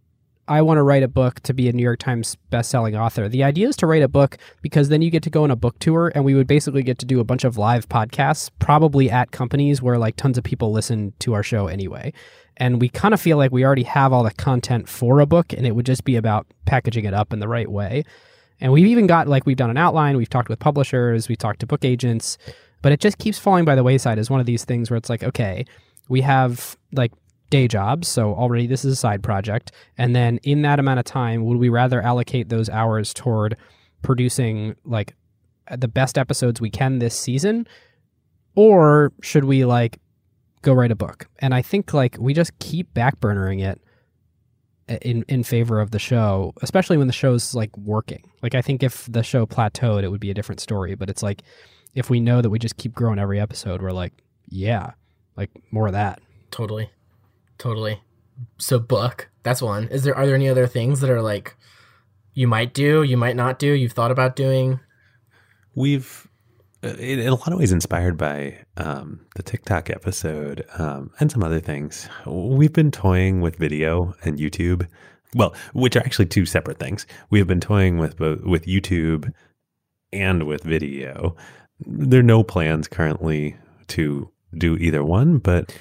I 0.48 0.62
want 0.62 0.78
to 0.78 0.84
write 0.84 1.04
a 1.04 1.08
book 1.08 1.40
to 1.42 1.54
be 1.54 1.70
a 1.70 1.74
New 1.74 1.84
York 1.84 2.00
Times 2.00 2.36
best-selling 2.50 2.98
author. 2.98 3.30
The 3.30 3.44
idea 3.44 3.70
is 3.70 3.78
to 3.78 3.88
write 3.88 4.04
a 4.04 4.10
book 4.10 4.38
because 4.62 4.90
then 4.90 5.02
you 5.02 5.10
get 5.10 5.24
to 5.24 5.30
go 5.30 5.46
on 5.46 5.52
a 5.52 5.56
book 5.56 5.80
tour 5.80 6.12
and 6.14 6.26
we 6.26 6.36
would 6.36 6.48
basically 6.48 6.84
get 6.84 7.00
to 7.00 7.06
do 7.06 7.22
a 7.22 7.24
bunch 7.24 7.46
of 7.46 7.58
live 7.58 7.88
podcasts 7.88 8.50
probably 8.60 9.10
at 9.10 9.32
companies 9.32 9.82
where 9.82 9.98
like 9.98 10.18
tons 10.18 10.38
of 10.38 10.44
people 10.44 10.74
listen 10.74 11.14
to 11.20 11.34
our 11.34 11.44
show 11.44 11.68
anyway. 11.68 12.12
And 12.58 12.82
we 12.82 12.90
kind 12.90 13.14
of 13.14 13.22
feel 13.22 13.38
like 13.38 13.54
we 13.54 13.64
already 13.64 13.84
have 13.84 14.12
all 14.12 14.24
the 14.24 14.32
content 14.32 14.90
for 14.90 15.22
a 15.22 15.26
book 15.26 15.54
and 15.54 15.66
it 15.66 15.76
would 15.76 15.86
just 15.86 16.04
be 16.04 16.18
about 16.18 16.46
packaging 16.66 17.06
it 17.06 17.14
up 17.14 17.32
in 17.32 17.40
the 17.40 17.48
right 17.48 17.72
way. 17.72 18.04
And 18.60 18.74
we've 18.74 18.88
even 18.88 19.08
got 19.08 19.30
like 19.30 19.46
we've 19.46 19.58
done 19.58 19.70
an 19.70 19.78
outline, 19.78 20.18
we've 20.18 20.30
talked 20.30 20.50
with 20.50 20.60
publishers, 20.60 21.30
we've 21.30 21.38
talked 21.38 21.62
to 21.62 21.66
book 21.66 21.86
agents, 21.86 22.38
but 22.82 22.92
it 22.92 23.00
just 23.00 23.18
keeps 23.18 23.40
falling 23.40 23.64
by 23.64 23.76
the 23.76 23.84
wayside 23.84 24.20
as 24.20 24.30
one 24.30 24.42
of 24.42 24.46
these 24.46 24.66
things 24.66 24.92
where 24.92 24.98
it's 24.98 25.10
like, 25.10 25.24
okay, 25.24 25.66
we 26.10 26.20
have 26.22 26.78
like 26.92 27.14
day 27.54 27.68
jobs, 27.68 28.08
so 28.08 28.34
already 28.34 28.66
this 28.66 28.84
is 28.84 28.94
a 28.94 28.96
side 28.96 29.22
project, 29.22 29.72
and 29.96 30.16
then 30.16 30.40
in 30.40 30.64
that 30.64 30.80
amount 30.80 30.98
of 30.98 31.06
time, 31.06 31.46
would 31.46 31.60
we 31.60 31.70
rather 31.70 32.02
allocate 32.02 32.50
those 32.50 32.68
hours 32.68 33.14
toward 33.14 33.56
producing 34.02 34.76
like 34.86 35.16
the 35.78 35.88
best 35.88 36.18
episodes 36.18 36.60
we 36.60 36.72
can 36.72 36.98
this 36.98 37.16
season, 37.16 37.68
or 38.56 39.14
should 39.22 39.46
we 39.46 39.66
like 39.66 40.00
go 40.64 40.74
write 40.74 40.90
a 40.90 40.96
book? 40.96 41.28
And 41.38 41.54
I 41.54 41.62
think 41.62 41.94
like 41.94 42.18
we 42.20 42.34
just 42.34 42.58
keep 42.58 42.92
backburnering 42.96 43.64
it 43.64 43.80
eh, 44.90 44.98
in 45.04 45.24
in 45.28 45.44
favor 45.44 45.80
of 45.80 45.92
the 45.92 46.00
show, 46.00 46.54
especially 46.64 46.98
when 46.98 47.06
the 47.06 47.14
show's 47.14 47.54
like 47.54 47.78
working. 47.78 48.32
Like 48.42 48.56
I 48.56 48.64
think 48.64 48.82
if 48.82 49.06
the 49.12 49.22
show 49.22 49.46
plateaued, 49.46 50.02
it 50.02 50.10
would 50.10 50.20
be 50.20 50.32
a 50.32 50.34
different 50.34 50.60
story. 50.60 50.96
But 50.96 51.08
it's 51.08 51.22
like 51.22 51.44
if 51.94 52.10
we 52.10 52.20
know 52.20 52.42
that 52.42 52.50
we 52.50 52.58
just 52.58 52.78
keep 52.78 52.96
growing 52.96 53.20
every 53.20 53.40
episode, 53.40 53.80
we're 53.80 53.92
like, 53.92 54.14
yeah, 54.50 54.94
like 55.38 55.52
more 55.70 55.86
of 55.86 55.94
that. 55.94 56.20
Totally. 56.50 56.90
Totally. 57.58 58.02
So 58.58 58.80
book. 58.80 59.30
That's 59.44 59.62
one. 59.62 59.88
Is 59.90 60.04
there 60.04 60.16
are 60.16 60.26
there 60.26 60.36
any 60.36 60.50
other 60.50 60.68
things 60.68 61.02
that 61.02 61.10
are 61.10 61.22
like 61.22 61.56
you 62.34 62.48
might 62.48 62.74
do, 62.74 63.04
you 63.04 63.18
might 63.18 63.36
not 63.36 63.60
do, 63.60 63.72
you've 63.72 63.92
thought 63.92 64.12
about 64.12 64.36
doing? 64.36 64.80
We've 65.76 66.28
uh, 66.84 66.96
in, 66.96 67.20
a 67.20 67.32
lot 67.32 67.52
of 67.52 67.60
ways 67.60 67.72
inspired 67.72 68.18
by 68.18 68.58
um, 68.78 69.26
the 69.36 69.44
TikTok 69.44 69.90
episode 69.90 70.66
um, 70.78 71.12
and 71.20 71.32
some 71.32 71.44
other 71.44 71.60
things. 71.60 72.10
We've 72.26 72.74
been 72.74 72.92
toying 72.92 73.42
with 73.42 73.56
video 73.56 74.16
and 74.24 74.38
YouTube, 74.38 74.88
well, 75.34 75.56
which 75.74 75.96
are 75.96 76.02
actually 76.02 76.26
two 76.26 76.46
separate 76.46 76.80
things. 76.80 77.06
We 77.30 77.40
have 77.40 77.48
been 77.48 77.62
toying 77.62 78.00
with 78.00 78.18
both 78.18 78.42
with 78.42 78.66
YouTube 78.66 79.32
and 80.12 80.44
with 80.44 80.64
video. 80.64 81.36
There 81.86 82.20
are 82.20 82.24
no 82.24 82.44
plans 82.44 82.88
currently 82.88 83.56
to 83.88 84.30
do 84.58 84.78
either 84.78 85.04
one, 85.04 85.38
but 85.38 85.74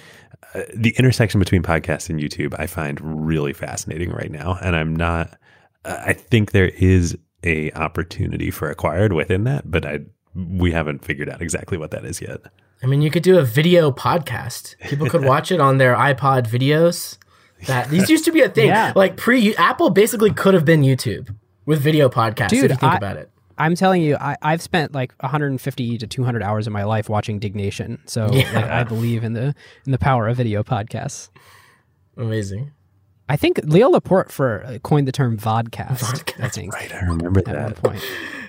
uh, 0.55 0.63
the 0.75 0.95
intersection 0.99 1.39
between 1.39 1.63
podcasts 1.63 2.11
and 2.11 2.21
YouTube 2.21 2.55
I 2.59 2.67
find 2.67 3.01
really 3.27 3.53
fascinating 3.53 4.11
right 4.11 4.31
now, 4.31 4.59
and 4.63 4.77
I'm 4.77 4.95
not. 4.95 5.39
I 5.85 6.13
think 6.13 6.53
there 6.53 6.69
is 6.69 7.17
a 7.45 7.73
opportunity 7.73 8.51
for 8.51 8.71
acquired 8.71 9.13
within 9.13 9.45
that, 9.45 9.71
but 9.71 9.85
I 9.85 10.01
we 10.35 10.73
haven't 10.73 11.05
figured 11.05 11.29
out 11.29 11.43
exactly 11.43 11.77
what 11.77 11.91
that 11.91 12.05
is 12.05 12.21
yet. 12.21 12.41
I 12.83 12.87
mean, 12.87 13.03
you 13.03 13.11
could 13.11 13.23
do 13.23 13.39
a 13.39 13.45
video 13.45 13.91
podcast. 13.93 14.77
People 14.81 15.09
could 15.09 15.25
watch 15.25 15.53
it 15.53 15.61
on 15.61 15.79
their 15.79 15.95
iPod 15.95 16.47
videos. 16.49 17.19
That 17.67 17.91
these 17.91 18.11
used 18.11 18.25
to 18.25 18.33
be 18.33 18.41
a 18.43 18.49
thing. 18.49 18.67
Yeah. 18.73 18.93
Like 18.97 19.17
pre 19.17 19.55
Apple 19.57 19.91
basically 19.91 20.33
could 20.33 20.55
have 20.55 20.65
been 20.65 20.83
YouTube 20.83 21.35
with 21.65 21.81
video 21.81 22.09
podcasts 22.09 22.49
Dude, 22.49 22.65
if 22.65 22.71
you 22.73 22.77
think 22.77 22.93
I- 22.93 22.97
about 22.97 23.17
it. 23.17 23.31
I'm 23.65 23.75
telling 23.75 24.03
you, 24.03 24.17
I, 24.17 24.37
I've 24.43 24.61
spent 24.63 24.93
like 24.93 25.13
150 25.21 25.99
to 25.99 26.07
200 26.07 26.43
hours 26.43 26.67
of 26.67 26.73
my 26.73 26.85
life 26.85 27.09
watching 27.09 27.39
Diggnation. 27.39 27.99
So 28.07 28.27
Yeah. 28.33 28.51
like, 28.55 28.65
I 28.71 28.85
believe 28.85 29.25
in 29.25 29.33
the 29.35 29.55
in 29.87 29.93
the 29.93 29.99
power 29.99 30.29
of 30.29 30.37
video 30.37 30.63
podcasts. 30.63 31.31
Amazing. 32.17 32.73
I 33.29 33.37
think 33.37 33.61
Leo 33.65 33.89
Laporte 33.89 34.31
for 34.31 34.65
uh, 34.67 34.79
coined 34.83 35.09
the 35.09 35.13
term 35.13 35.39
vodcast. 35.39 36.43
I 36.43 36.49
think 36.49 36.75
Right, 36.75 36.93
I 36.95 37.01
remember 37.07 37.41
at 37.41 37.47
one 37.47 37.55
that. 37.73 37.77
point. 37.77 38.03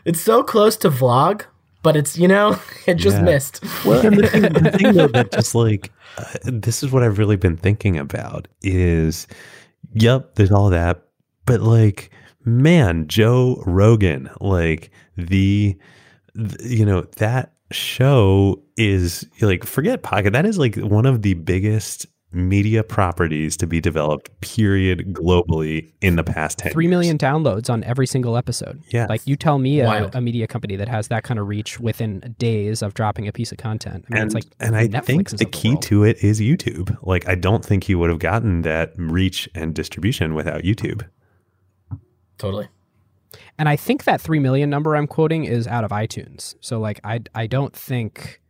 It's 0.03 0.19
so 0.19 0.43
close 0.43 0.75
to 0.77 0.89
vlog, 0.89 1.45
but 1.83 1.95
it's 1.95 2.17
you 2.17 2.27
know, 2.27 2.59
it 2.87 2.95
just 2.95 3.17
Yeah. 3.17 3.23
missed. 3.23 3.63
Well, 3.85 4.05
and 4.05 4.17
the 4.17 4.27
thing, 4.27 4.41
the 4.41 4.71
thing 4.71 4.93
though 4.93 5.07
that 5.07 5.31
just 5.31 5.55
like 5.65 5.91
uh, 6.17 6.25
this 6.43 6.83
is 6.83 6.91
what 6.91 7.03
I've 7.03 7.17
really 7.17 7.37
been 7.37 7.55
thinking 7.57 7.97
about 7.97 8.47
is, 8.61 9.27
yep, 9.93 10.35
there's 10.35 10.51
all 10.51 10.69
that, 10.71 11.03
but 11.45 11.61
like, 11.61 12.09
man, 12.43 13.07
Joe 13.07 13.63
Rogan, 13.65 14.29
like 14.41 14.91
the, 15.17 15.77
th- 16.35 16.61
you 16.61 16.85
know, 16.85 17.01
that 17.17 17.53
show 17.71 18.61
is 18.77 19.25
like 19.41 19.63
forget 19.63 20.03
pocket. 20.03 20.33
That 20.33 20.45
is 20.45 20.57
like 20.57 20.75
one 20.75 21.05
of 21.05 21.21
the 21.21 21.33
biggest 21.33 22.05
media 22.35 22.83
properties 22.83 23.55
to 23.57 23.67
be 23.67 23.79
developed, 23.79 24.29
period, 24.41 25.13
globally 25.13 25.91
in 26.01 26.15
the 26.15 26.23
past 26.23 26.57
ten. 26.57 26.71
Three 26.71 26.87
years. 26.87 27.13
downloads 27.15 27.69
on 27.69 27.83
every 27.83 28.07
single 28.07 28.37
episode. 28.37 28.81
Yeah. 28.89 29.05
Like 29.07 29.21
you 29.25 29.35
tell 29.35 29.59
me 29.59 29.81
a, 29.81 30.09
a 30.13 30.21
media 30.21 30.47
company 30.47 30.75
that 30.75 30.87
has 30.87 31.09
that 31.09 31.23
kind 31.23 31.39
of 31.39 31.47
reach 31.47 31.79
within 31.79 32.35
days 32.39 32.81
of 32.81 32.93
dropping 32.95 33.27
a 33.27 33.31
piece 33.31 33.51
of 33.51 33.59
content. 33.59 34.05
I 34.09 34.13
mean, 34.13 34.21
and, 34.21 34.25
it's 34.25 34.33
like 34.33 34.45
and 34.59 34.75
I 34.75 34.87
Netflix's 34.87 35.05
think 35.05 35.29
the 35.29 35.45
of 35.45 35.51
key 35.51 35.69
world. 35.69 35.81
to 35.83 36.03
it 36.05 36.23
is 36.23 36.41
YouTube. 36.41 36.97
Like, 37.03 37.27
I 37.27 37.35
don't 37.35 37.63
think 37.63 37.83
he 37.83 37.95
would 37.95 38.09
have 38.09 38.19
gotten 38.19 38.63
that 38.63 38.93
reach 38.97 39.47
and 39.53 39.75
distribution 39.75 40.33
without 40.33 40.61
YouTube. 40.63 41.07
Totally. 42.39 42.67
And 43.57 43.67
I 43.69 43.75
think 43.75 44.03
that 44.05 44.21
3 44.21 44.39
million 44.39 44.69
number 44.69 44.95
I'm 44.95 45.07
quoting 45.07 45.45
is 45.45 45.67
out 45.67 45.83
of 45.83 45.91
iTunes. 45.91 46.55
So 46.61 46.79
like 46.79 46.99
I 47.03 47.21
I 47.35 47.47
don't 47.47 47.75
think 47.75 48.41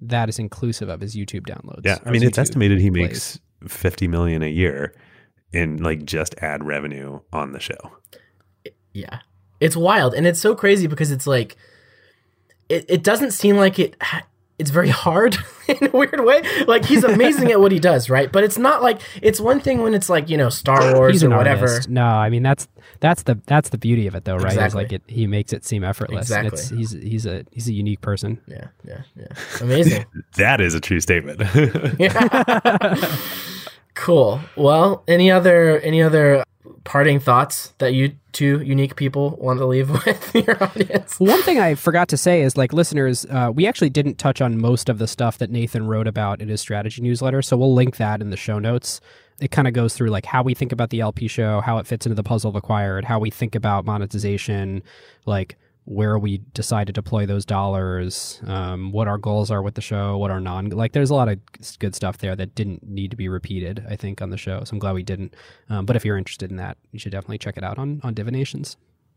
that 0.00 0.28
is 0.28 0.38
inclusive 0.38 0.88
of 0.88 1.00
his 1.00 1.16
YouTube 1.16 1.46
downloads. 1.46 1.82
Yeah, 1.84 1.98
I 2.04 2.10
mean, 2.10 2.22
it's 2.22 2.38
YouTube 2.38 2.42
estimated 2.42 2.80
he 2.80 2.90
plays. 2.90 3.02
makes 3.02 3.40
fifty 3.66 4.06
million 4.08 4.42
a 4.42 4.48
year 4.48 4.94
in 5.52 5.82
like 5.82 6.04
just 6.04 6.34
ad 6.38 6.64
revenue 6.64 7.20
on 7.32 7.52
the 7.52 7.60
show. 7.60 7.92
Yeah. 8.92 9.20
It's 9.60 9.76
wild. 9.76 10.14
And 10.14 10.26
it's 10.26 10.40
so 10.40 10.54
crazy 10.54 10.86
because 10.86 11.10
it's 11.10 11.26
like, 11.26 11.56
it, 12.68 12.84
it 12.88 13.02
doesn't 13.02 13.32
seem 13.32 13.56
like 13.56 13.78
it. 13.78 13.96
ha- 14.00 14.26
It's 14.58 14.70
very 14.70 14.88
hard 14.88 15.36
in 15.68 15.86
a 15.86 15.90
weird 15.96 16.24
way. 16.24 16.42
Like 16.66 16.84
he's 16.84 17.04
amazing 17.04 17.52
at 17.52 17.60
what 17.60 17.70
he 17.70 17.78
does, 17.78 18.10
right? 18.10 18.30
But 18.32 18.42
it's 18.44 18.58
not 18.58 18.82
like 18.82 19.00
it's 19.22 19.40
one 19.40 19.60
thing 19.60 19.82
when 19.82 19.94
it's 19.94 20.08
like 20.08 20.28
you 20.28 20.36
know 20.36 20.48
Star 20.48 20.94
Wars 20.94 21.12
He's 21.12 21.24
or 21.24 21.30
whatever. 21.30 21.68
artist. 21.68 21.88
No, 21.88 22.04
I 22.04 22.28
mean 22.28 22.42
that's 22.42 22.66
that's 23.00 23.22
the 23.22 23.38
that's 23.46 23.68
the 23.68 23.78
beauty 23.78 24.08
of 24.08 24.16
it 24.16 24.24
though, 24.24 24.34
right? 24.36 24.48
Is 24.48 24.54
Exactly. 24.54 24.82
like 24.82 24.92
it 24.92 25.02
he 25.06 25.26
makes 25.28 25.52
it 25.52 25.64
seem 25.64 25.84
effortless. 25.84 26.30
And 26.32 26.48
It's, 26.48 26.72
Exactly. 26.72 26.78
he's 26.78 26.90
he's 26.92 27.26
a 27.26 27.44
he's 27.52 27.68
a 27.68 27.72
unique 27.72 28.00
person. 28.00 28.40
Yeah, 28.48 28.66
yeah, 28.84 29.02
yeah. 29.16 29.26
Amazing. 29.60 30.06
That 30.36 30.60
is 30.60 30.74
a 30.74 30.80
true 30.80 31.00
statement. 31.00 31.40
cool. 33.94 34.40
Well, 34.56 35.02
any 35.08 35.30
other 35.30 35.80
any 35.80 36.02
other 36.02 36.44
parting 36.84 37.20
thoughts 37.20 37.74
that 37.78 37.94
you 37.94 38.12
two 38.38 38.62
unique 38.62 38.94
people 38.94 39.36
want 39.40 39.58
to 39.58 39.66
leave 39.66 39.90
with 40.06 40.34
your 40.34 40.62
audience? 40.62 41.18
One 41.18 41.42
thing 41.42 41.58
I 41.58 41.74
forgot 41.74 42.08
to 42.08 42.16
say 42.16 42.42
is 42.42 42.56
like 42.56 42.72
listeners, 42.72 43.26
uh, 43.26 43.50
we 43.52 43.66
actually 43.66 43.90
didn't 43.90 44.16
touch 44.16 44.40
on 44.40 44.60
most 44.60 44.88
of 44.88 44.98
the 44.98 45.08
stuff 45.08 45.38
that 45.38 45.50
Nathan 45.50 45.86
wrote 45.88 46.06
about 46.06 46.40
in 46.40 46.48
his 46.48 46.60
strategy 46.60 47.02
newsletter, 47.02 47.42
so 47.42 47.56
we'll 47.56 47.74
link 47.74 47.96
that 47.96 48.20
in 48.20 48.30
the 48.30 48.36
show 48.36 48.60
notes. 48.60 49.00
It 49.40 49.50
kind 49.50 49.66
of 49.66 49.74
goes 49.74 49.94
through 49.94 50.10
like 50.10 50.24
how 50.24 50.44
we 50.44 50.54
think 50.54 50.70
about 50.70 50.90
the 50.90 51.00
LP 51.00 51.26
show, 51.26 51.60
how 51.60 51.78
it 51.78 51.86
fits 51.86 52.06
into 52.06 52.14
the 52.14 52.22
puzzle 52.22 52.48
of 52.48 52.56
acquired, 52.56 53.04
how 53.04 53.18
we 53.18 53.30
think 53.30 53.56
about 53.56 53.84
monetization, 53.84 54.82
like 55.26 55.56
where 55.88 56.18
we 56.18 56.36
decide 56.52 56.86
to 56.86 56.92
deploy 56.92 57.24
those 57.24 57.46
dollars, 57.46 58.42
um, 58.46 58.92
what 58.92 59.08
our 59.08 59.16
goals 59.16 59.50
are 59.50 59.62
with 59.62 59.74
the 59.74 59.80
show, 59.80 60.18
what 60.18 60.30
our 60.30 60.40
non 60.40 60.68
like. 60.68 60.92
There's 60.92 61.08
a 61.08 61.14
lot 61.14 61.28
of 61.28 61.38
good 61.78 61.94
stuff 61.94 62.18
there 62.18 62.36
that 62.36 62.54
didn't 62.54 62.86
need 62.86 63.10
to 63.10 63.16
be 63.16 63.28
repeated. 63.28 63.84
I 63.88 63.96
think 63.96 64.20
on 64.20 64.28
the 64.28 64.36
show, 64.36 64.62
so 64.64 64.74
I'm 64.74 64.78
glad 64.78 64.92
we 64.92 65.02
didn't. 65.02 65.34
Um, 65.70 65.86
but 65.86 65.96
if 65.96 66.04
you're 66.04 66.18
interested 66.18 66.50
in 66.50 66.58
that, 66.58 66.76
you 66.92 66.98
should 66.98 67.12
definitely 67.12 67.38
check 67.38 67.56
it 67.56 67.64
out 67.64 67.78
on 67.78 68.02
on 68.04 68.14
Divinations. 68.14 68.76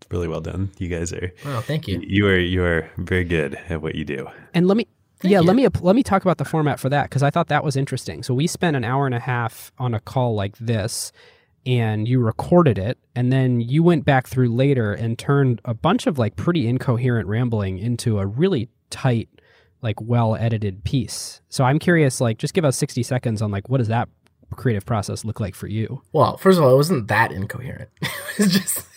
Really 0.10 0.30
well 0.30 0.40
done. 0.40 0.72
You 0.78 0.88
guys 0.88 1.12
are. 1.12 1.34
Wow, 1.46 1.60
thank 1.60 1.90
you. 1.90 2.02
You 2.02 2.28
are 2.28 2.40
you 2.40 2.64
are 2.64 2.90
very 2.98 3.26
good 3.26 3.56
at 3.68 3.82
what 3.82 3.96
you 3.96 4.06
do. 4.06 4.28
And 4.54 4.68
let 4.68 4.78
me 4.78 4.88
Thank 5.20 5.34
yeah, 5.34 5.42
you. 5.42 5.46
let 5.46 5.56
me 5.56 5.68
let 5.82 5.96
me 5.96 6.04
talk 6.04 6.24
about 6.24 6.38
the 6.38 6.46
format 6.46 6.80
for 6.80 6.90
that 6.90 7.10
because 7.10 7.22
I 7.22 7.30
thought 7.30 7.48
that 7.50 7.64
was 7.66 7.76
interesting. 7.76 8.24
So 8.24 8.34
we 8.34 8.48
spent 8.48 8.76
an 8.78 8.84
hour 8.84 9.06
and 9.06 9.14
a 9.14 9.20
half 9.20 9.72
on 9.78 9.94
a 9.94 10.00
call 10.00 10.34
like 10.34 10.58
this, 10.58 11.12
and 11.66 12.08
you 12.08 12.20
recorded 12.20 12.78
it, 12.78 12.98
and 13.16 13.32
then 13.32 13.62
you 13.62 13.84
went 13.84 14.06
back 14.06 14.28
through 14.28 14.50
later 14.50 14.94
and 14.94 15.18
turned 15.18 15.62
a 15.66 15.74
bunch 15.74 16.08
of 16.08 16.18
like 16.18 16.36
pretty 16.36 16.68
incoherent 16.68 17.28
rambling 17.28 17.78
into 17.78 18.20
a 18.20 18.26
really 18.26 18.70
tight, 18.90 19.30
like 19.82 20.02
well 20.02 20.36
edited 20.36 20.84
piece. 20.84 21.42
So 21.50 21.64
I'm 21.64 21.80
curious, 21.80 22.22
like, 22.22 22.38
just 22.38 22.54
give 22.54 22.66
us 22.66 22.78
60 22.78 23.04
seconds 23.04 23.42
on 23.42 23.52
like 23.52 23.70
what 23.70 23.78
does 23.78 23.88
that 23.90 24.10
creative 24.56 24.86
process 24.86 25.24
look 25.24 25.40
like 25.40 25.56
for 25.56 25.68
you? 25.68 26.02
Well, 26.14 26.38
first 26.38 26.58
of 26.58 26.64
all, 26.64 26.74
it 26.74 26.78
wasn't 26.78 27.08
that 27.08 27.32
incoherent. 27.32 27.90
it 28.02 28.12
was 28.38 28.54
just. 28.54 28.88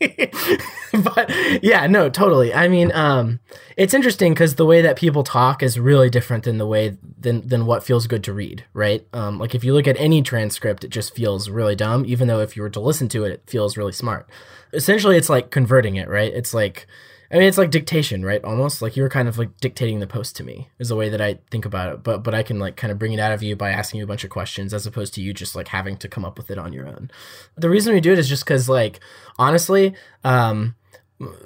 but 0.92 1.30
yeah, 1.62 1.86
no, 1.86 2.08
totally. 2.08 2.54
I 2.54 2.68
mean, 2.68 2.92
um, 2.92 3.40
it's 3.76 3.94
interesting 3.94 4.32
because 4.32 4.54
the 4.54 4.66
way 4.66 4.82
that 4.82 4.96
people 4.96 5.24
talk 5.24 5.62
is 5.62 5.78
really 5.78 6.08
different 6.10 6.44
than 6.44 6.58
the 6.58 6.66
way 6.66 6.96
than 7.18 7.46
than 7.46 7.66
what 7.66 7.82
feels 7.82 8.06
good 8.06 8.24
to 8.24 8.32
read, 8.32 8.64
right? 8.72 9.06
Um, 9.12 9.38
like 9.38 9.54
if 9.54 9.64
you 9.64 9.74
look 9.74 9.88
at 9.88 9.98
any 9.98 10.22
transcript, 10.22 10.84
it 10.84 10.90
just 10.90 11.14
feels 11.14 11.50
really 11.50 11.74
dumb, 11.74 12.04
even 12.06 12.28
though 12.28 12.40
if 12.40 12.56
you 12.56 12.62
were 12.62 12.70
to 12.70 12.80
listen 12.80 13.08
to 13.08 13.24
it, 13.24 13.32
it 13.32 13.42
feels 13.46 13.76
really 13.76 13.92
smart. 13.92 14.28
Essentially, 14.72 15.16
it's 15.16 15.28
like 15.30 15.50
converting 15.50 15.96
it, 15.96 16.08
right? 16.08 16.32
It's 16.32 16.54
like 16.54 16.86
I 17.30 17.36
mean, 17.36 17.46
it's 17.46 17.58
like 17.58 17.70
dictation, 17.70 18.24
right? 18.24 18.42
Almost 18.42 18.80
like 18.80 18.96
you're 18.96 19.10
kind 19.10 19.28
of 19.28 19.36
like 19.36 19.54
dictating 19.60 20.00
the 20.00 20.06
post 20.06 20.34
to 20.36 20.44
me 20.44 20.68
is 20.78 20.88
the 20.88 20.96
way 20.96 21.10
that 21.10 21.20
I 21.20 21.38
think 21.50 21.66
about 21.66 21.92
it. 21.92 22.02
But 22.02 22.22
but 22.22 22.34
I 22.34 22.42
can 22.42 22.58
like 22.58 22.76
kind 22.76 22.90
of 22.90 22.98
bring 22.98 23.12
it 23.12 23.20
out 23.20 23.32
of 23.32 23.42
you 23.42 23.54
by 23.54 23.70
asking 23.70 23.98
you 23.98 24.04
a 24.04 24.06
bunch 24.06 24.24
of 24.24 24.30
questions 24.30 24.72
as 24.72 24.86
opposed 24.86 25.12
to 25.14 25.20
you 25.20 25.34
just 25.34 25.54
like 25.54 25.68
having 25.68 25.96
to 25.98 26.08
come 26.08 26.24
up 26.24 26.38
with 26.38 26.50
it 26.50 26.58
on 26.58 26.72
your 26.72 26.88
own. 26.88 27.10
The 27.56 27.68
reason 27.68 27.92
we 27.92 28.00
do 28.00 28.12
it 28.12 28.18
is 28.18 28.28
just 28.28 28.44
because 28.44 28.68
like 28.68 29.00
honestly, 29.38 29.94
um, 30.24 30.74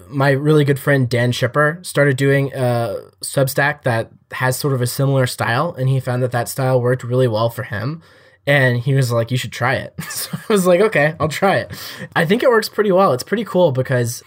my 0.09 0.31
really 0.31 0.65
good 0.65 0.79
friend 0.79 1.09
Dan 1.09 1.33
Shipper 1.33 1.81
started 1.83 2.17
doing 2.17 2.53
a 2.55 2.99
Substack 3.23 3.83
that 3.83 4.11
has 4.33 4.57
sort 4.57 4.75
of 4.75 4.83
a 4.83 4.87
similar 4.87 5.27
style, 5.27 5.75
and 5.75 5.89
he 5.89 5.99
found 5.99 6.23
that 6.23 6.33
that 6.33 6.49
style 6.49 6.81
worked 6.81 7.03
really 7.03 7.29
well 7.29 7.51
for 7.51 7.65
him. 7.65 8.03
And 8.47 8.79
he 8.79 8.95
was 8.95 9.13
like, 9.13 9.31
"You 9.31 9.37
should 9.37 9.53
try 9.53 9.75
it." 9.75 9.95
So 10.11 10.37
I 10.37 10.53
was 10.53 10.67
like, 10.67 10.81
"Okay, 10.81 11.15
I'll 11.19 11.29
try 11.29 11.57
it." 11.57 11.73
I 12.15 12.25
think 12.25 12.43
it 12.43 12.51
works 12.51 12.69
pretty 12.69 12.93
well. 12.93 13.13
It's 13.13 13.23
pretty 13.23 13.45
cool 13.45 13.73
because 13.73 14.23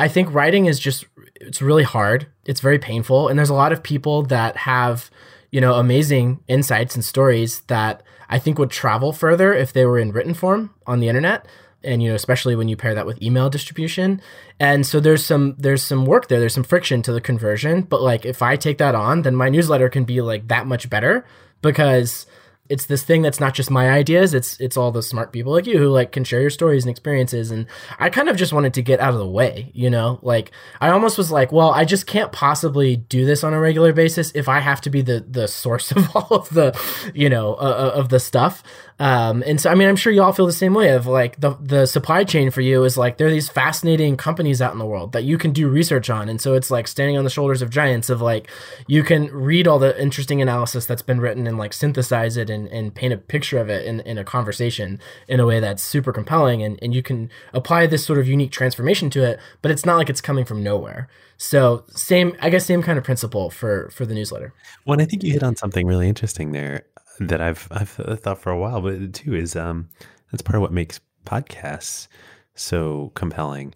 I 0.00 0.08
think 0.08 0.32
writing 0.32 0.64
is 0.64 0.80
just 0.80 1.04
it's 1.34 1.60
really 1.60 1.82
hard. 1.82 2.26
It's 2.46 2.60
very 2.60 2.78
painful. 2.78 3.28
And 3.28 3.38
there's 3.38 3.50
a 3.50 3.54
lot 3.54 3.70
of 3.70 3.82
people 3.82 4.22
that 4.24 4.56
have, 4.56 5.10
you 5.50 5.60
know, 5.60 5.74
amazing 5.74 6.40
insights 6.48 6.94
and 6.94 7.04
stories 7.04 7.60
that 7.66 8.02
I 8.30 8.38
think 8.38 8.58
would 8.58 8.70
travel 8.70 9.12
further 9.12 9.52
if 9.52 9.74
they 9.74 9.84
were 9.84 9.98
in 9.98 10.12
written 10.12 10.32
form 10.32 10.70
on 10.86 11.00
the 11.00 11.08
internet. 11.08 11.46
And 11.84 12.02
you 12.02 12.10
know 12.10 12.14
especially 12.14 12.56
when 12.56 12.68
you 12.68 12.76
pair 12.76 12.94
that 12.94 13.06
with 13.06 13.22
email 13.22 13.50
distribution. 13.50 14.22
And 14.58 14.86
so 14.86 15.00
there's 15.00 15.24
some 15.24 15.54
there's 15.58 15.82
some 15.82 16.06
work 16.06 16.28
there. 16.28 16.40
There's 16.40 16.54
some 16.54 16.64
friction 16.64 17.02
to 17.02 17.12
the 17.12 17.20
conversion. 17.20 17.82
But 17.82 18.00
like 18.00 18.24
if 18.24 18.40
i 18.42 18.56
take 18.56 18.78
that 18.78 18.94
on 18.94 19.22
then 19.22 19.34
my 19.34 19.48
newsletter 19.50 19.88
can 19.90 20.04
be 20.04 20.20
like 20.22 20.48
that 20.48 20.66
much 20.66 20.88
better 20.88 21.26
because 21.62 22.26
it's 22.70 22.86
this 22.86 23.02
thing 23.02 23.20
that's 23.20 23.40
not 23.40 23.52
just 23.52 23.70
my 23.70 23.90
ideas 23.90 24.32
it's 24.32 24.58
it's 24.60 24.76
all 24.76 24.90
the 24.90 25.02
smart 25.02 25.32
people 25.32 25.52
like 25.52 25.66
you 25.66 25.76
who 25.76 25.88
like 25.88 26.12
can 26.12 26.24
share 26.24 26.40
your 26.40 26.50
stories 26.50 26.84
and 26.84 26.90
experiences 26.90 27.50
and 27.50 27.66
i 27.98 28.08
kind 28.08 28.28
of 28.28 28.36
just 28.36 28.52
wanted 28.52 28.72
to 28.72 28.80
get 28.80 29.00
out 29.00 29.12
of 29.12 29.18
the 29.18 29.28
way 29.28 29.70
you 29.74 29.90
know? 29.90 30.18
Like 30.22 30.52
i 30.80 30.88
almost 30.88 31.18
was 31.18 31.30
like 31.30 31.52
well 31.52 31.70
i 31.70 31.84
just 31.84 32.06
can't 32.06 32.32
possibly 32.32 32.96
do 32.96 33.26
this 33.26 33.44
on 33.44 33.52
a 33.52 33.60
regular 33.60 33.92
basis 33.92 34.32
if 34.34 34.48
i 34.48 34.60
have 34.60 34.80
to 34.82 34.90
be 34.90 35.02
the 35.02 35.24
the 35.28 35.48
source 35.48 35.90
of 35.96 36.16
all 36.16 36.28
of 36.30 36.48
the 36.50 36.78
you 37.12 37.28
know 37.28 37.54
uh, 37.54 37.92
of 37.94 38.08
the 38.08 38.20
stuff 38.20 38.62
um, 39.00 39.42
and 39.46 39.58
so, 39.58 39.70
I 39.70 39.74
mean, 39.74 39.88
I'm 39.88 39.96
sure 39.96 40.12
you 40.12 40.22
all 40.22 40.34
feel 40.34 40.44
the 40.44 40.52
same 40.52 40.74
way 40.74 40.90
of 40.90 41.06
like 41.06 41.40
the, 41.40 41.56
the 41.58 41.86
supply 41.86 42.22
chain 42.22 42.50
for 42.50 42.60
you 42.60 42.84
is 42.84 42.98
like, 42.98 43.16
there 43.16 43.28
are 43.28 43.30
these 43.30 43.48
fascinating 43.48 44.18
companies 44.18 44.60
out 44.60 44.74
in 44.74 44.78
the 44.78 44.84
world 44.84 45.12
that 45.12 45.24
you 45.24 45.38
can 45.38 45.52
do 45.52 45.70
research 45.70 46.10
on. 46.10 46.28
And 46.28 46.38
so 46.38 46.52
it's 46.52 46.70
like 46.70 46.86
standing 46.86 47.16
on 47.16 47.24
the 47.24 47.30
shoulders 47.30 47.62
of 47.62 47.70
giants 47.70 48.10
of 48.10 48.20
like, 48.20 48.50
you 48.86 49.02
can 49.02 49.28
read 49.32 49.66
all 49.66 49.78
the 49.78 49.98
interesting 49.98 50.42
analysis 50.42 50.84
that's 50.84 51.00
been 51.00 51.18
written 51.18 51.46
and 51.46 51.56
like 51.56 51.72
synthesize 51.72 52.36
it 52.36 52.50
and, 52.50 52.68
and 52.68 52.94
paint 52.94 53.14
a 53.14 53.16
picture 53.16 53.58
of 53.58 53.70
it 53.70 53.86
in, 53.86 54.00
in 54.00 54.18
a 54.18 54.24
conversation 54.24 55.00
in 55.28 55.40
a 55.40 55.46
way 55.46 55.60
that's 55.60 55.82
super 55.82 56.12
compelling. 56.12 56.62
And, 56.62 56.78
and 56.82 56.94
you 56.94 57.02
can 57.02 57.30
apply 57.54 57.86
this 57.86 58.04
sort 58.04 58.18
of 58.18 58.28
unique 58.28 58.52
transformation 58.52 59.08
to 59.10 59.24
it, 59.24 59.40
but 59.62 59.70
it's 59.70 59.86
not 59.86 59.96
like 59.96 60.10
it's 60.10 60.20
coming 60.20 60.44
from 60.44 60.62
nowhere. 60.62 61.08
So 61.38 61.84
same, 61.88 62.36
I 62.42 62.50
guess, 62.50 62.66
same 62.66 62.82
kind 62.82 62.98
of 62.98 63.04
principle 63.04 63.48
for, 63.48 63.88
for 63.88 64.04
the 64.04 64.14
newsletter. 64.14 64.52
Well, 64.84 64.92
and 64.92 65.00
I 65.00 65.06
think 65.06 65.22
you 65.22 65.32
hit 65.32 65.42
on 65.42 65.56
something 65.56 65.86
really 65.86 66.06
interesting 66.06 66.52
there 66.52 66.84
that 67.20 67.40
I've 67.40 67.68
I've 67.70 67.90
thought 67.90 68.38
for 68.38 68.50
a 68.50 68.58
while, 68.58 68.80
but 68.80 69.14
too 69.14 69.34
is 69.34 69.54
um 69.54 69.88
that's 70.30 70.42
part 70.42 70.56
of 70.56 70.62
what 70.62 70.72
makes 70.72 71.00
podcasts 71.24 72.08
so 72.54 73.12
compelling 73.14 73.74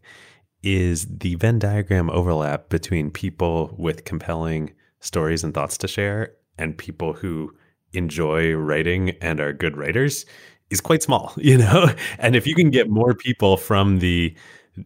is 0.62 1.06
the 1.06 1.34
Venn 1.36 1.58
diagram 1.58 2.10
overlap 2.10 2.70
between 2.70 3.10
people 3.10 3.74
with 3.78 4.04
compelling 4.04 4.72
stories 5.00 5.44
and 5.44 5.52
thoughts 5.52 5.76
to 5.78 5.88
share 5.88 6.32
and 6.56 6.76
people 6.78 7.12
who 7.12 7.54
enjoy 7.92 8.52
writing 8.54 9.10
and 9.20 9.40
are 9.40 9.52
good 9.52 9.76
writers 9.76 10.24
is 10.70 10.80
quite 10.80 11.02
small, 11.02 11.32
you 11.36 11.58
know? 11.58 11.88
And 12.18 12.34
if 12.34 12.46
you 12.46 12.54
can 12.54 12.70
get 12.70 12.88
more 12.88 13.14
people 13.14 13.56
from 13.56 13.98
the 13.98 14.34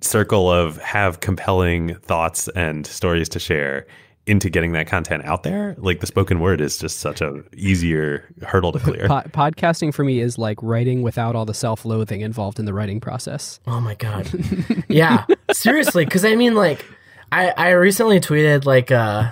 circle 0.03 0.51
of 0.51 0.77
have 0.79 1.21
compelling 1.21 1.95
thoughts 2.01 2.49
and 2.49 2.87
stories 2.87 3.29
to 3.31 3.39
share 3.39 3.87
into 4.29 4.51
getting 4.51 4.73
that 4.73 4.87
content 4.87 5.25
out 5.25 5.43
there, 5.43 5.75
like 5.79 6.01
the 6.01 6.07
spoken 6.07 6.41
word 6.41 6.61
is 6.61 6.79
just 6.79 7.01
such 7.01 7.21
a 7.21 7.43
easier 7.57 8.25
hurdle 8.43 8.73
to 8.73 8.79
clear. 8.89 9.09
Po- 9.09 9.23
podcasting 9.31 9.93
for 9.95 10.05
me 10.05 10.21
is 10.21 10.39
like 10.39 10.63
writing 10.63 11.03
without 11.03 11.35
all 11.35 11.45
the 11.45 11.55
self-loathing 11.55 12.21
involved 12.21 12.59
in 12.59 12.65
the 12.65 12.75
writing 12.75 13.01
process. 13.01 13.61
Oh 13.67 13.81
my 13.81 13.95
god. 13.95 14.31
yeah. 14.89 15.25
Seriously, 15.53 16.05
cuz 16.07 16.25
I 16.25 16.37
mean 16.37 16.55
like 16.55 16.85
I 17.33 17.51
I 17.57 17.71
recently 17.71 18.21
tweeted 18.21 18.65
like 18.65 18.91
uh 18.91 19.31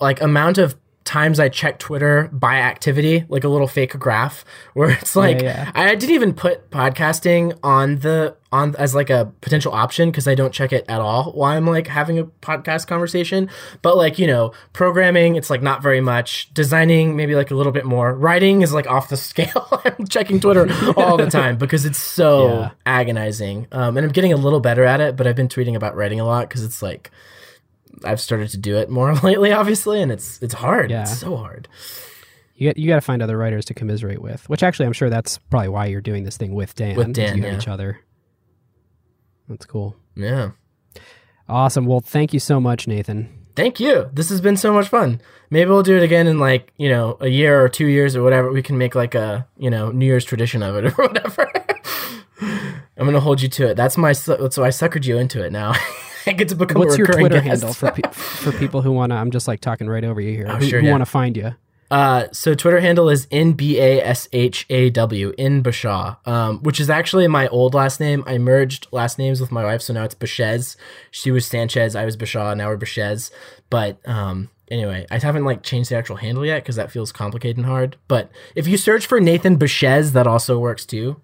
like 0.00 0.20
amount 0.20 0.58
of 0.58 0.76
times 1.04 1.40
I 1.40 1.48
check 1.48 1.78
Twitter 1.78 2.28
by 2.32 2.56
activity, 2.56 3.24
like 3.28 3.44
a 3.44 3.48
little 3.48 3.66
fake 3.68 3.98
graph 3.98 4.44
where 4.74 4.90
it's 4.90 5.16
like 5.16 5.42
yeah. 5.42 5.70
I 5.74 5.94
didn't 5.94 6.14
even 6.14 6.34
put 6.34 6.70
podcasting 6.70 7.58
on 7.62 8.00
the 8.00 8.36
on 8.50 8.74
as 8.76 8.94
like 8.94 9.10
a 9.10 9.30
potential 9.42 9.72
option 9.72 10.10
because 10.10 10.26
I 10.26 10.34
don't 10.34 10.52
check 10.54 10.72
it 10.72 10.84
at 10.88 11.00
all 11.00 11.32
while 11.32 11.56
I'm 11.56 11.66
like 11.66 11.86
having 11.86 12.18
a 12.18 12.24
podcast 12.24 12.86
conversation. 12.86 13.50
But 13.82 13.96
like, 13.96 14.18
you 14.18 14.26
know, 14.26 14.52
programming, 14.72 15.36
it's 15.36 15.50
like 15.50 15.62
not 15.62 15.82
very 15.82 16.00
much. 16.00 16.52
Designing, 16.54 17.14
maybe 17.16 17.34
like 17.34 17.50
a 17.50 17.54
little 17.54 17.72
bit 17.72 17.84
more. 17.84 18.14
Writing 18.14 18.62
is 18.62 18.72
like 18.72 18.86
off 18.90 19.08
the 19.10 19.16
scale. 19.16 19.68
I'm 19.84 20.06
checking 20.06 20.40
Twitter 20.40 20.66
all 20.96 21.16
the 21.16 21.30
time 21.30 21.58
because 21.58 21.84
it's 21.84 21.98
so 21.98 22.48
Yeah. 22.48 22.70
agonizing. 22.86 23.66
Um, 23.72 23.96
and 23.96 24.06
I'm 24.06 24.12
getting 24.12 24.32
a 24.32 24.36
little 24.36 24.60
better 24.60 24.84
at 24.84 25.00
it, 25.00 25.16
but 25.16 25.26
I've 25.26 25.36
been 25.36 25.48
tweeting 25.48 25.74
about 25.74 25.94
writing 25.94 26.20
a 26.20 26.24
lot 26.24 26.48
because 26.48 26.64
it's 26.64 26.80
like 26.82 27.10
I've 28.04 28.20
started 28.20 28.48
to 28.50 28.58
do 28.58 28.76
it 28.76 28.88
more 28.88 29.14
lately, 29.22 29.52
obviously, 29.52 30.00
and 30.00 30.10
it's 30.10 30.42
it's 30.42 30.54
hard. 30.54 30.90
Yeah. 30.90 31.02
It's 31.02 31.18
so 31.18 31.36
hard. 31.36 31.68
You 32.54 32.70
got, 32.70 32.76
you 32.76 32.88
got 32.88 32.96
to 32.96 33.00
find 33.02 33.22
other 33.22 33.38
writers 33.38 33.66
to 33.66 33.74
commiserate 33.74 34.20
with, 34.20 34.48
which 34.48 34.64
actually 34.64 34.86
I'm 34.86 34.92
sure 34.92 35.08
that's 35.08 35.38
probably 35.38 35.68
why 35.68 35.86
you're 35.86 36.00
doing 36.00 36.24
this 36.24 36.36
thing 36.36 36.54
with 36.54 36.74
Dan. 36.74 36.96
With 36.96 37.12
Dan, 37.12 37.36
you 37.38 37.44
yeah. 37.44 37.56
each 37.56 37.68
other. 37.68 38.00
That's 39.48 39.66
cool. 39.66 39.96
Yeah. 40.16 40.50
Awesome. 41.48 41.86
Well, 41.86 42.00
thank 42.00 42.32
you 42.34 42.40
so 42.40 42.60
much, 42.60 42.86
Nathan. 42.86 43.28
Thank 43.56 43.80
you. 43.80 44.10
This 44.12 44.28
has 44.28 44.40
been 44.40 44.56
so 44.56 44.72
much 44.72 44.88
fun. 44.88 45.20
Maybe 45.50 45.70
we'll 45.70 45.82
do 45.82 45.96
it 45.96 46.02
again 46.02 46.26
in 46.26 46.38
like, 46.38 46.72
you 46.76 46.88
know, 46.88 47.16
a 47.20 47.28
year 47.28 47.62
or 47.64 47.68
two 47.68 47.86
years 47.86 48.14
or 48.14 48.22
whatever. 48.22 48.52
We 48.52 48.62
can 48.62 48.78
make 48.78 48.94
like 48.94 49.14
a, 49.14 49.48
you 49.56 49.70
know, 49.70 49.90
New 49.90 50.06
Year's 50.06 50.24
tradition 50.24 50.62
of 50.62 50.76
it 50.76 50.84
or 50.98 51.02
whatever. 51.02 51.50
I'm 52.40 53.04
going 53.04 53.14
to 53.14 53.20
hold 53.20 53.40
you 53.40 53.48
to 53.48 53.68
it. 53.70 53.76
That's 53.76 53.96
my, 53.96 54.12
so 54.12 54.34
I 54.34 54.68
suckered 54.68 55.06
you 55.06 55.18
into 55.18 55.44
it 55.44 55.50
now. 55.50 55.72
I 56.26 56.32
get 56.32 56.48
to 56.48 56.56
become 56.56 56.80
What's 56.80 56.94
a 56.94 56.98
your 56.98 57.06
Twitter 57.06 57.40
guest. 57.40 57.62
handle 57.62 57.72
for 57.72 57.90
pe- 57.90 58.10
for 58.12 58.52
people 58.52 58.82
who 58.82 58.92
want 58.92 59.12
to? 59.12 59.16
I'm 59.16 59.30
just 59.30 59.48
like 59.48 59.60
talking 59.60 59.88
right 59.88 60.04
over 60.04 60.20
you 60.20 60.32
here. 60.34 60.46
Oh, 60.48 60.56
who 60.56 60.66
sure, 60.66 60.80
who 60.80 60.86
yeah. 60.86 60.92
want 60.92 61.00
to 61.00 61.06
find 61.06 61.36
you? 61.36 61.54
Uh, 61.90 62.26
so 62.32 62.54
Twitter 62.54 62.80
handle 62.80 63.08
is 63.08 63.26
N 63.30 63.52
B 63.52 63.78
A 63.80 64.02
S 64.02 64.28
H 64.32 64.66
A 64.68 64.90
W 64.90 65.32
in 65.38 65.62
Bashaw, 65.62 66.16
um, 66.26 66.62
which 66.62 66.80
is 66.80 66.90
actually 66.90 67.26
my 67.28 67.48
old 67.48 67.74
last 67.74 67.98
name. 67.98 68.22
I 68.26 68.38
merged 68.38 68.86
last 68.92 69.18
names 69.18 69.40
with 69.40 69.50
my 69.50 69.64
wife, 69.64 69.82
so 69.82 69.94
now 69.94 70.04
it's 70.04 70.14
Baschez. 70.14 70.76
She 71.10 71.30
was 71.30 71.46
Sanchez, 71.46 71.96
I 71.96 72.04
was 72.04 72.16
Bashaw, 72.16 72.56
now 72.56 72.68
we're 72.68 72.76
Baschez. 72.76 73.30
But 73.70 74.06
um, 74.06 74.50
anyway, 74.70 75.06
I 75.10 75.18
haven't 75.18 75.44
like 75.44 75.62
changed 75.62 75.90
the 75.90 75.96
actual 75.96 76.16
handle 76.16 76.44
yet 76.44 76.62
because 76.62 76.76
that 76.76 76.90
feels 76.90 77.12
complicated 77.12 77.56
and 77.56 77.66
hard. 77.66 77.96
But 78.06 78.30
if 78.54 78.66
you 78.66 78.76
search 78.76 79.06
for 79.06 79.20
Nathan 79.20 79.58
Baschez, 79.58 80.12
that 80.12 80.26
also 80.26 80.58
works 80.58 80.84
too. 80.84 81.20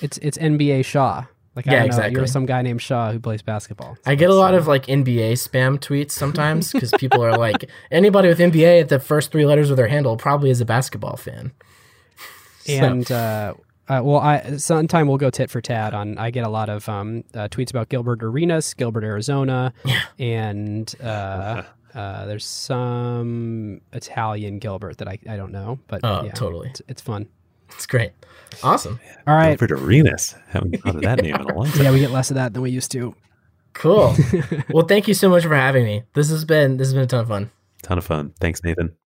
It's 0.00 0.18
it's 0.18 0.38
NBA 0.38 0.84
Shaw. 0.84 1.24
Like 1.56 1.68
I 1.68 1.72
Yeah, 1.72 1.78
don't 1.78 1.82
know, 1.82 1.86
exactly. 1.96 2.18
you're 2.18 2.26
some 2.26 2.46
guy 2.46 2.62
named 2.62 2.82
Shaw 2.82 3.12
who 3.12 3.20
plays 3.20 3.42
basketball. 3.42 3.96
I 4.04 4.14
get 4.16 4.28
a 4.30 4.34
lot 4.34 4.54
of 4.54 4.66
like 4.66 4.86
NBA 4.86 5.32
spam 5.34 5.78
tweets 5.78 6.10
sometimes 6.10 6.72
because 6.72 6.90
people 6.98 7.24
are 7.24 7.36
like, 7.38 7.70
anybody 7.90 8.28
with 8.28 8.38
NBA 8.40 8.80
at 8.80 8.88
the 8.88 8.98
first 8.98 9.30
three 9.30 9.46
letters 9.46 9.70
of 9.70 9.76
their 9.76 9.86
handle 9.88 10.16
probably 10.16 10.50
is 10.50 10.60
a 10.60 10.64
basketball 10.64 11.16
fan. 11.16 11.52
So- 12.66 12.72
And 12.72 13.12
uh, 13.12 13.54
Uh, 13.86 14.00
well, 14.02 14.18
I 14.18 14.56
sometime 14.56 15.06
we'll 15.08 15.18
go 15.18 15.28
tit 15.28 15.50
for 15.50 15.60
tat 15.60 15.92
on. 15.92 16.16
I 16.16 16.30
get 16.30 16.44
a 16.44 16.48
lot 16.48 16.70
of 16.70 16.88
um, 16.88 17.22
uh, 17.34 17.48
tweets 17.48 17.68
about 17.68 17.90
Gilbert 17.90 18.22
Arenas, 18.22 18.72
Gilbert, 18.72 19.04
Arizona, 19.04 19.74
and 20.18 20.92
uh, 21.02 21.62
uh, 21.94 22.24
there's 22.24 22.46
some 22.46 23.82
Italian 23.92 24.58
Gilbert 24.58 24.96
that 24.98 25.08
I, 25.08 25.18
I 25.28 25.36
don't 25.36 25.52
know, 25.52 25.78
but 25.86 26.00
Oh, 26.02 26.24
yeah, 26.24 26.32
totally. 26.32 26.70
it's, 26.70 26.80
it's 26.88 27.02
fun. 27.02 27.26
It's 27.74 27.86
great. 27.86 28.12
Awesome. 28.62 29.00
All 29.26 29.34
right, 29.34 29.58
Gilbert 29.58 29.72
Arenas. 29.72 30.34
Haven't 30.48 30.80
thought 30.82 30.96
of 30.96 31.02
that 31.02 31.22
name 31.22 31.34
in 31.34 31.40
a 31.40 31.54
long 31.54 31.66
time. 31.66 31.82
yeah, 31.84 31.90
we 31.90 31.98
get 32.00 32.10
less 32.10 32.30
of 32.30 32.36
that 32.36 32.52
than 32.52 32.62
we 32.62 32.70
used 32.70 32.90
to. 32.92 33.14
Cool. 33.72 34.14
well, 34.70 34.86
thank 34.86 35.08
you 35.08 35.14
so 35.14 35.28
much 35.28 35.42
for 35.42 35.54
having 35.54 35.84
me. 35.84 36.04
This 36.14 36.30
has 36.30 36.44
been 36.44 36.76
this 36.76 36.88
has 36.88 36.94
been 36.94 37.02
a 37.02 37.06
ton 37.06 37.20
of 37.20 37.28
fun. 37.28 37.50
Ton 37.82 37.98
of 37.98 38.04
fun. 38.04 38.32
Thanks, 38.40 38.62
Nathan. 38.62 38.96